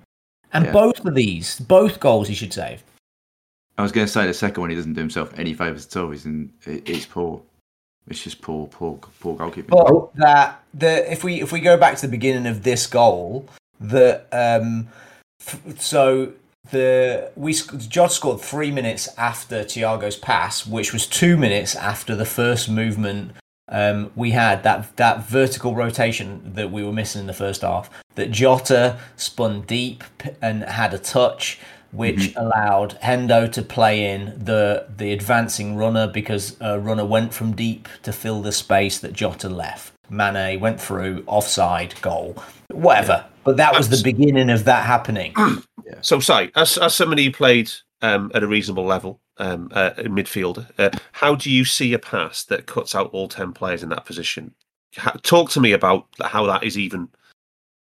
and 0.52 0.66
Yeah. 0.66 0.72
both 0.72 1.06
of 1.06 1.14
these, 1.14 1.60
both 1.60 2.00
goals 2.00 2.28
he 2.28 2.34
should 2.34 2.54
save. 2.54 2.84
I 3.78 3.84
was 3.84 3.92
going 3.92 4.08
to 4.08 4.12
say 4.12 4.26
the 4.26 4.34
second 4.34 4.62
one, 4.62 4.70
he 4.72 4.76
doesn't 4.76 4.94
do 4.94 5.02
himself 5.02 5.38
any 5.38 5.54
favours 5.54 5.86
at 5.86 5.96
all. 5.98 6.10
He's 6.10 6.26
in, 6.26 6.52
it, 6.66 6.90
it's 6.90 7.06
poor. 7.06 7.42
It's 8.08 8.24
just 8.24 8.42
poor, 8.42 8.68
poor, 8.68 8.98
poor 9.20 9.36
goalkeeping. 9.36 9.68
But 9.68 10.16
that 10.16 10.64
the 10.74 11.12
if 11.12 11.24
we 11.24 11.42
if 11.42 11.52
we 11.52 11.60
go 11.60 11.78
back 11.78 11.98
to 11.98 12.08
the 12.08 12.12
beginning 12.12 12.48
of 12.48 12.64
this 12.64 12.88
goal, 12.88 13.48
that 13.80 14.28
um, 14.32 14.88
f- 15.42 15.62
so 15.80 16.34
the 16.72 17.32
we 17.36 17.54
Jota 17.54 18.14
scored 18.14 18.42
three 18.42 18.72
minutes 18.72 19.08
after 19.18 19.64
Thiago's 19.64 20.16
pass, 20.18 20.66
which 20.66 20.94
was 20.94 21.08
two 21.08 21.38
minutes 21.38 21.76
after 21.76 22.16
the 22.16 22.26
first 22.26 22.70
movement 22.70 23.32
um, 23.68 24.12
we 24.16 24.32
had 24.32 24.64
that 24.64 24.96
that 24.98 25.28
vertical 25.28 25.74
rotation 25.76 26.54
that 26.54 26.72
we 26.72 26.84
were 26.84 26.94
missing 26.94 27.22
in 27.22 27.28
the 27.28 27.34
first 27.34 27.62
half. 27.62 27.90
That 28.16 28.32
Jota 28.32 29.00
spun 29.16 29.62
deep 29.62 30.04
and 30.42 30.64
had 30.64 30.94
a 30.94 31.00
touch, 31.00 31.60
which 31.92 32.34
allowed 32.36 33.00
Hendo 33.02 33.52
to 33.52 33.62
play 33.62 34.12
in 34.14 34.34
the 34.38 34.88
the 34.96 35.12
advancing 35.12 35.76
runner 35.76 36.08
because 36.08 36.58
a 36.62 36.80
runner 36.80 37.06
went 37.06 37.34
from 37.34 37.56
deep 37.56 37.90
to 38.04 38.14
fill 38.14 38.42
the 38.42 38.52
space 38.52 39.00
that 39.00 39.14
Jota 39.14 39.50
left. 39.50 39.94
Mane 40.10 40.60
went 40.60 40.80
through 40.80 41.24
offside 41.26 42.00
goal, 42.02 42.36
whatever. 42.70 43.26
But 43.46 43.58
that 43.58 43.78
was 43.78 43.90
the 43.90 44.02
beginning 44.04 44.50
of 44.50 44.66
that 44.66 44.86
happening. 44.86 45.34
So, 46.02 46.20
sorry, 46.20 46.52
as 46.56 46.78
as 46.78 46.96
somebody 46.96 47.26
who 47.26 47.32
played 47.32 47.72
um, 48.02 48.32
at 48.34 48.44
a 48.44 48.48
reasonable 48.48 48.86
level 48.86 49.22
um, 49.38 49.70
uh, 49.72 49.92
in 50.00 50.14
midfield, 50.14 50.66
uh, 50.80 50.90
how 51.12 51.36
do 51.36 51.52
you 51.52 51.64
see 51.64 51.94
a 51.94 52.00
pass 52.00 52.44
that 52.46 52.66
cuts 52.66 52.96
out 52.96 53.12
all 53.14 53.28
ten 53.28 53.54
players 53.54 53.84
in 53.84 53.90
that 53.90 54.06
position? 54.06 54.54
Ha- 54.98 55.18
Talk 55.22 55.52
to 55.52 55.62
me 55.62 55.74
about 55.74 56.08
how 56.22 56.48
that 56.48 56.64
is 56.64 56.78
even 56.78 57.08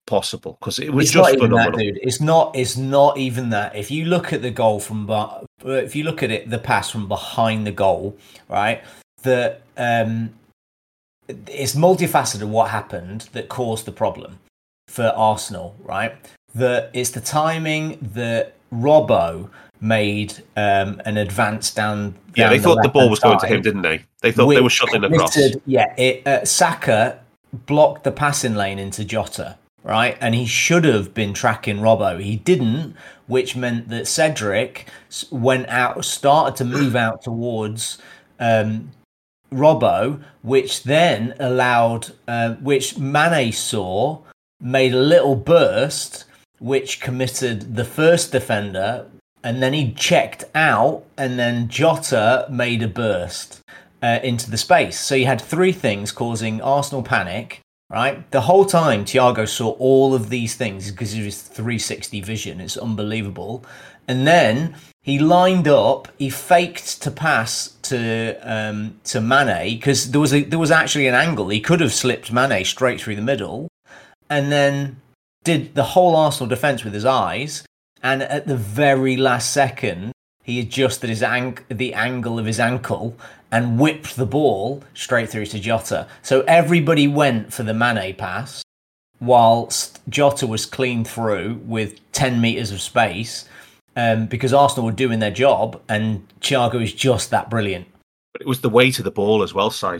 possible 0.05 0.57
because 0.59 0.77
it 0.77 0.93
was 0.93 1.05
it's 1.05 1.13
just 1.13 1.27
not 1.27 1.37
even 1.37 1.51
that, 1.51 1.73
dude. 1.73 1.99
It's 2.03 2.21
not. 2.21 2.55
It's 2.55 2.77
not 2.77 3.17
even 3.17 3.49
that. 3.49 3.75
If 3.75 3.89
you 3.89 4.05
look 4.05 4.31
at 4.33 4.43
the 4.43 4.51
goal 4.51 4.79
from, 4.79 5.07
be- 5.07 5.71
if 5.71 5.95
you 5.95 6.03
look 6.03 6.21
at 6.21 6.29
it, 6.29 6.51
the 6.51 6.59
pass 6.59 6.91
from 6.91 7.07
behind 7.07 7.65
the 7.65 7.71
goal, 7.71 8.15
right? 8.47 8.83
The 9.23 9.57
um, 9.75 10.35
it's 11.27 11.73
multifaceted. 11.73 12.47
What 12.47 12.69
happened 12.69 13.29
that 13.33 13.49
caused 13.49 13.85
the 13.85 13.91
problem 13.91 14.37
for 14.97 15.13
Arsenal, 15.15 15.75
right? 15.83 16.15
That 16.55 16.89
it's 16.91 17.11
the 17.11 17.21
timing 17.21 17.99
that 18.13 18.55
Robbo 18.73 19.47
made 19.79 20.33
um, 20.55 20.99
an 21.05 21.17
advance 21.17 21.71
down. 21.71 22.15
Yeah, 22.35 22.45
down 22.45 22.53
they 22.53 22.59
thought 22.59 22.81
the 22.81 22.89
ball 22.89 23.07
was 23.07 23.19
going 23.19 23.37
to 23.37 23.45
him, 23.45 23.61
didn't 23.61 23.83
they? 23.83 24.03
They 24.21 24.31
thought 24.31 24.49
they 24.49 24.59
were 24.59 24.71
shuttling 24.71 25.03
across. 25.03 25.37
Yeah, 25.67 25.93
it, 25.97 26.25
uh, 26.25 26.43
Saka 26.45 27.19
blocked 27.67 28.05
the 28.05 28.11
passing 28.11 28.55
lane 28.55 28.79
into 28.79 29.05
Jota, 29.05 29.55
right? 29.83 30.17
And 30.19 30.33
he 30.33 30.47
should 30.47 30.83
have 30.83 31.13
been 31.13 31.31
tracking 31.35 31.77
Robbo. 31.77 32.19
He 32.19 32.37
didn't, 32.37 32.95
which 33.27 33.55
meant 33.55 33.89
that 33.89 34.07
Cedric 34.07 34.87
went 35.29 35.69
out, 35.69 36.03
started 36.05 36.55
to 36.57 36.65
move 36.65 36.95
out 36.95 37.21
towards 37.21 37.99
um, 38.39 38.89
Robbo, 39.53 40.23
which 40.41 40.83
then 40.83 41.35
allowed, 41.39 42.13
uh, 42.27 42.55
which 42.55 42.97
Mane 42.97 43.51
saw, 43.51 44.23
made 44.59 44.93
a 44.93 44.99
little 44.99 45.35
burst, 45.35 46.25
which 46.59 47.01
committed 47.01 47.75
the 47.75 47.85
first 47.85 48.31
defender, 48.31 49.07
and 49.43 49.61
then 49.61 49.73
he 49.73 49.93
checked 49.93 50.45
out, 50.55 51.03
and 51.17 51.37
then 51.37 51.69
Jota 51.69 52.47
made 52.49 52.83
a 52.83 52.87
burst 52.87 53.61
uh, 54.01 54.19
into 54.23 54.49
the 54.49 54.57
space. 54.57 54.99
So 54.99 55.15
you 55.15 55.25
had 55.25 55.41
three 55.41 55.71
things 55.71 56.11
causing 56.11 56.61
Arsenal 56.61 57.03
panic. 57.03 57.61
Right, 57.89 58.29
the 58.31 58.41
whole 58.41 58.65
time 58.65 59.05
Thiago 59.05 59.47
saw 59.47 59.69
all 59.79 60.13
of 60.13 60.29
these 60.29 60.55
things 60.55 60.91
because 60.91 61.13
of 61.13 61.21
his 61.21 61.41
360 61.41 62.19
vision. 62.19 62.59
It's 62.59 62.75
unbelievable. 62.75 63.63
And 64.09 64.27
then 64.27 64.75
he 65.01 65.19
lined 65.19 65.69
up. 65.69 66.09
He 66.17 66.29
faked 66.29 67.01
to 67.01 67.09
pass 67.09 67.77
to 67.83 68.37
um, 68.43 68.99
to 69.05 69.21
Mane 69.21 69.77
because 69.77 70.11
there 70.11 70.19
was 70.19 70.33
a, 70.33 70.43
there 70.43 70.59
was 70.59 70.69
actually 70.69 71.07
an 71.07 71.15
angle. 71.15 71.47
He 71.47 71.61
could 71.61 71.79
have 71.79 71.93
slipped 71.93 72.29
Mane 72.29 72.65
straight 72.65 72.99
through 72.99 73.15
the 73.15 73.21
middle, 73.21 73.69
and 74.29 74.51
then 74.51 75.01
did 75.43 75.75
the 75.75 75.83
whole 75.83 76.15
Arsenal 76.15 76.47
defence 76.47 76.83
with 76.83 76.93
his 76.93 77.05
eyes. 77.05 77.65
And 78.03 78.21
at 78.21 78.47
the 78.47 78.57
very 78.57 79.17
last 79.17 79.51
second, 79.51 80.11
he 80.43 80.59
adjusted 80.59 81.09
his 81.09 81.23
ang- 81.23 81.59
the 81.69 81.93
angle 81.93 82.39
of 82.39 82.45
his 82.45 82.59
ankle 82.59 83.15
and 83.51 83.79
whipped 83.79 84.15
the 84.15 84.25
ball 84.25 84.83
straight 84.93 85.29
through 85.29 85.45
to 85.47 85.59
Jota. 85.59 86.07
So 86.21 86.41
everybody 86.41 87.07
went 87.07 87.53
for 87.53 87.63
the 87.63 87.73
Mane 87.73 88.15
pass, 88.15 88.63
whilst 89.19 89.99
Jota 90.09 90.45
was 90.47 90.65
clean 90.65 91.03
through 91.03 91.61
with 91.65 91.99
10 92.11 92.39
metres 92.41 92.71
of 92.71 92.81
space 92.81 93.47
um, 93.95 94.27
because 94.27 94.53
Arsenal 94.53 94.85
were 94.85 94.91
doing 94.91 95.19
their 95.19 95.31
job 95.31 95.81
and 95.89 96.27
Thiago 96.41 96.81
is 96.81 96.93
just 96.93 97.31
that 97.31 97.49
brilliant. 97.49 97.87
But 98.33 98.41
it 98.41 98.47
was 98.47 98.61
the 98.61 98.69
weight 98.69 98.99
of 98.99 99.05
the 99.05 99.11
ball 99.11 99.43
as 99.43 99.53
well, 99.53 99.71
Si. 99.71 99.99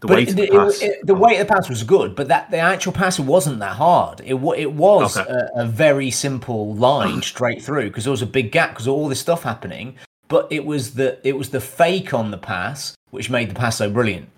The 0.00 0.06
But 0.06 0.16
weight 0.16 0.28
it, 0.28 0.30
of 0.30 0.36
the 0.36 0.42
it- 0.44 0.50
pass. 0.52 0.82
it- 0.82 1.06
the 1.06 1.12
oh. 1.14 1.18
weight 1.18 1.40
of 1.40 1.48
the 1.48 1.54
pass 1.54 1.68
was 1.68 1.82
good, 1.82 2.14
but 2.14 2.28
that 2.28 2.50
the 2.52 2.58
actual 2.58 2.92
pass 2.92 3.18
wasn't 3.18 3.58
that 3.60 3.76
hard. 3.76 4.20
It 4.20 4.34
it 4.56 4.72
was 4.72 5.16
Okay. 5.16 5.28
a, 5.28 5.62
a 5.62 5.66
very 5.66 6.10
simple 6.12 6.74
line 6.74 7.20
straight 7.32 7.62
through 7.62 7.88
because 7.88 8.04
there 8.04 8.12
was 8.12 8.22
a 8.22 8.26
big 8.26 8.52
gap 8.52 8.70
because 8.70 8.86
all 8.86 9.08
this 9.08 9.18
stuff 9.20 9.42
happening. 9.42 9.96
But 10.28 10.46
it 10.50 10.64
was 10.64 10.94
the 10.94 11.18
it 11.26 11.36
was 11.36 11.50
the 11.50 11.60
fake 11.60 12.14
on 12.14 12.30
the 12.30 12.38
pass 12.38 12.94
which 13.10 13.28
made 13.30 13.50
the 13.50 13.54
pass 13.54 13.78
so 13.78 13.90
brilliant. 13.90 14.28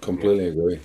Completely 0.00 0.48
agree. 0.48 0.80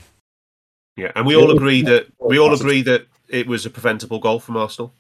Yeah, 0.98 1.12
and 1.16 1.26
we 1.26 1.36
all 1.36 1.52
agree 1.52 1.82
that 1.84 2.08
we 2.20 2.38
all 2.38 2.54
agree 2.54 2.82
that 2.84 3.08
it 3.28 3.48
was 3.48 3.66
a 3.66 3.70
preventable 3.70 4.20
goal 4.20 4.40
from 4.40 4.58
Arsenal. 4.58 4.94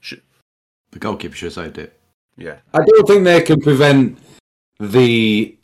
Sh- 0.00 0.14
The 0.92 0.98
goalkeeper 0.98 1.34
should 1.34 1.46
have 1.46 1.52
saved 1.54 1.78
it. 1.78 1.98
Yeah, 2.36 2.58
I 2.72 2.78
don't 2.84 3.06
think 3.08 3.24
they 3.24 3.42
can 3.42 3.60
prevent 3.60 4.18
the 4.78 5.56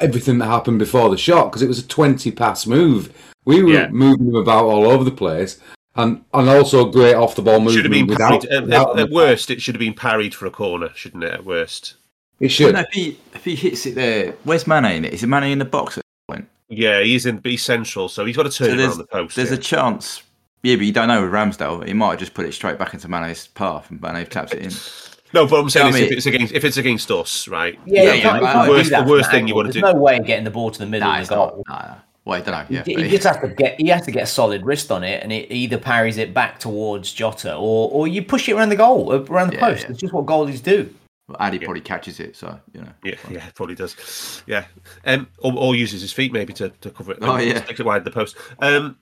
everything 0.00 0.38
that 0.38 0.46
happened 0.46 0.78
before 0.78 1.10
the 1.10 1.16
shot 1.16 1.46
because 1.50 1.62
it 1.62 1.68
was 1.68 1.78
a 1.78 1.86
20 1.86 2.30
pass 2.32 2.66
move. 2.66 3.12
We 3.44 3.62
were 3.62 3.72
Yeah. 3.72 3.88
moving 3.90 4.28
him 4.28 4.36
about 4.36 4.64
all 4.64 4.86
over 4.88 5.04
the 5.04 5.10
place 5.10 5.58
and 5.96 6.24
and 6.32 6.48
also 6.48 6.84
great 6.90 7.14
off 7.14 7.34
the 7.34 7.42
ball 7.42 7.58
movement 7.60 7.74
should 7.74 7.84
have 7.84 7.92
been 7.92 8.06
without, 8.06 8.42
parried. 8.42 8.44
At, 8.46 8.62
without 8.64 8.98
at, 8.98 9.06
at 9.06 9.10
worst, 9.10 9.50
it 9.50 9.60
should 9.60 9.74
have 9.74 9.80
been 9.80 9.94
parried 9.94 10.34
for 10.34 10.46
a 10.46 10.50
corner, 10.50 10.90
shouldn't 10.94 11.24
it? 11.24 11.32
At 11.32 11.44
worst. 11.44 11.94
it 12.38 12.48
should. 12.48 12.74
Well, 12.74 12.82
no, 12.82 12.88
if 12.88 12.94
he 12.94 13.18
if 13.34 13.44
he 13.44 13.54
hits 13.56 13.86
it 13.86 13.94
there, 13.96 14.34
where's 14.44 14.66
Mane 14.66 14.84
in 14.84 15.04
it? 15.04 15.12
Is 15.14 15.22
it 15.22 15.26
Mane 15.26 15.44
in 15.44 15.58
the 15.58 15.64
box 15.64 15.98
at 15.98 16.04
that 16.28 16.32
point? 16.34 16.48
Yeah, 16.68 17.02
he's 17.02 17.26
in. 17.26 17.40
He's 17.42 17.62
central, 17.62 18.08
so 18.08 18.24
he's 18.24 18.36
got 18.36 18.44
to 18.44 18.50
turn 18.50 18.68
So 18.68 18.74
it 18.74 18.80
around 18.80 18.98
the 18.98 19.04
post. 19.06 19.36
there's 19.36 19.50
yeah. 19.50 19.56
a 19.56 19.60
chance. 19.60 20.22
Yeah, 20.62 20.76
but 20.76 20.84
you 20.84 20.92
don't 20.92 21.08
know 21.08 21.22
with 21.22 21.32
Ramsdale. 21.32 21.86
He 21.86 21.94
might 21.94 22.10
have 22.10 22.18
just 22.20 22.34
put 22.34 22.44
it 22.46 22.52
straight 22.52 22.78
back 22.78 22.92
into 22.94 23.08
Mane's 23.08 23.48
path, 23.48 23.90
and 23.90 24.00
Mane 24.00 24.26
taps 24.26 24.52
it 24.52 24.60
in. 24.62 24.70
no, 25.32 25.46
but 25.46 25.60
I'm 25.60 25.70
saying 25.70 25.86
Yeah, 25.94 26.00
is 26.00 26.02
I 26.02 26.04
if 26.06 26.12
it's 26.12 26.26
against 26.26 26.54
if 26.54 26.64
it's 26.64 26.76
against 26.76 27.10
us, 27.10 27.48
right? 27.48 27.78
Yeah, 27.86 28.02
Yeah, 28.02 28.12
you 28.12 28.16
yeah, 28.18 28.22
can't, 28.22 28.34
you 28.36 28.40
but 28.46 28.52
can't 28.52 28.64
the 28.66 28.70
worst- 28.70 28.90
the 28.90 29.02
worst 29.04 29.30
that 29.30 29.36
thing 29.36 29.48
you 29.48 29.54
wanna 29.54 29.68
do. 29.72 29.80
There's 29.80 29.92
do- 29.92 29.98
no 29.98 30.02
way 30.02 30.16
of 30.18 30.26
getting 30.26 30.44
the 30.44 30.50
ball 30.50 30.70
to 30.70 30.78
the 30.78 30.86
middle 30.86 31.08
Nah, 31.08 31.20
of 31.20 31.28
the 31.28 31.34
goal. 31.34 31.64
Nah, 31.68 31.74
nah. 31.78 31.94
Well, 32.26 32.38
I 32.38 32.42
don't 32.44 32.52
know. 32.52 32.66
Yeah, 32.76 32.82
He, 32.84 32.94
but 32.94 33.04
he 33.04 33.10
just 33.10 33.24
has 33.26 33.36
to 33.38 33.48
get 33.48 33.80
he 33.80 33.88
has 33.88 34.02
to 34.04 34.10
get 34.12 34.24
a 34.24 34.26
solid 34.26 34.64
wrist 34.64 34.90
on 34.92 35.02
it, 35.04 35.22
and 35.22 35.32
it 35.32 35.50
either 35.50 35.78
parries 35.78 36.18
it 36.18 36.34
back 36.34 36.58
towards 36.58 37.12
Jota, 37.12 37.54
or 37.56 37.90
or 37.90 38.06
you 38.08 38.22
push 38.22 38.48
it 38.48 38.52
around 38.52 38.68
the 38.68 38.76
goal, 38.76 39.10
uh, 39.12 39.20
around 39.24 39.48
the 39.50 39.54
Yeah, 39.54 39.60
post. 39.60 39.82
yeah. 39.84 39.90
It's 39.90 40.00
just 40.00 40.12
what 40.12 40.26
goalies 40.26 40.62
do. 40.62 40.94
Addy 41.38 41.60
probably 41.60 41.80
catches 41.80 42.18
it, 42.20 42.34
so 42.36 42.58
you 42.74 42.80
know. 42.80 42.88
Yeah, 43.04 43.14
yeah, 43.30 43.48
probably 43.54 43.76
does. 43.76 44.42
Yeah, 44.46 44.64
um, 45.06 45.28
or, 45.38 45.52
or 45.56 45.74
uses 45.76 46.02
his 46.02 46.12
feet 46.12 46.32
maybe 46.32 46.52
to, 46.54 46.70
to 46.70 46.90
cover 46.90 47.12
it. 47.12 47.18
Oh, 47.22 47.38
yeah. 47.38 47.62
stick 47.64 47.78
it 47.78 47.86
wide 47.86 48.04
the 48.04 48.10
post. 48.10 48.36
Um, 48.58 48.98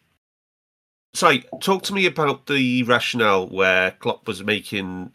sorry, 1.14 1.44
talk 1.60 1.82
to 1.84 1.94
me 1.94 2.04
about 2.06 2.46
the 2.46 2.82
rationale 2.84 3.46
where 3.48 3.92
Klopp 3.92 4.26
was 4.28 4.44
making 4.44 5.10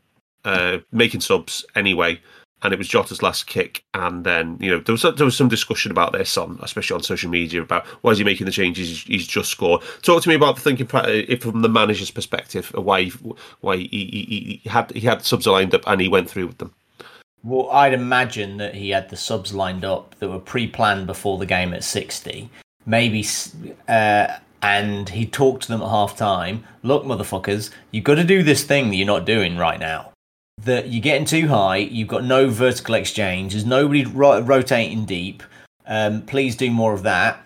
uh, 0.46 0.80
making 0.91 1.22
subs 1.22 1.66
anyway, 1.76 2.20
and 2.64 2.74
it 2.74 2.78
was 2.78 2.88
Jota's 2.88 3.22
last 3.22 3.46
kick, 3.48 3.84
and 3.94 4.24
then 4.24 4.58
you 4.60 4.72
know 4.72 4.80
there 4.80 4.94
was 4.94 5.02
there 5.02 5.26
was 5.26 5.38
some 5.38 5.50
discussion 5.50 5.91
about 5.91 6.14
this 6.14 6.38
on, 6.38 6.60
especially 6.62 6.96
on 6.96 7.04
social 7.04 7.30
media, 7.30 7.62
about 7.62 7.86
why 8.02 8.12
is 8.12 8.18
he 8.18 8.24
making 8.24 8.46
the 8.46 8.52
changes? 8.52 9.04
He's, 9.04 9.28
just 9.28 9.52
scored. 9.52 9.82
Talk 10.02 10.24
to 10.24 10.30
me 10.30 10.36
about 10.36 10.56
the 10.56 10.62
thinking 10.62 10.88
if 10.94 11.41
from 11.44 11.62
the 11.62 11.70
manager's 11.70 12.12
perspective, 12.12 12.72
why 12.74 13.10
why 13.60 13.78
he, 13.78 13.88
he, 13.88 14.62
he 14.64 14.70
had 14.70 14.91
he 14.91 15.02
had 15.02 15.24
subs 15.24 15.46
lined 15.46 15.76
up 15.76 15.84
and 15.86 16.00
he 16.00 16.08
went 16.08 16.30
through 16.30 16.48
with 16.48 16.58
them. 16.60 16.74
Well, 17.44 17.70
I'd 17.72 17.94
imagine 17.94 18.56
that 18.58 18.76
he 18.76 18.91
had 18.91 19.10
the 19.10 19.18
subs 19.18 19.54
lined 19.54 19.84
up 19.84 20.16
that 20.20 20.30
were 20.30 20.39
pre-planned 20.39 21.08
before 21.08 21.38
the 21.38 21.46
game 21.46 21.74
at 21.74 21.84
sixty. 21.84 22.50
Maybe, 22.86 23.26
uh, 23.89 24.38
and 24.62 25.10
he 25.10 25.26
talked 25.26 25.64
to 25.64 25.70
them 25.70 25.82
at 25.82 25.89
half 25.89 26.16
time. 26.16 26.64
Look, 26.82 27.04
motherfuckers, 27.04 27.70
you've 27.91 28.06
got 28.06 28.16
to 28.16 28.24
do 28.24 28.44
this 28.44 28.64
thing 28.64 28.89
that 28.89 28.96
you're 28.96 29.06
not 29.06 29.26
doing 29.26 29.58
right 29.58 29.80
now. 29.80 30.12
That 30.66 30.89
you're 30.89 31.01
getting 31.01 31.26
too 31.26 31.47
high. 31.47 31.78
You've 31.78 32.07
got 32.07 32.24
no 32.24 32.49
vertical 32.49 32.95
exchange. 32.95 33.53
There's 33.53 33.66
nobody 33.66 34.05
ro- 34.05 34.41
rotating 34.41 35.05
deep. 35.05 35.43
Um, 35.86 36.22
please 36.22 36.55
do 36.55 36.72
more 36.72 36.93
of 36.93 37.03
that. 37.03 37.43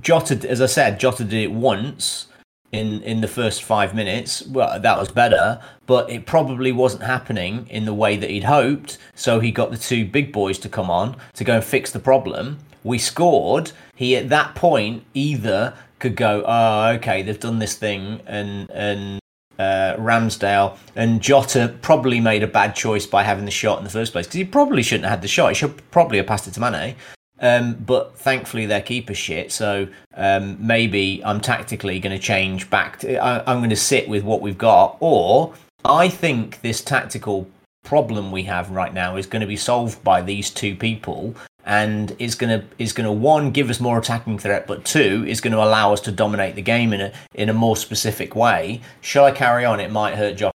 Jota, 0.00 0.48
as 0.48 0.60
I 0.60 0.66
said, 0.66 1.00
Jota 1.00 1.24
did 1.24 1.42
it 1.42 1.52
once 1.52 2.28
in 2.72 3.02
in 3.02 3.20
the 3.20 3.28
first 3.28 3.62
five 3.62 3.94
minutes. 3.94 4.42
Well, 4.46 4.80
that 4.80 4.98
was 4.98 5.10
better, 5.10 5.60
but 5.86 6.10
it 6.10 6.26
probably 6.26 6.72
wasn't 6.72 7.02
happening 7.02 7.66
in 7.70 7.84
the 7.84 7.94
way 7.94 8.16
that 8.16 8.30
he'd 8.30 8.44
hoped. 8.44 8.98
So 9.14 9.40
he 9.40 9.50
got 9.50 9.70
the 9.70 9.76
two 9.76 10.06
big 10.06 10.32
boys 10.32 10.58
to 10.60 10.68
come 10.68 10.90
on 10.90 11.16
to 11.34 11.44
go 11.44 11.56
and 11.56 11.64
fix 11.64 11.90
the 11.92 12.00
problem. 12.00 12.58
We 12.82 12.98
scored. 12.98 13.72
He 13.94 14.16
at 14.16 14.28
that 14.28 14.54
point 14.54 15.04
either 15.14 15.74
could 15.98 16.16
go, 16.16 16.44
oh, 16.46 16.88
okay, 16.96 17.22
they've 17.22 17.38
done 17.38 17.58
this 17.58 17.74
thing, 17.74 18.20
and 18.26 18.70
and 18.70 19.20
uh, 19.58 19.96
Ramsdale 19.98 20.76
and 20.96 21.20
Jota 21.20 21.74
probably 21.82 22.20
made 22.20 22.42
a 22.42 22.46
bad 22.46 22.74
choice 22.74 23.06
by 23.06 23.22
having 23.22 23.44
the 23.44 23.50
shot 23.50 23.78
in 23.78 23.84
the 23.84 23.90
first 23.90 24.12
place 24.12 24.26
because 24.26 24.36
he 24.36 24.44
probably 24.44 24.82
shouldn't 24.82 25.04
have 25.04 25.18
had 25.18 25.22
the 25.22 25.28
shot. 25.28 25.48
He 25.48 25.54
should 25.54 25.90
probably 25.90 26.18
have 26.18 26.26
passed 26.26 26.46
it 26.48 26.54
to 26.54 26.60
Mane. 26.60 26.96
Um, 27.40 27.74
but 27.74 28.16
thankfully 28.16 28.66
their 28.66 28.80
keeper 28.80 29.14
shit. 29.14 29.50
So 29.52 29.88
um, 30.14 30.56
maybe 30.64 31.22
I'm 31.24 31.40
tactically 31.40 31.98
going 31.98 32.16
to 32.16 32.22
change 32.22 32.70
back. 32.70 33.00
To, 33.00 33.16
I, 33.16 33.40
I'm 33.50 33.58
going 33.58 33.70
to 33.70 33.76
sit 33.76 34.08
with 34.08 34.22
what 34.22 34.40
we've 34.40 34.56
got, 34.56 34.96
or 35.00 35.52
I 35.84 36.08
think 36.08 36.60
this 36.60 36.80
tactical 36.80 37.48
problem 37.84 38.32
we 38.32 38.44
have 38.44 38.70
right 38.70 38.94
now 38.94 39.16
is 39.16 39.26
going 39.26 39.40
to 39.40 39.46
be 39.46 39.56
solved 39.56 40.02
by 40.02 40.22
these 40.22 40.48
two 40.48 40.74
people 40.74 41.34
and 41.66 42.14
is 42.18 42.34
going 42.34 42.60
to 42.60 42.66
is 42.78 42.92
going 42.92 43.06
to 43.06 43.12
one 43.12 43.50
give 43.50 43.70
us 43.70 43.80
more 43.80 43.98
attacking 43.98 44.38
threat 44.38 44.66
but 44.66 44.84
two 44.84 45.24
is 45.26 45.40
going 45.40 45.52
to 45.52 45.58
allow 45.62 45.92
us 45.92 46.00
to 46.00 46.12
dominate 46.12 46.54
the 46.54 46.62
game 46.62 46.92
in 46.92 47.00
a 47.00 47.12
in 47.34 47.48
a 47.48 47.52
more 47.54 47.76
specific 47.76 48.36
way 48.36 48.80
shall 49.00 49.24
i 49.24 49.30
carry 49.30 49.64
on 49.64 49.80
it 49.80 49.90
might 49.90 50.14
hurt 50.14 50.36
josh 50.36 50.52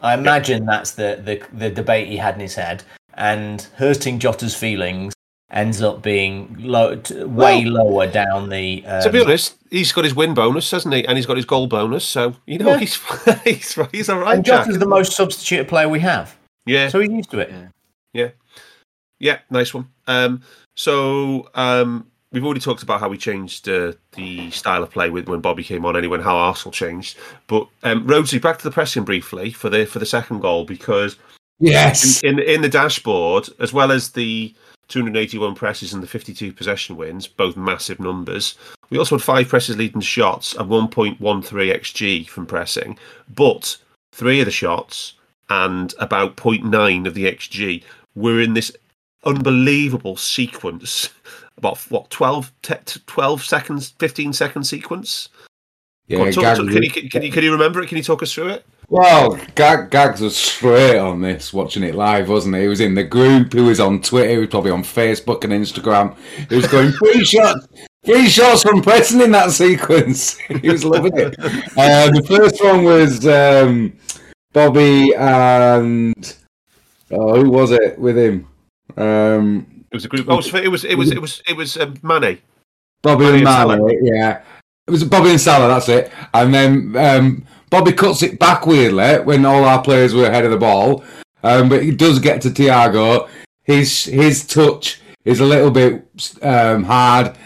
i 0.00 0.14
imagine 0.14 0.64
that's 0.66 0.92
the, 0.92 1.20
the 1.24 1.42
the 1.56 1.70
debate 1.70 2.08
he 2.08 2.16
had 2.16 2.34
in 2.34 2.40
his 2.40 2.54
head 2.56 2.82
and 3.14 3.62
hurting 3.76 4.18
jota's 4.18 4.54
feelings 4.54 5.12
ends 5.50 5.82
up 5.82 6.00
being 6.00 6.56
low, 6.60 6.96
t- 6.96 7.24
way 7.24 7.62
Well, 7.66 7.84
lower 7.84 8.06
down 8.06 8.48
the 8.48 8.82
um, 8.86 9.02
to 9.02 9.10
be 9.12 9.20
honest, 9.20 9.54
he's 9.70 9.92
got 9.92 10.04
his 10.04 10.14
win 10.14 10.32
bonus, 10.32 10.70
hasn't 10.70 10.94
he? 10.94 11.04
And 11.06 11.18
he's 11.18 11.26
got 11.26 11.36
his 11.36 11.44
goal 11.44 11.66
bonus. 11.66 12.06
So 12.06 12.34
you 12.46 12.56
know 12.56 12.70
Yeah. 12.70 12.78
he's 12.78 12.96
he's 13.44 13.78
he's 13.92 14.08
all 14.08 14.18
right. 14.20 14.36
and 14.36 14.44
Jack. 14.46 14.64
jota's 14.64 14.78
the 14.78 14.86
most 14.88 15.12
substituted 15.12 15.68
player 15.68 15.90
we 15.90 16.00
have 16.00 16.34
yeah, 16.64 16.88
so 16.88 17.00
he's 17.00 17.10
used 17.10 17.30
to 17.32 17.40
it 17.40 17.50
Yeah. 17.50 17.66
yeah, 18.14 18.28
yeah. 19.22 19.38
Nice 19.50 19.72
one. 19.72 19.88
Um, 20.08 20.42
so 20.74 21.48
um, 21.54 22.06
we've 22.32 22.44
already 22.44 22.60
talked 22.60 22.82
about 22.82 23.00
how 23.00 23.08
we 23.08 23.16
changed 23.16 23.68
uh, 23.68 23.92
the 24.16 24.50
style 24.50 24.82
of 24.82 24.90
play 24.90 25.08
with 25.10 25.28
when 25.28 25.40
Bobby 25.40 25.62
came 25.62 25.86
on, 25.86 25.96
anyway, 25.96 26.16
and 26.16 26.24
how 26.24 26.36
Arsenal 26.36 26.72
changed. 26.72 27.16
But 27.46 27.68
um, 27.84 28.06
Rhodesy, 28.06 28.40
back 28.42 28.58
to 28.58 28.64
the 28.64 28.70
pressing 28.72 29.04
briefly 29.04 29.50
for 29.52 29.70
the 29.70 29.86
for 29.86 29.98
the 30.00 30.06
second 30.06 30.40
goal 30.40 30.64
because 30.64 31.16
Yes. 31.60 32.20
in, 32.24 32.40
in 32.40 32.48
in 32.48 32.62
the 32.62 32.68
dashboard, 32.68 33.48
as 33.60 33.72
well 33.72 33.92
as 33.92 34.10
the 34.10 34.52
281 34.88 35.54
presses 35.54 35.92
and 35.94 36.02
the 36.02 36.08
52 36.08 36.52
possession 36.52 36.96
wins, 36.96 37.28
both 37.28 37.56
massive 37.56 38.00
numbers. 38.00 38.56
We 38.90 38.98
also 38.98 39.16
had 39.16 39.22
five 39.22 39.48
presses 39.48 39.76
leading 39.76 40.00
to 40.00 40.06
shots 40.06 40.54
and 40.54 40.68
1.13 40.68 41.16
xg 41.18 42.28
from 42.28 42.46
pressing, 42.46 42.98
but 43.34 43.78
three 44.12 44.40
of 44.40 44.46
the 44.46 44.50
shots 44.50 45.14
and 45.48 45.94
about 45.98 46.36
0.9 46.36 47.06
of 47.06 47.14
the 47.14 47.32
xg 47.32 47.82
were 48.14 48.40
in 48.40 48.54
this 48.54 48.76
unbelievable 49.24 50.16
sequence. 50.16 51.10
About 51.56 51.78
what 51.90 52.10
12, 52.10 52.52
te- 52.62 53.00
12 53.06 53.44
seconds, 53.44 53.90
15 53.98 54.32
second 54.32 54.64
sequence. 54.64 55.28
Yeah, 56.08 56.30
talk- 56.30 56.56
talk- 56.56 56.68
can, 56.68 56.82
you, 56.82 56.90
can, 56.90 57.22
you, 57.22 57.30
can 57.30 57.44
you 57.44 57.52
remember 57.52 57.82
it? 57.82 57.88
Can 57.88 57.98
you 57.98 58.02
talk 58.02 58.22
us 58.22 58.32
through 58.32 58.48
it? 58.48 58.66
Well, 58.88 59.38
Gag, 59.54 59.90
Gags 59.90 60.20
was 60.20 60.36
straight 60.36 60.98
on 60.98 61.22
this, 61.22 61.52
watching 61.52 61.82
it 61.82 61.94
live, 61.94 62.28
wasn't 62.28 62.56
he? 62.56 62.62
He 62.62 62.68
was 62.68 62.80
in 62.80 62.94
the 62.94 63.04
group, 63.04 63.54
he 63.54 63.60
was 63.60 63.80
on 63.80 64.02
Twitter, 64.02 64.30
he 64.30 64.36
was 64.38 64.48
probably 64.48 64.70
on 64.70 64.82
Facebook 64.82 65.44
and 65.44 65.52
Instagram. 65.52 66.14
He 66.50 66.56
was 66.56 66.66
going, 66.66 66.92
three 66.92 67.24
shots, 67.24 67.66
three 68.04 68.28
shots 68.28 68.62
from 68.62 68.82
pressing 68.82 69.22
in 69.22 69.30
that 69.30 69.52
sequence. 69.52 70.36
he 70.60 70.68
was 70.68 70.84
loving 70.84 71.16
it. 71.16 71.34
Uh, 71.38 72.10
the 72.10 72.22
first 72.28 72.62
one 72.62 72.84
was 72.84 73.26
um, 73.26 73.96
Bobby 74.52 75.14
and. 75.14 76.36
Oh, 77.10 77.42
who 77.42 77.50
was 77.50 77.70
it 77.70 77.98
with 77.98 78.18
him? 78.18 78.46
Um, 78.96 79.66
It 79.90 79.96
was 79.96 80.04
a 80.04 80.08
group. 80.08 80.26
Oh, 80.28 80.38
it 80.38 80.52
was 80.52 80.54
it 80.54 80.68
was 80.68 80.84
it 80.84 80.96
was 80.96 81.10
it 81.10 81.20
was, 81.20 81.42
it 81.48 81.56
was 81.56 81.76
um, 81.76 81.94
Mane. 82.02 82.38
Bobby 83.02 83.24
and 83.26 83.34
Mane, 83.36 83.46
Salah. 83.46 83.92
yeah. 84.00 84.42
It 84.86 84.90
was 84.90 85.04
Bobby 85.04 85.30
and 85.30 85.40
Salah, 85.40 85.68
that's 85.68 85.88
it. 85.88 86.12
And 86.34 86.52
then 86.52 86.96
um, 86.96 87.44
Bobby 87.70 87.92
cuts 87.92 88.22
it 88.22 88.38
back 88.38 88.66
weirdly 88.66 89.20
when 89.20 89.44
all 89.44 89.64
our 89.64 89.82
players 89.82 90.14
were 90.14 90.26
ahead 90.26 90.44
of 90.44 90.50
the 90.50 90.56
ball. 90.56 91.04
Um, 91.42 91.68
but 91.68 91.82
he 91.82 91.90
does 91.90 92.18
get 92.18 92.40
to 92.42 92.50
Thiago. 92.50 93.28
His 93.64 94.04
his 94.04 94.46
touch 94.46 95.00
is 95.24 95.40
a 95.40 95.44
little 95.44 95.70
bit 95.70 96.04
um, 96.42 96.84
hard, 96.84 97.36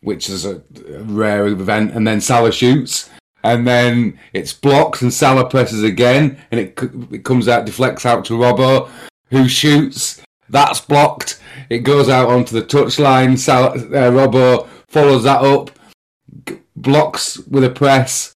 which 0.00 0.28
is 0.30 0.46
a 0.46 0.62
rare 1.04 1.46
event. 1.46 1.92
And 1.94 2.06
then 2.06 2.20
Salah 2.20 2.52
shoots, 2.52 3.10
and 3.42 3.66
then 3.66 4.18
it's 4.32 4.52
blocked, 4.52 5.02
and 5.02 5.12
Salah 5.12 5.48
presses 5.48 5.82
again, 5.82 6.38
and 6.50 6.60
it 6.60 6.78
it 7.10 7.24
comes 7.24 7.48
out, 7.48 7.66
deflects 7.66 8.06
out 8.06 8.24
to 8.26 8.34
Robbo, 8.34 8.88
who 9.30 9.48
shoots. 9.48 10.22
That's 10.50 10.80
blocked. 10.80 11.40
It 11.70 11.80
goes 11.80 12.08
out 12.08 12.28
onto 12.28 12.58
the 12.58 12.66
touchline. 12.66 13.38
Salah, 13.38 13.72
uh, 13.74 14.10
Robbo 14.10 14.68
follows 14.88 15.24
that 15.24 15.42
up, 15.42 15.70
g- 16.46 16.58
blocks 16.76 17.38
with 17.38 17.64
a 17.64 17.70
press, 17.70 18.32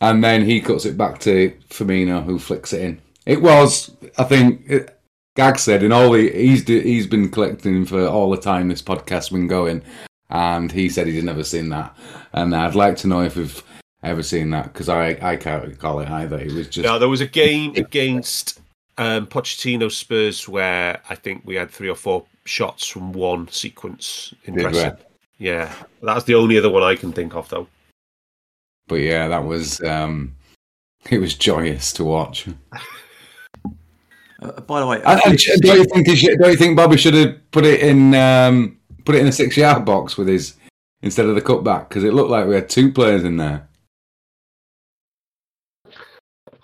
and 0.00 0.22
then 0.22 0.44
he 0.44 0.60
cuts 0.60 0.84
it 0.84 0.96
back 0.96 1.18
to 1.20 1.52
Firmino, 1.70 2.24
who 2.24 2.38
flicks 2.38 2.72
it 2.72 2.82
in. 2.82 3.00
It 3.24 3.42
was, 3.42 3.90
I 4.18 4.24
think, 4.24 4.62
it, 4.68 4.92
Gag 5.34 5.58
said 5.58 5.82
in 5.82 5.92
all 5.92 6.12
the 6.12 6.30
he's 6.30 6.66
he's 6.66 7.06
been 7.06 7.28
collecting 7.30 7.84
for 7.84 8.06
all 8.06 8.30
the 8.30 8.36
time 8.40 8.68
this 8.68 8.80
podcast's 8.82 9.28
been 9.28 9.48
going, 9.48 9.82
and 10.30 10.72
he 10.72 10.88
said 10.88 11.06
he's 11.06 11.24
never 11.24 11.44
seen 11.44 11.68
that, 11.70 11.94
and 12.32 12.54
I'd 12.56 12.74
like 12.74 12.96
to 12.98 13.08
know 13.08 13.22
if 13.22 13.36
we've 13.36 13.62
ever 14.02 14.22
seen 14.22 14.50
that 14.50 14.72
because 14.72 14.88
I 14.88 15.18
I 15.20 15.36
can't 15.36 15.66
recall 15.66 16.00
it 16.00 16.08
either. 16.08 16.38
It 16.38 16.52
was 16.52 16.68
just 16.68 16.86
No, 16.86 16.98
there 16.98 17.08
was 17.08 17.20
a 17.20 17.26
game 17.26 17.74
against 17.76 18.60
um, 18.98 19.26
Pochettino 19.26 19.90
Spurs 19.90 20.48
where 20.48 21.00
I 21.08 21.14
think 21.14 21.42
we 21.44 21.54
had 21.54 21.70
three 21.70 21.88
or 21.88 21.94
four 21.94 22.24
shots 22.44 22.86
from 22.86 23.12
one 23.12 23.48
sequence 23.48 24.32
in 24.44 24.54
Did 24.54 24.66
we? 24.66 24.72
pressing. 24.72 24.96
Yeah, 25.38 25.74
that's 26.02 26.24
the 26.24 26.34
only 26.34 26.56
other 26.56 26.70
one 26.70 26.82
I 26.82 26.94
can 26.96 27.12
think 27.12 27.34
of 27.34 27.48
though. 27.48 27.66
But 28.88 28.96
yeah, 28.96 29.28
that 29.28 29.44
was 29.44 29.80
um, 29.82 30.34
it 31.10 31.18
was 31.18 31.34
joyous 31.34 31.92
to 31.94 32.04
watch. 32.04 32.48
Uh, 34.42 34.60
by 34.62 34.80
the 34.80 34.86
way, 34.86 35.02
And, 35.04 35.20
and 35.24 35.38
don't 35.62 35.78
you 35.78 35.84
think 35.84 36.06
he 36.06 36.16
should, 36.16 36.38
don't 36.38 36.50
you 36.50 36.56
think 36.56 36.76
Bobby 36.76 36.96
should 36.96 37.14
have 37.14 37.50
put 37.52 37.64
it 37.64 37.80
in 37.80 38.14
um, 38.14 38.78
put 39.04 39.14
it 39.14 39.20
in 39.22 39.26
a 39.28 39.32
six 39.32 39.56
yard 39.56 39.84
box 39.84 40.16
with 40.16 40.28
his 40.28 40.54
instead 41.02 41.26
of 41.26 41.34
the 41.34 41.40
cutback 41.40 41.88
because 41.88 42.04
it 42.04 42.14
looked 42.14 42.30
like 42.30 42.46
we 42.46 42.54
had 42.54 42.68
two 42.68 42.92
players 42.92 43.24
in 43.24 43.36
there. 43.36 43.68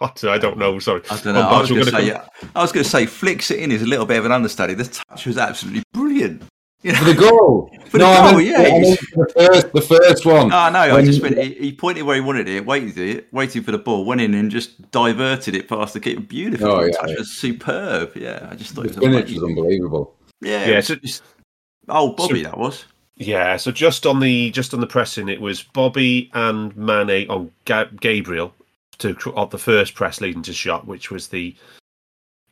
What? 0.03 0.25
I 0.25 0.37
don't 0.37 0.59
know. 0.59 0.81
Sorry. 0.81 1.01
I 1.11 1.17
don't 1.21 1.35
know. 1.35 1.43
Oh, 1.49 1.55
I 1.57 1.61
was 1.61 1.71
going 1.71 1.85
to 1.85 1.91
say, 1.93 2.11
gonna 2.11 2.29
I 2.57 2.61
was 2.63 2.73
going 2.73 2.83
to 2.83 2.91
say, 2.91 3.07
flicks 3.07 3.53
it 3.53 3.61
in 3.61 3.71
is 3.71 3.83
a 3.83 3.87
little 3.87 4.05
bit 4.05 4.19
of 4.19 4.25
an 4.25 4.33
understudy. 4.33 4.75
The 4.75 4.83
touch 4.85 5.27
was 5.27 5.39
absolutely 5.39 5.85
brilliant. 5.93 6.43
You 6.83 6.93
For 6.97 7.05
the 7.05 7.15
goal. 7.15 7.71
For 7.87 7.99
the 7.99 8.05
no, 8.05 8.11
I 8.11 8.31
goal, 8.33 8.41
yeah. 8.41 8.59
I 8.59 8.79
meant 8.81 8.99
for 8.99 9.27
the 9.29 9.33
first, 9.33 9.73
the 9.73 9.81
first 9.81 10.27
one. 10.27 10.53
Oh 10.53 10.71
no! 10.71 10.97
I 10.97 11.05
just 11.05 11.23
went. 11.23 11.39
He, 11.39 11.55
he 11.55 11.73
pointed 11.73 12.03
where 12.03 12.17
he 12.17 12.21
wanted 12.21 12.49
it, 12.49 12.67
waited 12.67 12.99
it, 12.99 13.33
waited 13.33 13.65
for 13.65 13.71
the 13.71 13.79
ball, 13.79 14.05
went 14.05 14.21
in 14.21 14.35
and 14.35 14.51
just 14.51 14.91
diverted 14.91 15.55
it 15.55 15.69
past 15.69 15.95
the 15.95 16.01
keeper. 16.01 16.23
Beautiful. 16.23 16.67
Oh, 16.69 16.81
the 16.81 16.87
yeah, 16.87 16.93
touch 17.01 17.11
yeah. 17.11 17.17
was 17.19 17.31
superb. 17.31 18.17
Yeah, 18.17 18.49
I 18.51 18.57
just 18.57 18.73
thought 18.73 18.89
the 18.89 18.91
it 18.91 18.97
was 18.97 19.05
finish 19.05 19.35
was 19.35 19.45
unbelievable. 19.45 20.17
Yeah, 20.41 20.65
Yeah, 20.65 20.69
yeah. 20.73 20.81
so- 20.81 20.97
just, 20.97 21.23
oh, 21.89 22.15
Bobby, 22.15 22.43
so- 22.43 22.51
that 22.51 22.59
was. 22.59 22.85
Yeah, 23.15 23.57
so 23.57 23.71
just 23.71 24.05
on 24.05 24.19
the 24.19 24.51
just 24.51 24.75
on 24.75 24.81
the 24.81 24.87
pressing, 24.89 25.29
it 25.29 25.41
was 25.41 25.63
Bobby 25.63 26.31
and 26.35 26.77
Mane 26.77 27.31
on 27.31 27.53
Ga- 27.67 27.91
Gabriel 28.01 28.53
to 28.99 29.17
of 29.35 29.51
the 29.51 29.59
first 29.59 29.95
press 29.95 30.21
leading 30.21 30.43
to 30.43 30.53
shot, 30.53 30.87
which 30.87 31.11
was 31.11 31.29
the 31.29 31.55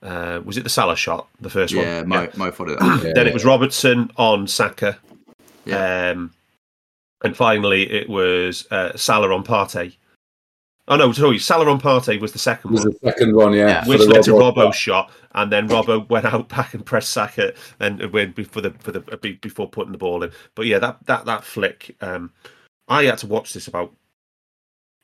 uh, 0.02 0.40
was 0.44 0.56
it 0.56 0.64
the 0.64 0.70
Salah 0.70 0.96
shot, 0.96 1.28
the 1.40 1.50
first 1.50 1.72
Yeah, 1.74 2.00
one? 2.00 2.08
Mo, 2.08 2.28
Mo 2.36 2.50
followed 2.50 2.78
that. 2.80 3.02
Yeah. 3.04 3.12
Then 3.14 3.26
it 3.26 3.34
was 3.34 3.44
Robertson 3.44 4.10
on 4.16 4.46
Saka, 4.46 4.98
Yeah. 5.66 6.10
um, 6.12 6.32
and 7.22 7.36
finally 7.36 7.90
it 7.90 8.08
was 8.08 8.66
uh, 8.70 8.96
Salah 8.96 9.34
on 9.34 9.44
Partey. 9.44 9.96
Oh 10.88 10.96
no, 10.96 11.12
sorry, 11.12 11.38
Salah 11.38 11.70
on 11.70 11.80
Partey 11.80 12.18
was 12.20 12.32
the 12.32 12.38
second 12.38 12.72
was 12.72 12.80
one. 12.84 12.94
the 13.02 13.10
second 13.10 13.36
one, 13.36 13.52
yeah. 13.52 13.68
Yeah. 13.68 13.86
which 13.86 14.00
led 14.00 14.22
to 14.24 14.32
Robbo. 14.32 14.54
Robbo's 14.54 14.76
shot, 14.76 15.12
and 15.34 15.52
then 15.52 15.68
Robbo 15.68 16.08
went 16.08 16.24
out 16.24 16.48
back 16.56 16.74
and 16.74 16.84
pressed 16.84 17.10
Saka, 17.10 17.52
and 17.78 18.02
went 18.12 18.34
before 18.34 18.62
the 18.62 18.70
for 18.80 18.90
the 18.92 19.00
before 19.42 19.68
putting 19.68 19.92
the 19.92 19.98
ball 19.98 20.22
in. 20.22 20.32
But 20.54 20.66
yeah, 20.66 20.78
that 20.78 20.96
that 21.06 21.26
that 21.26 21.44
flick, 21.44 21.94
um, 22.00 22.32
I 22.88 23.04
had 23.04 23.18
to 23.18 23.26
watch 23.28 23.52
this 23.52 23.68
about 23.68 23.92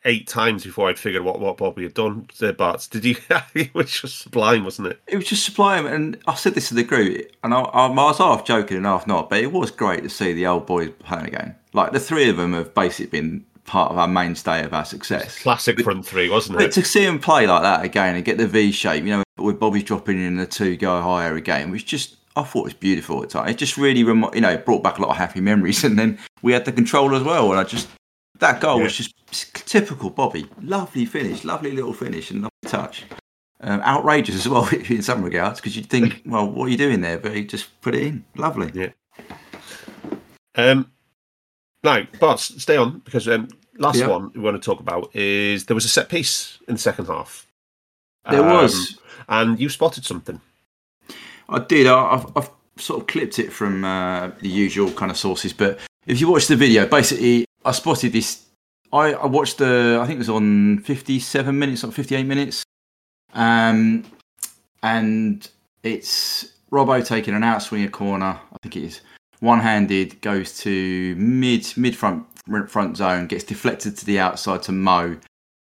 eight 0.04 0.28
times 0.28 0.64
before 0.64 0.88
I'd 0.88 0.98
figured 0.98 1.24
what, 1.24 1.40
what 1.40 1.56
Bobby 1.56 1.82
had 1.82 1.94
done 1.94 2.28
to 2.38 2.52
Bart. 2.52 2.86
Did 2.90 3.04
you? 3.04 3.16
it 3.54 3.74
was 3.74 3.90
just 3.90 4.20
sublime, 4.20 4.64
wasn't 4.64 4.88
it? 4.88 5.00
It 5.06 5.16
was 5.16 5.26
just 5.26 5.44
sublime, 5.44 5.86
and 5.86 6.18
I 6.26 6.34
said 6.34 6.54
this 6.54 6.68
to 6.68 6.74
the 6.74 6.84
group, 6.84 7.30
and 7.42 7.52
I, 7.52 7.60
I, 7.60 7.88
was 7.88 8.18
half 8.18 8.44
joking 8.44 8.76
and 8.76 8.86
half 8.86 9.06
not, 9.06 9.28
but 9.28 9.40
it 9.40 9.52
was 9.52 9.70
great 9.70 10.02
to 10.02 10.08
see 10.08 10.32
the 10.32 10.46
old 10.46 10.66
boys 10.66 10.90
playing 11.00 11.26
again. 11.26 11.56
Like 11.72 11.92
the 11.92 12.00
three 12.00 12.28
of 12.28 12.36
them 12.36 12.52
have 12.52 12.74
basically 12.74 13.20
been 13.20 13.44
part 13.66 13.90
of 13.90 13.98
our 13.98 14.08
mainstay 14.08 14.64
of 14.64 14.72
our 14.72 14.84
success. 14.84 15.38
Classic 15.40 15.78
front 15.80 16.06
three, 16.06 16.30
wasn't 16.30 16.58
But 16.58 16.66
it? 16.66 16.72
to 16.72 16.84
see 16.84 17.04
him 17.04 17.18
play 17.18 17.46
like 17.46 17.62
that 17.62 17.84
again 17.84 18.14
and 18.14 18.24
get 18.24 18.38
the 18.38 18.46
V 18.46 18.70
shape, 18.70 19.04
you 19.04 19.10
know, 19.10 19.22
with 19.36 19.58
Bobby's 19.60 19.82
dropping 19.82 20.20
in 20.20 20.36
the 20.36 20.46
two 20.46 20.76
go 20.76 21.00
higher 21.02 21.34
again, 21.34 21.70
was 21.70 21.82
just 21.82 22.16
I 22.36 22.42
thought 22.42 22.60
it 22.60 22.64
was 22.64 22.74
beautiful 22.74 23.22
at 23.22 23.30
the 23.30 23.38
time. 23.38 23.48
It 23.48 23.56
just 23.56 23.76
really, 23.76 24.00
you 24.00 24.14
know, 24.14 24.50
it 24.50 24.64
brought 24.66 24.82
back 24.82 24.98
a 24.98 25.02
lot 25.02 25.10
of 25.10 25.16
happy 25.16 25.40
memories. 25.40 25.84
And 25.86 25.98
then 25.98 26.18
we 26.42 26.52
had 26.52 26.64
the 26.64 26.72
control 26.72 27.14
as 27.14 27.22
well, 27.22 27.50
and 27.50 27.58
I 27.60 27.64
just 27.64 27.88
that 28.40 28.60
goal 28.60 28.80
was 28.80 28.96
just 28.96 29.14
typical 29.68 30.10
Bobby. 30.10 30.46
Lovely 30.62 31.04
finish, 31.04 31.44
lovely 31.44 31.72
little 31.72 31.92
finish, 31.92 32.30
and 32.30 32.42
lovely 32.42 32.50
touch. 32.68 33.04
Um, 33.60 33.80
outrageous 33.80 34.34
as 34.36 34.48
well 34.48 34.68
in 34.72 35.02
some 35.02 35.22
regards 35.22 35.60
because 35.60 35.76
you'd 35.76 35.88
think, 35.88 36.22
well, 36.26 36.48
what 36.50 36.66
are 36.66 36.68
you 36.70 36.76
doing 36.76 37.00
there? 37.00 37.18
But 37.18 37.34
he 37.34 37.44
just 37.44 37.80
put 37.80 37.94
it 37.94 38.02
in. 38.02 38.24
Lovely. 38.36 38.70
Yeah. 38.74 38.90
Um, 40.54 40.90
now, 41.82 42.02
Bart, 42.20 42.40
stay 42.40 42.76
on 42.76 42.98
because 43.00 43.28
um, 43.28 43.48
last 43.78 43.98
Yeah. 43.98 44.08
one 44.08 44.32
we 44.34 44.40
want 44.40 44.60
to 44.60 44.64
talk 44.64 44.80
about 44.80 45.14
is 45.14 45.66
there 45.66 45.74
was 45.74 45.84
a 45.84 45.88
set 45.88 46.08
piece 46.08 46.58
in 46.68 46.74
the 46.74 46.80
second 46.80 47.06
half. 47.06 47.46
There 48.30 48.42
Um, 48.42 48.52
was. 48.52 48.98
and 49.28 49.60
you 49.60 49.68
spotted 49.68 50.04
something. 50.04 50.40
I 51.48 51.60
did. 51.60 51.86
I- 51.86 52.14
I've, 52.14 52.26
I've 52.36 52.50
sort 52.76 53.00
of 53.00 53.06
clipped 53.06 53.38
it 53.38 53.52
from 53.52 53.84
uh, 53.84 54.30
the 54.40 54.48
usual 54.48 54.90
kind 54.92 55.10
of 55.10 55.16
sources, 55.16 55.52
but 55.52 55.78
if 56.06 56.20
you 56.20 56.30
watch 56.30 56.46
the 56.46 56.56
video, 56.56 56.86
basically, 56.86 57.44
I 57.64 57.72
spotted 57.72 58.12
this. 58.12 58.44
I, 58.92 59.12
I 59.12 59.26
watched 59.26 59.58
the. 59.58 59.98
I 60.00 60.06
think 60.06 60.16
it 60.16 60.18
was 60.18 60.30
on 60.30 60.78
fifty-seven 60.78 61.58
minutes 61.58 61.84
or 61.84 61.90
fifty-eight 61.90 62.26
minutes, 62.26 62.62
um, 63.34 64.04
and 64.82 65.48
it's 65.82 66.52
Robbo 66.70 67.04
taking 67.04 67.34
an 67.34 67.42
outswing 67.42 67.84
a 67.84 67.90
corner. 67.90 68.38
I 68.52 68.56
think 68.62 68.76
it 68.76 68.84
is 68.84 69.00
one-handed, 69.40 70.20
goes 70.20 70.56
to 70.58 71.14
mid 71.16 71.66
mid 71.76 71.96
front 71.96 72.24
front 72.68 72.96
zone, 72.96 73.26
gets 73.26 73.44
deflected 73.44 73.96
to 73.98 74.06
the 74.06 74.20
outside 74.20 74.62
to 74.62 74.72
Mo, 74.72 75.18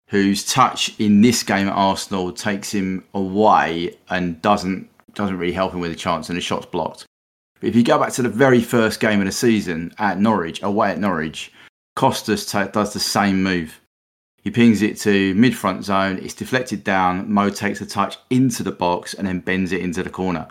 whose 0.10 0.52
touch 0.52 1.00
in 1.00 1.22
this 1.22 1.44
game 1.44 1.68
at 1.68 1.74
Arsenal 1.74 2.32
takes 2.32 2.72
him 2.72 3.04
away 3.14 3.96
and 4.10 4.42
doesn't 4.42 4.90
doesn't 5.14 5.38
really 5.38 5.54
help 5.54 5.74
him 5.74 5.80
with 5.80 5.92
a 5.92 5.96
chance, 5.96 6.30
and 6.30 6.38
the 6.38 6.42
shot's 6.42 6.66
blocked. 6.66 7.06
But 7.62 7.70
if 7.70 7.76
you 7.76 7.84
go 7.84 8.00
back 8.00 8.12
to 8.14 8.24
the 8.24 8.30
very 8.30 8.60
first 8.60 9.00
game 9.00 9.20
of 9.20 9.28
the 9.28 9.32
season 9.32 9.94
at 10.00 10.20
Norwich, 10.20 10.62
away 10.64 10.90
at 10.90 11.00
Norwich, 11.00 11.54
Costas 11.96 12.46
ta 12.46 12.66
does 12.66 12.92
the 12.92 13.00
same 13.00 13.44
move. 13.44 13.80
He 14.42 14.50
pings 14.50 14.82
it 14.82 14.98
to 15.02 15.36
mid 15.36 15.56
front 15.56 15.86
zone. 15.86 16.18
It's 16.18 16.34
deflected 16.34 16.84
down. 16.84 17.32
Mo 17.32 17.52
takes 17.52 17.80
a 17.80 17.86
touch 17.86 18.18
into 18.32 18.64
the 18.64 18.72
box 18.72 19.14
and 19.14 19.28
then 19.28 19.40
bends 19.40 19.72
it 19.72 19.82
into 19.82 20.02
the 20.02 20.10
corner. 20.10 20.48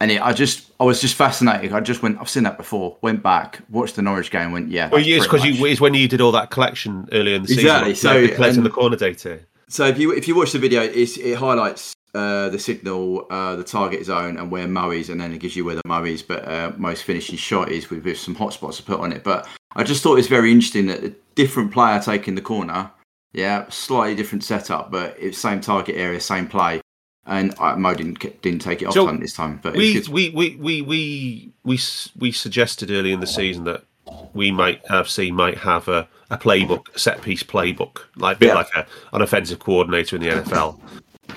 And 0.00 0.10
it, 0.10 0.20
I 0.20 0.32
just, 0.32 0.72
I 0.80 0.84
was 0.84 1.00
just 1.00 1.14
fascinated. 1.14 1.72
I 1.72 1.80
just 1.80 2.02
went, 2.02 2.20
I've 2.20 2.28
seen 2.28 2.42
that 2.42 2.56
before. 2.56 2.96
Went 3.02 3.22
back, 3.22 3.60
watched 3.70 3.94
the 3.94 4.02
Norwich 4.02 4.32
game, 4.32 4.50
went, 4.50 4.68
yeah. 4.68 4.88
Well, 4.88 5.00
yes, 5.00 5.24
because 5.24 5.42
it's 5.44 5.80
when 5.80 5.94
you 5.94 6.08
did 6.08 6.20
all 6.20 6.32
that 6.32 6.50
collection 6.50 7.08
earlier 7.12 7.36
in 7.36 7.44
the 7.44 7.52
Exactly, 7.52 7.94
season. 7.94 8.10
Exactly. 8.10 8.10
So, 8.10 8.20
like 8.20 8.30
the 8.30 8.36
collecting 8.36 8.62
the 8.64 8.70
corner 8.70 8.96
data. 8.96 9.40
So 9.68 9.86
if 9.86 9.98
you 9.98 10.12
if 10.12 10.26
you 10.26 10.34
watch 10.34 10.52
the 10.52 10.58
video, 10.58 10.82
it's, 10.82 11.16
it 11.18 11.36
highlights 11.36 11.94
uh, 12.14 12.48
the 12.48 12.58
signal, 12.58 13.26
uh, 13.30 13.56
the 13.56 13.64
target 13.64 14.04
zone, 14.04 14.36
and 14.36 14.50
where 14.50 14.66
is, 14.92 15.10
and 15.10 15.20
then 15.20 15.32
it 15.32 15.38
gives 15.38 15.56
you 15.56 15.64
where 15.64 15.76
the 15.76 16.02
is. 16.04 16.22
But 16.22 16.46
uh, 16.46 16.72
Mo's 16.76 17.02
finishing 17.02 17.36
shot 17.36 17.70
is 17.70 17.90
with, 17.90 18.04
with 18.04 18.18
some 18.18 18.34
hotspots 18.36 18.76
to 18.76 18.82
put 18.82 19.00
on 19.00 19.12
it. 19.12 19.24
But 19.24 19.48
I 19.76 19.84
just 19.84 20.02
thought 20.02 20.18
it's 20.18 20.28
very 20.28 20.50
interesting 20.50 20.86
that 20.86 21.04
a 21.04 21.14
different 21.34 21.72
player 21.72 22.00
taking 22.00 22.34
the 22.34 22.40
corner, 22.40 22.90
yeah, 23.32 23.66
slightly 23.68 24.14
different 24.14 24.44
setup, 24.44 24.90
but 24.90 25.16
it's 25.18 25.38
same 25.38 25.60
target 25.60 25.96
area, 25.96 26.20
same 26.20 26.46
play. 26.46 26.80
And 27.26 27.54
uh, 27.58 27.76
Mo 27.76 27.94
didn't 27.94 28.18
didn't 28.40 28.60
take 28.60 28.80
it 28.80 28.86
off 28.86 28.94
So, 28.94 29.06
this 29.18 29.34
time, 29.34 29.60
but 29.62 29.76
We, 29.76 30.00
we, 30.10 30.30
we, 30.30 30.56
we, 30.56 30.82
we, 30.82 31.52
we, 31.62 31.78
we 32.18 32.32
suggested 32.32 32.90
early 32.90 33.12
in 33.12 33.20
the 33.20 33.26
season 33.26 33.64
that 33.64 33.84
we 34.32 34.50
might 34.50 34.80
have 34.88 35.10
seen 35.10 35.34
might 35.34 35.58
have 35.58 35.88
a, 35.88 36.08
a 36.30 36.38
playbook, 36.38 36.94
a 36.94 36.98
set 36.98 37.20
piece 37.20 37.42
playbook, 37.42 37.98
like 38.16 38.38
a 38.38 38.40
bit 38.40 38.46
Yeah. 38.46 38.54
like 38.54 38.70
a, 38.74 38.86
an 39.12 39.20
offensive 39.20 39.58
coordinator 39.58 40.16
in 40.16 40.22
the 40.22 40.28
NFL. 40.28 40.80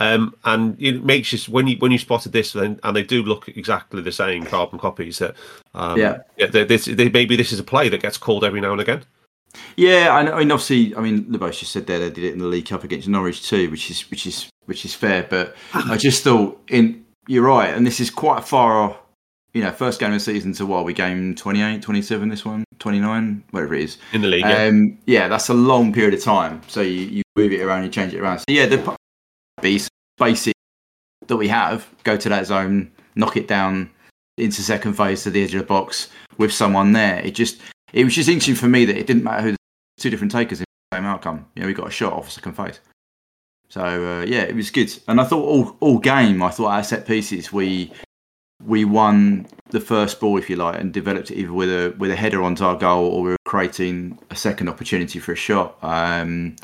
Um, 0.02 0.36
and 0.46 0.82
it 0.82 1.04
makes 1.04 1.32
you 1.34 1.40
when 1.54 1.68
you 1.68 1.78
when 1.78 1.92
you 1.92 1.98
spotted 1.98 2.32
this, 2.32 2.54
then 2.54 2.80
and 2.84 2.96
they 2.96 3.04
do 3.04 3.24
look 3.24 3.48
exactly 3.50 4.02
the 4.02 4.12
same 4.12 4.44
carbon 4.46 4.80
copies. 4.80 5.20
That 5.20 5.36
um, 5.74 5.98
Yeah. 6.00 6.18
they, 6.38 6.64
this, 6.64 6.86
they, 6.86 7.10
maybe 7.10 7.36
this 7.36 7.52
is 7.52 7.60
a 7.60 7.64
play 7.64 7.90
that 7.90 8.02
gets 8.02 8.18
called 8.18 8.44
every 8.44 8.62
now 8.62 8.72
and 8.72 8.82
again. 8.82 9.04
Yeah, 9.76 10.10
I, 10.16 10.24
know, 10.24 10.34
I 10.34 10.40
mean, 10.40 10.52
obviously, 10.52 10.96
I 10.96 11.02
mean, 11.02 11.26
Lebos 11.26 11.60
just 11.60 11.74
said 11.74 11.86
there 11.86 12.00
they 12.00 12.10
did 12.10 12.24
it 12.24 12.32
in 12.34 12.40
the 12.40 12.46
League 12.48 12.68
Cup 12.68 12.84
against 12.86 13.08
Norwich 13.08 13.48
too, 13.48 13.70
which 13.70 13.92
is 13.92 14.10
which 14.10 14.26
is 14.26 14.50
which 14.66 14.86
is 14.86 14.94
fair. 14.96 15.24
But 15.30 15.56
I 15.74 15.98
just 15.98 16.24
thought, 16.26 16.62
in 16.70 17.06
you're 17.28 17.44
right, 17.46 17.74
and 17.74 17.86
this 17.86 18.00
is 18.00 18.10
quite 18.10 18.46
far. 18.48 18.78
off. 18.82 18.98
You 19.54 19.62
know, 19.62 19.72
first 19.72 20.00
game 20.00 20.14
of 20.14 20.14
the 20.14 20.20
season 20.22 20.54
to 20.54 20.66
what 20.66 20.86
we 20.86 20.94
game 20.94 21.36
28, 21.36 21.82
27, 21.82 22.30
This 22.30 22.46
one, 22.46 22.64
29, 22.80 23.44
whatever 23.52 23.74
it 23.76 23.84
is. 23.84 23.98
in 24.14 24.22
the 24.22 24.30
league. 24.30 24.46
yeah. 24.46 24.64
Um, 24.68 24.98
yeah, 25.06 25.28
that's 25.28 25.50
a 25.50 25.54
long 25.54 25.92
period 25.92 26.14
of 26.14 26.24
time. 26.24 26.62
So 26.68 26.80
you, 26.80 27.02
you 27.02 27.24
move 27.36 27.52
it 27.52 27.60
around, 27.62 27.84
you 27.84 27.90
change 27.90 28.14
it 28.14 28.22
around. 28.22 28.40
So 28.40 28.46
yeah, 28.48 28.66
the 28.66 28.96
piece 29.62 29.90
basic 30.18 30.54
that 31.28 31.38
we 31.38 31.48
have, 31.48 31.88
go 32.04 32.18
to 32.18 32.30
that 32.30 32.46
zone, 32.46 32.92
knock 33.16 33.38
it 33.38 33.48
down 33.48 33.90
into 34.38 34.62
second 34.62 34.94
phase 34.94 35.24
to 35.24 35.30
the 35.30 35.44
edge 35.44 35.54
of 35.54 35.62
the 35.62 35.68
box 35.68 36.10
with 36.38 36.52
someone 36.52 36.94
there. 36.94 37.20
It 37.20 37.32
just 37.32 37.62
it 37.94 38.04
was 38.04 38.16
just 38.16 38.30
interesting 38.30 38.56
for 38.56 38.68
me 38.68 38.86
that 38.86 38.98
it 38.98 39.08
didn't 39.08 39.24
matter 39.24 39.44
who 39.44 39.52
the 39.52 39.58
two 39.98 40.10
different 40.10 40.32
takers 40.32 40.60
in 40.60 40.66
the 40.92 40.98
same 40.98 41.06
outcome. 41.06 41.46
You 41.56 41.62
know, 41.62 41.68
we 41.68 41.74
got 41.74 41.88
a 41.88 41.92
shot 41.92 42.14
off 42.14 42.32
second 42.32 42.54
phase. 42.54 42.80
So 43.70 43.82
uh, 43.82 44.26
yeah, 44.26 44.42
it 44.42 44.56
was 44.56 44.70
good. 44.72 44.92
And 45.08 45.22
I 45.22 45.24
thought 45.24 45.46
all 45.46 45.78
all 45.80 46.00
game, 46.00 46.42
I 46.44 46.50
thought 46.50 46.72
our 46.72 46.84
set 46.84 47.06
pieces 47.06 47.54
we 47.54 47.92
we 48.66 48.86
won 48.86 49.48
the 49.70 49.80
first 49.80 50.20
ball, 50.20 50.38
if 50.38 50.50
you 50.50 50.56
like, 50.56 50.80
and 50.80 50.94
developed 50.94 51.32
it 51.32 51.38
either 51.38 51.54
with 51.54 51.70
a 51.70 51.96
with 51.98 52.12
a 52.12 52.16
header 52.16 52.44
onto 52.44 52.64
our 52.64 52.76
goal 52.76 53.06
or 53.12 53.24
we 53.24 53.30
were 53.32 53.38
creating 53.46 54.20
a 54.30 54.36
second 54.36 54.70
opportunity 54.70 55.20
for 55.20 55.34
a 55.34 55.36
shot. 55.36 55.78
Um, 55.82 56.56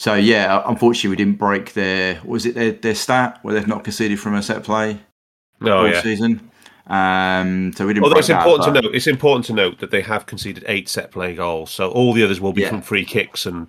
so 0.00 0.14
yeah, 0.14 0.62
unfortunately, 0.64 1.10
we 1.10 1.16
didn't 1.16 1.36
break 1.38 1.74
their 1.74 2.14
what 2.20 2.28
was 2.30 2.46
it 2.46 2.54
their, 2.54 2.72
their 2.72 2.94
stat 2.94 3.38
where 3.42 3.52
they've 3.52 3.66
not 3.68 3.84
conceded 3.84 4.18
from 4.18 4.34
a 4.34 4.42
set 4.42 4.62
play 4.62 4.98
oh 5.60 5.70
all 5.70 5.88
yeah. 5.90 6.00
season. 6.00 6.50
Um, 6.86 7.70
so 7.74 7.86
we 7.86 7.92
didn't. 7.92 8.04
Although 8.04 8.20
it's 8.20 8.30
important 8.30 8.74
to 8.74 8.80
note, 8.80 8.94
it's 8.94 9.06
important 9.06 9.44
to 9.46 9.52
note 9.52 9.78
that 9.80 9.90
they 9.90 10.00
have 10.00 10.24
conceded 10.24 10.64
eight 10.68 10.88
set 10.88 11.10
play 11.10 11.34
goals, 11.34 11.70
so 11.70 11.90
all 11.90 12.14
the 12.14 12.24
others 12.24 12.40
will 12.40 12.54
be 12.54 12.62
Yeah. 12.62 12.70
from 12.70 12.80
free 12.80 13.04
kicks 13.04 13.44
and 13.44 13.66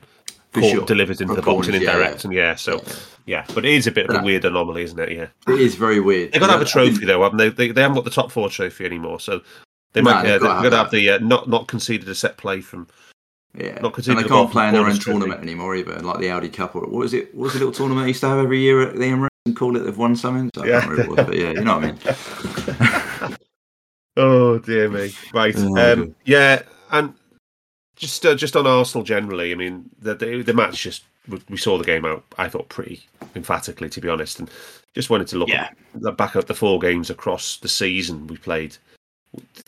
caught- 0.54 0.64
sure. 0.72 0.86
delivered 0.86 1.20
into 1.20 1.36
the 1.36 1.42
box 1.42 1.68
and 1.68 1.76
indirect, 1.76 2.24
yeah. 2.24 2.28
and 2.28 2.34
yeah, 2.34 2.56
so 2.56 2.82
yeah. 3.26 3.44
but 3.54 3.66
it 3.66 3.74
is 3.74 3.86
a 3.86 3.92
bit 3.92 4.10
of 4.10 4.16
a 4.16 4.24
weird 4.24 4.46
anomaly, 4.46 4.84
isn't 4.84 5.00
it? 5.00 5.12
Yeah, 5.12 5.28
It 5.54 5.60
is 5.60 5.76
very 5.76 6.00
weird. 6.00 6.32
they 6.32 6.40
got 6.40 6.48
to 6.48 6.54
have 6.54 6.62
a 6.62 6.66
trophy 6.66 7.06
though, 7.06 7.24
haven't 7.24 7.40
they? 7.40 7.50
they? 7.50 7.72
They 7.74 7.82
haven't 7.82 7.96
got 7.96 8.06
the 8.06 8.10
top 8.10 8.32
four 8.32 8.50
trophy 8.50 8.86
anymore, 8.86 9.20
so 9.20 9.42
they 9.92 10.02
No, 10.02 10.12
might. 10.12 10.22
they've 10.24 10.32
Yeah, 10.32 10.38
they've 10.38 10.42
gotta 10.42 10.64
got 10.64 10.70
to 10.70 10.76
have 10.78 10.86
have 10.86 10.92
the 10.92 11.10
uh, 11.10 11.18
not 11.20 11.50
not 11.50 11.68
conceded 11.68 12.08
a 12.08 12.16
set 12.16 12.38
play 12.38 12.62
from. 12.62 12.88
Yeah, 13.54 13.80
Not 13.82 13.98
and 14.08 14.18
they 14.18 14.24
can't 14.24 14.50
play 14.50 14.68
in 14.70 14.74
their 14.74 14.86
own 14.88 14.98
tournament 14.98 15.32
trophy. 15.42 15.44
anymore 15.44 15.76
either, 15.76 16.00
like 16.00 16.20
the 16.20 16.30
Audi 16.32 16.48
Cup 16.48 16.74
or 16.76 16.82
what 16.82 16.92
was 16.92 17.14
it? 17.14 17.36
What 17.36 17.44
was 17.46 17.54
the 17.54 17.60
little 17.60 17.74
tournament 17.74 18.06
they 18.06 18.10
used 18.10 18.22
to 18.22 18.30
have 18.30 18.40
every 18.40 18.60
year 18.60 18.82
at 18.82 18.96
the 18.96 19.02
Emirates 19.02 19.28
and 19.46 19.56
call 19.58 19.76
it 19.76 19.80
they've 19.82 19.98
won 19.98 20.16
something? 20.16 20.50
So 20.56 20.64
I 20.64 20.68
Yeah. 20.68 20.80
can't 20.80 20.92
remember 20.92 21.14
it 21.14 21.18
was, 21.18 21.26
but 21.28 21.36
yeah, 21.38 21.52
you 21.52 21.62
know 21.66 21.78
what 21.80 21.84
I 21.84 23.28
mean. 23.28 23.38
Oh 24.18 24.60
dear 24.60 24.90
me! 24.90 25.14
Right, 25.34 25.56
Oh, 25.58 25.94
um, 25.94 26.14
yeah, 26.26 26.64
and 26.92 27.14
just 27.96 28.26
uh, 28.26 28.36
just 28.36 28.58
on 28.58 28.68
Arsenal 28.68 29.06
generally, 29.06 29.54
I 29.54 29.56
mean 29.56 29.90
the 30.00 30.16
the, 30.16 30.42
the 30.42 30.54
match 30.54 30.84
just 30.84 31.04
we- 31.30 31.42
we 31.50 31.56
saw 31.58 31.78
the 31.78 31.86
game 31.86 32.04
out. 32.04 32.24
I 32.38 32.50
thought 32.50 32.68
pretty 32.68 33.08
emphatically, 33.36 33.90
to 33.90 34.02
be 34.02 34.10
honest, 34.10 34.40
and 34.40 34.50
just 34.96 35.10
wanted 35.10 35.28
to 35.28 35.38
look 35.38 35.48
Yeah. 35.48 35.70
at, 36.06 36.18
back 36.18 36.36
at 36.36 36.48
the 36.48 36.54
four 36.54 36.78
games 36.78 37.10
across 37.10 37.56
the 37.58 37.70
season 37.70 38.28
we 38.28 38.36
played 38.36 38.76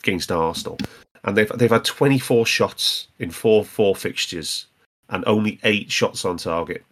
against 0.00 0.30
Arsenal, 0.30 0.76
and 1.24 1.36
they've 1.36 1.50
they've 1.56 1.70
had 1.70 1.84
twenty 1.84 2.18
four 2.18 2.46
shots 2.46 3.08
in 3.18 3.30
four 3.30 3.64
four 3.64 3.96
fixtures, 3.96 4.66
and 5.08 5.24
only 5.26 5.58
eight 5.64 5.90
shots 5.90 6.24
on 6.24 6.36
target 6.36 6.84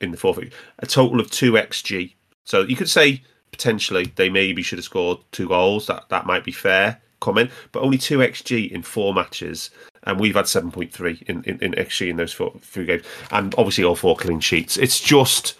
in 0.00 0.10
the 0.10 0.16
four 0.16 0.34
fixtures. 0.34 0.58
A 0.78 0.86
total 0.86 1.20
of 1.20 1.30
two 1.30 1.52
xg. 1.52 2.14
So 2.44 2.62
you 2.62 2.76
could 2.76 2.88
say 2.88 3.22
potentially 3.50 4.12
they 4.16 4.30
maybe 4.30 4.62
should 4.62 4.78
have 4.78 4.84
scored 4.84 5.18
two 5.32 5.48
goals. 5.48 5.86
That 5.86 6.08
that 6.08 6.26
might 6.26 6.44
be 6.44 6.52
fair 6.52 7.00
comment, 7.20 7.50
but 7.72 7.82
only 7.82 7.98
two 7.98 8.18
xg 8.18 8.70
in 8.70 8.82
four 8.82 9.12
matches, 9.12 9.70
and 10.04 10.20
we've 10.20 10.36
had 10.36 10.46
seven 10.46 10.70
point 10.70 10.92
three 10.92 11.22
in, 11.26 11.42
in, 11.44 11.58
in 11.60 11.72
xg 11.72 12.08
in 12.08 12.16
those 12.16 12.32
four 12.32 12.52
three 12.62 12.86
games, 12.86 13.04
and 13.32 13.54
obviously 13.58 13.84
all 13.84 13.96
four 13.96 14.16
clean 14.16 14.40
sheets. 14.40 14.76
It's 14.76 15.00
just 15.00 15.58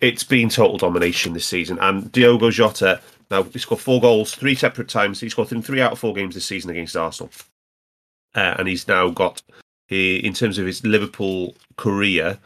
it's 0.00 0.24
been 0.24 0.48
total 0.48 0.78
domination 0.78 1.32
this 1.32 1.46
season, 1.46 1.78
and 1.80 2.12
Diogo 2.12 2.50
Jota 2.50 3.00
now 3.34 3.42
he 3.42 3.58
scored 3.58 3.80
four 3.80 4.00
goals 4.00 4.34
three 4.34 4.54
separate 4.54 4.88
times. 4.88 5.18
He 5.18 5.28
scored 5.28 5.50
in 5.50 5.60
three 5.60 5.80
out 5.80 5.92
of 5.92 5.98
four 5.98 6.14
games 6.14 6.36
this 6.36 6.46
season 6.46 6.70
against 6.70 6.96
Arsenal, 6.96 7.32
uh, 8.34 8.54
and 8.58 8.68
he's 8.68 8.86
now 8.86 9.10
got 9.10 9.42
he, 9.88 10.16
in 10.18 10.32
terms 10.34 10.56
of 10.56 10.66
his 10.66 10.84
Liverpool 10.84 11.54
career. 11.76 12.38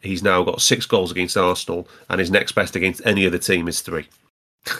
He's 0.00 0.22
now 0.22 0.44
got 0.44 0.60
six 0.60 0.86
goals 0.86 1.10
against 1.10 1.36
Arsenal, 1.36 1.88
and 2.08 2.20
his 2.20 2.30
next 2.30 2.52
best 2.52 2.76
against 2.76 3.04
any 3.04 3.26
other 3.26 3.38
team 3.38 3.66
is 3.66 3.80
three. 3.80 4.06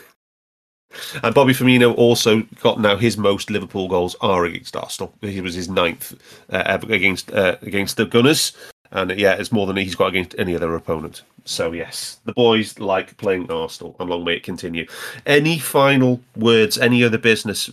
And 1.22 1.34
Bobby 1.34 1.52
Firmino 1.52 1.94
also 1.94 2.40
got 2.62 2.80
now 2.80 2.96
his 2.96 3.18
most 3.18 3.50
Liverpool 3.50 3.86
goals 3.86 4.16
are 4.22 4.46
against 4.46 4.74
Arsenal. 4.76 5.12
He 5.20 5.42
was 5.42 5.54
his 5.54 5.68
ninth 5.68 6.14
uh, 6.48 6.62
ever 6.64 6.90
against 6.90 7.30
uh, 7.32 7.56
against 7.60 7.98
the 7.98 8.06
Gunners. 8.06 8.56
And 8.90 9.10
yeah, 9.18 9.34
it's 9.34 9.52
more 9.52 9.66
than 9.66 9.76
he's 9.76 9.94
got 9.94 10.08
against 10.08 10.34
any 10.38 10.54
other 10.54 10.74
opponent. 10.74 11.22
So 11.44 11.72
yes, 11.72 12.18
the 12.24 12.32
boys 12.32 12.78
like 12.78 13.16
playing 13.16 13.50
Arsenal, 13.50 13.96
and 13.98 14.10
long 14.10 14.24
may 14.24 14.36
it 14.36 14.42
continue. 14.42 14.86
Any 15.24 15.58
final 15.58 16.20
words? 16.36 16.78
Any 16.78 17.04
other 17.04 17.18
business 17.18 17.70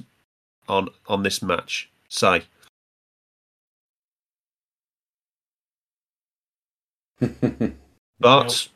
on 0.67 0.89
on 1.07 1.23
this 1.23 1.41
match? 1.41 1.89
Say. 2.09 2.43
but 8.19 8.67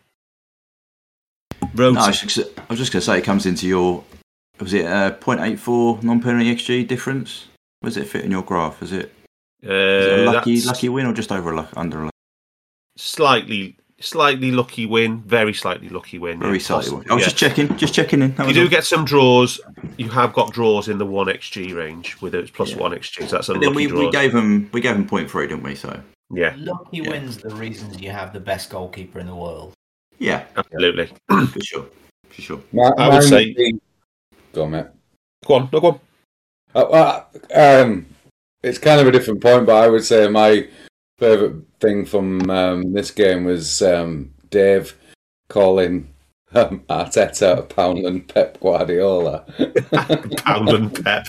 Road. 1.78 1.94
No, 1.94 2.02
I 2.02 2.08
was 2.08 2.22
just, 2.22 2.36
just 2.36 2.56
going 2.68 2.80
to 2.82 3.02
say 3.02 3.20
it 3.20 3.24
comes 3.24 3.46
into 3.46 3.68
your. 3.68 4.04
Was 4.60 4.74
it 4.74 4.86
a 4.86 5.16
0.84 5.22 6.02
non-penalty 6.02 6.56
xG 6.56 6.88
difference? 6.88 7.48
Was 7.84 7.98
it 7.98 8.08
fit 8.08 8.26
in 8.26 8.32
your 8.32 8.42
graph? 8.42 8.82
Is 8.82 8.92
it, 8.92 9.14
is 9.62 9.70
it 9.70 10.20
a 10.20 10.30
uh, 10.30 10.34
lucky 10.34 10.60
lucky 10.62 10.90
win 10.90 11.06
or 11.06 11.14
just 11.14 11.32
over 11.32 11.52
a 11.52 11.56
luck, 11.56 11.70
under 11.76 12.02
a 12.02 12.06
lucky? 12.06 12.16
Slightly 12.98 13.76
slightly 13.99 14.52
lucky 14.52 14.86
win, 14.86 15.22
very 15.24 15.53
slightly 15.53 15.90
lucky 15.90 16.19
win. 16.19 16.40
Very 16.40 16.57
yeah, 16.60 16.64
slightly. 16.64 16.91
possibly, 16.91 17.10
I 17.10 17.14
was 17.15 17.22
yeah. 17.22 17.26
just 17.30 17.38
checking, 17.38 17.78
just 17.78 17.94
checking 17.95 18.22
in. 18.22 18.36
That 18.36 18.48
You 18.48 18.53
do 18.53 18.61
all. 18.64 18.68
get 18.69 18.84
some 18.86 19.06
draws. 19.06 19.60
You 19.98 20.07
have 20.10 20.34
got 20.34 20.53
draws 20.53 20.88
in 20.88 20.99
the 20.99 21.06
one 21.06 21.26
xg 21.28 21.76
range 21.76 22.22
with 22.22 22.36
it's 22.36 22.52
plus 22.52 22.72
Yeah. 22.72 22.78
one 22.78 22.91
xg. 22.91 23.28
So 23.28 23.38
that's 23.38 23.49
a 23.49 23.53
But 23.53 23.61
then 23.61 23.69
lucky 23.74 23.88
we, 23.88 23.91
draw. 23.91 23.99
we 24.02 24.11
gave 24.11 24.34
them 24.34 24.69
we 24.72 24.82
gave 24.82 24.94
them 24.94 25.07
point 25.07 25.32
three, 25.32 25.48
didn't 25.48 25.64
we? 25.64 25.74
So 25.74 25.99
yeah, 26.32 26.53
Lucky 26.57 26.98
Yeah. 26.98 27.10
wins 27.10 27.38
the 27.38 27.49
reasons 27.56 27.99
you 28.02 28.11
have 28.11 28.34
the 28.34 28.40
best 28.40 28.69
goalkeeper 28.69 29.19
in 29.19 29.26
the 29.28 29.36
world. 29.36 29.74
yeah, 30.19 30.44
absolutely. 30.57 31.10
for 31.48 31.61
sure, 31.61 31.86
for 32.30 32.41
sure. 32.41 32.61
My, 32.74 32.91
I 32.98 33.10
would 33.10 33.24
say- 33.24 33.53
be- 33.53 33.80
Go 34.53 34.64
on, 34.64 34.72
mate. 34.72 34.86
Go 35.45 35.53
on, 35.56 35.69
no, 35.72 35.80
go 35.80 35.88
on. 35.88 35.99
Uh, 36.76 36.80
uh, 36.80 37.24
um, 37.84 38.06
it's 38.64 38.78
kind 38.80 38.99
of 39.02 39.07
a 39.07 39.11
different 39.11 39.41
point, 39.41 39.65
but 39.65 39.76
I 39.76 39.88
would 39.88 40.03
say 40.03 40.28
my 40.28 40.68
favourite 41.18 41.56
thing 41.80 42.06
from 42.06 42.49
um, 42.49 42.94
this 42.94 43.11
game 43.11 43.45
was 43.45 43.81
um, 43.81 44.34
Dave 44.49 44.95
calling 45.49 46.14
um, 46.53 46.81
Arteta 46.89 47.60
a 47.60 47.64
Poundland 47.64 48.27
Pep 48.34 48.60
Guardiola. 48.60 49.45
Pound 50.38 50.69
and 50.69 51.03
Pep. 51.03 51.27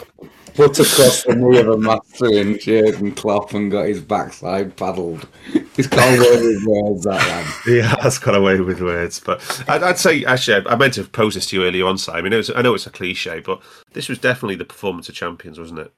Put 0.55 0.81
across 0.81 1.23
the 1.23 1.37
knee 1.37 1.59
of 1.59 1.69
a 1.69 1.77
master 1.77 2.33
in 2.33 2.59
Jurgen 2.59 3.15
Klopp 3.15 3.55
and 3.55 3.71
got 3.71 3.87
his 3.87 4.01
backside 4.01 4.77
paddled. 4.77 5.29
He's 5.77 5.87
got 5.87 6.19
away 6.19 6.43
with 6.43 6.65
words, 6.67 7.05
that 7.05 7.15
lad. 7.15 7.47
Yeah, 7.69 7.95
that's 8.03 8.19
got 8.19 8.35
away 8.35 8.59
with 8.61 8.81
words. 8.81 9.21
But 9.21 9.41
I'd, 9.69 9.85
I'd 9.85 9.99
say, 9.99 10.25
actually, 10.25 10.67
I 10.67 10.73
I 10.73 10.77
meant 10.77 10.95
to 10.95 11.05
pose 11.05 11.37
this 11.37 11.47
to 11.51 11.57
you 11.57 11.65
earlier 11.65 11.87
on, 11.87 11.97
Simon. 11.97 12.33
It 12.33 12.39
was, 12.39 12.51
I 12.51 12.63
know 12.63 12.75
it's 12.75 12.89
a 12.89 12.91
cliche, 12.91 13.39
but 13.39 13.63
this 13.93 14.09
was 14.09 14.19
definitely 14.19 14.57
the 14.57 14.65
performance 14.65 15.09
of 15.09 15.15
champions, 15.15 15.61
wasn't 15.61 15.79
it? 15.79 15.93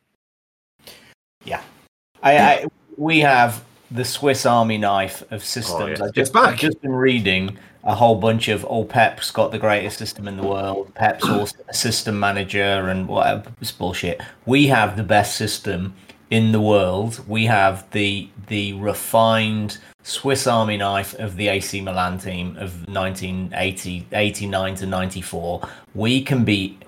I, 2.23 2.37
I 2.37 2.67
we 2.99 3.21
have 3.21 3.65
the 3.91 4.05
Swiss 4.05 4.47
Army 4.47 4.79
knife 4.79 5.23
of 5.31 5.45
systems. 5.45 6.01
Oh. 6.01 6.07
I've, 6.07 6.15
just. 6.15 6.37
I've 6.37 6.59
just 6.59 6.81
been 6.81 6.93
reading 6.93 7.57
a 7.83 7.95
whole 7.95 8.17
bunch 8.17 8.49
of 8.49 8.67
oh 8.69 8.85
Pep's 8.85 9.31
got 9.31 9.53
the 9.53 9.59
greatest 9.59 9.99
system 9.99 10.29
in 10.29 10.37
the 10.37 10.43
world. 10.43 10.95
Pep's 10.95 11.25
also 11.29 11.57
a 11.69 11.75
system 11.75 12.19
manager 12.19 12.89
and 12.89 13.09
whatever 13.09 13.53
it's 13.61 13.73
bullshit. 13.73 14.21
We 14.47 14.67
have 14.69 14.97
the 14.97 15.03
best 15.03 15.37
system 15.37 15.95
in 16.31 16.53
the 16.53 16.61
world. 16.61 17.27
We 17.29 17.47
have 17.47 17.91
the 17.91 18.29
the 18.49 18.75
refined 18.75 19.79
Swiss 20.03 20.47
Army 20.47 20.77
knife 20.77 21.15
of 21.15 21.37
the 21.37 21.49
AC 21.49 21.81
Milan 21.81 22.19
team 22.19 22.57
of 22.57 22.87
1980 22.89 24.07
89 24.13 24.75
to 24.77 24.87
94. 24.87 25.69
We 25.95 26.23
can 26.23 26.45
beat 26.45 26.85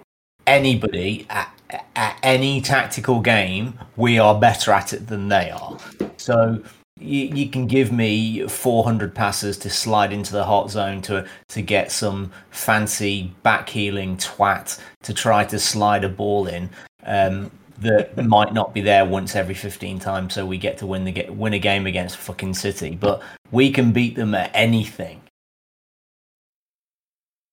anybody 0.47 1.27
at, 1.31 1.53
at 1.97 2.19
any 2.23 2.61
tactical 2.61 3.21
game, 3.21 3.79
we 3.97 4.19
are 4.19 4.39
better 4.39 4.73
at 4.73 4.93
it 4.93 5.07
than 5.07 5.29
they 5.29 5.51
are. 5.51 5.79
So 6.17 6.63
you, 7.03 7.35
you 7.35 7.51
can 7.51 7.67
give 7.67 7.93
me 7.93 8.47
400 8.47 9.15
passes 9.15 9.57
to 9.59 9.71
slide 9.71 10.13
into 10.13 10.33
the 10.33 10.45
hot 10.45 10.71
zone 10.71 11.03
to 11.03 11.27
to 11.49 11.63
get 11.63 11.93
some 11.93 12.33
fancy 12.51 13.33
backheeling 13.45 14.17
twat 14.23 14.81
to 15.03 15.15
try 15.15 15.45
to 15.45 15.59
slide 15.59 16.05
a 16.05 16.09
ball 16.09 16.47
in. 16.47 16.71
Um, 17.05 17.51
that 17.79 18.17
might 18.27 18.55
not 18.55 18.73
be 18.73 18.81
there 18.81 19.05
once 19.05 19.35
every 19.35 19.55
15 19.55 19.99
times, 19.99 20.35
so 20.35 20.47
we 20.47 20.57
get 20.57 20.79
to 20.79 20.87
win 20.87 21.05
the 21.05 21.13
ga- 21.13 21.31
win 21.31 21.53
a 21.53 21.59
game 21.59 21.87
against 21.87 22.17
fucking 22.17 22.55
City. 22.55 22.95
But 22.95 23.23
we 23.51 23.71
can 23.73 23.93
beat 23.93 24.15
them 24.15 24.35
at 24.35 24.51
anything. 24.55 25.21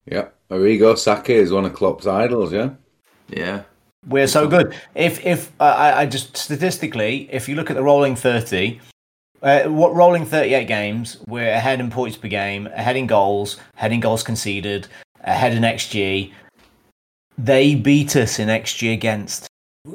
Yeah, 0.06 0.28
Arrigo 0.50 0.96
Sacchi 0.96 1.34
is 1.34 1.52
one 1.52 1.64
of 1.64 1.72
Klopp's 1.72 2.06
idols, 2.06 2.52
yeah? 2.52 2.70
Yeah, 3.28 3.62
We're 4.06 4.26
so 4.26 4.48
good. 4.48 4.74
If 4.94 5.24
if 5.24 5.52
uh, 5.60 5.64
I, 5.64 6.00
I 6.02 6.06
just 6.06 6.36
statistically, 6.36 7.28
if 7.30 7.48
you 7.48 7.54
look 7.54 7.70
at 7.70 7.76
the 7.76 7.82
rolling 7.82 8.16
thirty, 8.16 8.80
uh, 9.42 9.62
what 9.64 9.94
rolling 9.94 10.24
thirty-eight 10.24 10.68
games, 10.68 11.18
we're 11.26 11.50
ahead 11.50 11.80
in 11.80 11.90
points 11.90 12.16
per 12.16 12.28
game, 12.28 12.66
ahead 12.68 12.96
in 12.96 13.06
goals, 13.06 13.58
ahead 13.76 13.92
in 13.92 14.00
goals 14.00 14.22
conceded, 14.22 14.88
ahead 15.22 15.54
in 15.54 15.62
xG. 15.62 16.32
They 17.38 17.74
beat 17.74 18.16
us 18.16 18.38
in 18.38 18.48
xG 18.48 18.92
against. 18.92 19.46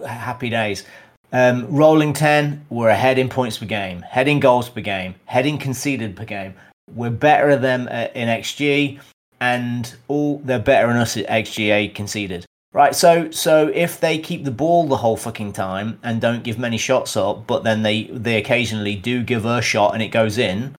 Happy 0.06 0.50
days. 0.50 0.84
Um, 1.32 1.68
rolling 1.68 2.14
ten, 2.14 2.66
we're 2.70 2.90
ahead 2.90 3.18
in 3.18 3.30
points 3.30 3.58
per 3.58 3.66
game, 3.66 4.02
head 4.02 4.28
in 4.28 4.40
goals 4.40 4.70
per 4.70 4.82
game, 4.82 5.16
head 5.26 5.46
in 5.46 5.58
conceded 5.58 6.16
per 6.16 6.26
game. 6.26 6.54
We're 6.94 7.10
better 7.10 7.56
than 7.56 7.86
them 7.86 7.88
uh, 7.92 8.08
in 8.14 8.30
xG, 8.30 9.00
and 9.42 9.94
all 10.08 10.40
they're 10.40 10.60
better 10.60 10.88
than 10.88 10.98
us 10.98 11.18
at 11.18 11.28
xGA 11.28 11.94
conceded. 11.94 12.46
Right, 12.76 12.94
so 12.94 13.32
so 13.32 13.72
if 13.74 14.02
they 14.02 14.18
keep 14.18 14.44
the 14.44 14.52
ball 14.52 14.86
the 14.86 14.98
whole 14.98 15.16
fucking 15.16 15.54
time 15.54 15.98
and 16.04 16.20
don't 16.20 16.44
give 16.44 16.60
many 16.60 16.78
shots 16.78 17.16
up, 17.16 17.48
but 17.48 17.64
then 17.64 17.84
they 17.84 18.04
they 18.12 18.36
occasionally 18.36 18.96
do 18.96 19.24
give 19.24 19.46
a 19.46 19.62
shot 19.62 19.94
and 19.94 20.04
it 20.04 20.10
goes 20.10 20.38
in, 20.38 20.76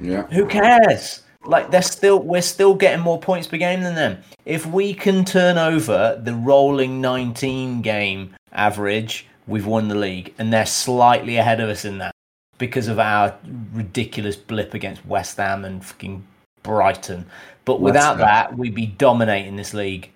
Yeah. 0.00 0.22
who 0.28 0.46
cares? 0.46 1.24
Like 1.44 1.72
they're 1.72 1.82
still 1.82 2.20
we're 2.20 2.42
still 2.42 2.74
getting 2.74 3.02
more 3.02 3.18
points 3.18 3.48
per 3.48 3.56
game 3.56 3.82
than 3.82 3.96
them. 3.96 4.18
If 4.44 4.66
we 4.66 4.94
can 4.94 5.24
turn 5.24 5.58
over 5.58 6.16
the 6.22 6.32
rolling 6.32 7.00
19 7.00 7.82
game 7.82 8.36
average, 8.52 9.26
we've 9.48 9.66
won 9.66 9.88
the 9.88 9.96
league 9.96 10.32
and 10.38 10.52
they're 10.52 10.64
slightly 10.64 11.38
ahead 11.38 11.58
of 11.58 11.68
us 11.68 11.84
in 11.84 11.98
that 11.98 12.14
because 12.58 12.86
of 12.86 13.00
our 13.00 13.34
ridiculous 13.72 14.36
blip 14.36 14.74
against 14.74 15.04
West 15.06 15.38
Ham 15.38 15.64
and 15.64 15.84
fucking 15.84 16.24
Brighton. 16.62 17.26
But 17.64 17.80
without 17.80 18.18
that, 18.18 18.56
we'd 18.56 18.76
be 18.76 18.86
dominating 18.86 19.56
this 19.56 19.74
league. 19.74 20.08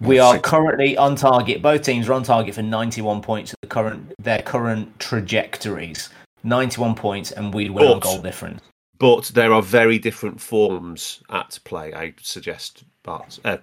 We 0.00 0.18
are 0.18 0.38
currently 0.38 0.96
on 0.96 1.16
target. 1.16 1.62
Both 1.62 1.82
teams 1.82 2.08
are 2.08 2.12
on 2.12 2.24
target 2.24 2.54
for 2.54 2.62
91 2.62 3.22
points 3.22 3.52
at 3.52 3.60
the 3.60 3.68
current 3.68 4.12
their 4.18 4.42
current 4.42 4.98
trajectories. 5.00 6.10
91 6.42 6.94
points, 6.94 7.32
and 7.32 7.54
we'd 7.54 7.70
win 7.70 7.86
on 7.86 7.94
But- 7.94 8.02
goal 8.02 8.18
difference. 8.18 8.60
But 8.98 9.32
there 9.34 9.52
are 9.52 9.62
very 9.62 9.98
different 9.98 10.40
forms 10.40 11.20
at 11.30 11.58
play. 11.64 11.92
I 11.94 12.14
suggest, 12.20 12.84
Bart, 13.02 13.38
uh, 13.44 13.56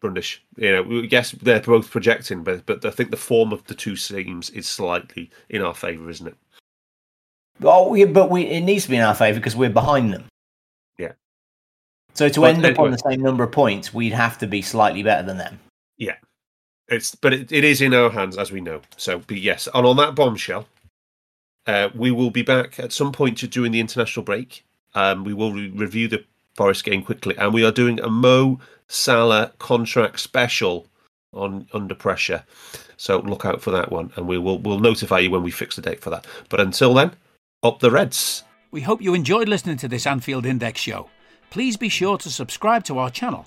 Brundish. 0.00 0.42
You 0.56 0.72
know, 0.72 0.82
we- 0.82 1.08
yes, 1.08 1.32
they're 1.32 1.60
both 1.60 1.90
projecting, 1.90 2.42
but 2.42 2.64
but 2.64 2.84
I 2.84 2.90
think 2.90 3.10
the 3.10 3.16
form 3.16 3.52
of 3.52 3.64
the 3.64 3.74
two 3.74 3.96
teams 3.96 4.50
is 4.50 4.68
slightly 4.68 5.30
in 5.48 5.62
our 5.62 5.74
favour, 5.74 6.08
isn't 6.08 6.28
it? 6.28 6.36
Oh, 7.62 7.94
yeah, 7.94 8.06
but 8.06 8.30
we 8.30 8.42
it 8.46 8.60
needs 8.62 8.84
to 8.84 8.90
be 8.90 8.96
in 8.96 9.02
our 9.02 9.14
favour 9.14 9.40
because 9.40 9.56
we're 9.56 9.68
behind 9.68 10.12
them. 10.12 10.26
Yeah. 10.96 11.12
So 12.14 12.28
to 12.28 12.40
But 12.40 12.54
end 12.54 12.64
up 12.64 12.78
on 12.78 12.90
the 12.92 12.98
same 12.98 13.20
number 13.20 13.44
of 13.44 13.52
points, 13.52 13.92
we'd 13.92 14.12
have 14.12 14.38
to 14.38 14.46
be 14.46 14.62
slightly 14.62 15.02
better 15.02 15.26
than 15.26 15.38
them. 15.38 15.58
Yeah, 15.98 16.16
it's 16.88 17.14
but 17.14 17.34
it, 17.34 17.52
it 17.52 17.64
is 17.64 17.80
in 17.80 17.94
our 17.94 18.10
hands, 18.10 18.38
as 18.38 18.50
we 18.50 18.60
know. 18.60 18.80
So, 18.96 19.20
but 19.26 19.38
yes, 19.38 19.68
and 19.72 19.86
on 19.86 19.96
that 19.96 20.14
bombshell, 20.14 20.66
uh, 21.66 21.90
we 21.94 22.10
will 22.10 22.30
be 22.30 22.42
back 22.42 22.78
at 22.80 22.92
some 22.92 23.12
point 23.12 23.38
during 23.50 23.72
the 23.72 23.80
international 23.80 24.24
break. 24.24 24.64
Um, 24.94 25.24
we 25.24 25.34
will 25.34 25.52
re- 25.52 25.70
review 25.70 26.08
the 26.08 26.24
Forest 26.54 26.84
game 26.84 27.02
quickly, 27.02 27.36
and 27.36 27.52
we 27.52 27.64
are 27.64 27.70
doing 27.70 28.00
a 28.00 28.08
Mo 28.08 28.58
Salah 28.88 29.52
contract 29.58 30.18
special 30.18 30.86
on 31.32 31.68
Under 31.72 31.94
Pressure. 31.94 32.44
So 32.96 33.18
look 33.20 33.44
out 33.44 33.60
for 33.60 33.70
that 33.70 33.92
one, 33.92 34.12
and 34.16 34.26
we 34.26 34.38
will 34.38 34.58
we'll 34.58 34.80
notify 34.80 35.20
you 35.20 35.30
when 35.30 35.42
we 35.42 35.50
fix 35.50 35.76
the 35.76 35.82
date 35.82 36.00
for 36.00 36.10
that. 36.10 36.26
But 36.48 36.60
until 36.60 36.94
then, 36.94 37.12
up 37.62 37.80
the 37.80 37.90
Reds. 37.90 38.44
We 38.70 38.80
hope 38.82 39.00
you 39.00 39.14
enjoyed 39.14 39.48
listening 39.48 39.76
to 39.78 39.88
this 39.88 40.06
Anfield 40.06 40.46
Index 40.46 40.80
show. 40.80 41.10
Please 41.50 41.76
be 41.76 41.88
sure 41.88 42.18
to 42.18 42.30
subscribe 42.30 42.84
to 42.84 42.98
our 42.98 43.10
channel 43.10 43.46